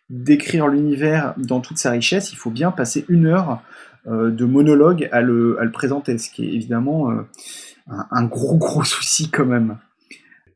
décrire 0.09 0.67
l'univers 0.67 1.33
dans 1.37 1.59
toute 1.59 1.77
sa 1.77 1.91
richesse, 1.91 2.31
il 2.31 2.37
faut 2.37 2.49
bien 2.49 2.71
passer 2.71 3.05
une 3.09 3.27
heure 3.27 3.61
de 4.07 4.45
monologue 4.45 5.07
à 5.11 5.21
le, 5.21 5.59
à 5.59 5.63
le, 5.63 5.71
présenter, 5.71 6.17
ce 6.17 6.31
qui 6.31 6.45
est 6.45 6.53
évidemment 6.53 7.11
un, 8.11 8.23
gros 8.25 8.55
gros 8.57 8.83
souci 8.83 9.29
quand 9.29 9.45
même. 9.45 9.77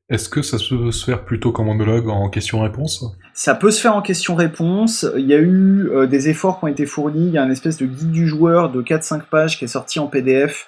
Est-ce 0.10 0.30
que 0.30 0.44
ça 0.44 0.58
peut 0.58 0.92
se 0.92 1.06
faire 1.06 1.26
plutôt 1.26 1.52
comme 1.52 1.66
monologue 1.66 2.10
en 2.10 2.30
question-réponse? 2.30 3.04
Ça 3.34 3.56
peut 3.56 3.72
se 3.72 3.82
faire 3.82 3.96
en 3.96 4.04
question-réponse. 4.04 5.08
Il 5.18 5.26
y 5.26 5.34
a 5.34 5.40
eu 5.40 5.90
euh, 5.90 6.06
des 6.06 6.30
efforts 6.30 6.60
qui 6.60 6.66
ont 6.66 6.68
été 6.68 6.86
fournis. 6.86 7.28
Il 7.28 7.34
y 7.34 7.40
a 7.40 7.44
une 7.44 7.52
espèce 7.52 7.78
de 7.78 7.88
guide 7.88 8.12
du 8.12 8.28
joueur 8.28 8.72
de 8.72 8.84
4-5 8.84 9.24
pages 9.24 9.58
qui 9.58 9.66
est 9.66 9.70
sorti 9.70 10.00
en 10.00 10.06
PDF 10.06 10.68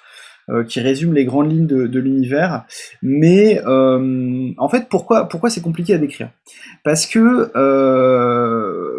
euh, 0.50 0.64
qui 0.64 0.80
résume 0.80 1.14
les 1.14 1.24
grandes 1.24 1.52
lignes 1.52 1.68
de, 1.68 1.98
l'univers. 2.00 2.64
Mais 3.00 3.62
euh, 3.64 4.50
en 4.58 4.68
fait, 4.68 4.88
pourquoi, 4.88 5.28
pourquoi 5.28 5.50
c'est 5.50 5.60
compliqué 5.60 5.94
à 5.94 5.98
décrire? 5.98 6.30
Parce 6.82 7.06
que, 7.06 7.52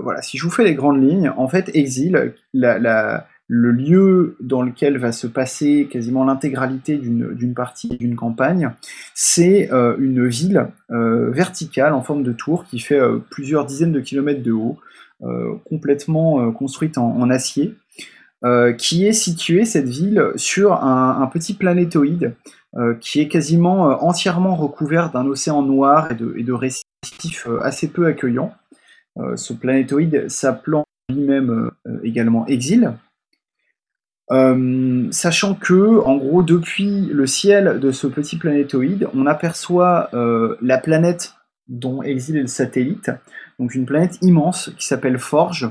voilà, 0.01 0.22
si 0.22 0.38
je 0.38 0.43
vous 0.43 0.51
fais 0.51 0.63
les 0.63 0.76
grandes 0.76 1.03
lignes, 1.03 1.34
en 1.36 1.49
fait, 1.49 1.70
Exil, 1.74 2.34
la, 2.53 2.80
la 2.80 3.28
le 3.51 3.71
lieu 3.71 4.37
dans 4.39 4.61
lequel 4.61 4.99
va 4.99 5.11
se 5.11 5.25
passer 5.25 5.89
quasiment 5.91 6.23
l'intégralité 6.23 6.97
d'une 6.97 7.53
partie 7.55 7.89
d'une 7.89 8.15
campagne, 8.15 8.71
c'est 9.15 9.73
euh, 9.73 9.95
une 9.97 10.27
ville 10.27 10.67
euh, 10.91 11.31
verticale 11.31 11.93
en 11.93 12.03
forme 12.03 12.21
de 12.21 12.31
tour 12.31 12.65
qui 12.65 12.77
fait 12.77 12.99
euh, 12.99 13.17
plusieurs 13.31 13.65
dizaines 13.65 13.91
de 13.91 13.99
kilomètres 13.99 14.43
de 14.43 14.53
haut, 14.53 14.77
complètement 15.65 16.49
construite 16.53 16.97
en, 16.97 17.29
acier, 17.29 17.75
qui 18.77 19.05
est 19.05 19.11
située, 19.11 19.65
cette 19.65 19.89
ville, 19.89 20.31
sur 20.37 20.81
un, 20.81 21.27
petit 21.27 21.53
planétoïde 21.53 22.35
qui 23.01 23.19
est 23.19 23.27
quasiment 23.27 24.01
entièrement 24.01 24.55
recouvert 24.55 25.11
d'un 25.11 25.25
océan 25.25 25.61
noir 25.61 26.13
et 26.13 26.15
de, 26.15 26.33
et 26.37 26.43
de 26.43 26.53
récifs 26.53 27.49
assez 27.61 27.89
peu 27.89 28.05
accueillants. 28.05 28.53
ce 29.35 29.51
planétoïde 29.51 30.29
s'appelant 30.29 30.85
lui-même 31.09 31.69
également 32.01 32.47
Exil, 32.47 32.93
euh, 34.32 35.07
sachant 35.11 35.55
que, 35.55 35.99
en 36.01 36.17
gros, 36.17 36.43
depuis 36.43 37.07
le 37.11 37.25
ciel 37.25 37.80
de 37.80 37.91
ce 37.91 38.07
petit 38.07 38.38
planétoïde, 38.38 39.07
on 39.15 39.25
aperçoit 39.25 40.09
euh, 40.13 40.55
la 40.61 40.77
planète 40.77 41.34
dont 41.67 42.01
Exil 42.03 42.38
est 42.38 42.41
le 42.41 42.47
satellite, 42.47 43.11
donc 43.59 43.75
une 43.75 43.86
planète 43.86 44.17
immense 44.21 44.71
qui 44.77 44.86
s'appelle 44.86 45.17
Forge, 45.17 45.69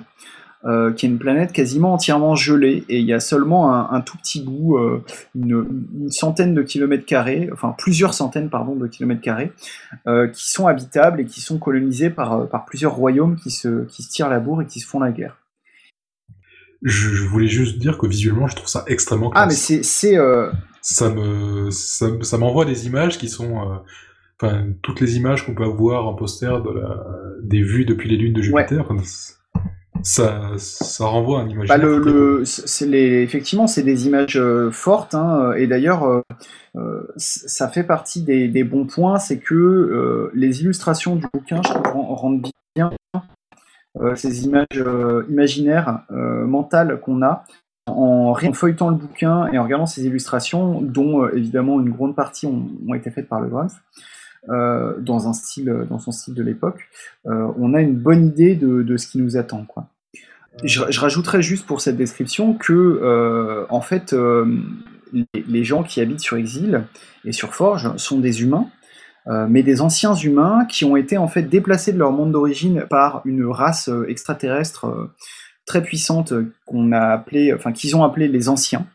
euh, 0.65 0.93
qui 0.93 1.07
est 1.07 1.09
une 1.09 1.19
planète 1.19 1.53
quasiment 1.53 1.93
entièrement 1.93 2.35
gelée, 2.35 2.85
et 2.89 2.99
il 2.99 3.07
y 3.07 3.13
a 3.13 3.21
seulement 3.21 3.93
un, 3.93 4.01
tout 4.01 4.17
petit 4.17 4.43
bout, 4.43 4.79
une, 5.35 6.11
centaine 6.11 6.55
de 6.55 6.63
kilomètres 6.63 7.07
carrés, 7.07 7.49
enfin 7.53 7.75
plusieurs 7.79 8.15
centaines 8.15 8.51
pardon 8.51 8.75
de 8.75 8.87
kilomètres 8.87 9.21
carrés, 9.21 9.53
qui 10.07 10.51
sont 10.51 10.67
habitables 10.69 11.21
et 11.21 11.25
qui 11.25 11.41
sont 11.41 11.59
colonisés 11.59 12.11
par, 12.11 12.49
plusieurs 12.67 12.95
royaumes 12.95 13.37
qui 13.37 13.51
se, 13.51 13.85
qui 13.87 14.03
se 14.03 14.11
tirent 14.11 14.29
la 14.29 14.41
bourre 14.41 14.63
et 14.63 14.67
qui 14.67 14.79
se 14.79 14.87
font 14.87 15.01
la 15.01 15.11
guerre. 15.11 15.37
Je, 16.83 17.25
voulais 17.25 17.49
juste 17.49 17.79
dire 17.79 17.99
que 17.99 18.07
visuellement, 18.07 18.47
je 18.47 18.57
trouve 18.57 18.69
ça 18.69 18.85
extrêmement 18.87 19.31
classe. 19.31 19.43
Ah, 19.45 19.75
mais 19.75 19.83
c'est, 19.83 20.17
euh, 20.17 20.51
ça 20.81 21.11
me, 21.11 21.71
ça, 21.71 22.39
m'envoie 22.39 22.65
des 22.65 22.87
images 22.87 23.19
qui 23.19 23.29
sont, 23.29 23.61
euh, 23.61 23.77
enfin, 24.41 24.67
toutes 24.83 25.01
les 25.01 25.17
images 25.17 25.45
qu'on 25.45 25.55
peut 25.55 25.65
avoir 25.65 26.07
en 26.07 26.15
poster 26.15 26.63
de 26.63 26.71
la, 26.71 27.05
des 27.43 27.63
vues 27.63 27.85
depuis 27.85 28.09
les 28.09 28.17
lunes 28.17 28.33
de 28.33 28.43
Jupiter. 28.43 28.89
ça, 30.03 30.53
ça 30.57 31.07
renvoie 31.07 31.41
à 31.41 31.43
un 31.43 31.49
imaginaire. 31.49 31.79
Bah 31.79 31.85
le, 31.85 31.99
le 31.99 32.45
c'est 32.45 32.87
les, 32.87 33.23
effectivement, 33.23 33.67
c'est 33.67 33.83
des 33.83 34.07
images 34.07 34.37
euh, 34.37 34.71
fortes, 34.71 35.17
hein, 35.17 35.53
et 35.57 35.67
d'ailleurs, 35.67 36.05
euh, 36.77 37.03
ça 37.17 37.69
fait 37.69 37.83
partie 37.83 38.23
des, 38.23 38.47
des 38.47 38.63
bons 38.63 38.87
points, 38.87 39.19
c'est 39.19 39.39
que 39.39 40.31
les 40.33 40.61
illustrations 40.63 41.17
du 41.17 41.27
bouquin, 41.35 41.61
je 41.65 41.73
trouve, 41.73 41.83
rendent 41.93 42.47
bien 42.77 42.93
ces 44.15 44.45
images 44.45 44.67
euh, 44.77 45.25
imaginaires, 45.29 46.01
euh, 46.11 46.47
mentales 46.47 47.01
qu'on 47.01 47.23
a, 47.23 47.45
en, 47.87 48.35
feuilletant 48.53 48.91
le 48.91 48.97
bouquin 48.97 49.47
et 49.53 49.59
en 49.59 49.65
regardant 49.65 49.87
ces 49.87 50.07
illustrations, 50.07 50.81
dont 50.83 51.27
évidemment 51.29 51.81
une 51.81 51.91
grande 51.91 52.15
partie 52.15 52.47
ont, 52.47 52.95
été 52.95 53.11
faites 53.11 53.29
par 53.29 53.41
le 53.41 53.49
Grunf, 53.49 53.73
dans 54.47 55.29
un 55.29 55.33
style, 55.33 55.87
dans 55.89 55.99
son 55.99 56.13
style 56.13 56.35
de 56.35 56.43
l'époque, 56.43 56.91
on 57.25 57.73
a 57.73 57.81
une 57.81 57.97
bonne 57.97 58.27
idée 58.27 58.57
de, 58.57 58.97
ce 58.99 59.09
qui 59.09 59.19
nous 59.19 59.39
attend, 59.39 59.65
quoi. 59.65 59.89
Je, 60.65 61.01
rajouterais 61.01 61.41
juste 61.41 61.67
pour 61.67 61.81
cette 61.81 61.97
description 61.97 62.53
que, 62.53 63.67
en 63.71 63.81
fait, 63.81 64.15
les, 65.13 65.25
les, 65.49 65.65
gens 65.65 65.83
qui 65.83 66.03
habitent 66.03 66.21
sur 66.21 66.37
Exil 66.37 66.85
et 67.25 67.33
sur 67.33 67.55
Forge 67.55 67.97
sont 67.97 68.19
des 68.19 68.43
humains 68.43 68.69
euh, 68.69 68.78
mais 69.49 69.63
des 69.63 69.81
anciens 69.81 70.15
humains 70.15 70.65
qui 70.65 70.85
ont 70.85 70.97
été 70.97 71.19
en 71.19 71.29
fait 71.29 71.43
déplacés 71.43 71.93
de 71.93 71.99
leur 71.99 72.13
monde 72.13 72.33
d'origine 72.33 72.87
par 72.89 73.21
une 73.27 73.45
race 73.45 73.89
euh, 73.89 74.09
extraterrestre 74.09 74.87
euh, 74.87 75.11
très 75.67 75.83
puissante 75.83 76.33
qu'on 76.65 76.93
a 76.93 77.23
qu'ils 77.75 77.95
ont 77.95 78.03
appelé 78.03 78.27
les 78.27 78.49
anciens, 78.49 78.87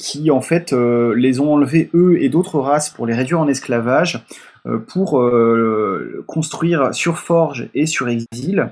qui 0.00 0.32
en 0.32 0.40
fait 0.40 0.72
les 0.72 1.38
ont 1.38 1.52
enlevés 1.52 1.90
eux 1.94 2.20
et 2.20 2.28
d'autres 2.28 2.58
races 2.58 2.90
pour 2.90 3.06
les 3.06 3.14
réduire 3.14 3.38
en 3.38 3.46
esclavage, 3.46 4.26
pour 4.88 5.22
construire 6.26 6.92
sur 6.92 7.18
Forge 7.18 7.68
et 7.72 7.86
sur 7.86 8.08
Exil 8.08 8.68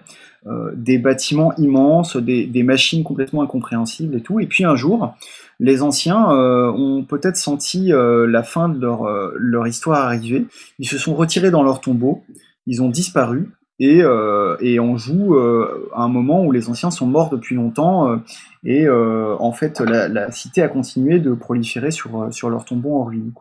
des 0.74 0.98
bâtiments 0.98 1.54
immenses, 1.56 2.16
des, 2.16 2.62
machines 2.64 3.04
complètement 3.04 3.42
incompréhensibles 3.42 4.16
et 4.16 4.20
tout. 4.20 4.40
Et 4.40 4.46
puis 4.46 4.64
un 4.64 4.74
jour, 4.74 5.14
les 5.60 5.82
anciens 5.82 6.30
euh, 6.30 6.70
ont 6.72 7.04
peut-être 7.04 7.36
senti 7.36 7.92
euh, 7.92 8.26
la 8.26 8.42
fin 8.42 8.68
de 8.68 8.80
leur, 8.80 9.04
euh, 9.04 9.32
leur, 9.36 9.66
histoire 9.66 10.04
arriver. 10.04 10.46
Ils 10.78 10.88
se 10.88 10.98
sont 10.98 11.14
retirés 11.14 11.50
dans 11.50 11.62
leur 11.62 11.80
tombeau, 11.80 12.24
ils 12.66 12.82
ont 12.82 12.88
disparu, 12.88 13.50
et, 13.80 14.04
on 14.04 14.96
joue 14.96 15.36
à 15.36 16.02
un 16.02 16.08
moment 16.08 16.44
où 16.44 16.52
les 16.52 16.68
anciens 16.68 16.92
sont 16.92 17.06
morts 17.06 17.28
depuis 17.28 17.56
longtemps, 17.56 18.20
et 18.64 18.88
en 18.88 19.52
fait 19.52 19.80
la, 19.80 20.30
cité 20.30 20.62
a 20.62 20.68
continué 20.68 21.18
de 21.18 21.34
proliférer 21.34 21.90
sur, 21.90 22.30
leur 22.48 22.64
tombeau 22.64 23.00
en 23.00 23.04
ruine. 23.04 23.32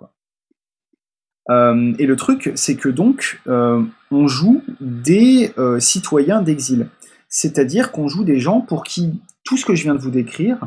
Et 1.50 2.06
le 2.08 2.16
truc, 2.16 2.52
c'est 2.56 2.76
que 2.76 2.90
donc 2.90 3.42
on 3.46 4.28
joue 4.28 4.64
des 4.82 5.54
citoyens 5.78 6.42
d'exil. 6.42 6.88
C'est-à-dire 7.30 7.92
qu'on 7.92 8.08
joue 8.08 8.24
des 8.24 8.40
gens 8.40 8.60
pour 8.60 8.84
qui 8.84 9.22
tout 9.44 9.56
ce 9.56 9.66
que 9.66 9.76
je 9.76 9.84
viens 9.84 9.94
de 9.96 10.00
vous 10.00 10.12
décrire, 10.12 10.58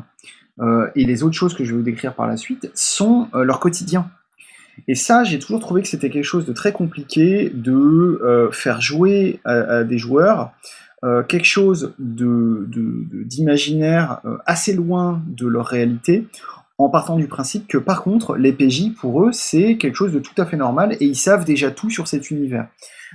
et 0.94 1.04
les 1.04 1.22
autres 1.22 1.34
choses 1.34 1.54
que 1.54 1.64
je 1.64 1.70
vais 1.70 1.76
vous 1.76 1.82
décrire 1.82 2.14
par 2.14 2.26
la 2.26 2.36
suite 2.36 2.70
sont 2.74 3.28
euh, 3.34 3.44
leur 3.44 3.60
quotidien. 3.60 4.10
Et 4.88 4.94
ça, 4.94 5.24
j'ai 5.24 5.38
toujours 5.38 5.60
trouvé 5.60 5.82
que 5.82 5.88
c'était 5.88 6.10
quelque 6.10 6.24
chose 6.24 6.46
de 6.46 6.52
très 6.52 6.72
compliqué 6.72 7.50
de 7.50 7.72
euh, 7.72 8.50
faire 8.52 8.80
jouer 8.80 9.40
à, 9.44 9.84
des 9.84 9.98
joueurs 9.98 10.52
quelque 11.28 11.46
chose 11.46 11.94
d'imaginaire 12.00 14.20
assez 14.44 14.72
loin 14.72 15.22
de 15.28 15.46
leur 15.46 15.66
réalité, 15.66 16.26
en 16.78 16.90
partant 16.90 17.16
du 17.16 17.26
principe 17.26 17.66
que 17.66 17.78
par 17.78 18.02
contre, 18.02 18.36
les 18.36 18.52
PJ, 18.52 18.94
pour 18.94 19.24
eux, 19.24 19.32
c'est 19.32 19.76
quelque 19.76 19.94
chose 19.94 20.12
de 20.12 20.18
tout 20.18 20.34
à 20.36 20.44
fait 20.44 20.56
normal 20.56 20.96
et 21.00 21.06
ils 21.06 21.16
savent 21.16 21.44
déjà 21.44 21.70
tout 21.70 21.88
sur 21.88 22.06
cet 22.06 22.30
univers. 22.30 22.68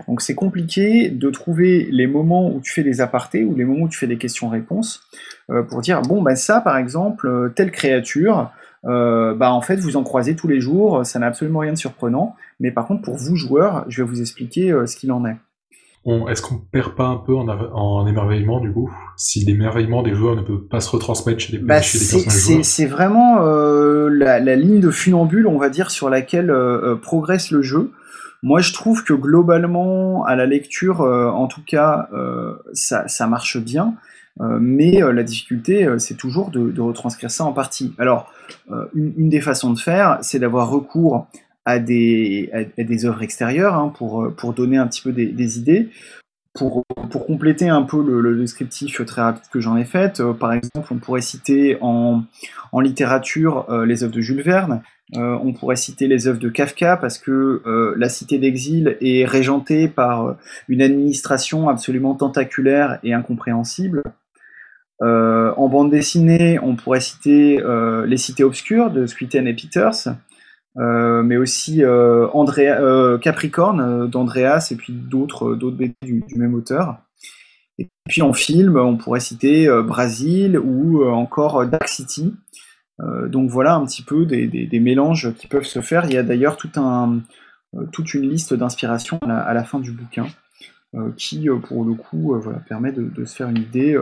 Donc 0.08 0.22
c'est 0.22 0.36
compliqué 0.36 1.10
de 1.10 1.30
trouver 1.30 1.88
les 1.92 2.08
moments 2.08 2.52
où 2.52 2.60
tu 2.62 2.72
fais 2.72 2.84
des 2.84 3.02
apartés 3.02 3.44
ou 3.44 3.56
les 3.56 3.66
moments 3.66 3.84
où 3.84 3.90
tu 3.90 4.00
fais 4.00 4.08
des 4.08 4.18
questions-réponses 4.18 5.04
euh, 5.50 5.64
pour 5.64 5.82
dire 5.82 6.02
bon 6.02 6.22
ben 6.22 6.36
ça 6.36 6.62
par 6.62 6.78
exemple 6.78 7.28
euh, 7.28 7.50
telle 7.50 7.72
créature 7.72 8.52
euh, 8.86 9.36
bah 9.36 9.52
en 9.52 9.62
fait 9.62 9.76
vous 9.76 9.98
en 9.98 10.04
croisez 10.04 10.36
tous 10.36 10.48
les 10.48 10.60
jours, 10.60 11.06
ça 11.06 11.20
n'a 11.20 11.28
absolument 11.28 11.60
rien 11.60 11.74
de 11.74 11.78
surprenant, 11.78 12.36
mais 12.60 12.72
par 12.72 12.88
contre 12.88 13.04
pour 13.04 13.16
vous 13.16 13.36
joueurs, 13.36 13.86
je 13.90 14.02
vais 14.02 14.10
vous 14.10 14.22
expliquer 14.22 14.76
ce 14.88 14.96
qu'il 14.96 15.12
en 15.12 15.24
est. 15.26 15.38
Est-ce 16.06 16.42
qu'on 16.42 16.58
perd 16.58 16.96
pas 16.96 17.06
un 17.06 17.18
peu 17.18 17.36
en, 17.36 18.08
émerveillement 18.08 18.60
du 18.60 18.72
coup 18.72 18.92
Si 19.18 19.46
l'émerveillement 19.46 20.02
des 20.02 20.16
joueurs 20.16 20.36
ne 20.36 20.42
peut 20.42 20.62
pas 20.62 20.80
se 20.80 20.90
retransmettre 20.90 21.40
chez 21.40 21.54
les, 21.54 21.60
bah, 21.60 21.80
joueurs 21.82 22.24
C'est 22.64 22.86
vraiment 22.88 23.40
la, 23.40 24.56
ligne 24.56 24.80
de 24.80 24.90
funambule, 24.90 25.46
on 25.46 25.60
va 25.60 25.70
dire, 25.70 25.92
sur 25.92 26.10
laquelle 26.10 26.52
progresse 27.02 27.52
le 27.52 27.62
jeu. 27.62 27.92
Moi, 28.42 28.62
je 28.62 28.74
trouve 28.74 29.04
que 29.04 29.14
globalement, 29.14 30.26
à 30.26 30.36
la 30.36 30.48
lecture, 30.48 31.02
en 31.02 31.48
tout 31.48 31.62
cas, 31.64 32.10
ça, 32.74 33.08
ça, 33.08 33.28
marche 33.28 33.58
bien. 33.58 33.94
Euh, 34.40 34.60
mais 34.62 35.04
euh, 35.04 35.12
la 35.12 35.24
difficulté, 35.24 35.86
euh, 35.86 36.00
c'est 36.00 36.16
toujours 36.16 36.52
de, 36.52 36.80
retranscrire 36.80 37.30
ça 37.30 37.44
en 37.44 37.54
partie. 37.54 37.94
Alors, 37.98 38.32
une, 38.94 39.30
des 39.30 39.42
façons 39.42 39.72
de 39.72 39.80
faire, 39.80 40.18
c'est 40.22 40.40
d'avoir 40.40 40.70
recours 40.70 41.28
à 41.66 41.80
des, 41.80 42.50
œuvres 43.06 43.24
extérieures 43.24 43.76
hein, 43.76 43.94
pour, 43.96 44.34
pour 44.36 44.54
donner 44.54 44.78
un 44.78 44.88
petit 44.88 45.02
peu 45.02 45.12
des, 45.12 45.58
idées. 45.58 45.90
Pour, 46.54 46.84
pour, 47.10 47.26
compléter 47.26 47.70
un 47.70 47.84
peu 47.84 48.04
le, 48.04 48.38
descriptif 48.38 49.06
très 49.06 49.22
rapide 49.22 49.44
que 49.52 49.62
j'en 49.62 49.78
ai 49.78 49.86
fait, 49.86 50.22
par 50.34 50.54
exemple, 50.54 50.88
on 50.92 50.98
pourrait 50.98 51.22
citer 51.22 51.78
en, 51.82 52.24
en 52.72 52.80
littérature 52.82 53.66
les 53.86 54.04
œuvres 54.04 54.14
de 54.14 54.22
Jules 54.22 54.42
Verne, 54.42 54.82
on 55.14 55.54
pourrait 55.54 55.78
citer 55.78 56.08
les 56.08 56.28
œuvres 56.28 56.40
de 56.40 56.50
Kafka 56.50 56.98
parce 56.98 57.18
que 57.18 57.62
la 57.96 58.10
cité 58.10 58.38
d'exil 58.38 58.98
est 59.00 59.26
régentée 59.26 59.88
par 59.88 60.36
une 60.68 60.82
administration 60.82 61.70
absolument 61.70 62.16
tentaculaire 62.16 63.00
et 63.04 63.14
incompréhensible. 63.14 64.04
Euh, 65.02 65.52
en 65.58 65.68
bande 65.68 65.90
dessinée, 65.90 66.60
on 66.62 66.76
pourrait 66.76 67.00
citer 67.00 67.60
euh, 67.62 68.06
Les 68.06 68.18
Cités 68.18 68.44
Obscures 68.44 68.92
de 68.92 69.08
Squitten 69.08 69.48
et 69.48 69.54
Peters, 69.54 70.16
euh, 70.78 71.22
mais 71.24 71.38
aussi 71.38 71.84
Andrea, 71.86 73.18
Capricorne 73.22 74.10
d'Andreas 74.10 74.70
et 74.72 74.76
puis 74.76 74.94
d'autres 74.94 75.56
BD 75.56 75.94
du, 76.02 76.24
même 76.36 76.54
auteur. 76.54 76.98
Et 77.78 77.90
puis 78.08 78.22
en 78.22 78.34
film, 78.34 78.78
on 78.78 78.98
pourrait 78.98 79.20
citer 79.20 79.68
Brasil 79.84 80.58
ou 80.60 81.04
encore 81.06 81.66
Dark 81.66 81.88
City. 81.88 82.36
donc 83.00 83.50
voilà 83.50 83.76
un 83.76 83.86
petit 83.86 84.04
peu 84.04 84.26
des, 84.26 84.80
mélanges 84.80 85.34
qui 85.36 85.48
peuvent 85.48 85.66
se 85.66 85.82
faire. 85.82 86.06
Il 86.06 86.14
y 86.14 86.18
a 86.18 86.24
d'ailleurs 86.24 86.58
tout 86.58 86.70
toute 87.92 88.14
une 88.14 88.30
liste 88.30 88.54
d'inspiration 88.54 89.20
à, 89.24 89.54
la 89.54 89.64
fin 89.64 89.80
du 89.80 89.92
bouquin. 89.92 90.28
Euh, 90.94 91.12
qui, 91.16 91.48
euh, 91.50 91.56
pour 91.56 91.86
le 91.86 91.94
coup, 91.94 92.36
euh, 92.36 92.40
voilà, 92.40 92.60
permet 92.60 92.92
de, 92.92 93.24
se 93.24 93.34
faire 93.34 93.48
une 93.48 93.60
idée. 93.60 93.98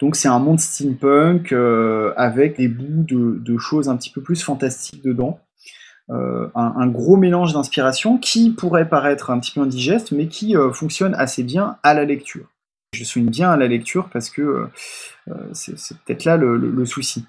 Donc 0.00 0.16
c'est 0.16 0.28
un 0.28 0.38
monde 0.38 0.60
steampunk 0.60 1.52
avec 2.16 2.58
des 2.58 2.68
bouts 2.68 3.04
de, 3.08 3.58
choses 3.58 3.88
un 3.88 3.96
petit 3.96 4.10
peu 4.10 4.20
plus 4.20 4.42
fantastiques 4.42 5.02
dedans. 5.02 5.40
Un, 6.08 6.86
gros 6.86 7.16
mélange 7.16 7.52
d'inspiration 7.52 8.18
qui 8.18 8.50
pourrait 8.50 8.88
paraître 8.88 9.30
un 9.30 9.40
petit 9.40 9.52
peu 9.52 9.60
indigeste, 9.60 10.12
mais 10.12 10.28
qui 10.28 10.54
fonctionne 10.72 11.14
assez 11.14 11.42
bien 11.42 11.78
à 11.82 11.94
la 11.94 12.04
lecture. 12.04 12.46
Je 12.92 13.04
souligne 13.04 13.30
bien 13.30 13.50
à 13.50 13.56
la 13.56 13.66
lecture 13.66 14.08
parce 14.12 14.30
que 14.30 14.68
c'est 15.52 15.98
peut-être 16.04 16.24
là 16.24 16.36
le, 16.36 16.84
souci. 16.84 17.24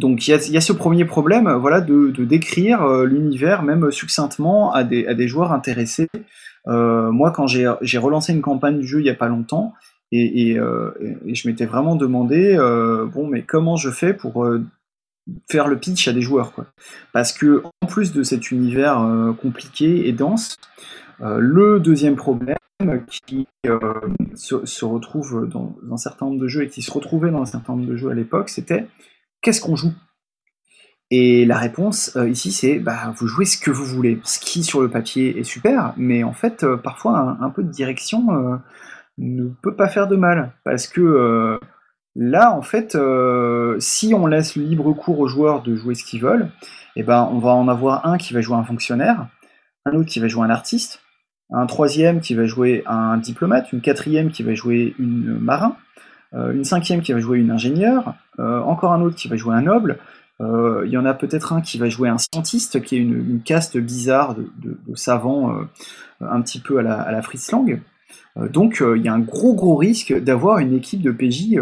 Donc 0.00 0.26
il 0.26 0.32
y, 0.32 0.56
a 0.56 0.60
ce 0.60 0.72
premier 0.72 1.04
problème 1.04 1.50
voilà, 1.52 1.80
de, 1.80 2.10
décrire 2.24 2.84
l'univers 3.04 3.62
même 3.62 3.92
succinctement 3.92 4.72
à 4.72 4.82
des, 4.82 5.28
joueurs 5.28 5.52
intéressés 5.52 6.08
euh, 6.68 7.10
moi, 7.10 7.30
quand 7.30 7.46
j'ai 7.46 7.98
relancé 7.98 8.32
une 8.32 8.42
campagne 8.42 8.78
du 8.78 8.86
jeu 8.86 9.00
il 9.00 9.04
n'y 9.04 9.10
a 9.10 9.14
pas 9.14 9.28
longtemps, 9.28 9.74
et, 10.14 10.58
euh, 10.58 10.90
je 11.26 11.48
m'étais 11.48 11.64
vraiment 11.64 11.96
demandé, 11.96 12.54
euh, 12.58 13.06
bon, 13.06 13.26
mais 13.26 13.42
comment 13.42 13.76
je 13.76 13.90
fais 13.90 14.12
pour 14.12 14.46
faire 15.50 15.68
le 15.68 15.78
pitch 15.78 16.08
à 16.08 16.12
des 16.12 16.22
joueurs 16.22 16.52
quoi. 16.52 16.66
Parce 17.12 17.32
que 17.32 17.62
en 17.80 17.86
plus 17.86 18.12
de 18.12 18.22
cet 18.22 18.50
univers 18.50 19.06
compliqué 19.40 20.08
et 20.08 20.12
dense, 20.12 20.56
le 21.20 21.78
deuxième 21.78 22.16
problème 22.16 22.56
qui 23.26 23.46
se, 24.34 24.84
retrouve 24.84 25.48
dans, 25.48 25.74
un 25.90 25.96
certain 25.96 26.26
nombre 26.26 26.40
de 26.40 26.48
jeux 26.48 26.62
et 26.64 26.68
qui 26.68 26.82
se 26.82 26.90
retrouvait 26.90 27.30
dans 27.30 27.42
un 27.42 27.46
certain 27.46 27.74
nombre 27.74 27.86
de 27.86 27.96
jeux 27.96 28.10
à 28.10 28.14
l'époque, 28.14 28.48
c'était 28.48 28.86
qu'est-ce 29.40 29.60
qu'on 29.60 29.76
joue? 29.76 29.92
Et 31.10 31.44
la 31.44 31.58
réponse 31.58 32.16
euh, 32.16 32.28
ici, 32.28 32.52
c'est 32.52 32.78
bah, 32.78 33.12
vous 33.18 33.26
jouez 33.26 33.44
ce 33.44 33.58
que 33.58 33.70
vous 33.70 33.84
voulez. 33.84 34.18
Ce 34.24 34.40
qui 34.40 34.64
sur 34.64 34.80
le 34.80 34.88
papier 34.88 35.38
est 35.38 35.44
super, 35.44 35.92
mais 35.98 36.24
en 36.24 36.32
fait, 36.32 36.64
euh, 36.64 36.78
parfois 36.78 37.36
un, 37.38 37.50
peu 37.50 37.62
de 37.62 37.70
direction 37.70 38.34
euh, 38.34 38.56
ne 39.18 39.48
peut 39.62 39.76
pas 39.76 39.88
faire 39.88 40.08
de 40.08 40.16
mal. 40.16 40.54
Parce 40.64 40.86
que 40.86 41.60
là, 42.14 42.54
en 42.54 42.62
fait, 42.62 42.96
si 43.78 44.14
on 44.14 44.26
laisse 44.26 44.56
le 44.56 44.64
libre 44.64 44.92
cours 44.92 45.20
aux 45.20 45.28
joueurs 45.28 45.62
de 45.62 45.74
jouer 45.74 45.94
ce 45.94 46.04
qu'ils 46.04 46.20
veulent, 46.20 46.50
eh 46.96 47.02
ben, 47.02 47.28
on 47.32 47.38
va 47.38 47.50
en 47.50 47.68
avoir 47.68 48.06
un 48.06 48.18
qui 48.18 48.34
va 48.34 48.40
jouer 48.40 48.56
un 48.56 48.64
fonctionnaire, 48.64 49.28
un 49.86 49.94
autre 49.94 50.08
qui 50.08 50.20
va 50.20 50.28
jouer 50.28 50.44
un 50.44 50.50
artiste, 50.50 51.00
un 51.50 51.66
troisième 51.66 52.20
qui 52.20 52.34
va 52.34 52.46
jouer 52.46 52.82
un 52.86 53.16
diplomate, 53.16 53.72
une 53.72 53.80
quatrième 53.80 54.30
qui 54.30 54.42
va 54.42 54.54
jouer 54.54 54.94
une 54.98 55.38
marin, 55.38 55.76
une 56.32 56.64
cinquième 56.64 57.02
qui 57.02 57.12
va 57.12 57.20
jouer 57.20 57.38
une 57.38 57.50
ingénieure, 57.50 58.14
encore 58.38 58.92
un 58.92 59.02
autre 59.02 59.16
qui 59.16 59.28
va 59.28 59.36
jouer 59.36 59.54
un 59.54 59.62
noble, 59.62 59.98
il 60.40 60.90
y 60.90 60.96
en 60.96 61.04
a 61.04 61.14
peut-être 61.14 61.52
un 61.52 61.60
qui 61.60 61.78
va 61.78 61.88
jouer 61.88 62.08
un 62.08 62.18
scientiste, 62.18 62.82
qui 62.82 62.96
est 62.96 63.00
une, 63.00 63.42
caste 63.42 63.76
bizarre 63.76 64.34
de, 64.34 64.94
savants 64.94 65.54
un 66.20 66.42
petit 66.42 66.60
peu 66.60 66.78
à 66.78 66.82
la, 66.82 67.00
à 67.00 67.12
la 67.12 67.22
donc 68.50 68.82
il 68.96 69.02
y 69.02 69.08
a 69.08 69.12
un 69.12 69.20
gros 69.20 69.54
gros 69.54 69.76
risque 69.76 70.18
d'avoir 70.18 70.58
une 70.58 70.74
équipe 70.74 71.02
de 71.02 71.12
PJ 71.12 71.58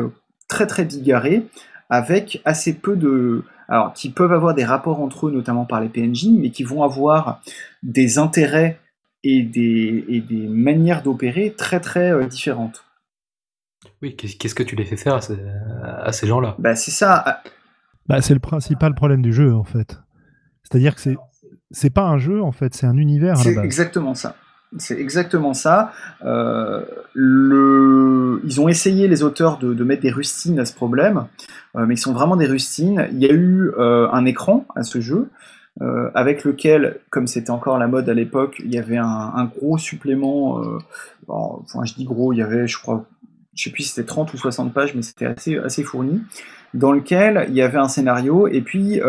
très 0.51 0.66
très 0.66 0.85
bigarrée, 0.85 1.47
avec 1.89 2.43
assez 2.44 2.74
peu 2.74 2.97
de... 2.97 3.44
Alors, 3.68 3.93
qui 3.93 4.10
peuvent 4.10 4.32
avoir 4.32 4.55
des 4.55 4.64
rapports 4.64 5.01
entre 5.01 5.28
eux, 5.28 5.31
notamment 5.31 5.64
par 5.64 5.81
les 5.81 5.89
PNJ, 5.89 6.27
mais 6.36 6.51
qui 6.51 6.64
vont 6.64 6.82
avoir 6.82 7.40
des 7.82 8.18
intérêts 8.18 8.81
et 9.22 9.43
des, 9.43 10.05
et 10.09 10.20
des 10.20 10.48
manières 10.48 11.02
d'opérer 11.02 11.55
très 11.56 11.78
très 11.78 12.10
euh, 12.10 12.27
différentes. 12.27 12.85
Oui, 14.02 14.16
qu'est-ce 14.16 14.55
que 14.55 14.62
tu 14.62 14.77
les 14.77 14.85
fais 14.85 14.97
faire 14.97 15.14
à 15.14 16.12
ces, 16.12 16.27
gens-là? 16.27 16.56
Bah 16.59 16.74
c'est 16.74 16.90
ça. 16.90 17.43
Bah, 18.09 18.20
c'est 18.20 18.35
le 18.35 18.40
principal 18.40 18.94
problème 18.94 19.22
du 19.22 19.32
jeu 19.32 19.55
en 19.55 19.64
fait. 19.64 19.98
C'est-à-dire 20.62 20.94
que 20.94 21.01
c'est 21.01 21.16
c'est 21.70 21.90
pas 21.90 22.06
un 22.06 22.18
jeu 22.18 22.43
en 22.43 22.52
fait, 22.52 22.74
c'est 22.74 22.86
un 22.86 22.97
univers. 22.97 23.36
C'est 23.36 23.56
exactement 23.56 24.14
ça. 24.14 24.36
C'est 24.78 24.98
exactement 24.98 25.55
ça. 25.55 25.92
Euh. 26.24 26.82
Ils 27.16 28.60
ont 28.60 28.68
essayé, 28.68 29.09
les 29.09 29.22
auteurs, 29.22 29.59
de, 29.59 29.84
mettre 29.84 30.02
des 30.02 30.10
rustines 30.10 30.59
à 30.59 30.64
ce 30.64 30.72
problème, 30.72 31.26
euh, 31.76 31.86
mais 31.86 31.94
ils 31.94 31.98
sont 31.98 32.12
vraiment 32.12 32.36
des 32.36 32.47
rustines. 32.47 33.09
Il 33.12 33.18
y 33.18 33.26
a 33.26 33.32
eu 33.32 33.70
euh, 33.78 34.09
un 34.12 34.24
écran 34.24 34.66
à 34.76 34.82
ce 34.82 35.01
jeu, 35.01 35.28
avec 36.14 36.44
lequel, 36.44 36.98
comme 37.09 37.26
c'était 37.26 37.51
encore 37.51 37.78
la 37.78 37.88
mode 37.88 38.06
à 38.10 38.12
l'époque, 38.12 38.60
il 38.62 38.74
y 38.74 38.76
avait 38.76 38.98
un, 38.98 39.44
gros 39.44 39.78
supplément, 39.78 40.60
enfin 41.26 41.84
je 41.84 41.94
dis 41.94 42.05
gros, 42.05 42.34
il 42.34 42.36
y 42.36 42.42
avait, 42.42 42.66
je 42.66 42.78
crois, 42.78 43.06
je 43.55 43.64
sais 43.64 43.70
plus 43.70 43.84
si 43.84 43.90
c'était 43.90 44.06
30 44.06 44.34
ou 44.34 44.36
60 44.36 44.74
pages, 44.74 44.94
mais 44.94 45.01
c'était 45.01 45.24
assez, 45.24 45.56
assez 45.56 45.82
fourni, 45.82 46.20
dans 46.74 46.92
lequel 46.92 47.47
il 47.48 47.55
y 47.55 47.62
avait 47.62 47.78
un 47.78 47.88
scénario, 47.88 48.47
et 48.47 48.60
puis 48.60 49.01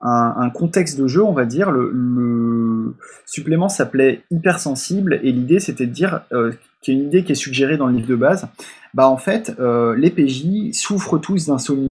un, 0.00 0.50
contexte 0.50 0.98
de 0.98 1.06
jeu, 1.06 1.22
on 1.22 1.32
va 1.32 1.44
dire. 1.44 1.70
Le, 1.70 2.94
supplément 3.26 3.68
s'appelait 3.68 4.22
Hypersensible 4.30 5.20
et 5.22 5.30
l'idée 5.32 5.60
c'était 5.60 5.86
de 5.86 5.92
dire, 5.92 6.22
euh, 6.32 6.52
qu'il 6.80 6.94
y 6.94 6.96
a 6.96 7.00
une 7.00 7.06
idée 7.06 7.24
qui 7.24 7.32
est 7.32 7.36
suggérée 7.36 7.76
dans 7.76 7.86
le 7.86 7.94
livre 7.94 8.08
de 8.08 8.16
base, 8.16 8.48
bah 8.94 9.08
en 9.08 9.16
fait, 9.16 9.54
euh, 9.60 9.94
les 9.94 10.10
PJ 10.10 10.72
souffrent 10.72 11.18
tous 11.18 11.46
d'insomnie 11.46 11.88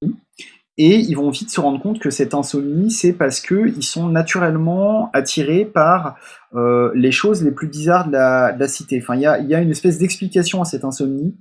et 0.78 0.96
ils 0.96 1.16
vont 1.16 1.30
vite 1.30 1.50
se 1.50 1.60
rendre 1.60 1.82
compte 1.82 2.00
que 2.00 2.10
cette 2.10 2.34
insomnie, 2.34 2.92
c'est 2.92 3.14
parce 3.14 3.42
qu'ils 3.42 3.84
sont 3.84 4.08
naturellement 4.08 5.10
attirés 5.14 5.66
par 5.66 6.16
euh, 6.56 6.92
les 6.96 7.12
choses 7.12 7.44
les 7.44 7.52
plus 7.52 7.68
bizarres 7.68 8.08
de 8.08 8.14
la, 8.14 8.68
cité. 8.68 9.00
Enfin, 9.02 9.16
il 9.16 9.22
y 9.48 9.56
a 9.56 9.62
une 9.62 9.72
espèce 9.72 9.98
d'explication 9.98 10.62
à 10.62 10.66
cette 10.66 10.86
insomnie 10.86 11.36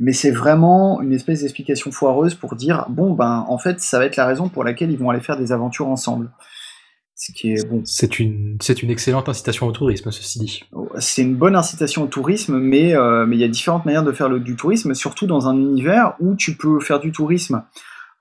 mais 0.00 0.12
c'est 0.12 0.30
vraiment 0.30 1.00
une 1.00 1.12
espèce 1.12 1.40
d'explication 1.40 1.90
foireuse 1.90 2.34
pour 2.34 2.54
dire 2.54 2.86
bon 2.88 3.14
ben 3.14 3.44
en 3.48 3.58
fait 3.58 3.80
ça 3.80 3.98
va 3.98 4.06
être 4.06 4.16
la 4.16 4.26
raison 4.26 4.48
pour 4.48 4.64
laquelle 4.64 4.90
ils 4.90 4.98
vont 4.98 5.10
aller 5.10 5.20
faire 5.20 5.38
des 5.38 5.52
aventures 5.52 5.88
ensemble. 5.88 6.30
Ce 7.20 7.32
qui 7.32 7.52
est 7.52 7.68
bon. 7.68 7.82
C'est 7.84 8.20
une 8.20 8.58
c'est 8.60 8.80
une 8.80 8.90
excellente 8.90 9.28
incitation 9.28 9.66
au 9.66 9.72
tourisme 9.72 10.12
ceci 10.12 10.38
dit. 10.38 10.64
C'est 11.00 11.22
une 11.22 11.34
bonne 11.34 11.56
incitation 11.56 12.04
au 12.04 12.06
tourisme, 12.06 12.58
mais 12.58 12.94
euh, 12.94 13.26
mais 13.26 13.36
il 13.36 13.40
y 13.40 13.44
a 13.44 13.48
différentes 13.48 13.86
manières 13.86 14.04
de 14.04 14.12
faire 14.12 14.28
le, 14.28 14.38
du 14.38 14.54
tourisme, 14.54 14.94
surtout 14.94 15.26
dans 15.26 15.48
un 15.48 15.56
univers 15.56 16.14
où 16.20 16.36
tu 16.36 16.56
peux 16.56 16.78
faire 16.78 17.00
du 17.00 17.10
tourisme 17.10 17.64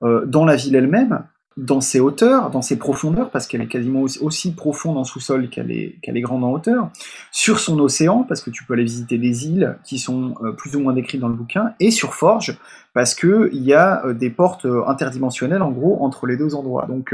euh, 0.02 0.26
dans 0.26 0.46
la 0.46 0.56
ville 0.56 0.76
elle-même, 0.76 1.24
dans 1.58 1.82
ses 1.82 2.00
hauteurs, 2.00 2.52
dans 2.52 2.62
ses 2.62 2.78
profondeurs, 2.78 3.32
parce 3.32 3.48
qu'elle 3.48 3.62
est 3.62 3.68
quasiment 3.68 4.02
aussi, 4.02 4.54
profonde 4.54 4.98
en 4.98 5.04
sous-sol 5.04 5.50
qu'elle 5.50 5.72
est, 5.72 6.22
grande 6.22 6.44
en 6.44 6.52
hauteur, 6.52 6.92
sur 7.32 7.60
son 7.60 7.80
océan, 7.80 8.24
parce 8.24 8.42
que 8.42 8.52
tu 8.52 8.64
peux 8.64 8.74
aller 8.74 8.84
visiter 8.84 9.18
des 9.18 9.48
îles 9.48 9.78
qui 9.84 9.98
sont 9.98 10.36
euh, 10.44 10.52
plus 10.52 10.76
ou 10.76 10.80
moins 10.80 10.94
décrites 10.94 11.20
dans 11.20 11.28
le 11.28 11.36
bouquin, 11.36 11.74
et 11.80 11.90
sur 11.90 12.14
Forge, 12.14 12.58
parce 12.94 13.16
qu'il 13.16 13.50
y 13.64 13.74
a 13.74 14.06
euh, 14.06 14.14
des 14.14 14.30
portes 14.30 14.66
euh, 14.66 14.86
interdimensionnelles, 14.86 15.64
en 15.64 15.72
gros, 15.72 16.04
entre 16.04 16.28
les 16.28 16.38
deux 16.38 16.54
endroits. 16.54 16.86
Donc, 16.86 17.14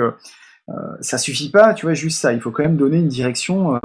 ça 1.01 1.17
suffit 1.17 1.49
pas, 1.49 1.73
tu 1.73 1.85
vois, 1.85 1.93
juste 1.93 2.19
ça. 2.19 2.31
Il 2.31 2.39
faut 2.39 2.51
quand 2.51 2.63
même 2.63 2.77
donner 2.77 2.97
une 2.97 3.09
direction. 3.09 3.79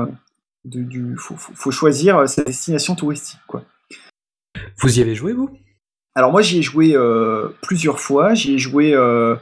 du, 0.65 1.17
faut, 1.17 1.35
faut, 1.37 1.73
choisir 1.73 2.29
sa 2.29 2.45
destination 2.45 2.95
touristique, 2.95 3.41
quoi. 3.49 3.65
Vous 4.79 4.99
y 4.99 5.03
avez 5.03 5.17
joué, 5.17 5.33
vous? 5.33 5.51
Alors 6.19 6.33
moi 6.33 6.43
j'y 6.43 6.59
ai 6.59 6.63
joué 6.63 6.97
euh, 6.97 7.47
plusieurs 7.63 8.01
fois, 8.01 8.35
j'y 8.35 8.55
ai 8.55 8.59
joué 8.59 8.93
euh, 8.93 9.37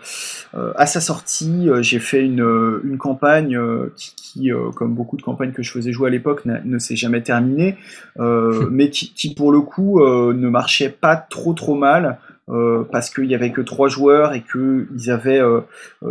euh, 0.54 0.74
à 0.76 0.84
sa 0.84 1.00
sortie, 1.00 1.70
j'ai 1.80 1.98
fait 1.98 2.22
une, 2.22 2.80
une 2.84 2.98
campagne 2.98 3.58
qui, 3.96 4.50
comme 4.74 4.94
beaucoup 4.94 5.16
de 5.16 5.22
campagnes 5.22 5.52
que 5.52 5.62
je 5.62 5.72
faisais 5.72 5.90
jouer 5.90 6.08
à 6.08 6.10
l'époque, 6.10 6.42
ne 6.44 6.78
s'est 6.78 6.94
jamais 6.94 7.22
terminée, 7.22 7.76
mais 8.18 8.90
qui, 8.90 9.14
qui, 9.14 9.34
pour 9.34 9.52
le 9.52 9.62
coup 9.62 10.04
ne 10.04 10.48
marchait 10.50 10.90
pas 10.90 11.16
trop 11.16 11.54
trop 11.54 11.74
mal. 11.74 12.18
parce 12.92 13.08
qu'il 13.08 13.24
y 13.24 13.34
avait 13.34 13.52
que 13.52 13.62
trois 13.62 13.88
joueurs 13.88 14.34
et 14.34 14.42
que 14.42 14.86
ils 14.94 15.10
avaient 15.10 15.42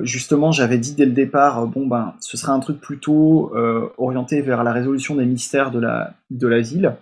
justement 0.02 0.52
j'avais 0.52 0.80
dit 0.80 0.96
dès 0.96 1.06
le 1.06 1.12
départ 1.12 1.68
bon 1.68 1.86
ben 1.86 2.14
ce 2.20 2.38
serait 2.38 2.52
un 2.52 2.60
truc 2.60 2.82
plutôt 2.82 3.54
orienté 3.98 4.42
vers 4.42 4.64
la 4.64 4.74
résolution 4.74 5.16
des 5.16 5.26
mystères 5.26 5.70
de 5.70 5.80
la 5.80 6.14
de 6.32 6.48
la 6.48 6.60
ville 6.60 6.96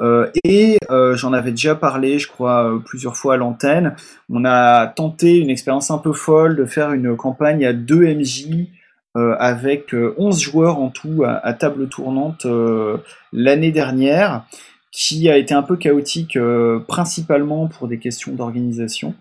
euh, 0.00 0.30
et 0.44 0.78
euh, 0.90 1.16
j'en 1.16 1.32
avais 1.32 1.50
déjà 1.50 1.74
parlé, 1.74 2.18
je 2.18 2.28
crois, 2.28 2.70
euh, 2.70 2.78
plusieurs 2.78 3.16
fois 3.16 3.34
à 3.34 3.36
l'antenne. 3.36 3.94
On 4.28 4.44
a 4.44 4.86
tenté 4.86 5.38
une 5.38 5.50
expérience 5.50 5.90
un 5.90 5.98
peu 5.98 6.12
folle 6.12 6.56
de 6.56 6.64
faire 6.64 6.92
une 6.92 7.16
campagne 7.16 7.64
à 7.64 7.72
2 7.72 8.14
MJ 8.14 8.68
avec 9.38 9.94
11 10.18 10.38
joueurs 10.38 10.78
en 10.78 10.90
tout 10.90 11.24
à, 11.24 11.54
table 11.54 11.88
tournante 11.88 12.46
l'année 13.32 13.72
dernière, 13.72 14.44
qui 14.92 15.30
a 15.30 15.38
été 15.38 15.54
un 15.54 15.62
peu 15.62 15.76
chaotique 15.76 16.38
principalement 16.86 17.66
pour 17.66 17.88
des 17.88 17.98
questions 17.98 18.34
d'organisation. 18.34 19.14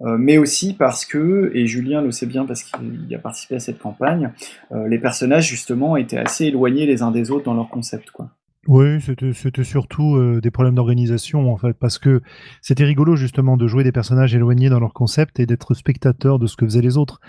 mais 0.00 0.38
aussi 0.38 0.74
parce 0.74 1.04
que, 1.04 1.50
et 1.54 1.66
Julien 1.66 2.02
le 2.02 2.12
sait 2.12 2.26
bien 2.26 2.46
parce 2.46 2.62
qu'il 2.62 3.12
a 3.12 3.18
participé 3.18 3.56
à 3.56 3.58
cette 3.58 3.80
campagne, 3.80 4.30
les 4.70 5.00
personnages 5.00 5.48
justement 5.48 5.96
étaient 5.96 6.18
assez 6.18 6.44
éloignés 6.44 6.86
les 6.86 7.02
uns 7.02 7.10
des 7.10 7.32
autres 7.32 7.46
dans 7.46 7.54
leur 7.54 7.68
concept. 7.68 8.12
Quoi. 8.12 8.30
Oui, 8.68 9.00
c'était 9.00 9.64
surtout 9.64 10.16
euh, 10.16 10.40
des 10.40 10.52
problèmes 10.52 10.76
d'organisation 10.76 11.52
en 11.52 11.56
fait, 11.56 11.72
parce 11.72 11.98
que 11.98 12.22
c'était 12.60 12.84
rigolo 12.84 13.16
justement 13.16 13.56
de 13.56 13.66
jouer 13.66 13.82
des 13.82 13.90
personnages 13.90 14.34
éloignés 14.34 14.68
dans 14.68 14.78
leur 14.78 14.92
concept 14.92 15.40
et 15.40 15.46
d'être 15.46 15.74
spectateur 15.74 16.38
de 16.38 16.46
ce 16.46 16.56
que 16.56 16.64
faisaient 16.64 16.80
les 16.80 16.96
autres. 16.96 17.20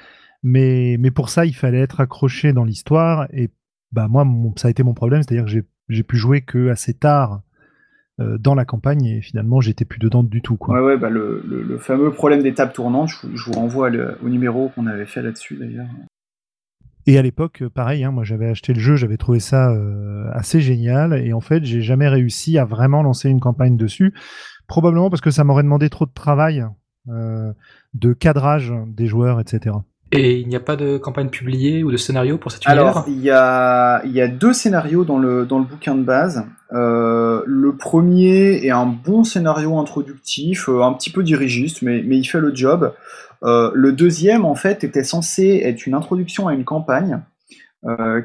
Mais, 0.43 0.97
pour 1.15 1.29
ça, 1.29 1.45
il 1.45 1.55
fallait 1.55 1.79
être 1.79 2.01
accroché 2.01 2.51
dans 2.53 2.65
l'histoire 2.65 3.27
et 3.31 3.49
bah 3.93 4.07
moi, 4.09 4.27
ça 4.57 4.67
a 4.67 4.71
été 4.71 4.83
mon 4.83 4.93
problème, 4.93 5.23
c'est-à-dire 5.23 5.45
que 5.45 5.65
j'ai 5.89 6.03
pu 6.03 6.17
jouer 6.17 6.41
que 6.41 6.69
assez 6.69 6.93
tard 6.93 7.41
euh, 8.19 8.37
dans 8.37 8.53
la 8.53 8.65
campagne 8.65 9.05
et 9.05 9.21
finalement 9.21 9.59
j'étais 9.59 9.85
plus 9.85 9.99
dedans 9.99 10.21
du 10.21 10.41
tout. 10.41 10.57
Quoi. 10.57 10.83
Ouais, 10.83 10.97
bah 10.97 11.09
le, 11.09 11.41
le, 11.45 11.77
fameux 11.79 12.11
problème 12.11 12.43
des 12.43 12.53
tables 12.53 12.73
tournantes, 12.73 13.09
je, 13.09 13.43
vous 13.45 13.53
renvoie 13.53 13.89
au 14.21 14.29
numéro 14.29 14.69
qu'on 14.69 14.85
avait 14.85 15.05
fait 15.07 15.23
là-dessus 15.23 15.55
d'ailleurs. 15.55 15.87
Et 17.05 17.17
à 17.17 17.21
l'époque, 17.21 17.63
euh, 17.63 17.69
pareil, 17.69 18.03
hein, 18.03 18.11
moi 18.11 18.23
j'avais 18.23 18.47
acheté 18.47 18.73
le 18.73 18.79
jeu, 18.79 18.95
j'avais 18.95 19.17
trouvé 19.17 19.39
ça 19.39 19.71
euh, 19.71 20.29
assez 20.33 20.61
génial, 20.61 21.13
et 21.13 21.33
en 21.33 21.41
fait, 21.41 21.63
j'ai 21.65 21.81
jamais 21.81 22.07
réussi 22.07 22.57
à 22.57 22.65
vraiment 22.65 23.03
lancer 23.03 23.29
une 23.29 23.39
campagne 23.39 23.75
dessus, 23.75 24.13
probablement 24.67 25.09
parce 25.09 25.21
que 25.21 25.31
ça 25.31 25.43
m'aurait 25.43 25.63
demandé 25.63 25.89
trop 25.89 26.05
de 26.05 26.13
travail, 26.13 26.65
euh, 27.09 27.51
de 27.93 28.13
cadrage 28.13 28.73
des 28.87 29.07
joueurs, 29.07 29.39
etc. 29.41 29.75
Et 30.15 30.39
il 30.39 30.47
n'y 30.47 30.55
a 30.55 30.59
pas 30.59 30.75
de 30.75 30.97
campagne 30.97 31.29
publiée 31.29 31.83
ou 31.83 31.91
de 31.91 31.97
scénario 31.97 32.37
pour 32.37 32.51
cette 32.51 32.65
univers 32.65 32.83
Alors, 32.83 33.05
il 33.07 33.19
y 33.19 33.31
a, 33.31 34.01
y 34.05 34.21
a 34.21 34.27
deux 34.27 34.53
scénarios 34.53 35.05
dans 35.05 35.17
le, 35.17 35.45
dans 35.45 35.57
le 35.57 35.65
bouquin 35.65 35.95
de 35.95 36.03
base. 36.03 36.45
Euh, 36.71 37.41
le 37.47 37.75
premier 37.75 38.63
est 38.63 38.69
un 38.69 38.85
bon 38.85 39.23
scénario 39.23 39.79
introductif, 39.79 40.69
euh, 40.69 40.83
un 40.83 40.93
petit 40.93 41.09
peu 41.09 41.23
dirigiste, 41.23 41.81
mais, 41.81 42.03
mais 42.05 42.17
il 42.17 42.25
fait 42.25 42.39
le 42.39 42.53
job. 42.53 42.93
Euh, 43.43 43.71
le 43.73 43.91
deuxième, 43.91 44.45
en 44.45 44.53
fait, 44.55 44.83
était 44.83 45.03
censé 45.03 45.61
être 45.63 45.87
une 45.87 45.95
introduction 45.95 46.47
à 46.47 46.53
une 46.53 46.63
campagne 46.63 47.21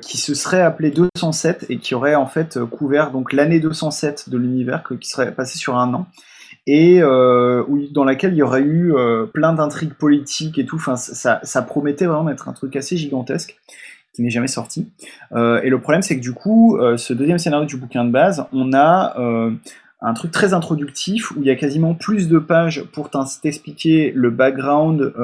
qui 0.02 0.18
se 0.18 0.34
serait 0.34 0.62
appelée 0.62 0.92
207 0.92 1.66
et 1.68 1.78
qui 1.78 1.96
aurait 1.96 2.14
en 2.14 2.26
fait 2.26 2.60
couvert 2.64 3.10
donc 3.10 3.32
l'année 3.32 3.58
207 3.58 4.30
de 4.30 4.38
l'univers, 4.38 4.84
qui 5.00 5.08
serait 5.08 5.32
passé 5.32 5.58
sur 5.58 5.76
un 5.76 5.92
an 5.94 6.06
et 6.68 7.00
euh, 7.00 7.64
dans 7.92 8.04
laquelle 8.04 8.34
il 8.34 8.36
y 8.36 8.42
aurait 8.42 8.60
eu 8.60 8.94
euh, 8.94 9.24
plein 9.24 9.54
d'intrigues 9.54 9.94
politiques 9.94 10.58
et 10.58 10.66
tout. 10.66 10.76
Enfin, 10.76 10.96
ça, 10.96 11.62
promettait 11.62 12.04
vraiment 12.04 12.24
d'être 12.24 12.46
un 12.46 12.52
truc 12.52 12.76
assez 12.76 12.98
gigantesque 12.98 13.58
qui 14.12 14.20
n'est 14.20 14.28
jamais 14.28 14.48
sorti. 14.48 14.86
Euh, 15.32 15.62
et 15.62 15.70
le 15.70 15.80
problème, 15.80 16.02
c'est 16.02 16.16
que 16.16 16.20
du 16.20 16.34
coup, 16.34 16.78
ce 16.96 17.14
deuxième 17.14 17.38
scénario 17.38 17.64
du 17.64 17.78
bouquin 17.78 18.04
de 18.04 18.10
base, 18.10 18.44
on 18.52 18.74
a 18.74 19.16
un 20.00 20.14
truc 20.14 20.30
très 20.30 20.52
introductif 20.52 21.30
où 21.30 21.36
il 21.38 21.46
y 21.46 21.50
a 21.50 21.56
quasiment 21.56 21.94
plus 21.94 22.28
de 22.28 22.38
pages 22.38 22.84
pour 22.92 23.08
t'expliquer 23.10 24.12
le 24.14 24.28
background, 24.28 25.14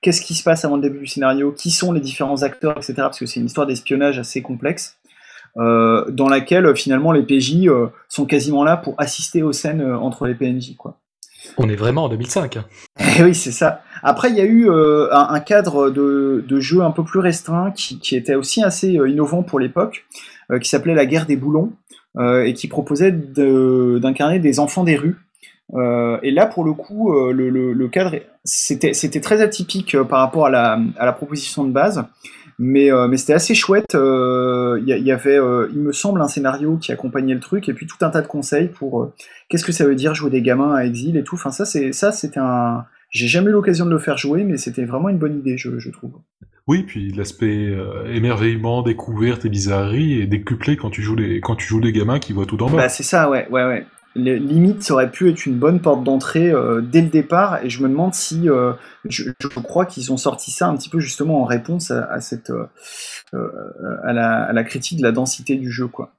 qu'est-ce 0.00 0.22
qui 0.22 0.34
se 0.34 0.42
passe 0.42 0.64
avant 0.64 0.76
le 0.76 0.82
début 0.82 1.00
du 1.00 1.06
scénario, 1.06 1.52
qui 1.52 1.70
sont 1.70 1.92
les 1.92 2.00
différents 2.00 2.42
acteurs, 2.42 2.78
etc. 2.78 2.94
Parce 2.96 3.18
que 3.18 3.26
c'est 3.26 3.40
une 3.40 3.46
histoire 3.46 3.66
d'espionnage 3.66 4.18
assez 4.18 4.40
complexe. 4.40 4.96
Euh, 5.56 6.04
dans 6.10 6.28
laquelle 6.28 6.66
euh, 6.66 6.74
finalement 6.74 7.10
les 7.10 7.22
PJ 7.22 7.66
euh, 7.66 7.86
sont 8.08 8.26
quasiment 8.26 8.62
là 8.62 8.76
pour 8.76 8.94
assister 8.98 9.42
aux 9.42 9.52
scènes 9.52 9.82
entre 9.82 10.26
les 10.26 10.34
PNJ. 10.34 10.76
Quoi. 10.76 10.98
On 11.56 11.68
est 11.68 11.74
vraiment 11.74 12.04
en 12.04 12.08
2005. 12.08 12.58
Eh 13.18 13.22
oui, 13.24 13.34
c'est 13.34 13.52
ça. 13.52 13.82
Après, 14.02 14.30
il 14.30 14.36
y 14.36 14.40
a 14.40 14.44
eu 14.44 14.70
un, 14.70 15.40
cadre 15.40 15.90
de, 15.90 16.60
jeu 16.60 16.82
un 16.82 16.92
peu 16.92 17.02
plus 17.02 17.18
restreint 17.18 17.72
qui, 17.72 18.14
était 18.14 18.36
aussi 18.36 18.62
assez 18.62 18.90
innovant 18.92 19.42
pour 19.42 19.58
l'époque, 19.58 20.04
qui 20.60 20.68
s'appelait 20.68 20.94
La 20.94 21.06
guerre 21.06 21.26
des 21.26 21.36
boulons, 21.36 21.72
et 22.20 22.54
qui 22.54 22.68
proposait 22.68 23.10
d'incarner 23.10 24.38
des 24.38 24.60
enfants 24.60 24.84
des 24.84 24.94
rues. 24.94 25.16
et 25.74 26.30
là, 26.30 26.46
pour 26.46 26.64
le 26.64 26.74
coup, 26.74 27.12
le, 27.32 27.50
le, 27.50 27.88
cadre, 27.88 28.14
c'était 28.44 29.20
très 29.20 29.40
atypique 29.40 30.00
par 30.02 30.20
rapport 30.20 30.46
à 30.46 30.50
la, 30.50 30.78
à 30.96 31.06
la 31.06 31.12
proposition 31.12 31.64
de 31.64 31.72
base. 31.72 32.04
Mais, 32.58 32.90
mais 33.08 33.16
c'était 33.16 33.34
assez 33.34 33.54
chouette. 33.54 33.94
Il 33.94 34.82
y, 34.84 34.90
y, 34.90 35.12
avait, 35.12 35.38
il 35.72 35.80
me 35.80 35.92
semble, 35.92 36.20
un 36.20 36.28
scénario 36.28 36.76
qui 36.76 36.90
accompagnait 36.90 37.34
le 37.34 37.40
truc, 37.40 37.68
et 37.68 37.72
puis 37.72 37.86
tout 37.86 38.04
un 38.04 38.10
tas 38.10 38.20
de 38.20 38.26
conseils 38.26 38.68
pour 38.68 39.12
qu'est-ce 39.48 39.64
que 39.64 39.72
ça 39.72 39.84
veut 39.84 39.94
dire 39.94 40.14
jouer 40.14 40.30
des 40.30 40.42
gamins 40.42 40.74
à 40.74 40.84
exil 40.84 41.16
et 41.16 41.22
tout. 41.22 41.36
Enfin, 41.36 41.50
ça, 41.52 41.64
c'était 41.64 42.40
un, 42.40 42.84
j'ai 43.10 43.26
jamais 43.26 43.50
eu 43.50 43.52
l'occasion 43.52 43.86
de 43.86 43.90
le 43.90 43.98
faire 43.98 44.18
jouer, 44.18 44.44
mais 44.44 44.56
c'était 44.56 44.84
vraiment 44.84 45.08
une 45.08 45.18
bonne 45.18 45.38
idée, 45.38 45.56
je, 45.56 45.90
trouve. 45.90 46.12
Oui, 46.66 46.82
puis 46.82 47.10
l'aspect 47.12 47.66
euh, 47.66 48.12
émerveillement, 48.12 48.82
découverte 48.82 49.44
et 49.46 49.48
bizarrerie 49.48 50.20
est 50.20 50.26
décuplé 50.26 50.76
quand 50.76 50.90
tu 50.90 51.00
joues 51.00 51.16
les 51.16 51.40
quand 51.40 51.56
tu 51.56 51.66
joues 51.66 51.80
des 51.80 51.92
gamins 51.92 52.18
qui 52.18 52.34
voient 52.34 52.44
tout 52.44 52.62
en 52.62 52.68
bas. 52.68 52.76
Bah 52.76 52.88
c'est 52.90 53.02
ça, 53.02 53.30
ouais, 53.30 53.48
ouais, 53.50 53.64
ouais. 53.64 53.86
Limite, 54.14 54.82
ça 54.82 54.94
aurait 54.94 55.10
pu 55.10 55.30
être 55.30 55.46
une 55.46 55.58
bonne 55.58 55.80
porte 55.80 56.04
d'entrée 56.04 56.50
euh, 56.50 56.80
dès 56.80 57.02
le 57.02 57.08
départ, 57.08 57.64
et 57.64 57.70
je 57.70 57.82
me 57.82 57.88
demande 57.88 58.14
si, 58.14 58.48
euh, 58.48 58.72
je, 59.08 59.30
crois 59.62 59.86
qu'ils 59.86 60.12
ont 60.12 60.16
sorti 60.16 60.50
ça 60.50 60.66
un 60.68 60.76
petit 60.76 60.88
peu 60.88 61.00
justement 61.00 61.42
en 61.42 61.44
réponse 61.44 61.90
à, 61.90 62.20
cette, 62.20 62.52
à 63.32 64.12
la, 64.12 64.44
à, 64.44 64.52
la, 64.52 64.64
critique 64.64 64.98
de 64.98 65.04
la 65.04 65.12
densité 65.12 65.56
du 65.56 65.70
jeu, 65.70 65.86
quoi. 65.86 66.12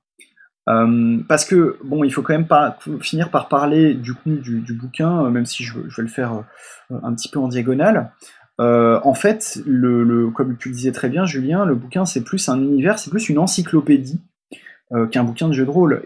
Euh, 0.69 1.17
parce 1.27 1.45
que, 1.45 1.77
bon, 1.83 2.03
il 2.03 2.13
faut 2.13 2.21
quand 2.21 2.33
même 2.33 2.47
pas 2.47 2.77
finir 3.01 3.31
par 3.31 3.47
parler 3.47 3.93
du 3.93 4.13
du, 4.25 4.73
bouquin, 4.73 5.25
euh, 5.25 5.29
même 5.29 5.45
si 5.45 5.63
je, 5.63 5.79
vais 5.79 6.03
le 6.03 6.07
faire 6.07 6.43
euh, 6.91 6.99
un 7.03 7.13
petit 7.13 7.29
peu 7.29 7.39
en 7.39 7.47
diagonale. 7.47 8.11
en 8.59 9.13
fait, 9.13 9.59
comme 10.35 10.57
tu 10.57 10.69
le 10.69 10.75
disais 10.75 10.91
très 10.91 11.09
bien, 11.09 11.25
Julien, 11.25 11.65
le 11.65 11.75
bouquin 11.75 12.05
c'est 12.05 12.23
plus 12.23 12.49
un 12.49 12.59
univers, 12.61 12.99
c'est 12.99 13.09
plus 13.09 13.29
une 13.29 13.39
encyclopédie 13.39 14.21
qu'un 15.11 15.23
bouquin 15.23 15.47
de 15.47 15.53
jeu 15.53 15.65
de 15.65 15.71
rôle. 15.71 16.03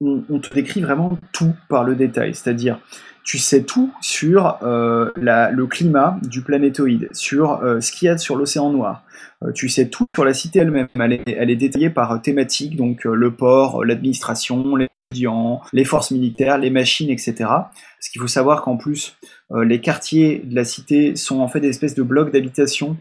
On, 0.00 0.38
te 0.40 0.52
décrit 0.54 0.82
vraiment 0.82 1.18
tout 1.32 1.54
par 1.68 1.84
le 1.84 1.94
détail, 1.94 2.34
c'est-à-dire 2.34 2.78
tu 3.24 3.38
sais 3.38 3.62
tout 3.62 3.92
sur 4.00 4.58
le 4.62 5.64
climat 5.64 6.18
du 6.22 6.42
planétoïde, 6.42 7.08
sur 7.12 7.60
ce 7.80 7.92
qu'il 7.92 8.06
y 8.06 8.08
a 8.08 8.18
sur 8.18 8.36
l'océan 8.36 8.70
noir, 8.70 9.04
euh, 9.44 9.52
tu 9.52 9.68
sais 9.68 9.88
tout 9.88 10.06
sur 10.14 10.24
la 10.24 10.34
cité 10.34 10.60
elle-même. 10.60 10.88
Elle 10.94 11.50
est, 11.50 11.56
détaillée 11.56 11.90
par 11.90 12.20
thématique, 12.22 12.76
donc 12.76 13.06
euh, 13.06 13.14
le 13.14 13.34
port, 13.34 13.82
euh, 13.82 13.84
l'administration, 13.84 14.76
les 14.76 14.88
étudiants, 15.10 15.60
les 15.72 15.84
forces 15.84 16.10
militaires, 16.10 16.58
les 16.58 16.70
machines, 16.70 17.10
etc. 17.10 17.34
Parce 17.38 18.08
qu'il 18.10 18.20
faut 18.20 18.28
savoir 18.28 18.62
qu'en 18.62 18.76
plus, 18.76 19.16
les 19.54 19.80
quartiers 19.80 20.42
de 20.44 20.54
la 20.54 20.64
cité 20.64 21.14
sont 21.14 21.40
en 21.40 21.48
fait 21.48 21.60
des 21.60 21.68
espèces 21.68 21.94
de 21.94 22.02
blocs 22.02 22.32
d'habitation 22.32 22.96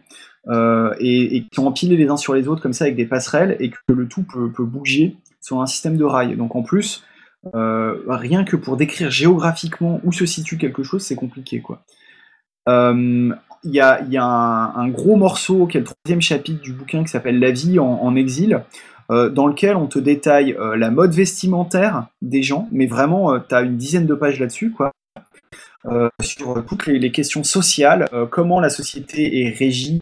et, 0.99 1.41
qui 1.41 1.49
sont 1.51 1.65
empilés 1.65 1.97
les 1.97 2.07
uns 2.07 2.17
sur 2.17 2.35
les 2.35 2.47
autres 2.47 2.61
comme 2.61 2.73
ça 2.73 2.85
avec 2.85 2.95
des 2.95 3.07
passerelles 3.07 3.57
et 3.59 3.71
que 3.71 3.77
le 3.91 4.07
tout 4.07 4.23
peut, 4.23 4.63
bouger 4.63 5.17
sur 5.45 5.61
un 5.61 5.67
système 5.67 5.97
de 5.97 6.03
rails. 6.03 6.35
Donc 6.35 6.55
en 6.55 6.63
plus, 6.63 7.03
rien 7.53 8.43
que 8.43 8.55
pour 8.55 8.77
décrire 8.77 9.11
géographiquement 9.11 10.01
où 10.03 10.11
se 10.11 10.25
situe 10.25 10.57
quelque 10.57 10.83
chose, 10.83 11.03
c'est 11.03 11.15
compliqué 11.15 11.61
quoi 11.61 11.83
il 13.65 13.73
y 13.73 14.17
a, 14.17 14.73
un, 14.75 14.87
gros 14.89 15.15
morceau 15.15 15.67
qui 15.67 15.77
est 15.77 15.81
le 15.81 15.85
troisième 15.85 16.21
chapitre 16.21 16.61
du 16.61 16.73
bouquin 16.73 17.03
qui 17.03 17.09
s'appelle 17.09 17.39
La 17.39 17.51
vie 17.51 17.79
en, 17.79 18.15
exil, 18.15 18.63
euh, 19.11 19.29
dans 19.29 19.47
lequel 19.47 19.75
on 19.75 19.87
te 19.87 19.99
détaille 19.99 20.53
euh, 20.53 20.75
la 20.75 20.91
mode 20.91 21.13
vestimentaire 21.13 22.07
des 22.21 22.43
gens, 22.43 22.67
mais 22.71 22.85
vraiment, 22.85 23.33
euh, 23.33 23.39
tu 23.47 23.55
as 23.55 23.61
une 23.61 23.77
dizaine 23.77 24.05
de 24.05 24.15
pages 24.15 24.39
là-dessus, 24.39 24.71
quoi. 24.71 24.91
sur 26.21 26.63
toutes 26.65 26.85
les, 26.87 27.11
questions 27.11 27.43
sociales, 27.43 28.07
comment 28.31 28.59
la 28.59 28.69
société 28.69 29.41
est 29.41 29.49
régie, 29.49 30.01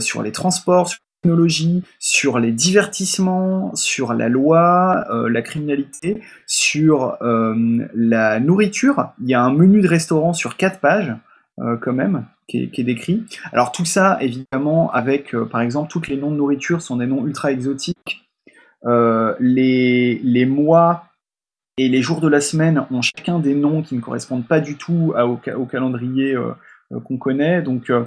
sur 0.00 0.22
les 0.22 0.32
transports, 0.32 0.90
les 1.24 2.52
divertissements, 2.52 3.74
sur 3.74 4.14
la 4.14 4.28
loi, 4.28 5.04
euh, 5.10 5.28
la 5.28 5.42
criminalité, 5.42 6.20
sur 6.46 7.16
euh, 7.22 7.86
la 7.94 8.40
nourriture. 8.40 9.12
Il 9.20 9.28
y 9.28 9.34
a 9.34 9.42
un 9.42 9.52
menu 9.52 9.80
de 9.80 9.88
restaurant 9.88 10.32
sur 10.32 10.56
quatre 10.56 10.80
pages, 10.80 11.14
euh, 11.60 11.76
quand 11.76 11.92
même, 11.92 12.26
qui 12.48 12.70
est, 12.72 12.82
décrit. 12.82 13.24
Alors 13.52 13.72
tout 13.72 13.84
ça, 13.84 14.18
évidemment, 14.20 14.90
avec, 14.92 15.36
par 15.50 15.60
exemple, 15.60 15.90
toutes 15.90 16.08
les 16.08 16.16
noms 16.16 16.30
de 16.30 16.36
nourriture 16.36 16.82
sont 16.82 16.96
des 16.96 17.06
noms 17.06 17.26
ultra 17.26 17.52
exotiques. 17.52 18.28
Les, 18.84 20.20
les, 20.24 20.46
mois 20.46 21.04
et 21.78 21.88
les 21.88 22.02
jours 22.02 22.20
de 22.20 22.26
la 22.26 22.40
semaine 22.40 22.84
ont 22.90 23.00
chacun 23.00 23.38
des 23.38 23.54
noms 23.54 23.82
qui 23.82 23.94
ne 23.94 24.00
correspondent 24.00 24.46
pas 24.46 24.58
du 24.58 24.76
tout 24.76 25.14
au, 25.16 25.66
calendrier 25.66 26.36
qu'on 27.00 27.16
connaît. 27.16 27.62
Donc, 27.62 27.90
euh, 27.90 28.04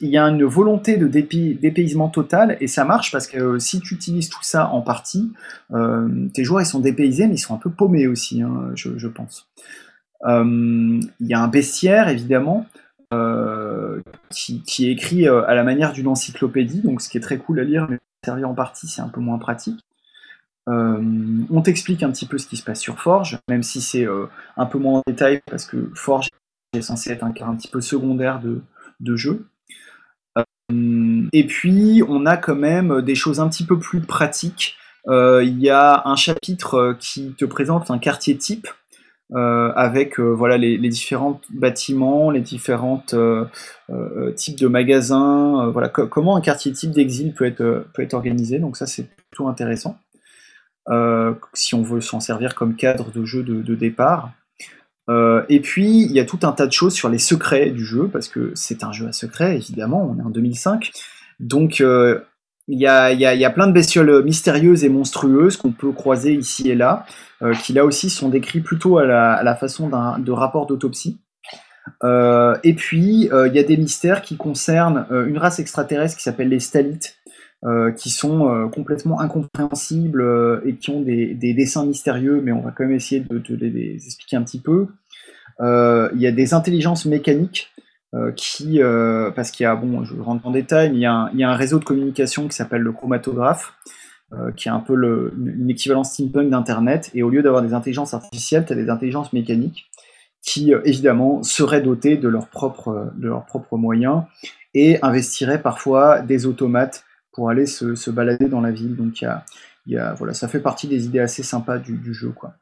il 0.00 0.08
y 0.08 0.18
a 0.18 0.24
une 0.24 0.44
volonté 0.44 0.96
de 0.96 1.06
dépaysement 1.06 2.08
total 2.08 2.56
et 2.60 2.66
ça 2.66 2.84
marche 2.84 3.10
parce 3.10 3.26
que 3.26 3.38
euh, 3.38 3.58
si 3.58 3.80
tu 3.80 3.94
utilises 3.94 4.28
tout 4.28 4.42
ça 4.42 4.68
en 4.70 4.80
partie, 4.80 5.32
tes 6.34 6.44
joueurs 6.44 6.62
ils 6.62 6.66
sont 6.66 6.80
dépaysés 6.80 7.26
mais 7.26 7.34
ils 7.34 7.38
sont 7.38 7.54
un 7.54 7.58
peu 7.58 7.70
paumés 7.70 8.06
aussi, 8.06 8.42
hein, 8.42 8.70
je, 8.74 9.08
pense. 9.08 9.48
Il 10.26 11.10
y 11.20 11.34
a 11.34 11.40
un 11.40 11.48
bestiaire 11.48 12.08
évidemment. 12.08 12.66
qui, 14.30 14.88
est 14.88 14.92
écrit 14.92 15.26
à 15.28 15.54
la 15.54 15.64
manière 15.64 15.92
d'une 15.92 16.08
encyclopédie, 16.08 16.82
donc 16.82 17.00
ce 17.00 17.08
qui 17.08 17.18
est 17.18 17.22
très 17.22 17.38
cool 17.38 17.60
à 17.60 17.64
lire, 17.64 17.86
mais 17.88 17.98
servir 18.24 18.48
en 18.48 18.54
partie, 18.54 18.86
c'est 18.88 19.02
un 19.02 19.08
peu 19.08 19.20
moins 19.20 19.38
pratique. 19.38 19.80
on 20.66 21.62
t'explique 21.62 22.02
un 22.02 22.10
petit 22.10 22.26
peu 22.26 22.38
ce 22.38 22.46
qui 22.46 22.56
se 22.56 22.64
passe 22.64 22.80
sur 22.80 23.00
Forge, 23.00 23.38
même 23.48 23.62
si 23.62 23.80
c'est 23.80 24.06
un 24.56 24.66
peu 24.66 24.78
moins 24.78 24.98
en 25.00 25.02
détail, 25.06 25.40
parce 25.46 25.64
que 25.64 25.90
Forge 25.94 26.28
est 26.74 26.82
censé 26.82 27.10
être 27.10 27.24
un 27.24 27.32
cas 27.32 27.46
un 27.46 27.54
petit 27.54 27.68
peu 27.68 27.80
secondaire 27.80 28.40
de, 28.40 29.16
jeu. 29.16 29.46
Euh, 30.36 31.28
et 31.32 31.46
puis, 31.46 32.02
on 32.06 32.26
a 32.26 32.36
quand 32.36 32.56
même 32.56 33.02
des 33.02 33.14
choses 33.14 33.40
un 33.40 33.48
petit 33.48 33.64
peu 33.64 33.78
plus 33.78 34.00
pratiques. 34.00 34.76
Euh, 35.06 35.42
il 35.42 35.58
y 35.60 35.70
a 35.70 36.02
un 36.04 36.16
chapitre 36.16 36.74
euh, 36.74 36.94
qui 36.94 37.32
te 37.32 37.44
présente 37.44 37.90
un 37.90 37.98
quartier 37.98 38.36
type 38.36 38.68
avec 39.30 40.20
voilà 40.20 40.56
les, 40.56 40.78
différents 40.88 41.38
bâtiments, 41.50 42.30
les 42.30 42.40
différents 42.40 43.04
types 44.36 44.58
de 44.58 44.68
magasins, 44.68 45.68
voilà 45.68 45.90
comment 45.90 46.34
un 46.34 46.40
quartier 46.40 46.72
type 46.72 46.92
d'exil 46.92 47.34
peut 47.34 47.44
être 47.44 47.84
peut 47.92 48.00
être 48.00 48.14
organisé. 48.14 48.58
Donc 48.58 48.78
ça 48.78 48.86
c'est 48.86 49.06
plutôt 49.06 49.46
intéressant 49.46 49.98
si 51.52 51.74
on 51.74 51.82
veut 51.82 52.00
s'en 52.00 52.20
servir 52.20 52.54
comme 52.54 52.74
cadre 52.74 53.12
de 53.12 53.26
jeu 53.26 53.42
de 53.42 53.74
départ. 53.74 54.32
Euh, 55.08 55.42
et 55.48 55.60
puis, 55.60 56.02
il 56.02 56.12
y 56.12 56.20
a 56.20 56.24
tout 56.24 56.40
un 56.42 56.52
tas 56.52 56.66
de 56.66 56.72
choses 56.72 56.94
sur 56.94 57.08
les 57.08 57.18
secrets 57.18 57.70
du 57.70 57.84
jeu, 57.84 58.08
parce 58.12 58.28
que 58.28 58.52
c'est 58.54 58.84
un 58.84 58.92
jeu 58.92 59.08
à 59.08 59.12
secret, 59.12 59.56
évidemment, 59.56 60.08
on 60.10 60.20
est 60.20 60.26
en 60.26 60.30
2005. 60.30 60.90
Donc, 61.40 61.80
euh, 61.80 62.20
il 62.66 62.78
y, 62.78 62.86
a, 62.86 63.50
plein 63.50 63.66
de 63.66 63.72
bestioles 63.72 64.22
mystérieuses 64.24 64.84
et 64.84 64.90
monstrueuses 64.90 65.56
qu'on 65.56 65.72
peut 65.72 65.92
croiser 65.92 66.34
ici 66.34 66.68
et 66.68 66.74
là, 66.74 67.06
euh, 67.40 67.54
qui 67.54 67.72
là 67.72 67.86
aussi 67.86 68.10
sont 68.10 68.28
décrits 68.28 68.60
plutôt 68.60 68.98
à 68.98 69.06
la, 69.06 69.56
façon 69.56 69.88
d'un 69.88 70.18
de 70.18 70.32
rapport 70.32 70.66
d'autopsie. 70.66 71.18
et 72.04 72.74
puis, 72.74 73.30
il 73.32 73.52
y 73.54 73.58
a 73.58 73.62
des 73.62 73.76
mystères 73.78 74.20
qui 74.20 74.36
concernent 74.36 75.06
une 75.10 75.38
race 75.38 75.60
extraterrestre 75.60 76.18
qui 76.18 76.22
s'appelle 76.22 76.50
les 76.50 76.60
Stalites, 76.60 77.17
euh, 77.64 77.90
qui 77.90 78.10
sont 78.10 78.48
euh, 78.48 78.68
complètement 78.68 79.20
incompréhensibles 79.20 80.20
euh, 80.20 80.60
et 80.64 80.76
qui 80.76 80.90
ont 80.90 81.00
des, 81.00 81.34
dessins 81.34 81.84
mystérieux, 81.84 82.40
mais 82.40 82.52
on 82.52 82.60
va 82.60 82.70
quand 82.70 82.84
même 82.84 82.94
essayer 82.94 83.20
de, 83.20 83.42
les, 83.56 83.96
expliquer 83.96 84.36
un 84.36 84.44
petit 84.44 84.60
peu. 84.60 84.86
Il 85.60 86.20
y 86.20 86.28
a 86.28 86.30
des 86.30 86.54
intelligences 86.54 87.04
mécaniques 87.04 87.72
qui, 88.36 88.78
parce 89.34 89.50
qu'il 89.50 89.64
y 89.64 89.66
a, 89.66 89.74
bon, 89.74 90.04
je 90.04 90.14
rentre 90.20 90.46
en 90.46 90.52
détail, 90.52 90.90
mais 90.90 90.98
il 90.98 91.00
y, 91.00 91.04
a 91.04 91.50
un, 91.50 91.54
réseau 91.56 91.80
de 91.80 91.84
communication 91.84 92.46
qui 92.46 92.54
s'appelle 92.54 92.82
le 92.82 92.92
chromatographe, 92.92 93.74
qui 94.54 94.68
est 94.68 94.70
un 94.70 94.78
peu 94.78 94.94
une 95.36 95.68
équivalence 95.68 96.12
steampunk 96.12 96.50
d'Internet, 96.50 97.10
et 97.12 97.24
au 97.24 97.28
lieu 97.28 97.42
d'avoir 97.42 97.62
des 97.62 97.74
intelligences 97.74 98.14
artificielles, 98.14 98.66
tu 98.66 98.72
as 98.72 98.76
des 98.76 98.88
intelligences 98.88 99.32
mécaniques 99.32 99.90
qui, 100.42 100.72
évidemment, 100.84 101.42
seraient 101.42 101.82
dotées 101.82 102.16
de 102.16 102.28
leurs 102.28 102.46
propres 102.46 103.76
moyens 103.76 104.22
et 104.74 105.02
investiraient 105.02 105.60
parfois 105.60 106.20
des 106.20 106.46
automates 106.46 107.04
pour 107.38 107.50
aller 107.50 107.66
se, 107.66 108.10
balader 108.10 108.48
dans 108.48 108.60
la 108.60 108.72
ville. 108.72 108.96
Donc 108.96 109.22
il 109.22 109.32
y 109.86 109.96
a, 109.96 110.12
voilà, 110.14 110.34
ça 110.34 110.48
fait 110.48 110.58
partie 110.58 110.88
des 110.88 111.06
idées 111.06 111.20
assez 111.20 111.44
sympas 111.44 111.78
du, 111.78 112.12
jeu. 112.12 112.30
Quoi. 112.30 112.54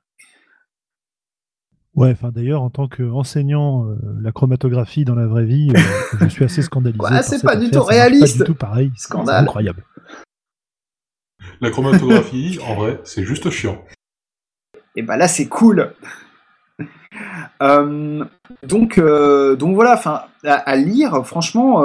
Ouais, 1.94 2.10
enfin 2.10 2.30
d'ailleurs, 2.30 2.60
en 2.60 2.68
tant 2.68 2.86
qu'enseignant 2.86 3.88
euh, 3.88 3.96
la 4.20 4.32
chromatographie 4.32 5.06
dans 5.06 5.14
la 5.14 5.26
vraie 5.26 5.46
vie, 5.46 5.72
euh, 5.74 6.18
je 6.20 6.28
suis 6.28 6.44
assez 6.44 6.60
scandalisé. 6.60 7.02
c'est 7.22 7.42
pas 7.42 7.56
du 7.56 7.70
tout 7.70 7.82
réaliste. 7.82 8.36
Pas 8.36 8.44
du 8.44 8.50
tout 8.50 8.54
pareil. 8.54 8.92
Scandale. 8.96 9.44
incroyable. 9.44 9.82
La 11.62 11.70
chromatographie, 11.70 12.58
en 12.68 12.74
vrai, 12.74 13.00
c'est 13.04 13.24
juste 13.24 13.48
chiant. 13.48 13.82
Et 14.94 15.00
bah 15.00 15.16
là, 15.16 15.26
c'est 15.26 15.48
cool. 15.48 15.94
Euh, 17.62 18.22
donc, 18.62 19.00
donc 19.00 19.74
voilà, 19.74 19.98
à, 20.44 20.76
lire, 20.76 21.26
franchement, 21.26 21.82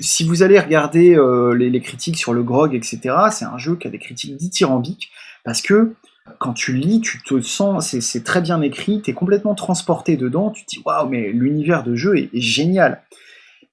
si 0.00 0.24
vous 0.24 0.42
allez 0.42 0.58
regarder 0.58 1.16
euh, 1.16 1.52
les, 1.52 1.80
critiques 1.80 2.16
sur 2.16 2.32
le 2.32 2.42
grog, 2.42 2.74
etc., 2.74 3.00
c'est 3.30 3.44
un 3.44 3.58
jeu 3.58 3.76
qui 3.76 3.86
a 3.86 3.90
des 3.90 3.98
critiques 3.98 4.36
dithyrambiques, 4.36 5.10
parce 5.44 5.62
que 5.62 5.94
quand 6.38 6.54
tu 6.54 6.74
lis, 6.74 7.00
tu 7.00 7.22
te 7.22 7.40
sens, 7.40 7.96
c'est 8.00 8.24
très 8.24 8.40
bien 8.40 8.60
écrit, 8.62 9.00
tu 9.02 9.10
es 9.10 9.14
complètement 9.14 9.54
transporté 9.54 10.16
dedans, 10.16 10.50
tu 10.50 10.64
te 10.64 10.70
dis 10.70 10.82
waouh, 10.84 11.08
mais 11.08 11.30
l'univers 11.30 11.84
de 11.84 11.94
jeu 11.94 12.16
est, 12.16 12.30
génial. 12.34 13.02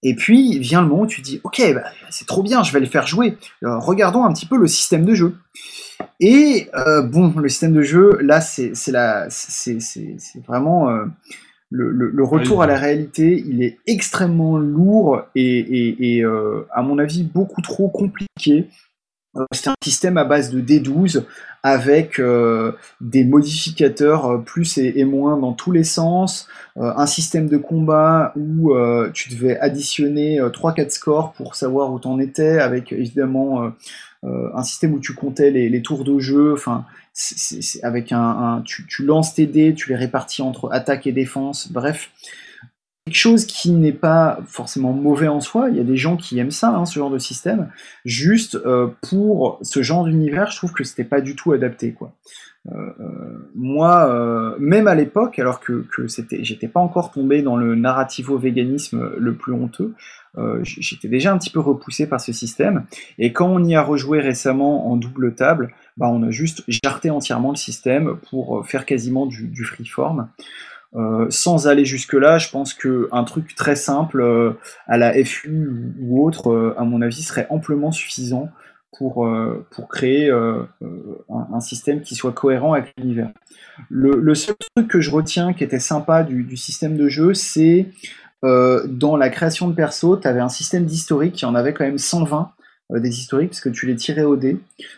Et 0.04 0.16
puis 0.16 0.60
vient 0.60 0.82
le 0.82 0.88
moment 0.88 1.04
où 1.04 1.08
tu 1.08 1.22
te 1.22 1.26
dis 1.26 1.40
ok, 1.44 1.62
bah, 1.74 1.84
c'est 2.10 2.28
trop 2.28 2.44
bien, 2.44 2.64
je 2.64 2.74
vais 2.74 2.82
le 2.82 2.86
faire 2.86 3.08
jouer. 3.08 3.38
regardons 3.62 4.24
un 4.24 4.34
petit 4.34 4.46
peu 4.46 4.58
le 4.58 4.68
système 4.68 5.06
de 5.06 5.16
jeu. 5.16 5.36
Et 6.26 6.70
bon, 7.12 7.34
le 7.38 7.50
système 7.50 7.74
de 7.74 7.82
jeu, 7.82 8.18
là, 8.22 8.40
c'est 8.40 8.72
vraiment 10.48 10.88
le, 11.74 12.24
retour 12.24 12.62
à 12.62 12.68
la 12.68 12.78
réalité, 12.78 13.44
il 13.45 13.64
est 13.64 13.80
extrêmement 13.88 14.58
lourd 14.58 15.24
et, 15.36 16.22
euh, 16.24 16.68
à 16.72 16.82
mon 16.82 17.00
avis 17.00 17.24
beaucoup 17.24 17.62
trop 17.62 17.90
compliqué. 17.90 18.68
Euh, 19.36 19.45
c'est 19.52 19.70
un 19.70 19.76
système 19.84 20.18
à 20.18 20.26
base 20.26 20.52
de 20.52 20.62
D12 20.62 21.24
avec 21.64 22.20
euh, 22.20 22.74
des 23.02 23.24
modificateurs 23.24 24.44
plus 24.44 24.78
et, 24.78 25.04
moins 25.06 25.38
dans 25.38 25.54
tous 25.54 25.72
les 25.72 25.84
sens, 25.84 26.48
un 26.76 27.08
système 27.08 27.48
de 27.48 27.58
combat 27.58 28.34
où 28.36 28.74
tu 29.14 29.30
devais 29.30 29.58
additionner 29.60 30.40
3-4 30.40 30.91
scores 30.91 31.34
pour 31.34 31.56
savoir 31.56 31.91
où 31.91 32.00
t'en 32.00 32.20
étais, 32.20 32.60
avec 32.60 32.91
évidemment 32.91 33.72
un 34.24 34.64
système 34.64 34.94
où 34.94 35.00
tu 35.00 35.14
comptais 35.14 35.52
les, 35.52 35.82
tours 35.82 36.04
de 36.04 36.20
jeu. 36.20 36.54
Enfin, 36.54 36.86
avec 37.84 38.12
un, 38.12 38.64
tu, 38.66 39.04
lances 39.04 39.36
tes 39.36 39.45
dés, 39.45 39.74
tu 39.74 39.90
les 39.90 39.95
répartis 39.95 40.41
entre 40.41 40.70
attaque 40.72 41.08
et 41.08 41.12
défense, 41.12 41.72
bref. 41.72 42.12
Quelque 43.06 43.18
chose 43.18 43.45
qui 43.45 43.72
n'est 43.72 43.91
pas 43.91 44.40
forcément 44.48 44.94
mauvais 44.94 45.28
en 45.28 45.41
soi, 45.41 45.68
il 45.70 45.76
y 45.76 45.82
a 45.82 45.84
des 45.84 45.98
gens 45.98 46.16
qui 46.16 46.40
aiment 46.40 46.52
ça, 46.52 46.70
hein, 46.70 46.86
ce 46.86 46.98
genre 46.98 47.10
de 47.10 47.18
système. 47.18 47.70
Juste 48.06 48.56
euh, 48.56 48.88
pour 49.10 49.60
ce 49.62 49.84
genre 49.84 50.06
d'univers, 50.06 50.52
je 50.52 50.56
trouve 50.56 50.72
que 50.72 50.86
c'était 50.86 51.04
pas 51.04 51.20
du 51.20 51.36
tout 51.36 51.52
adapté, 51.52 51.91
quoi. 51.91 52.14
Euh, 52.72 52.78
euh, 53.02 53.50
moi, 53.56 54.56
même 54.58 54.88
à 54.88 54.95
l'époque, 54.95 55.38
alors 55.38 55.60
que, 55.60 55.86
que 55.94 56.08
c'était, 56.08 56.45
j'étais 56.45 56.70
pas 56.70 56.80
encore 56.80 57.12
tombé 57.12 57.41
dans 57.41 57.58
le 57.58 57.76
narrativo-véganisme 57.76 59.16
le 59.18 59.36
plus 59.36 59.52
honteux, 59.52 59.94
j'étais 60.64 61.08
déjà 61.08 61.32
un 61.32 61.38
petit 61.38 61.50
peu 61.50 61.60
repoussé 61.60 62.08
par 62.08 62.20
ce 62.20 62.34
système. 62.34 62.86
Et 63.20 63.34
quand 63.34 63.48
on 63.48 63.64
y 63.64 63.76
a 63.76 63.84
rejoué 63.84 64.20
récemment 64.20 64.92
en 64.92 64.96
double 64.96 65.36
table, 65.36 65.74
bah, 65.98 66.08
on 66.10 66.24
a 66.24 66.32
juste 66.32 66.64
jarté 66.68 67.10
entièrement 67.10 67.52
le 67.52 67.56
système 67.56 68.18
pour 68.30 68.60
euh, 68.60 68.64
faire 68.64 68.86
quasiment 68.86 69.26
du, 69.26 69.64
freeform. 69.64 70.30
Euh, 70.96 71.26
sans 71.30 71.68
aller 71.68 71.86
jusque-là, 71.86 72.38
je 72.38 72.50
pense 72.50 72.74
qu'un 72.74 73.24
truc 73.24 73.56
très 73.56 73.76
simple 73.76 74.22
euh, 74.22 74.54
à 74.88 74.98
la 74.98 75.14
FU 75.24 75.96
ou 76.00 76.26
autre, 76.26 76.76
à 76.78 76.84
mon 76.84 77.02
avis, 77.02 77.24
serait 77.24 77.48
amplement 77.50 77.92
suffisant 77.92 78.50
pour, 78.98 79.28
pour 79.72 79.88
créer 79.88 80.30
un, 80.30 81.60
système 81.60 82.02
qui 82.02 82.14
soit 82.14 82.32
cohérent 82.32 82.74
avec 82.74 82.94
l'univers. 82.96 83.32
Le, 83.90 84.36
seul 84.36 84.56
truc 84.76 84.88
que 84.88 85.02
je 85.02 85.10
retiens 85.10 85.54
qui 85.54 85.64
était 85.64 85.80
sympa 85.80 86.22
du, 86.22 86.44
du 86.44 86.58
système 86.58 86.96
de 86.96 87.10
jeu, 87.10 87.34
c'est 87.34 87.88
dans 88.44 89.18
la 89.18 89.30
création 89.30 89.68
de 89.68 89.74
perso, 89.74 90.18
tu 90.18 90.28
avais 90.28 90.41
un 90.41 90.49
système 90.49 90.86
d'historique 90.86 91.34
qui 91.34 91.45
en 91.45 91.56
avait 91.56 91.74
quand 91.74 91.86
même 91.86 91.98
120 91.98 92.52
euh, 92.91 92.99
des 92.99 93.18
historiques 93.18 93.52
parce 93.52 93.61
que 93.61 93.70
tu 93.70 93.88
les 93.88 93.95
tirais 93.95 94.24
au 94.24 94.36
dé, 94.36 94.57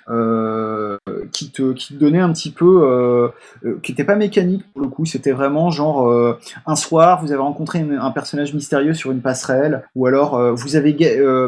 euh, 0.10 0.98
qui 1.32 1.52
te 1.52 1.72
qui 1.74 1.94
te 1.94 2.00
donnait 2.00 2.20
un 2.20 2.32
petit 2.34 2.52
peu, 2.52 2.84
euh, 2.84 3.30
qui 3.84 3.92
n'était 3.92 4.04
pas 4.04 4.16
mécanique 4.16 4.64
pour 4.74 4.82
le 4.82 4.88
coup, 4.88 5.06
c'était 5.06 5.32
vraiment 5.32 5.70
genre 5.70 6.38
un 6.66 6.76
soir 6.76 7.22
vous 7.22 7.32
avez 7.32 7.42
rencontré 7.42 7.80
un 7.80 8.12
personnage 8.12 8.54
mystérieux 8.54 8.94
sur 8.94 9.12
une 9.12 9.22
passerelle, 9.22 9.88
ou 9.96 10.08
alors 10.08 10.56
vous 10.56 10.76
avez 10.76 10.96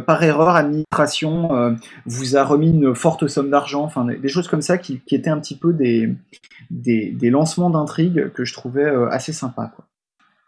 par 0.05 0.23
erreur 0.23 0.49
administration 0.49 1.77
vous 2.05 2.37
a 2.37 2.43
remis 2.43 2.69
une 2.69 2.93
forte 2.95 3.27
somme 3.27 3.49
d'argent, 3.49 3.83
enfin 3.83 4.05
des, 4.05 4.27
choses 4.27 4.47
comme 4.47 4.61
ça 4.61 4.77
qui, 4.77 4.99
qui, 5.05 5.15
étaient 5.15 5.29
un 5.29 5.39
petit 5.39 5.57
peu 5.57 5.73
des 5.73 6.13
des, 6.69 7.11
des 7.11 7.29
lancements 7.29 7.69
d'intrigues 7.69 8.31
que 8.33 8.45
je 8.45 8.53
trouvais 8.53 8.85
assez 9.11 9.33
sympa 9.33 9.71
quoi. 9.75 9.85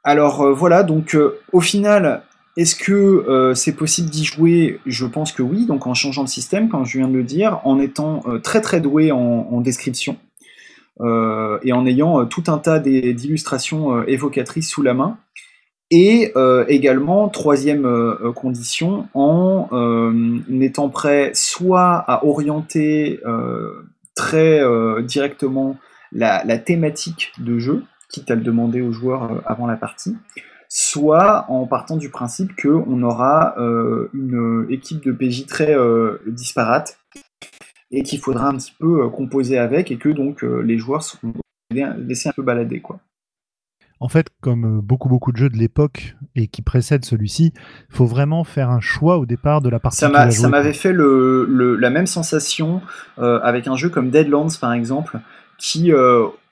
Alors 0.03 0.53
voilà, 0.53 0.83
donc 0.83 1.17
au 1.51 1.61
final, 1.61 2.23
est-ce 2.59 2.75
que 2.75 2.91
euh, 2.93 3.53
c'est 3.53 3.71
possible 3.71 4.09
d'y 4.09 4.25
jouer? 4.25 4.81
Je 4.85 5.05
pense 5.05 5.31
que 5.31 5.41
oui, 5.41 5.65
donc 5.65 5.87
en 5.87 5.93
changeant 5.93 6.25
de 6.25 6.29
système, 6.29 6.67
comme 6.67 6.85
je 6.85 6.97
viens 6.97 7.07
de 7.07 7.13
le 7.13 7.23
dire, 7.23 7.61
en 7.63 7.79
étant 7.79 8.21
euh, 8.27 8.39
très 8.39 8.59
très 8.59 8.81
doué 8.81 9.13
en, 9.13 9.61
description 9.61 10.17
euh, 10.99 11.57
et 11.63 11.71
en 11.71 11.85
ayant 11.85 12.25
tout 12.25 12.43
un 12.47 12.57
tas 12.57 12.79
d'illustrations 12.79 14.03
évocatrices 14.03 14.69
sous 14.69 14.81
la 14.81 14.93
main. 14.93 15.17
Et 15.89 16.33
également, 16.67 17.29
troisième 17.29 17.87
condition, 18.35 19.07
en 19.15 19.69
étant 20.61 20.89
prêt 20.89 21.31
soit 21.33 21.95
à 21.95 22.25
orienter 22.25 23.19
très 24.15 24.61
directement 25.01 25.77
la, 26.11 26.57
thématique 26.59 27.31
de 27.39 27.57
jeu, 27.57 27.83
quitte 28.09 28.29
à 28.31 28.35
le 28.35 28.41
demander 28.41 28.81
aux 28.81 28.91
joueurs 28.91 29.41
avant 29.45 29.67
la 29.67 29.77
partie, 29.77 30.17
soit 30.69 31.45
en 31.49 31.65
partant 31.65 31.97
du 31.97 32.09
principe 32.09 32.55
qu'on 32.61 33.01
aura 33.01 33.55
euh, 33.57 34.09
une 34.13 34.67
équipe 34.69 35.03
de 35.03 35.11
PJ 35.11 35.47
très 35.47 35.75
euh, 35.75 36.19
disparate 36.27 36.99
et 37.91 38.03
qu'il 38.03 38.19
faudra 38.19 38.49
un 38.49 38.55
petit 38.55 38.75
peu 38.79 39.03
euh, 39.03 39.09
composer 39.09 39.57
avec 39.57 39.91
et 39.91 39.97
que 39.97 40.09
donc 40.09 40.43
les 40.43 40.77
joueurs 40.77 41.01
seront 41.03 41.33
laissés 41.71 42.29
un 42.29 42.33
peu 42.33 42.43
balader 42.43 42.81
quoi. 42.81 42.99
En 44.01 44.07
fait, 44.07 44.27
comme 44.39 44.79
beaucoup 44.79 45.09
beaucoup 45.09 45.33
de 45.33 45.37
jeux 45.37 45.49
de 45.49 45.57
l'époque 45.57 46.15
et 46.33 46.47
qui 46.47 46.61
précèdent 46.61 47.03
celui-ci, 47.03 47.51
il 47.89 47.95
faut 47.95 48.05
vraiment 48.05 48.45
faire 48.45 48.69
un 48.69 48.79
choix 48.79 49.17
au 49.17 49.25
départ 49.25 49.59
de 49.61 49.67
la 49.67 49.77
partie. 49.79 49.97
Ça 49.97 50.47
m'avait 50.47 50.71
fait 50.71 50.93
le, 50.93 51.75
la 51.75 51.89
même 51.89 52.07
sensation 52.07 52.81
avec 53.17 53.67
un 53.67 53.75
jeu 53.75 53.89
comme 53.89 54.09
Deadlands 54.09 54.55
par 54.61 54.71
exemple, 54.71 55.19
qui 55.57 55.91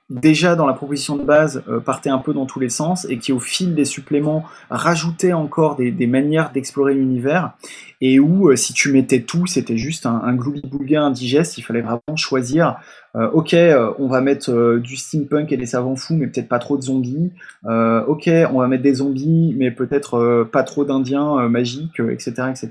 déjà 0.10 0.56
dans 0.56 0.66
la 0.66 0.74
proposition 0.74 1.18
de 1.18 1.24
base 1.24 1.64
euh, 1.68 1.82
partait 1.82 2.10
un 2.10 2.18
peu 2.18 2.34
dans 2.34 2.46
tous 2.46 2.60
les 2.60 2.70
sens 2.70 3.06
et 3.10 3.18
qui 3.18 3.34
au 3.34 3.40
fil 3.40 3.76
des 3.76 3.84
suppléments 3.84 4.46
rajoutait 4.70 5.34
encore 5.34 5.76
des, 5.76 6.08
manières 6.08 6.52
d'explorer 6.54 6.94
l'univers 6.94 7.52
et 8.00 8.18
où 8.20 8.50
euh, 8.50 8.56
si 8.56 8.74
tu 8.74 8.94
mettais 8.94 9.22
tout 9.22 9.48
c'était 9.48 9.76
juste 9.76 10.06
un, 10.06 10.22
un 10.24 10.34
gloubi-boulga 10.34 11.02
indigeste 11.02 11.58
il 11.58 11.62
fallait 11.62 11.82
vraiment 11.82 12.16
choisir 12.16 12.78
euh, 13.18 13.30
ok 13.32 13.54
on 14.00 14.08
va 14.08 14.22
mettre 14.22 14.78
du 14.78 14.96
steampunk 14.96 15.52
et 15.52 15.58
des 15.58 15.66
savants 15.66 15.98
fous 15.98 16.16
mais 16.16 16.28
peut-être 16.28 16.48
pas 16.48 16.60
trop 16.60 16.78
de 16.78 16.84
zombies 16.84 17.34
ok 17.66 18.30
on 18.54 18.60
va 18.60 18.68
mettre 18.68 18.84
des 18.84 18.96
zombies 18.96 19.56
mais 19.58 19.72
peut-être 19.72 20.48
pas 20.54 20.64
trop 20.64 20.86
d'indiens 20.86 21.50
magiques 21.50 22.00
etc 22.00 22.50
etc 22.50 22.70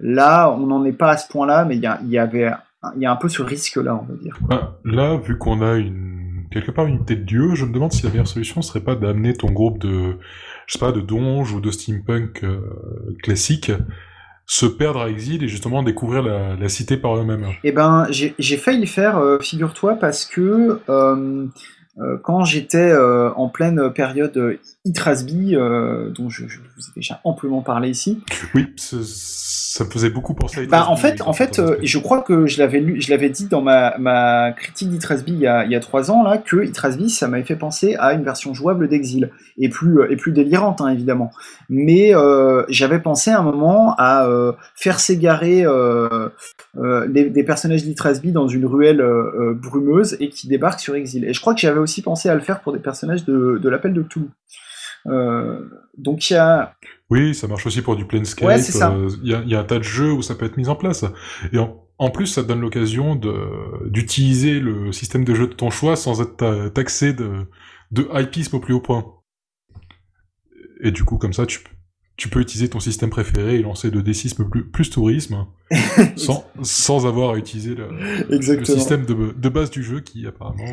là 0.00 0.50
on 0.50 0.66
n'en 0.66 0.84
est 0.84 0.92
pas 0.92 1.10
à 1.10 1.16
ce 1.16 1.28
point 1.28 1.46
là 1.46 1.64
mais 1.64 1.76
il 1.76 1.82
y, 1.82 2.18
avait 2.18 2.50
il 2.96 3.02
y 3.02 3.06
a 3.06 3.12
un 3.12 3.16
peu 3.16 3.28
ce 3.28 3.42
risque 3.42 3.76
là 3.76 3.94
on 3.94 4.04
va 4.04 4.14
dire. 4.20 4.38
Bah, 4.40 4.78
là 4.84 5.16
vu 5.16 5.36
qu'on 5.38 5.60
a 5.60 5.74
une 5.74 6.15
quelque 6.50 6.70
part 6.70 6.86
une 6.86 7.04
tête 7.04 7.24
Dieu, 7.24 7.54
je 7.54 7.64
me 7.64 7.72
demande 7.72 7.92
si 7.92 8.02
la 8.04 8.10
meilleure 8.10 8.28
solution 8.28 8.62
serait 8.62 8.80
pas 8.80 8.94
d'amener 8.94 9.34
ton 9.34 9.50
groupe 9.50 9.78
de, 9.78 10.16
je 10.66 10.78
de 10.78 11.00
donge 11.00 11.52
ou 11.52 11.60
de 11.60 11.70
steampunk 11.70 12.44
euh, 12.44 12.60
classique 13.22 13.72
se 14.46 14.66
perdre 14.66 15.00
à 15.00 15.10
exil 15.10 15.42
et 15.42 15.48
justement 15.48 15.82
découvrir 15.82 16.22
la, 16.22 16.68
cité 16.68 16.96
par 16.96 17.16
eux-mêmes. 17.16 17.48
Eh 17.64 17.72
ben, 17.72 18.06
j'ai 18.10 18.56
failli 18.56 18.80
le 18.80 18.86
faire, 18.86 19.18
euh, 19.18 19.38
figure-toi, 19.40 19.96
parce 19.96 20.24
que 20.24 20.80
euh, 20.88 21.46
quand 22.22 22.44
j'étais 22.44 22.94
en 22.94 23.48
pleine 23.48 23.92
période 23.92 24.58
Itrasby, 24.86 25.52
dont 25.52 26.30
je, 26.30 26.48
je, 26.48 26.58
vous 26.58 26.82
ai 26.82 26.92
déjà 26.96 27.20
amplement 27.24 27.60
parlé 27.60 27.90
ici. 27.90 28.20
Oui, 28.54 28.66
ça 29.76 29.84
me 29.84 29.90
faisait 29.90 30.08
beaucoup 30.08 30.32
penser 30.32 30.60
à 30.60 30.66
bah, 30.66 30.86
en 30.88 30.96
fait, 30.96 31.20
en 31.20 31.34
fait 31.34 31.58
euh, 31.58 31.76
je 31.82 31.98
crois 31.98 32.22
que 32.22 32.46
je 32.46 32.58
l'avais 32.58 32.80
lu, 32.80 33.00
je 33.00 33.10
l'avais 33.10 33.28
dit 33.28 33.46
dans 33.46 33.60
ma, 33.60 33.98
ma 33.98 34.52
critique 34.52 34.88
d'Itrasby 34.88 35.32
il, 35.32 35.40
y 35.40 35.46
a, 35.46 35.66
il 35.66 35.70
y 35.70 35.74
a 35.74 35.80
trois 35.80 36.10
ans 36.10 36.22
là, 36.22 36.38
que 36.38 36.64
Itrasby 36.64 37.10
ça 37.10 37.28
m'avait 37.28 37.44
fait 37.44 37.56
penser 37.56 37.94
à 37.98 38.14
une 38.14 38.24
version 38.24 38.54
jouable 38.54 38.88
d'Exil 38.88 39.30
et 39.58 39.68
plus 39.68 40.00
euh, 40.00 40.10
et 40.10 40.16
plus 40.16 40.32
délirante 40.32 40.80
hein, 40.80 40.88
évidemment. 40.88 41.30
Mais 41.68 42.14
euh, 42.14 42.64
j'avais 42.70 43.00
pensé 43.00 43.30
à 43.30 43.40
un 43.40 43.42
moment 43.42 43.94
à 43.98 44.26
euh, 44.26 44.52
faire 44.74 44.98
s'égarer 44.98 45.64
euh, 45.66 46.30
des 47.08 47.44
personnages 47.44 47.84
d'Itrasby 47.84 48.32
dans 48.32 48.48
une 48.48 48.64
ruelle 48.64 49.04
brumeuse 49.56 50.16
et 50.20 50.30
qui 50.30 50.48
débarquent 50.48 50.80
sur 50.80 50.94
Exil. 50.94 51.24
Et 51.24 51.34
je 51.34 51.40
crois 51.40 51.54
que 51.54 51.60
j'avais 51.60 51.80
aussi 51.80 52.00
pensé 52.00 52.30
à 52.30 52.34
le 52.34 52.40
faire 52.40 52.60
pour 52.60 52.72
des 52.72 52.78
personnages 52.78 53.24
de, 53.24 53.58
de 53.62 53.68
l'appel 53.68 53.92
de 53.92 54.02
Cthulhu. 54.02 54.28
Donc 55.96 56.30
il 56.30 56.34
y 56.34 56.36
a 56.36 56.74
oui, 57.08 57.34
ça 57.34 57.46
marche 57.46 57.66
aussi 57.66 57.82
pour 57.82 57.96
du 57.96 58.04
Planescape. 58.04 58.48
Euh, 58.48 59.10
il 59.22 59.28
y, 59.28 59.54
a, 59.54 59.60
un 59.60 59.64
tas 59.64 59.78
de 59.78 59.84
jeux 59.84 60.12
où 60.12 60.22
ça 60.22 60.34
peut 60.34 60.44
être 60.44 60.56
mis 60.56 60.68
en 60.68 60.74
place. 60.74 61.04
Et 61.52 61.58
en, 61.58 62.10
plus, 62.10 62.26
ça 62.26 62.42
te 62.42 62.48
donne 62.48 62.60
l'occasion 62.60 63.14
d'utiliser 63.84 64.58
le 64.58 64.90
système 64.90 65.24
de 65.24 65.34
jeu 65.34 65.46
de 65.46 65.52
ton 65.52 65.70
choix 65.70 65.94
sans 65.94 66.20
être 66.20 66.68
taxé 66.70 67.12
de, 67.12 67.48
de 67.92 68.08
hypisme 68.12 68.56
au 68.56 68.60
plus 68.60 68.74
haut 68.74 68.80
point. 68.80 69.04
Et 70.80 70.90
du 70.90 71.04
coup, 71.04 71.16
comme 71.16 71.32
ça, 71.32 71.46
tu, 71.46 71.60
tu 72.16 72.28
peux 72.28 72.40
utiliser 72.40 72.68
ton 72.68 72.80
système 72.80 73.10
préféré 73.10 73.56
et 73.56 73.62
lancer 73.62 73.90
de 73.90 74.00
D6 74.00 74.42
plus, 74.48 74.64
plus 74.64 74.88
tourisme 74.88 75.46
sans, 76.16 76.46
sans 76.62 77.06
avoir 77.06 77.34
à 77.34 77.36
utiliser 77.36 77.74
le, 77.74 78.64
système 78.64 79.04
de, 79.04 79.34
de, 79.36 79.48
base 79.48 79.70
du 79.70 79.82
jeu 79.82 80.00
qui 80.00 80.26
apparemment. 80.26 80.64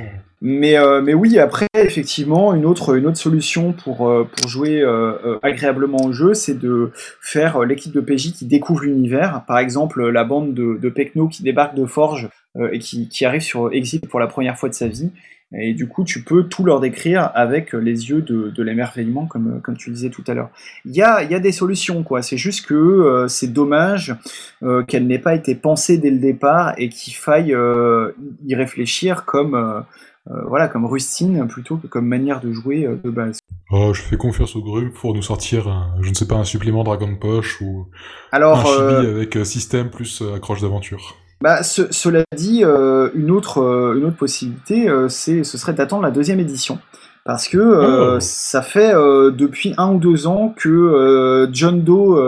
Mais, 0.42 0.78
euh, 0.78 1.02
mais 1.02 1.14
oui, 1.14 1.40
après, 1.40 1.68
effectivement, 1.76 2.54
une 2.54 2.66
autre, 2.66 2.96
une 2.96 3.08
autre 3.08 3.18
solution 3.18 3.74
pour, 3.74 4.08
euh, 4.08 4.24
pour 4.24 4.48
jouer 4.48 4.82
euh, 4.82 5.38
agréablement 5.42 6.06
au 6.06 6.14
jeu, 6.14 6.34
c'est 6.34 6.58
de 6.58 6.92
faire 7.22 7.64
l'équipe 7.64 7.94
de 7.94 8.02
PJ 8.02 8.34
qui 8.34 8.46
découvre 8.46 8.84
l'univers. 8.84 9.44
Par 9.46 9.58
exemple, 9.58 10.08
la 10.10 10.24
bande 10.24 10.54
de, 10.54 10.78
de 10.82 10.90
Pecno 10.90 11.28
qui 11.28 11.44
débarque 11.44 11.76
de 11.76 11.86
Forge 11.86 12.30
et 12.72 12.78
qui, 12.78 13.10
qui 13.10 13.26
arrive 13.26 13.42
sur 13.42 13.74
Exit 13.74 14.08
pour 14.08 14.20
la 14.20 14.28
première 14.28 14.58
fois 14.60 14.70
de 14.70 14.76
sa 14.76 14.88
vie 14.88 15.10
Et 15.56 15.74
du 15.74 15.88
coup, 15.88 16.04
tu 16.04 16.24
peux 16.24 16.44
tout 16.44 16.64
leur 16.64 16.80
décrire 16.80 17.30
avec 17.36 17.74
les 17.74 18.10
yeux 18.10 18.22
de, 18.22 18.64
l'émerveillement, 18.64 19.26
comme, 19.26 19.62
comme 19.62 19.78
tu 19.78 19.92
disais 19.92 20.10
tout 20.10 20.24
à 20.28 20.34
l'heure. 20.34 20.50
Il 20.86 20.96
y 20.96 21.02
a, 21.02 21.22
y 21.24 21.36
a 21.36 21.40
des 21.40 21.52
solutions, 21.52 22.02
quoi. 22.04 22.24
C'est 22.24 22.38
juste 22.38 22.66
que 22.66 22.74
euh, 22.74 23.28
c'est 23.28 23.54
dommage 23.54 24.16
euh, 24.64 24.84
qu'elle 24.84 25.06
n'ait 25.06 25.20
pas 25.20 25.36
été 25.36 25.54
pensée 25.54 25.98
dès 25.98 26.10
le 26.10 26.18
départ 26.18 26.74
et 26.78 26.90
qu'il 26.90 27.14
faille 27.14 27.54
euh, 27.54 28.12
y 28.46 28.56
réfléchir 28.56 29.26
comme, 29.26 29.84
voilà, 30.26 30.68
comme 30.68 30.86
rustine 30.86 31.48
plutôt 31.48 31.78
que 31.78 31.86
comme 31.88 32.08
manière 32.08 32.40
de 32.42 32.52
jouer 32.52 32.90
de 33.04 33.10
base. 33.10 33.40
Oh, 33.70 33.94
je 33.94 34.02
fais 34.02 34.18
confiance 34.18 34.56
au 34.56 34.62
groupe 34.62 34.94
pour 34.94 35.14
nous 35.14 35.22
sortir, 35.22 35.68
un, 35.68 35.96
je 36.02 36.10
ne 36.10 36.16
sais 36.16 36.28
pas, 36.28 36.36
un 36.36 36.44
supplément 36.46 36.84
Dragon 36.84 37.16
Poche 37.16 37.62
ou 37.62 37.88
Alors, 38.32 38.60
un 38.60 38.64
chibi 38.64 39.08
avec 39.08 39.46
système 39.46 39.90
plus 39.90 40.24
accroche 40.36 40.62
d'aventure. 40.62 41.16
Bah, 41.44 41.62
cela 41.62 42.24
dit, 42.34 42.64
euh, 42.64 43.10
une, 43.16 43.30
autre, 43.30 43.62
euh, 43.62 43.98
une 43.98 44.06
autre 44.06 44.16
possibilité, 44.16 44.88
euh, 44.88 45.10
c'est, 45.10 45.44
ce 45.44 45.58
serait 45.58 45.74
d'attendre 45.74 46.04
la 46.04 46.10
deuxième 46.10 46.40
édition. 46.40 46.80
Parce 47.26 47.50
que 47.50 47.58
oh. 47.58 48.20
ça 48.22 48.62
fait 48.62 48.94
depuis 48.94 49.74
un 49.78 49.94
ou 49.94 49.98
deux 49.98 50.28
ans 50.28 50.54
que 50.58 51.48
John 51.54 51.82
Doe 51.82 52.20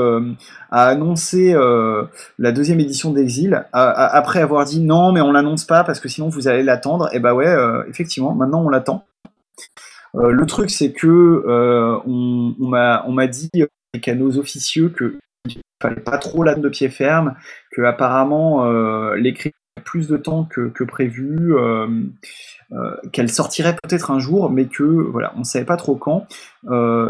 a 0.72 0.88
annoncé 0.88 1.54
la 2.40 2.52
deuxième 2.54 2.80
édition 2.80 3.12
d'Exil, 3.12 3.66
après 3.74 4.40
avoir 4.42 4.64
dit 4.64 4.80
non 4.80 5.12
mais 5.12 5.20
on 5.20 5.34
l'annonce 5.34 5.66
pas 5.66 5.84
parce 5.84 6.00
que 6.00 6.08
sinon 6.08 6.30
vous 6.30 6.48
allez 6.48 6.64
l'attendre. 6.64 7.10
Et 7.12 7.20
bah 7.20 7.34
ouais, 7.34 7.54
effectivement, 7.90 8.34
maintenant 8.36 8.64
on 8.64 8.70
l'attend. 8.70 9.04
le 10.14 10.46
truc 10.46 10.70
c'est 10.70 10.94
que 10.94 11.44
on, 12.08 12.56
on 12.58 13.12
m'a 13.12 13.28
dit 13.28 13.50
les 13.54 14.00
canaux 14.00 14.38
officieux 14.38 14.88
que 14.88 15.18
il 15.50 15.62
fallait 15.82 16.02
pas 16.02 16.18
trop 16.18 16.44
l'âne 16.44 16.62
de 16.62 16.70
pied 16.70 16.90
ferme, 16.90 17.36
que 17.76 17.82
apparemment 17.82 18.66
euh, 18.66 19.16
l'écrit 19.16 19.52
plus 19.84 20.08
de 20.08 20.16
temps 20.16 20.46
que, 20.46 20.84
prévu, 20.86 21.54
euh, 21.56 21.88
euh, 22.72 22.96
qu'elle 23.12 23.30
sortirait 23.30 23.76
peut-être 23.84 24.10
un 24.10 24.20
jour, 24.20 24.50
mais 24.50 24.66
que 24.66 24.84
voilà, 24.84 25.34
on 25.36 25.40
ne 25.40 25.44
savait 25.44 25.66
pas 25.66 25.76
trop 25.76 25.96
quand, 25.96 26.26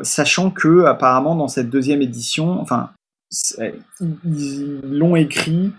sachant 0.03 0.49
que 0.49 0.85
apparemment 0.85 1.35
dans 1.35 1.47
cette 1.47 1.69
deuxième 1.69 2.01
édition, 2.01 2.59
enfin, 2.59 2.89
ils 3.59 4.81
l'ont 4.83 5.15
écrit 5.15 5.71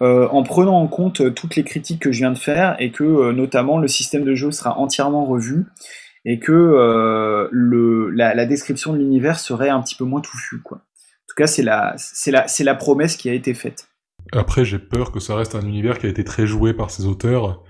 en 0.00 0.42
prenant 0.44 0.80
en 0.80 0.86
compte 0.86 1.34
toutes 1.34 1.56
les 1.56 1.64
critiques 1.64 2.00
que 2.00 2.12
je 2.12 2.18
viens 2.18 2.32
de 2.32 2.38
faire 2.38 2.76
et 2.78 2.90
que 2.90 3.32
notamment 3.32 3.78
le 3.78 3.88
système 3.88 4.24
de 4.24 4.34
jeu 4.34 4.50
sera 4.50 4.78
entièrement 4.78 5.26
revu 5.26 5.66
et 6.24 6.38
que 6.38 7.50
la, 8.14 8.46
description 8.46 8.92
de 8.92 8.98
l'univers 8.98 9.40
serait 9.40 9.68
un 9.68 9.82
petit 9.82 9.96
peu 9.96 10.04
moins 10.04 10.20
touffue, 10.20 10.62
quoi 10.62 10.80
tout 11.30 11.36
cas, 11.36 11.46
c'est 11.46 12.64
la 12.64 12.74
promesse 12.74 13.16
qui 13.16 13.28
a 13.30 13.34
été 13.34 13.54
faite. 13.54 13.89
Après, 14.32 14.64
j'ai 14.64 14.78
peur 14.78 15.10
que 15.12 15.20
ça 15.20 15.34
reste 15.34 15.54
un 15.54 15.62
univers 15.62 15.98
qui 15.98 16.06
a 16.06 16.08
été 16.08 16.24
très 16.24 16.46
joué 16.46 16.72
par 16.72 16.90
ses 16.90 17.06
auteurs 17.06 17.62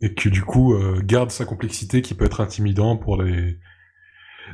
et 0.00 0.14
que 0.14 0.28
du 0.28 0.42
coup 0.42 0.74
euh, 0.74 1.00
garde 1.02 1.30
sa 1.30 1.44
complexité 1.44 2.02
qui 2.02 2.14
peut 2.14 2.24
être 2.24 2.40
intimidant 2.40 2.96
pour 2.96 3.20
les 3.22 3.58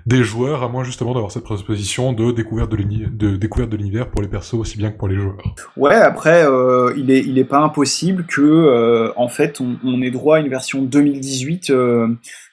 des 0.07 0.25
joueurs, 0.25 0.65
à 0.65 0.69
moins 0.69 0.83
justement 0.83 1.15
d'avoir 1.15 1.31
cette 1.31 1.45
prédisposition 1.45 2.13
de 2.13 2.33
découverte 2.33 2.69
de, 2.73 3.09
de 3.09 3.37
découverte 3.37 3.71
de 3.71 3.77
l'univers 3.77 4.11
pour 4.11 4.23
les 4.23 4.29
persos 4.29 4.55
aussi 4.55 4.77
bien 4.77 4.91
que 4.91 4.99
pour 4.99 5.07
les 5.07 5.15
joueurs. 5.15 5.55
Ouais, 5.77 5.95
après, 5.95 6.45
euh, 6.45 6.93
il 6.97 7.13
est 7.13 7.21
il 7.21 7.39
est 7.39 7.45
pas 7.45 7.61
impossible 7.61 8.27
que 8.27 8.41
euh, 8.43 9.13
en 9.17 9.29
fait 9.29 9.61
on, 9.61 9.77
on, 9.85 10.03
ait 10.03 10.11
droit 10.11 10.39
à 10.39 10.41
une 10.41 10.49
version 10.49 10.83
2018 10.83 11.73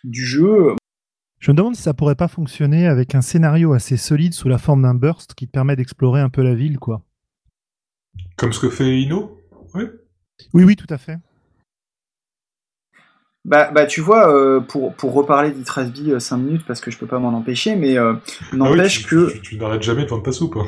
du 0.04 0.24
jeu. 0.24 0.76
Je 1.40 1.52
me 1.52 1.58
demande 1.58 1.76
si 1.76 1.82
ça 1.82 1.96
pourrait 1.96 2.14
pas 2.14 2.28
fonctionner 2.28 2.86
avec 2.86 3.16
un 3.16 3.22
scénario 3.22 3.74
assez 3.74 3.98
solide 3.98 4.36
sous 4.36 4.48
la 4.48 4.60
forme 4.60 4.84
d'un 4.84 4.94
burst 4.94 5.34
qui 5.34 5.48
te 5.48 5.52
permet 5.52 5.76
d'explorer 5.76 6.22
un 6.22 6.30
peu 6.30 6.44
la 6.44 6.54
ville, 6.54 6.78
quoi. 6.78 7.02
Comme 8.42 8.54
ce 8.54 8.60
que 8.60 8.72
fait 8.72 9.00
Ino 9.00 9.38
Oui. 9.76 9.84
Oui, 10.56 10.64
oui, 10.64 10.76
tout 10.76 10.92
à 10.92 10.98
fait. 10.98 11.20
Bah, 13.46 13.70
bah 13.72 13.86
tu 13.86 14.02
vois, 14.02 14.36
euh, 14.36 14.60
pour, 14.62 14.96
pour 14.96 15.14
reparler 15.14 15.52
d'Itrasby 15.52 16.20
5 16.20 16.36
euh, 16.36 16.40
minutes, 16.40 16.66
parce 16.66 16.82
que 16.82 16.90
je 16.90 16.98
peux 16.98 17.06
pas 17.06 17.20
m'en 17.20 17.38
empêcher, 17.38 17.76
mais 17.76 18.00
euh, 18.00 18.14
ah 18.52 18.56
n'empêche 18.56 19.06
que... 19.06 19.32
Tu, 19.42 19.60
n'arrêtes 19.60 19.84
jamais 19.84 20.06
de 20.06 20.10
vendre 20.10 20.24
ta 20.24 20.32
soupe. 20.32 20.58
Hein. 20.58 20.66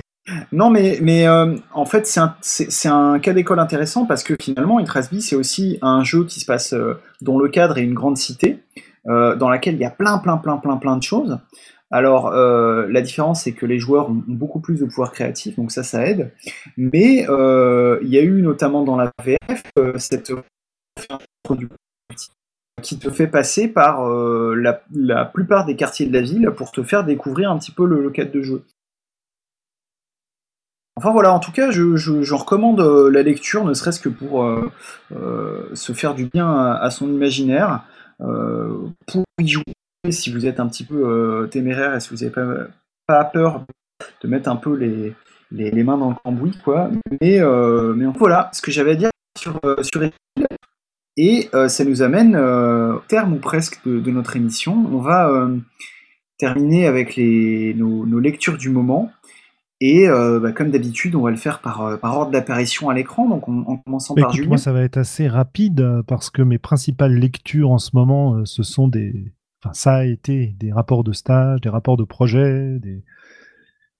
Non, 0.51 0.69
mais, 0.69 0.99
mais 1.01 1.27
en 1.27 1.85
fait, 1.85 2.05
c'est 2.05 2.19
un, 2.19 2.35
c'est, 2.41 2.87
un 2.89 3.17
cas 3.17 3.33
d'école 3.33 3.57
intéressant 3.57 4.05
parce 4.05 4.21
que 4.21 4.35
finalement, 4.39 4.79
Itrasby, 4.79 5.23
c'est 5.23 5.35
aussi 5.35 5.79
un 5.81 6.03
jeu 6.03 6.25
qui 6.25 6.41
se 6.41 6.45
passe 6.45 6.75
dont 7.21 7.39
le 7.39 7.49
cadre 7.49 7.79
est 7.79 7.83
une 7.83 7.95
grande 7.95 8.17
cité. 8.17 8.59
Euh, 9.09 9.35
dans 9.35 9.49
laquelle 9.49 9.75
il 9.75 9.81
y 9.81 9.85
a 9.85 9.89
plein, 9.89 10.17
plein, 10.17 10.37
plein, 10.37 10.57
plein, 10.57 10.77
plein 10.77 10.95
de 10.95 11.03
choses. 11.03 11.37
Alors, 11.91 12.27
euh, 12.27 12.87
la 12.89 13.01
différence, 13.01 13.43
c'est 13.43 13.53
que 13.53 13.65
les 13.65 13.79
joueurs 13.79 14.09
ont, 14.09 14.23
beaucoup 14.27 14.59
plus 14.59 14.79
de 14.79 14.85
pouvoir 14.85 15.11
créatif, 15.11 15.55
donc 15.55 15.71
ça, 15.71 15.83
ça 15.83 16.05
aide. 16.07 16.31
Mais 16.77 17.29
euh, 17.29 17.99
il 18.01 18.09
y 18.09 18.17
a 18.17 18.21
eu 18.21 18.41
notamment 18.41 18.83
dans 18.83 18.95
la 18.95 19.11
VF 19.23 19.63
cette 19.97 20.33
qui 22.81 22.99
te 22.99 23.09
fait 23.09 23.27
passer 23.27 23.67
par 23.67 24.05
la, 24.05 25.25
plupart 25.25 25.65
des 25.65 25.75
quartiers 25.75 26.05
de 26.05 26.13
la 26.13 26.21
ville 26.21 26.51
pour 26.55 26.71
te 26.71 26.83
faire 26.83 27.03
découvrir 27.03 27.51
un 27.51 27.57
petit 27.57 27.71
peu 27.71 27.85
le, 27.85 28.09
cadre 28.09 28.31
de 28.31 28.41
jeu. 28.41 28.63
Enfin 30.95 31.11
voilà, 31.11 31.33
en 31.33 31.39
tout 31.39 31.51
cas, 31.51 31.71
je, 31.71 32.33
recommande 32.33 32.81
la 32.81 33.21
lecture, 33.21 33.63
ne 33.65 33.73
serait-ce 33.73 33.99
que 33.99 34.09
pour 34.09 34.49
se 35.11 35.93
faire 35.93 36.15
du 36.15 36.25
bien 36.25 36.51
à 36.51 36.89
son 36.89 37.07
imaginaire. 37.07 37.85
Euh, 38.21 38.89
pour 39.07 39.23
y 39.39 39.47
jouer, 39.47 39.63
si 40.11 40.31
vous 40.31 40.45
êtes 40.45 40.59
un 40.59 40.67
petit 40.67 40.83
peu 40.83 41.07
euh, 41.07 41.47
téméraire 41.47 41.95
et 41.95 41.99
si 41.99 42.09
vous 42.09 42.17
n'avez 42.17 42.31
pas, 42.31 42.67
pas 43.07 43.23
peur 43.25 43.65
de 44.21 44.27
mettre 44.27 44.49
un 44.49 44.55
peu 44.55 44.75
les, 44.75 45.13
les, 45.51 45.83
mains 45.83 45.97
dans 45.97 46.09
le 46.09 46.15
cambouis, 46.23 46.57
quoi. 46.63 46.89
Mais, 47.21 47.39
euh, 47.39 47.93
mais 47.93 48.05
voilà 48.17 48.49
ce 48.53 48.61
que 48.61 48.71
j'avais 48.71 48.91
à 48.91 48.95
dire 48.95 49.09
sur, 49.37 49.59
sur 49.81 50.03
et 51.15 51.49
ça 51.67 51.85
nous 51.85 52.01
amène 52.01 52.35
au 52.35 52.99
terme 53.07 53.33
ou 53.33 53.39
presque 53.39 53.79
de, 53.85 54.11
notre 54.11 54.35
émission. 54.35 54.85
On 54.91 54.97
va 54.97 55.47
terminer 56.37 56.87
avec 56.87 57.15
les, 57.15 57.73
nos, 57.75 58.05
nos, 58.05 58.19
lectures 58.19 58.57
du 58.57 58.69
moment. 58.69 59.11
Et 59.85 60.07
euh, 60.07 60.39
bah, 60.39 60.53
comme 60.53 60.71
d'habitude, 60.71 61.13
on 61.13 61.21
va 61.21 61.29
le 61.29 61.35
faire 61.35 61.59
par, 61.59 61.81
euh, 61.81 61.97
par 61.97 62.17
ordre 62.17 62.31
d'apparition 62.31 62.89
à 62.89 62.93
l'écran, 62.93 63.27
donc 63.27 63.49
en, 63.49 63.77
commençant 63.77 64.15
par 64.15 64.31
Julien. 64.31 64.47
Moi, 64.47 64.57
ça 64.57 64.71
va 64.71 64.81
être 64.81 64.95
assez 64.95 65.27
rapide 65.27 65.81
euh, 65.81 66.03
parce 66.03 66.29
que 66.29 66.41
mes 66.41 66.57
principales 66.57 67.13
lectures 67.13 67.69
en 67.69 67.79
ce 67.79 67.91
moment, 67.93 68.45
ce 68.45 68.63
sont 68.63 68.87
des. 68.87 69.33
Enfin, 69.63 69.73
ça 69.73 69.95
a 69.95 70.03
été 70.05 70.55
des 70.59 70.71
rapports 70.71 71.03
de 71.03 71.13
stage, 71.13 71.61
des 71.61 71.69
rapports 71.69 71.97
de 71.97 72.03
projet, 72.03 72.79
des, 72.79 73.03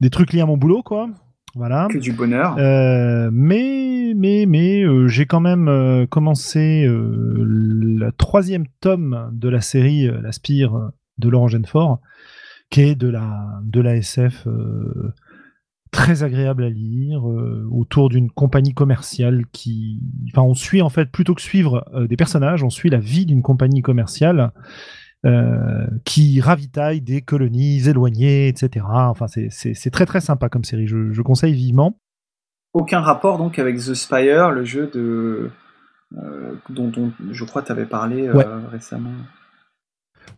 des 0.02 0.10
trucs 0.10 0.34
liés 0.34 0.42
à 0.42 0.46
mon 0.46 0.58
boulot, 0.58 0.84
quoi. 0.84 1.10
Voilà. 1.56 1.88
Que 1.90 2.00
du 2.00 2.14
bonheur. 2.14 2.56
mais 3.32 4.14
mais 4.16 4.46
mais 4.48 4.84
j'ai 5.08 5.28
quand 5.28 5.40
même 5.40 6.08
commencé 6.10 6.86
le 6.88 8.10
troisième 8.18 8.66
tome 8.80 9.30
de 9.34 9.50
la 9.50 9.62
série 9.62 10.10
La 10.22 10.32
Spire 10.32 10.92
de 11.20 11.30
Laurent 11.30 11.48
Genefort, 11.48 12.00
qui 12.72 12.82
est 12.82 12.96
de 12.96 13.08
la 13.08 13.62
de 13.64 13.82
la 13.82 13.96
SF 13.98 14.48
très 15.94 16.24
agréable 16.24 16.66
à 16.66 16.70
lire, 16.70 17.30
euh, 17.30 17.66
autour 17.72 18.10
d'une 18.10 18.30
compagnie 18.30 18.74
commerciale 18.74 19.46
qui, 19.54 20.02
enfin, 20.32 20.42
on 20.42 20.56
suit 20.56 20.82
en 20.82 20.90
fait 20.90 21.10
plutôt 21.10 21.36
que 21.36 21.42
suivre 21.42 21.86
euh, 21.94 22.08
des 22.08 22.18
personnages, 22.18 22.64
on 22.64 22.70
suit 22.70 22.90
la 22.90 23.00
vie 23.00 23.26
d'une 23.26 23.44
compagnie 23.44 23.82
commerciale 23.82 24.52
euh, 25.26 25.88
qui 26.06 26.42
ravitaille 26.42 27.02
des 27.02 27.22
colonies 27.22 27.88
éloignées, 27.88 28.48
etc. 28.48 28.86
Enfin, 28.90 29.28
c'est 29.28 29.90
très 29.92 30.06
très 30.06 30.22
sympa 30.22 30.50
comme 30.50 30.64
série. 30.64 30.88
Je, 30.88 31.22
conseille 31.22 31.54
vivement. 31.54 31.98
Aucun 32.74 33.00
rapport 33.00 33.38
donc 33.38 33.60
avec 33.60 33.78
The 33.78 33.94
Spire, 33.94 34.52
le 34.52 34.66
jeu 34.66 34.90
de 34.94 35.52
dont, 36.70 36.92
je 37.32 37.46
crois 37.46 37.64
tu 37.64 37.72
avais 37.72 37.86
parlé 37.86 38.30
récemment. 38.72 39.14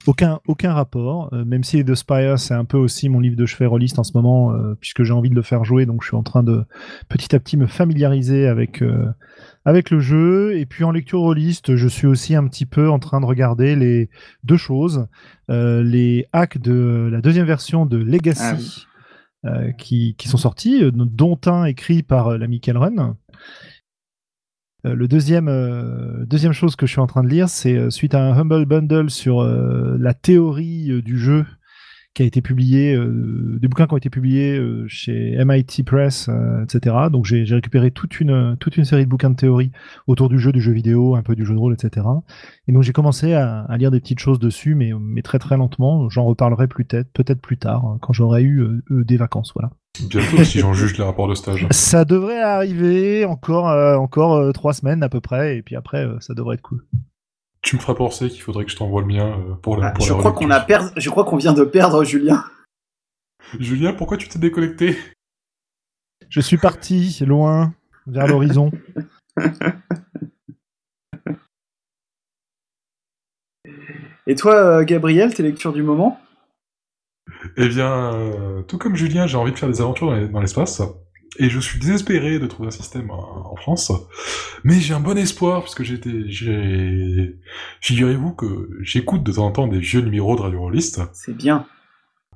Aucun, 0.07 0.39
aucun 0.47 0.73
rapport, 0.73 1.33
euh, 1.33 1.45
même 1.45 1.63
si 1.63 1.83
The 1.83 1.95
Spire, 1.95 2.37
c'est 2.39 2.53
un 2.53 2.65
peu 2.65 2.77
aussi 2.77 3.09
mon 3.09 3.19
livre 3.19 3.35
de 3.35 3.45
chevet 3.45 3.65
rôliste 3.65 3.99
en 3.99 4.03
ce 4.03 4.11
moment, 4.13 4.53
euh, 4.53 4.75
puisque 4.79 5.03
j'ai 5.03 5.13
envie 5.13 5.29
de 5.29 5.35
le 5.35 5.41
faire 5.41 5.63
jouer, 5.63 5.85
donc 5.85 6.03
je 6.03 6.07
suis 6.07 6.17
en 6.17 6.23
train 6.23 6.43
de 6.43 6.63
petit 7.09 7.35
à 7.35 7.39
petit 7.39 7.57
me 7.57 7.67
familiariser 7.67 8.47
avec, 8.47 8.81
euh, 8.81 9.07
avec 9.65 9.89
le 9.89 9.99
jeu. 9.99 10.57
Et 10.57 10.65
puis 10.65 10.83
en 10.83 10.91
lecture 10.91 11.19
rôliste, 11.19 11.75
je 11.75 11.87
suis 11.87 12.07
aussi 12.07 12.35
un 12.35 12.47
petit 12.47 12.65
peu 12.65 12.89
en 12.89 12.99
train 12.99 13.21
de 13.21 13.25
regarder 13.25 13.75
les 13.75 14.09
deux 14.43 14.57
choses. 14.57 15.07
les 15.49 16.27
hacks 16.33 16.57
de 16.57 17.09
la 17.11 17.21
deuxième 17.21 17.45
version 17.45 17.85
de 17.85 17.97
Legacy, 17.97 18.87
ah 19.43 19.71
qui, 19.77 20.15
qui, 20.17 20.27
sont 20.27 20.37
sortis, 20.37 20.83
dont 20.91 21.39
un 21.45 21.65
écrit 21.65 22.01
par 22.01 22.35
l'ami 22.37 22.59
Run 22.67 22.97
euh, 22.97 23.13
le 24.93 25.07
deuxième, 25.07 25.47
euh, 25.47 26.25
deuxième 26.25 26.53
chose 26.53 26.75
que 26.75 26.85
je 26.85 26.91
suis 26.91 27.01
en 27.01 27.07
train 27.07 27.23
de 27.23 27.29
lire, 27.29 27.49
c'est 27.49 27.75
euh, 27.75 27.89
suite 27.89 28.13
à 28.13 28.21
un 28.21 28.37
Humble 28.37 28.65
Bundle 28.65 29.09
sur 29.09 29.43
la 29.43 30.13
théorie 30.13 31.01
du 31.01 31.17
jeu 31.17 31.45
qui 32.15 32.23
a 32.23 32.25
été 32.25 32.41
publié, 32.41 32.97
des 32.97 33.67
bouquins 33.67 33.85
qui 33.85 33.93
ont 33.93 33.97
été 33.97 34.09
publiés 34.09 34.59
chez 34.87 35.37
MIT 35.45 35.83
Press, 35.85 36.29
etc. 36.63 36.95
Donc 37.11 37.25
j'ai 37.25 37.43
récupéré 37.43 37.91
toute 37.91 38.19
une, 38.19 38.55
toute 38.59 38.77
une 38.77 38.85
série 38.85 39.03
de 39.05 39.09
bouquins 39.09 39.29
de 39.29 39.35
théorie 39.35 39.71
autour 40.07 40.29
du 40.29 40.39
jeu, 40.39 40.51
du 40.51 40.61
jeu 40.61 40.71
vidéo, 40.71 41.15
un 41.15 41.23
peu 41.23 41.35
du 41.35 41.45
jeu 41.45 41.53
de 41.53 41.59
rôle, 41.59 41.73
etc. 41.73 42.07
Et 42.67 42.71
donc 42.71 42.83
j'ai 42.83 42.93
commencé 42.93 43.33
à, 43.33 43.67
lire 43.77 43.91
des 43.91 43.99
petites 43.99 44.19
choses 44.19 44.39
dessus, 44.39 44.75
mais, 44.75 44.93
mais 44.97 45.21
très 45.21 45.39
très 45.39 45.57
lentement. 45.57 46.09
J'en 46.09 46.23
reparlerai 46.23 46.67
peut-être 46.67 47.11
peut-être 47.11 47.41
plus 47.41 47.57
tard, 47.57 47.85
hein, 47.85 47.97
quand 48.01 48.13
j'aurai 48.13 48.43
eu 48.43 48.81
des 48.89 49.17
vacances. 49.17 49.51
Voilà. 49.53 49.71
Bientôt, 50.09 50.43
si 50.43 50.59
j'en 50.59 50.73
juge 50.73 50.97
les 50.97 51.03
rapports 51.03 51.27
de 51.27 51.35
stage. 51.35 51.67
Ça 51.71 52.05
devrait 52.05 52.41
arriver 52.41 53.25
encore, 53.25 53.69
euh, 53.69 53.95
encore 53.95 54.33
euh, 54.33 54.51
trois 54.51 54.73
semaines 54.73 55.03
à 55.03 55.09
peu 55.09 55.21
près, 55.21 55.57
et 55.57 55.61
puis 55.61 55.75
après, 55.75 56.05
euh, 56.05 56.19
ça 56.19 56.33
devrait 56.33 56.55
être 56.55 56.61
cool. 56.61 56.85
Tu 57.65 57.75
me 57.75 57.81
feras 57.81 57.95
penser 57.95 58.29
qu'il 58.29 58.43
faudrait 58.43 58.63
que 58.63 58.69
je 58.69 58.75
t'envoie 58.75 59.01
le 59.01 59.07
mien 59.07 59.57
pour 59.63 59.77
la. 59.77 59.87
Ah, 59.87 59.93
je, 59.99 60.13
crois 60.13 60.33
qu'on 60.33 60.51
a 60.51 60.59
perdu. 60.59 60.91
je 60.97 61.09
crois 61.09 61.25
qu'on 61.25 61.37
vient 61.37 61.53
de 61.53 61.63
perdre 61.63 62.03
Julien. 62.03 62.45
Julien, 63.59 63.91
pourquoi 63.91 64.17
tu 64.17 64.29
t'es 64.29 64.37
déconnecté? 64.37 64.95
Je 66.29 66.41
suis 66.41 66.57
parti 66.57 67.17
loin 67.25 67.73
vers 68.05 68.27
l'horizon. 68.27 68.69
Et 74.27 74.35
toi, 74.35 74.85
Gabriel, 74.85 75.33
tes 75.33 75.41
lectures 75.41 75.73
du 75.73 75.81
moment? 75.81 76.21
Eh 77.57 77.67
bien, 77.67 78.63
tout 78.67 78.77
comme 78.77 78.95
Julien, 78.95 79.25
j'ai 79.25 79.37
envie 79.37 79.53
de 79.53 79.57
faire 79.57 79.69
des 79.69 79.81
aventures 79.81 80.29
dans 80.29 80.39
l'espace 80.39 80.83
et 81.37 81.49
je 81.49 81.59
suis 81.59 81.79
désespéré 81.79 82.39
de 82.39 82.47
trouver 82.47 82.67
un 82.67 82.71
système 82.71 83.11
en 83.11 83.55
France, 83.55 83.91
mais 84.63 84.79
j'ai 84.79 84.93
un 84.93 84.99
bon 84.99 85.17
espoir 85.17 85.61
parce 85.61 85.75
que 85.75 85.83
j'étais, 85.83 86.27
j'ai, 86.27 87.39
figurez-vous 87.81 88.33
que 88.33 88.69
j'écoute 88.81 89.23
de 89.23 89.31
temps 89.31 89.45
en 89.45 89.51
temps 89.51 89.67
des 89.67 89.79
vieux 89.79 90.01
numéros 90.01 90.35
de 90.35 90.41
Radio 90.41 90.59
Rollist. 90.59 91.01
C'est 91.13 91.35
bien. 91.35 91.67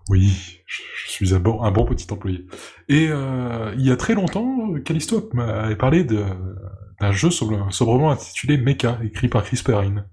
Oui, 0.10 0.62
je, 0.66 0.82
suis 1.08 1.36
un 1.36 1.40
bon, 1.40 1.62
un 1.62 1.72
bon 1.72 1.86
petit 1.86 2.12
employé. 2.12 2.48
Et 2.88 3.08
euh, 3.10 3.74
il 3.78 3.86
y 3.86 3.92
a 3.92 3.96
très 3.96 4.16
longtemps, 4.16 4.74
Callisto 4.84 5.30
m'avait 5.34 5.76
parlé 5.76 6.04
d'un 6.04 7.12
jeu 7.12 7.30
sobrement 7.30 8.12
intitulé 8.12 8.58
Mecha, 8.58 9.00
écrit 9.04 9.28
par 9.28 9.44
Chris 9.44 9.62
Perrine, 9.64 10.06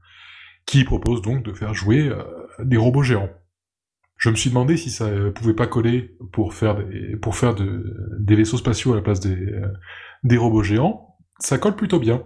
qui 0.67 0.85
propose 0.85 1.23
donc 1.23 1.43
de 1.43 1.53
faire 1.55 1.73
jouer 1.73 2.09
euh, 2.09 2.25
des 2.63 2.77
robots 2.77 3.03
géants. 3.03 3.31
Je 4.17 4.31
me 4.31 4.35
suis 4.35 4.51
demandé 4.51 4.77
si 4.77 4.91
ça 4.91 5.09
pouvait 5.35 5.55
pas 5.55 5.67
coller 5.67 6.17
pour 6.33 6.55
faire 6.55 6.77
des, 6.77 7.17
pour 7.17 7.37
faire 7.37 7.55
des 7.55 8.35
vaisseaux 8.35 8.57
spatiaux 8.57 8.93
à 8.93 8.97
la 8.97 9.03
place 9.03 9.21
des, 9.21 9.37
euh, 9.37 9.69
des 10.25 10.37
robots 10.37 10.63
géants. 10.63 11.17
Ça 11.39 11.59
colle 11.59 11.77
plutôt 11.77 11.99
bien. 11.99 12.23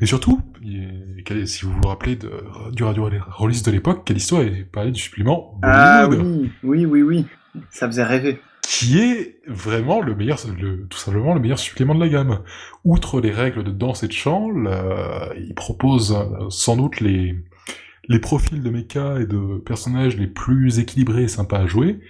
Et 0.00 0.06
surtout, 0.06 0.40
si 0.62 1.64
vous 1.66 1.72
vous 1.72 1.86
rappelez 1.86 2.16
de, 2.16 2.32
du 2.72 2.82
radio 2.82 3.10
release 3.30 3.62
de 3.62 3.70
l'époque, 3.70 4.06
Callisto 4.06 4.36
avait 4.36 4.64
parlé 4.64 4.90
du 4.90 5.00
supplément 5.00 5.60
Ah 5.62 6.08
oui, 6.08 6.50
oui, 6.62 6.86
oui, 6.86 7.02
oui. 7.02 7.26
Ça 7.68 7.86
faisait 7.86 8.04
rêver. 8.04 8.40
Qui 8.62 9.00
est 9.00 9.40
vraiment 9.46 10.00
le 10.00 10.14
meilleur, 10.14 10.38
le, 10.58 10.86
tout 10.86 10.96
simplement 10.96 11.34
le 11.34 11.40
meilleur 11.40 11.58
supplément 11.58 11.94
de 11.94 12.00
la 12.00 12.08
gamme. 12.08 12.40
Outre 12.84 13.20
les 13.20 13.32
règles 13.32 13.64
de 13.64 13.70
danse 13.70 14.02
et 14.02 14.08
de 14.08 14.12
chant, 14.12 14.48
il 15.36 15.54
propose 15.54 16.12
euh, 16.12 16.48
sans 16.48 16.76
doute 16.76 17.00
les, 17.00 17.36
les 18.08 18.18
profils 18.18 18.62
de 18.62 18.70
mecha 18.70 19.20
et 19.20 19.26
de 19.26 19.58
personnages 19.58 20.16
les 20.16 20.26
plus 20.26 20.78
équilibrés 20.78 21.24
et 21.24 21.28
sympas 21.28 21.58
à 21.58 21.66
jouer, 21.66 22.00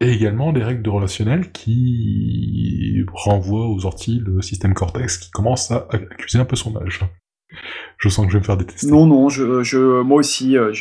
et 0.00 0.10
également 0.10 0.52
des 0.52 0.62
règles 0.62 0.82
de 0.82 0.90
relationnel 0.90 1.52
qui 1.52 3.04
renvoient 3.12 3.68
aux 3.68 3.86
orties 3.86 4.20
le 4.24 4.42
système 4.42 4.74
Cortex 4.74 5.18
qui 5.18 5.30
commence 5.30 5.70
à 5.70 5.86
accuser 5.90 6.38
un 6.38 6.44
peu 6.44 6.56
son 6.56 6.76
âge. 6.76 7.00
Je 7.98 8.08
sens 8.08 8.26
que 8.26 8.32
je 8.32 8.36
vais 8.36 8.40
me 8.40 8.44
faire 8.44 8.56
détester. 8.56 8.90
Non, 8.90 9.06
non, 9.06 9.28
je, 9.28 9.62
je 9.62 10.02
moi 10.02 10.18
aussi, 10.18 10.56
euh, 10.56 10.72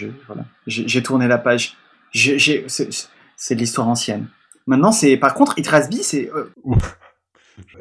j'ai 0.66 1.04
tourné 1.04 1.28
la 1.28 1.38
page. 1.38 1.78
C'est 2.14 3.56
de 3.56 3.60
l'histoire 3.60 3.88
ancienne. 3.88 4.28
Maintenant, 4.66 4.92
c'est 4.92 5.18
par 5.18 5.34
contre, 5.36 5.60
Itrasby, 5.60 5.98
c'est. 5.98 6.32
Euh, 6.34 6.52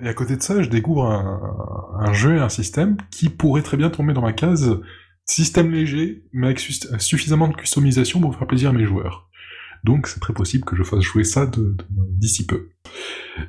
et 0.03 0.09
à 0.09 0.15
côté 0.15 0.37
de 0.37 0.43
ça, 0.43 0.63
je 0.63 0.69
découvre 0.69 1.07
un, 1.07 1.97
un 2.01 2.13
jeu 2.13 2.37
et 2.37 2.41
un 2.41 2.51
système 2.51 2.97
qui 3.11 3.31
pourrait 3.31 3.63
très 3.63 3.79
bien 3.79 3.89
tomber 3.89 4.13
dans 4.13 4.21
ma 4.21 4.35
case 4.35 4.79
Système 5.25 5.71
léger, 5.71 6.25
mais 6.33 6.49
avec 6.49 6.61
suffisamment 6.61 7.49
de 7.49 7.55
customisation 7.55 8.21
pour 8.21 8.37
faire 8.37 8.47
plaisir 8.47 8.71
à 8.71 8.73
mes 8.73 8.85
joueurs. 8.85 9.31
Donc 9.85 10.07
c'est 10.07 10.21
très 10.21 10.33
possible 10.33 10.65
que 10.65 10.77
je 10.77 10.83
fasse 10.83 11.01
jouer 11.01 11.25
ça 11.25 11.51
d'ici 11.91 12.47
peu. 12.47 12.71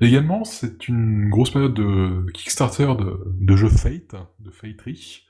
Également, 0.01 0.43
c'est 0.43 0.87
une 0.87 1.29
grosse 1.29 1.51
période 1.51 1.73
de 1.73 2.25
Kickstarter 2.33 2.91
de, 3.39 3.55
jeux 3.55 3.69
Fate, 3.69 4.15
de 4.39 4.51
Fatery. 4.51 5.23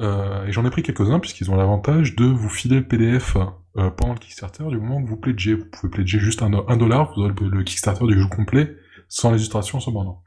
Euh, 0.00 0.44
et 0.44 0.52
j'en 0.52 0.64
ai 0.64 0.70
pris 0.70 0.82
quelques-uns 0.82 1.20
puisqu'ils 1.20 1.50
ont 1.50 1.56
l'avantage 1.56 2.16
de 2.16 2.26
vous 2.26 2.50
filer 2.50 2.76
le 2.76 2.86
PDF 2.86 3.36
euh, 3.78 3.90
pendant 3.90 4.12
le 4.12 4.18
Kickstarter 4.18 4.64
du 4.68 4.78
moment 4.78 5.02
que 5.02 5.08
vous 5.08 5.16
pledgez. 5.16 5.54
Vous 5.54 5.66
pouvez 5.66 5.90
pledger 5.90 6.18
juste 6.18 6.42
un, 6.42 6.50
dollar, 6.76 7.12
vous 7.14 7.22
aurez 7.22 7.32
le, 7.40 7.62
Kickstarter 7.64 8.06
du 8.06 8.18
jeu 8.18 8.28
complet 8.28 8.76
sans 9.08 9.30
les 9.30 9.38
illustrations 9.38 9.80
cependant. 9.80 10.22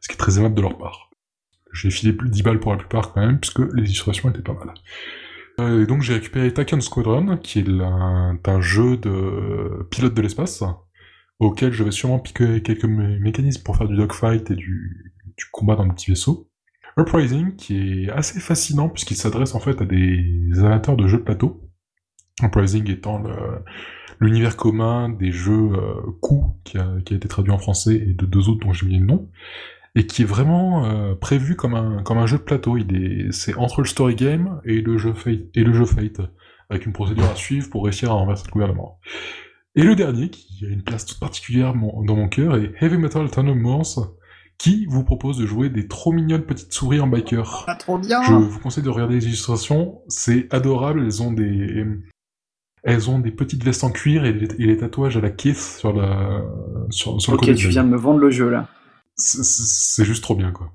Ce 0.00 0.08
qui 0.08 0.14
est 0.14 0.18
très 0.18 0.38
aimable 0.38 0.54
de 0.54 0.62
leur 0.62 0.78
part. 0.78 1.07
J'ai 1.72 1.90
filé 1.90 2.12
plus 2.12 2.28
de 2.28 2.32
10 2.32 2.42
balles 2.42 2.60
pour 2.60 2.72
la 2.72 2.78
plupart 2.78 3.12
quand 3.12 3.20
même, 3.20 3.38
puisque 3.38 3.60
les 3.74 3.84
illustrations 3.84 4.30
étaient 4.30 4.42
pas 4.42 4.54
mal. 4.54 4.74
Euh, 5.60 5.82
et 5.82 5.86
donc 5.86 6.02
j'ai 6.02 6.14
récupéré 6.14 6.52
Taken 6.52 6.80
Squadron, 6.80 7.36
qui 7.36 7.60
est 7.60 7.68
un, 7.68 8.60
jeu 8.60 8.96
de 8.96 9.86
pilote 9.90 10.14
de 10.14 10.22
l'espace, 10.22 10.62
auquel 11.38 11.72
je 11.72 11.84
vais 11.84 11.90
sûrement 11.90 12.18
piquer 12.18 12.62
quelques 12.62 12.84
mécanismes 12.84 13.62
pour 13.62 13.76
faire 13.76 13.88
du 13.88 13.96
dogfight 13.96 14.50
et 14.50 14.54
du, 14.54 15.14
combat 15.52 15.76
dans 15.76 15.86
des 15.86 15.94
petits 15.94 16.10
vaisseaux. 16.10 16.48
Uprising, 16.96 17.54
qui 17.54 18.04
est 18.04 18.10
assez 18.10 18.40
fascinant, 18.40 18.88
puisqu'il 18.88 19.16
s'adresse 19.16 19.54
en 19.54 19.60
fait 19.60 19.80
à 19.80 19.84
des 19.84 20.50
amateurs 20.58 20.96
de 20.96 21.06
jeux 21.06 21.18
de 21.18 21.22
plateau. 21.22 21.62
Uprising 22.42 22.90
étant 22.90 23.22
l'univers 24.20 24.56
commun 24.56 25.08
des 25.08 25.30
jeux 25.30 25.72
euh, 25.74 26.50
qui 26.64 26.76
a, 26.76 26.88
qui 27.04 27.14
a, 27.14 27.16
été 27.16 27.28
traduit 27.28 27.52
en 27.52 27.58
français 27.58 27.94
et 27.94 28.14
de 28.14 28.26
deux 28.26 28.48
autres 28.48 28.66
dont 28.66 28.72
j'ai 28.72 28.86
mis 28.86 28.98
le 28.98 29.06
nom 29.06 29.28
et 29.94 30.06
qui 30.06 30.22
est 30.22 30.26
vraiment 30.26 30.84
euh, 30.84 31.14
prévu 31.14 31.56
comme 31.56 31.74
un, 31.74 32.02
comme 32.02 32.18
un 32.18 32.26
jeu 32.26 32.38
de 32.38 32.42
plateau. 32.42 32.76
Il 32.76 32.96
est, 32.96 33.32
c'est 33.32 33.54
entre 33.54 33.80
le 33.80 33.86
story 33.86 34.14
game 34.14 34.60
et 34.64 34.80
le 34.80 34.98
jeu 34.98 35.12
Fate, 35.12 35.40
et 35.54 35.64
le 35.64 35.72
jeu 35.72 35.84
Fate, 35.84 36.20
avec 36.70 36.86
une 36.86 36.92
procédure 36.92 37.24
à 37.24 37.34
suivre 37.34 37.68
pour 37.70 37.84
réussir 37.84 38.10
à 38.10 38.14
renverser 38.14 38.44
le 38.46 38.52
gouvernement. 38.52 39.00
Et 39.74 39.82
le 39.82 39.94
dernier, 39.94 40.30
qui 40.30 40.64
a 40.66 40.68
une 40.68 40.82
place 40.82 41.06
toute 41.06 41.20
particulière 41.20 41.72
dans 41.74 42.16
mon 42.16 42.28
cœur, 42.28 42.56
est 42.56 42.72
Heavy 42.80 42.98
Metal 42.98 43.28
Morse, 43.54 44.00
qui 44.56 44.86
vous 44.86 45.04
propose 45.04 45.38
de 45.38 45.46
jouer 45.46 45.70
des 45.70 45.86
trop 45.86 46.10
mignonnes 46.10 46.42
petites 46.42 46.72
souris 46.72 47.00
en 47.00 47.06
biker. 47.06 47.64
Pas 47.66 47.76
trop 47.76 47.96
bien 47.96 48.22
Je 48.24 48.32
vous 48.32 48.58
conseille 48.58 48.82
de 48.82 48.88
regarder 48.88 49.14
les 49.14 49.26
illustrations, 49.26 50.00
c'est 50.08 50.52
adorable, 50.52 51.02
elles 51.04 51.22
ont 51.22 51.32
des... 51.32 51.84
Elles 52.84 53.10
ont 53.10 53.18
des 53.18 53.32
petites 53.32 53.64
vestes 53.64 53.82
en 53.82 53.90
cuir 53.90 54.24
et 54.24 54.32
les, 54.32 54.76
tatouages 54.76 55.16
à 55.16 55.20
la 55.20 55.30
kiss 55.30 55.78
sur 55.78 55.92
la 55.92 56.44
sur, 56.90 57.20
sur 57.20 57.32
le 57.32 57.38
côté. 57.38 57.50
Ok, 57.50 57.58
tu 57.58 57.68
viens 57.68 57.82
de 57.82 57.88
me 57.88 57.96
vendre 57.96 58.20
le 58.20 58.30
jeu 58.30 58.48
là 58.48 58.68
c'est 59.18 60.04
juste 60.04 60.22
trop 60.22 60.34
bien, 60.34 60.52
quoi. 60.52 60.72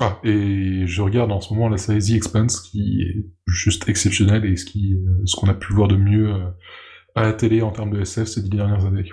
Ah, 0.00 0.18
et 0.24 0.86
je 0.86 1.02
regarde 1.02 1.30
en 1.30 1.40
ce 1.40 1.52
moment 1.52 1.68
la 1.68 1.76
série 1.76 2.00
The 2.00 2.10
Expanse, 2.12 2.60
qui 2.60 3.02
est 3.02 3.26
juste 3.46 3.88
exceptionnelle, 3.88 4.46
et 4.46 4.56
ce 4.56 4.64
qui, 4.64 4.94
euh, 4.94 5.22
ce 5.26 5.36
qu'on 5.36 5.48
a 5.48 5.54
pu 5.54 5.74
voir 5.74 5.88
de 5.88 5.96
mieux 5.96 6.32
euh, 6.32 6.48
à 7.14 7.22
la 7.22 7.32
télé 7.34 7.60
en 7.60 7.70
termes 7.70 7.90
de 7.90 8.00
SF 8.00 8.28
ces 8.28 8.42
dix 8.42 8.48
dernières 8.48 8.86
années. 8.86 9.10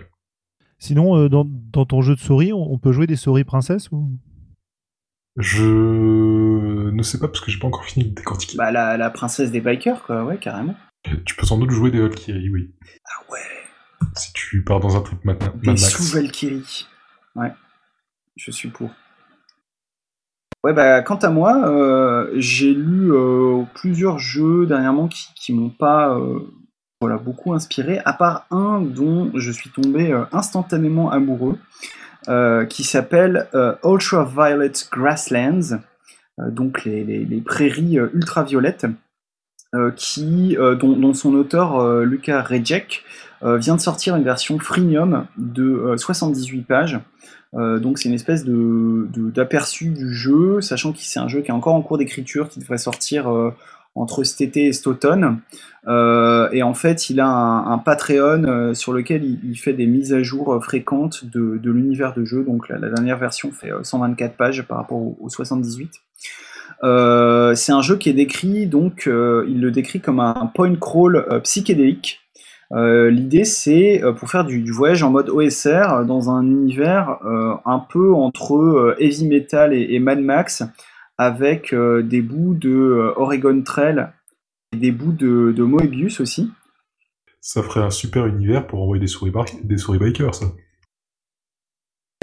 Sinon, 0.80 1.18
euh, 1.18 1.28
dans, 1.28 1.46
dans, 1.46 1.86
ton 1.86 2.02
jeu 2.02 2.16
de 2.16 2.20
souris, 2.20 2.54
on, 2.54 2.78
peut 2.78 2.94
jouer 2.94 3.08
des 3.08 3.18
souris 3.18 3.44
princesses 3.44 3.92
ou? 3.92 4.18
Je 5.36 6.90
ne 6.90 7.04
sais 7.04 7.20
pas 7.20 7.28
parce 7.28 7.42
que 7.42 7.52
j'ai 7.52 7.60
pas 7.60 7.68
encore 7.68 7.86
fini 7.86 8.06
de 8.06 8.16
décortiquer. 8.16 8.58
Bah 8.58 8.72
la, 8.72 8.96
la, 8.96 9.10
princesse 9.10 9.52
des 9.52 9.62
bikers, 9.62 10.04
quoi, 10.04 10.24
ouais, 10.24 10.38
carrément. 10.38 10.76
Tu 11.26 11.36
peux 11.36 11.46
sans 11.46 11.58
doute 11.58 11.72
jouer 11.72 11.92
des 11.92 12.00
Valkyries, 12.00 12.50
oui. 12.50 12.74
Ah 13.06 13.32
ouais. 13.32 14.08
Si 14.16 14.32
tu 14.34 14.64
pars 14.64 14.80
dans 14.80 14.96
un 14.96 15.02
truc 15.02 15.24
maintenant. 15.26 15.54
Des 15.56 15.78
sous-Valkyries. 15.78 16.88
Ouais 17.36 17.52
je 18.38 18.52
suis 18.52 18.70
pour. 18.70 18.90
Ouais, 20.64 20.74
bah, 20.74 21.02
quant 21.02 21.18
à 21.18 21.30
moi, 21.30 21.70
euh, 21.70 22.32
j'ai 22.36 22.74
lu 22.74 23.14
euh, 23.14 23.64
plusieurs 23.76 24.20
jeux 24.20 24.66
dernièrement 24.66 25.08
qui, 25.08 25.28
qui 25.36 25.54
m'ont 25.54 25.70
pas 25.70 26.18
euh, 26.18 26.40
voilà, 27.00 27.18
beaucoup 27.18 27.54
inspiré, 27.54 28.00
à 28.06 28.14
part 28.14 28.48
un 28.50 28.82
dont 28.82 29.32
je 29.36 29.52
suis 29.52 29.70
tombé 29.70 30.12
instantanément 30.32 31.12
amoureux, 31.12 31.58
qui 32.70 32.84
s'appelle 32.84 33.48
Ultraviolet 33.86 34.74
Grasslands, 34.92 35.80
donc 36.40 36.84
les, 36.84 37.42
prairies 37.46 37.98
ultraviolettes, 38.14 38.88
qui, 39.96 40.58
dont, 40.58 40.98
dont, 40.98 41.14
son 41.14 41.36
auteur 41.36 42.02
Lucas 42.02 42.42
Rejek 42.42 43.04
vient 43.44 43.76
de 43.76 43.82
sortir 43.82 44.16
une 44.16 44.24
version 44.24 44.58
freemium 44.60 45.28
de 45.38 45.94
78 45.96 46.64
pages. 46.64 47.00
Euh, 47.56 47.80
donc 47.80 47.98
c'est 47.98 48.10
une 48.10 48.16
espèce 48.16 48.44
de, 48.46 49.08
d'aperçu 49.34 49.90
du 49.90 50.14
jeu, 50.14 50.62
sachant 50.62 50.92
que 50.92 51.00
c'est 51.00 51.20
un 51.20 51.28
jeu 51.28 51.42
qui 51.42 51.50
est 51.50 51.54
encore 51.54 51.76
en 51.76 51.82
cours 51.82 51.98
d'écriture, 51.98 52.50
qui 52.50 52.60
devrait 52.60 52.78
sortir 52.78 53.32
euh, 53.32 53.52
entre 53.96 54.24
cet 54.24 54.42
été 54.42 54.66
et 54.66 54.74
cet 54.74 54.88
automne. 54.88 55.40
Euh, 55.88 56.50
et 56.52 56.62
en 56.62 56.74
fait, 56.74 57.10
il 57.10 57.20
a 57.20 57.28
un, 57.28 57.78
Patreon 57.78 58.74
sur 58.74 58.94
lequel 58.94 59.24
il, 59.24 59.56
fait 59.56 59.74
des 59.74 59.88
mises 59.88 60.14
à 60.14 60.22
jour 60.22 60.60
fréquentes 60.64 61.26
de, 61.26 61.60
l'univers 61.64 62.14
de 62.14 62.26
jeu. 62.26 62.44
Donc 62.44 62.70
la, 62.70 62.78
dernière 62.78 63.18
version 63.18 63.52
fait 63.52 63.72
124 63.82 64.36
pages 64.36 64.62
par 64.64 64.78
rapport 64.78 65.00
aux 65.00 65.30
78. 65.30 65.92
c'est 66.82 67.72
un 67.72 67.82
jeu 67.82 67.96
qui 67.96 68.10
est 68.10 68.14
décrit, 68.14 68.68
donc 68.68 69.06
il 69.08 69.62
le 69.62 69.72
décrit 69.72 70.02
comme 70.02 70.20
un 70.20 70.52
point 70.54 70.76
crawl 70.76 71.26
psychédélique. 71.44 72.27
Euh, 72.74 73.10
l'idée, 73.10 73.46
c'est 73.46 74.04
euh, 74.04 74.12
pour 74.12 74.30
faire 74.30 74.46
du, 74.46 74.72
voyage 74.72 75.04
en 75.04 75.10
mode 75.10 75.30
OSR 75.30 75.94
euh, 75.94 76.04
dans 76.04 76.30
un 76.30 76.46
univers 76.46 77.20
un 77.66 77.80
peu 77.80 78.14
entre 78.14 78.96
heavy 79.00 79.28
metal 79.28 79.74
et, 79.74 80.00
Mad 80.00 80.20
Max, 80.20 80.64
avec 81.18 81.74
des 81.74 82.22
bouts 82.22 82.54
de 82.54 83.14
Oregon 83.16 83.62
Trail 83.64 84.08
et 84.74 84.78
des 84.78 84.92
bouts 84.92 85.14
de, 85.14 85.64
Moebius 85.64 86.20
aussi. 86.20 86.52
Ça 87.42 87.64
ferait 87.64 87.82
un 87.82 87.90
super 87.90 88.28
univers 88.28 88.68
pour 88.68 88.82
envoyer 88.82 89.00
des 89.00 89.08
souris, 89.08 89.32
des 89.64 89.78
souris 89.78 90.00
bikers, 90.00 90.36
ça. 90.36 90.46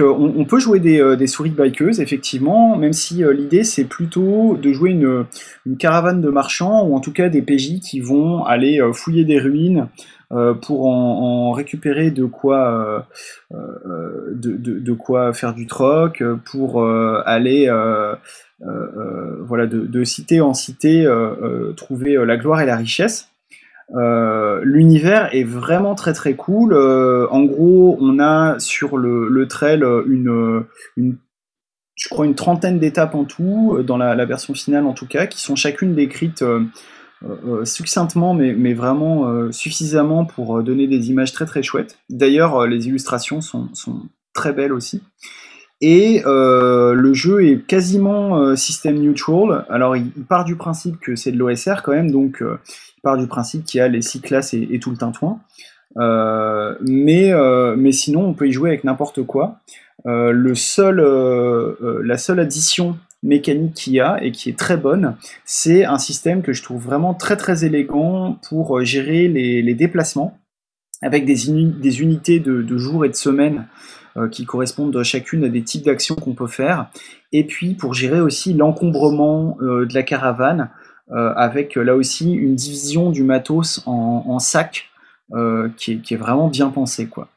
on, 0.01 0.45
peut 0.45 0.59
jouer 0.59 0.79
des, 0.79 1.27
souris 1.27 1.49
bikeuses, 1.49 1.99
effectivement, 1.99 2.77
même 2.77 2.93
si 2.93 3.23
l'idée 3.33 3.63
c'est 3.63 3.85
plutôt 3.85 4.55
de 4.55 4.71
jouer 4.71 4.91
une, 4.91 5.25
caravane 5.77 6.21
de 6.21 6.29
marchands, 6.29 6.85
ou 6.87 6.95
en 6.95 6.99
tout 6.99 7.11
cas 7.11 7.29
des 7.29 7.41
PJ 7.41 7.79
qui 7.79 7.99
vont 7.99 8.45
aller 8.45 8.79
fouiller 8.93 9.25
des 9.25 9.39
ruines 9.39 9.89
pour 10.61 10.87
en, 10.87 11.51
récupérer 11.51 12.11
de 12.11 12.25
quoi, 12.25 13.07
de, 13.51 14.93
quoi 14.93 15.33
faire 15.33 15.53
du 15.53 15.67
troc, 15.67 16.23
pour 16.51 16.85
aller 17.25 17.71
voilà, 18.59 19.67
de, 19.67 20.03
cité 20.03 20.41
en 20.41 20.53
cité 20.53 21.07
trouver 21.75 22.17
la 22.25 22.37
gloire 22.37 22.61
et 22.61 22.65
la 22.65 22.75
richesse. 22.75 23.29
Euh, 23.93 24.61
l'univers 24.63 25.33
est 25.33 25.43
vraiment 25.43 25.95
très 25.95 26.13
très 26.13 26.33
cool. 26.33 26.73
Euh, 26.73 27.27
en 27.29 27.43
gros, 27.43 27.97
on 27.99 28.19
a 28.19 28.59
sur 28.59 28.97
le, 28.97 29.47
trail 29.47 29.83
une 30.07 31.15
trentaine 32.35 32.79
d'étapes 32.79 33.15
en 33.15 33.25
tout, 33.25 33.79
dans 33.85 33.97
la, 33.97 34.25
version 34.25 34.53
finale 34.53 34.85
en 34.85 34.93
tout 34.93 35.07
cas, 35.07 35.27
qui 35.27 35.41
sont 35.41 35.55
chacune 35.55 35.93
décrites 35.93 36.43
euh, 37.23 37.65
succinctement, 37.65 38.33
mais, 38.33 38.53
mais 38.53 38.73
vraiment 38.73 39.51
suffisamment 39.51 40.25
pour 40.25 40.61
donner 40.63 40.87
des 40.87 41.09
images 41.09 41.33
très 41.33 41.45
très 41.45 41.63
chouettes. 41.63 41.97
D'ailleurs, 42.09 42.67
les 42.67 42.87
illustrations 42.87 43.41
sont, 43.41 43.69
sont, 43.73 44.01
très 44.33 44.51
belles 44.51 44.73
aussi. 44.73 45.01
Et 45.79 46.21
le 46.25 47.13
jeu 47.13 47.45
est 47.45 47.65
quasiment 47.65 48.55
system 48.55 48.99
neutral. 48.99 49.65
Alors, 49.69 49.95
il, 49.95 50.11
part 50.27 50.43
du 50.43 50.57
principe 50.57 50.99
que 50.99 51.15
c'est 51.15 51.31
de 51.31 51.37
l'OSR 51.37 51.83
quand 51.83 51.93
même, 51.93 52.11
donc 52.11 52.43
part 53.05 53.17
du 53.17 53.27
principe 53.27 53.63
qu'il 53.63 53.77
y 53.77 53.81
a 53.81 53.87
les 53.87 54.01
six 54.01 54.19
classes 54.19 54.53
et, 54.53 54.79
tout 54.79 54.89
le 54.89 54.97
tintouin. 54.97 55.39
Euh, 55.97 56.75
mais, 56.81 57.31
euh, 57.31 57.75
mais 57.77 57.91
sinon, 57.91 58.25
on 58.25 58.33
peut 58.33 58.47
y 58.47 58.51
jouer 58.51 58.71
avec 58.71 58.83
n'importe 58.83 59.23
quoi. 59.23 59.59
Euh, 60.07 60.31
le 60.31 60.55
seul, 60.55 60.97
la 62.03 62.17
seule 62.17 62.39
addition 62.39 62.97
mécanique 63.23 63.73
qu'il 63.73 63.93
y 63.93 63.99
a 63.99 64.23
et 64.23 64.31
qui 64.31 64.49
est 64.49 64.57
très 64.57 64.77
bonne, 64.77 65.15
c'est 65.45 65.85
un 65.85 65.97
système 65.97 66.41
que 66.41 66.53
je 66.53 66.63
trouve 66.63 66.83
vraiment 66.83 67.13
très 67.13 67.37
très 67.37 67.65
élégant 67.65 68.39
pour 68.47 68.83
gérer 68.83 69.27
les, 69.27 69.73
déplacements 69.73 70.37
avec 71.01 71.25
des, 71.25 71.49
unités 71.49 72.39
de, 72.39 72.77
jours 72.77 73.05
et 73.05 73.09
de 73.09 73.15
semaines 73.15 73.67
qui 74.31 74.45
correspondent 74.45 75.03
chacune 75.03 75.43
à 75.43 75.49
des 75.49 75.63
types 75.63 75.83
d'actions 75.83 76.15
qu'on 76.15 76.35
peut 76.35 76.47
faire, 76.47 76.89
et 77.31 77.43
puis 77.43 77.73
pour 77.73 77.93
gérer 77.93 78.21
aussi 78.21 78.53
l'encombrement 78.53 79.57
de 79.59 79.93
la 79.93 80.03
caravane 80.03 80.69
euh, 81.11 81.33
avec 81.35 81.77
euh, 81.77 81.83
là 81.83 81.95
aussi 81.95 82.33
une 82.33 82.55
division 82.55 83.11
du 83.11 83.23
matos 83.23 83.83
en, 83.85 84.39
sacs 84.39 84.89
euh, 85.33 85.69
qui 85.77 86.01
est, 86.09 86.15
vraiment 86.15 86.47
bien 86.47 86.69
pensé 86.69 87.05
quoi. 87.05 87.27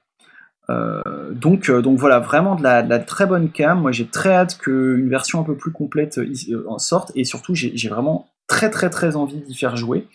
Donc, 1.31 1.71
donc 1.71 1.99
voilà, 1.99 2.19
vraiment 2.19 2.55
de 2.55 2.63
la, 2.63 2.99
très 2.99 3.27
bonne 3.27 3.51
cam. 3.51 3.81
Moi 3.81 3.93
j'ai 3.93 4.07
très 4.07 4.35
hâte 4.35 4.59
qu'une 4.59 5.09
version 5.09 5.41
un 5.41 5.45
peu 5.45 5.57
plus 5.57 5.73
complète 5.73 6.21
en 6.67 6.79
sorte 6.79 7.13
et 7.15 7.25
surtout 7.25 7.55
j'ai 7.55 7.89
vraiment 7.89 8.29
très 8.47 8.71
très 8.71 8.91
très 8.91 9.17
envie 9.17 9.41
d'y 9.41 9.55
faire 9.55 9.77
jouer. 9.77 10.07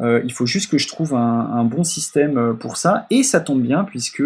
il 0.00 0.32
faut 0.32 0.46
juste 0.46 0.70
que 0.70 0.78
je 0.78 0.86
trouve 0.86 1.14
un, 1.14 1.64
bon 1.64 1.82
système 1.82 2.56
pour 2.56 2.76
ça 2.76 3.06
et 3.10 3.24
ça 3.24 3.40
tombe 3.40 3.62
bien 3.62 3.82
puisque 3.84 4.22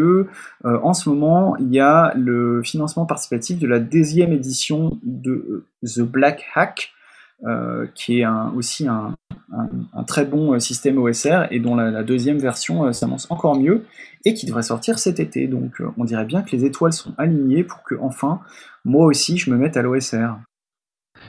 en 0.65 0.93
ce 0.93 1.09
moment 1.09 1.57
il 1.57 1.73
y 1.73 1.81
a 1.81 2.13
le 2.15 2.63
financement 2.63 3.07
participatif 3.07 3.59
de 3.59 3.67
la 3.67 3.79
deuxième 3.79 4.33
édition 4.33 4.99
de 5.03 5.65
The 5.83 6.01
Black 6.01 6.45
Hack 6.55 6.93
euh, 7.47 7.87
qui 7.95 8.21
est 8.21 8.27
aussi 8.55 8.87
un, 8.87 9.15
très 10.07 10.27
bon 10.27 10.53
euh, 10.53 10.59
système 10.59 10.99
OSR 10.99 11.47
et 11.51 11.59
dont 11.59 11.75
la, 11.75 12.03
deuxième 12.03 12.37
version 12.37 12.85
euh, 12.85 12.93
s'annonce 12.93 13.31
encore 13.31 13.59
mieux 13.59 13.87
et 14.25 14.35
qui 14.35 14.47
devrait 14.47 14.63
sortir 14.63 14.99
cet 14.99 15.21
été. 15.21 15.47
Donc 15.47 15.83
on 15.97 16.05
dirait 16.05 16.25
bien 16.25 16.43
que 16.43 16.55
les 16.55 16.65
étoiles 16.65 16.93
sont 16.93 17.15
alignées 17.19 17.65
pour 17.65 17.83
que 17.83 17.95
enfin 18.01 18.41
moi 18.85 19.07
aussi 19.07 19.39
je 19.39 19.51
me 19.51 19.57
mette 19.57 19.77
à 19.77 19.83
l'OSR. 19.83 20.39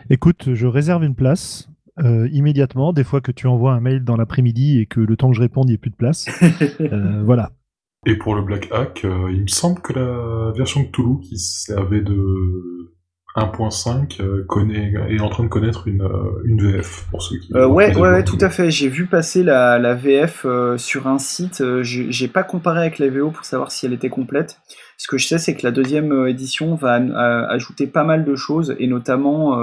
Écoute, 0.10 0.54
je 0.54 0.68
réserve 0.68 1.04
une 1.04 1.16
place. 1.16 1.70
immédiatement, 1.98 2.94
des 2.94 3.04
fois 3.04 3.22
que 3.22 3.32
tu 3.32 3.48
envoies 3.48 3.74
un 3.74 3.82
mail 3.82 4.04
dans 4.04 4.16
l'après-midi 4.16 4.80
et 4.80 4.86
que 4.86 5.00
le 5.00 5.18
temps 5.18 5.30
que 5.30 5.36
je 5.36 5.42
réponde, 5.42 5.66
il 5.66 5.72
n'y 5.72 5.76
ait 5.76 5.78
plus 5.78 5.92
de 5.92 5.96
place. 5.96 6.30
voilà. 7.24 7.52
Et 8.08 8.16
pour 8.16 8.36
le 8.36 8.42
Black 8.42 8.70
Hack, 8.72 9.04
il 9.04 9.42
me 9.42 9.48
semble 9.48 9.82
que 9.82 9.94
la 9.94 10.52
version 10.54 10.82
de 10.82 10.88
Toulouse 10.88 11.28
qui 11.28 11.38
servait 11.38 12.02
de 12.02 12.92
1.5 13.36 14.22
euh, 14.22 14.44
connaît, 14.46 14.94
est 15.10 15.22
en 15.22 15.30
train 15.30 15.44
de 15.44 15.50
connaître 15.50 15.88
une, 15.88 16.02
euh, 16.02 16.42
une 16.44 16.62
VF 16.62 17.08
pour 17.10 17.22
ceux 17.24 17.38
qui. 17.38 17.54
Euh, 17.56 17.66
ouais, 17.66 17.96
ouais, 17.96 18.24
tout 18.24 18.38
à 18.42 18.50
fait. 18.50 18.70
J'ai 18.72 18.90
vu 18.90 19.06
passer 19.06 19.44
la, 19.44 19.80
la 19.80 19.94
VF 19.94 20.46
sur 20.78 21.08
un 21.08 21.18
site. 21.18 21.64
J'ai 21.82 22.28
pas 22.28 22.44
comparé 22.44 22.82
avec 22.82 23.00
la 23.00 23.10
VO 23.10 23.32
pour 23.32 23.46
savoir 23.46 23.72
si 23.72 23.86
elle 23.86 23.94
était 23.94 24.10
complète. 24.10 24.60
Ce 24.98 25.08
que 25.08 25.18
je 25.18 25.28
sais, 25.28 25.38
c'est 25.38 25.56
que 25.56 25.64
la 25.64 25.72
deuxième 25.72 26.28
édition 26.28 26.76
va 26.76 26.96
ajouter 27.50 27.88
pas 27.88 28.04
mal 28.04 28.26
de 28.26 28.36
choses 28.36 28.76
et 28.80 28.88
notamment 28.88 29.60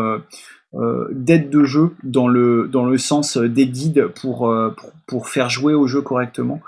d'aide 1.12 1.50
de 1.50 1.64
jeu 1.64 1.90
dans 2.02 2.28
le, 2.28 2.68
dans 2.68 2.86
le 2.86 2.98
sens 2.98 3.36
des 3.36 3.66
guides 3.66 4.06
pour, 4.20 4.52
pour, 4.76 4.92
pour 5.06 5.28
faire 5.28 5.50
jouer 5.50 5.74
au 5.74 5.86
jeu 5.86 6.00
correctement. 6.00 6.60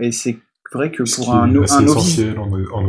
et 0.00 0.12
c'est 0.12 0.38
vrai 0.78 0.90
que 0.90 1.02
pour 1.16 1.34
un, 1.34 1.46
novice, 1.46 1.72
en, 1.72 1.86
OSR. 1.86 2.34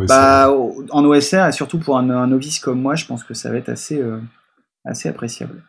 Bah, 0.08 0.52
en 0.92 1.06
OSR 1.06 1.48
et 1.48 1.52
surtout 1.52 1.80
pour 1.80 1.98
un, 1.98 2.28
novice 2.28 2.60
comme 2.60 2.82
moi, 2.82 2.96
je 2.96 3.06
pense 3.06 3.24
que 3.24 3.34
ça 3.34 3.52
va 3.52 3.58
être 3.58 3.70
assez, 3.70 4.02
euh, 4.02 4.20
assez 4.86 5.10
appréciable. 5.10 5.64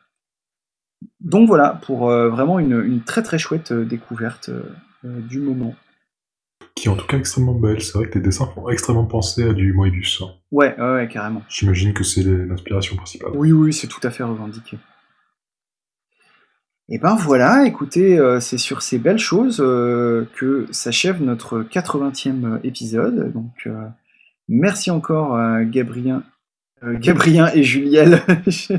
Donc 1.20 1.49
voilà, 1.49 1.81
pour 1.85 2.11
euh, 2.11 2.28
vraiment 2.28 2.59
une, 2.59 3.03
très 3.03 3.23
très 3.23 3.39
chouette 3.39 3.73
euh, 3.73 3.85
découverte 3.85 4.51
du 5.03 5.41
moment. 5.41 5.74
Qui 6.74 6.89
est 6.89 6.91
en 6.91 6.97
tout 6.97 7.07
cas 7.07 7.19
extrêmement 7.19 7.55
belle. 7.55 7.82
C'est 7.82 7.99
vrai 7.99 8.09
que 8.09 8.19
les 8.19 8.24
dessins 8.24 8.47
font 8.47 8.69
extrêmement 8.69 9.05
penser 9.05 9.49
à 9.49 9.53
du 9.53 9.73
Moebius. 9.73 10.23
Hein. 10.23 10.31
Ouais, 10.51 10.74
ouais, 10.81 11.09
carrément. 11.09 11.43
J'imagine 11.49 11.93
que 11.93 12.05
c'est 12.05 12.23
l'inspiration 12.23 12.97
principale. 12.97 13.32
Oui, 13.35 13.53
oui, 13.53 13.73
c'est 13.73 13.86
tout 13.86 14.01
à 14.03 14.11
fait 14.11 14.23
revendiqué. 14.23 14.78
Et 16.90 16.98
ben 16.98 17.15
voilà, 17.15 17.66
écoutez, 17.66 18.19
euh, 18.19 18.40
c'est 18.40 18.59
sur 18.59 18.82
ces 18.82 18.98
belles 18.98 19.19
choses 19.19 19.62
euh, 19.65 20.27
que 20.36 20.66
s'achève 20.70 21.23
notre 21.23 21.62
80e 21.62 22.61
épisode. 22.62 23.32
Donc 23.32 23.69
merci 24.48 24.90
encore 24.90 25.36
à 25.36 25.65
Gabrien, 25.65 26.23
Gabrien 26.82 27.51
et 27.55 27.62
Juliel. 27.62 28.20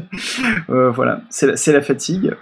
voilà, 0.68 1.24
c'est 1.30 1.72
la, 1.72 1.82
fatigue. 1.82 2.36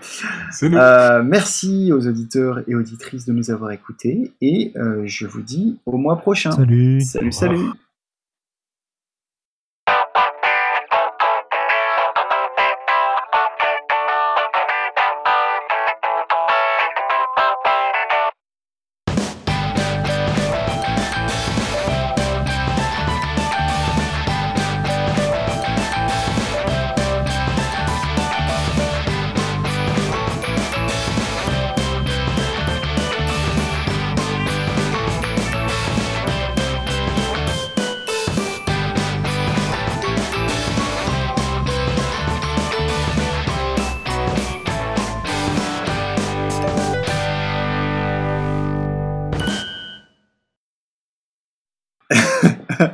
merci 1.23 1.93
aux 1.93 2.07
auditeurs 2.07 2.61
et 2.67 2.75
auditrices 2.75 3.25
de 3.25 3.31
nous 3.31 3.49
avoir 3.49 3.71
écoutés 3.71 4.33
et 4.41 4.73
je 5.05 5.25
vous 5.25 5.41
dis 5.41 5.79
au 5.85 5.97
mois 5.97 6.17
prochain. 6.17 6.51
Salut. 6.51 6.99
Salut, 6.99 7.31
salut. 7.31 7.69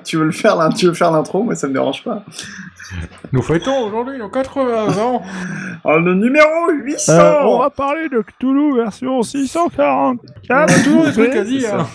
Tu 0.10 0.18
veux 0.18 0.26
le 0.26 0.32
faire 0.32 0.56
là 0.56 0.70
Tu 0.76 0.88
veux 0.88 0.94
faire 0.94 1.12
l'intro 1.12 1.44
Moi, 1.44 1.54
ça 1.54 1.68
me 1.68 1.74
dérange 1.74 2.04
pas. 2.04 2.24
Nous 3.32 3.44
fêtons 3.44 3.86
aujourd'hui 3.86 4.18
nos 4.18 4.30
80 4.30 4.98
ans. 4.98 5.22
oh, 5.84 6.00
le 6.00 6.16
numéro 6.16 6.72
800 6.72 7.14
euh, 7.14 7.42
On 7.44 7.60
va 7.60 7.70
parler 7.70 8.10
de 8.10 8.22
Cthulhu 8.22 8.76
version 8.76 9.22
644. 9.22 10.84
toujours 10.84 11.06
des 11.06 11.12
trucs 11.12 11.36
à 11.36 11.44
dire. 11.44 11.86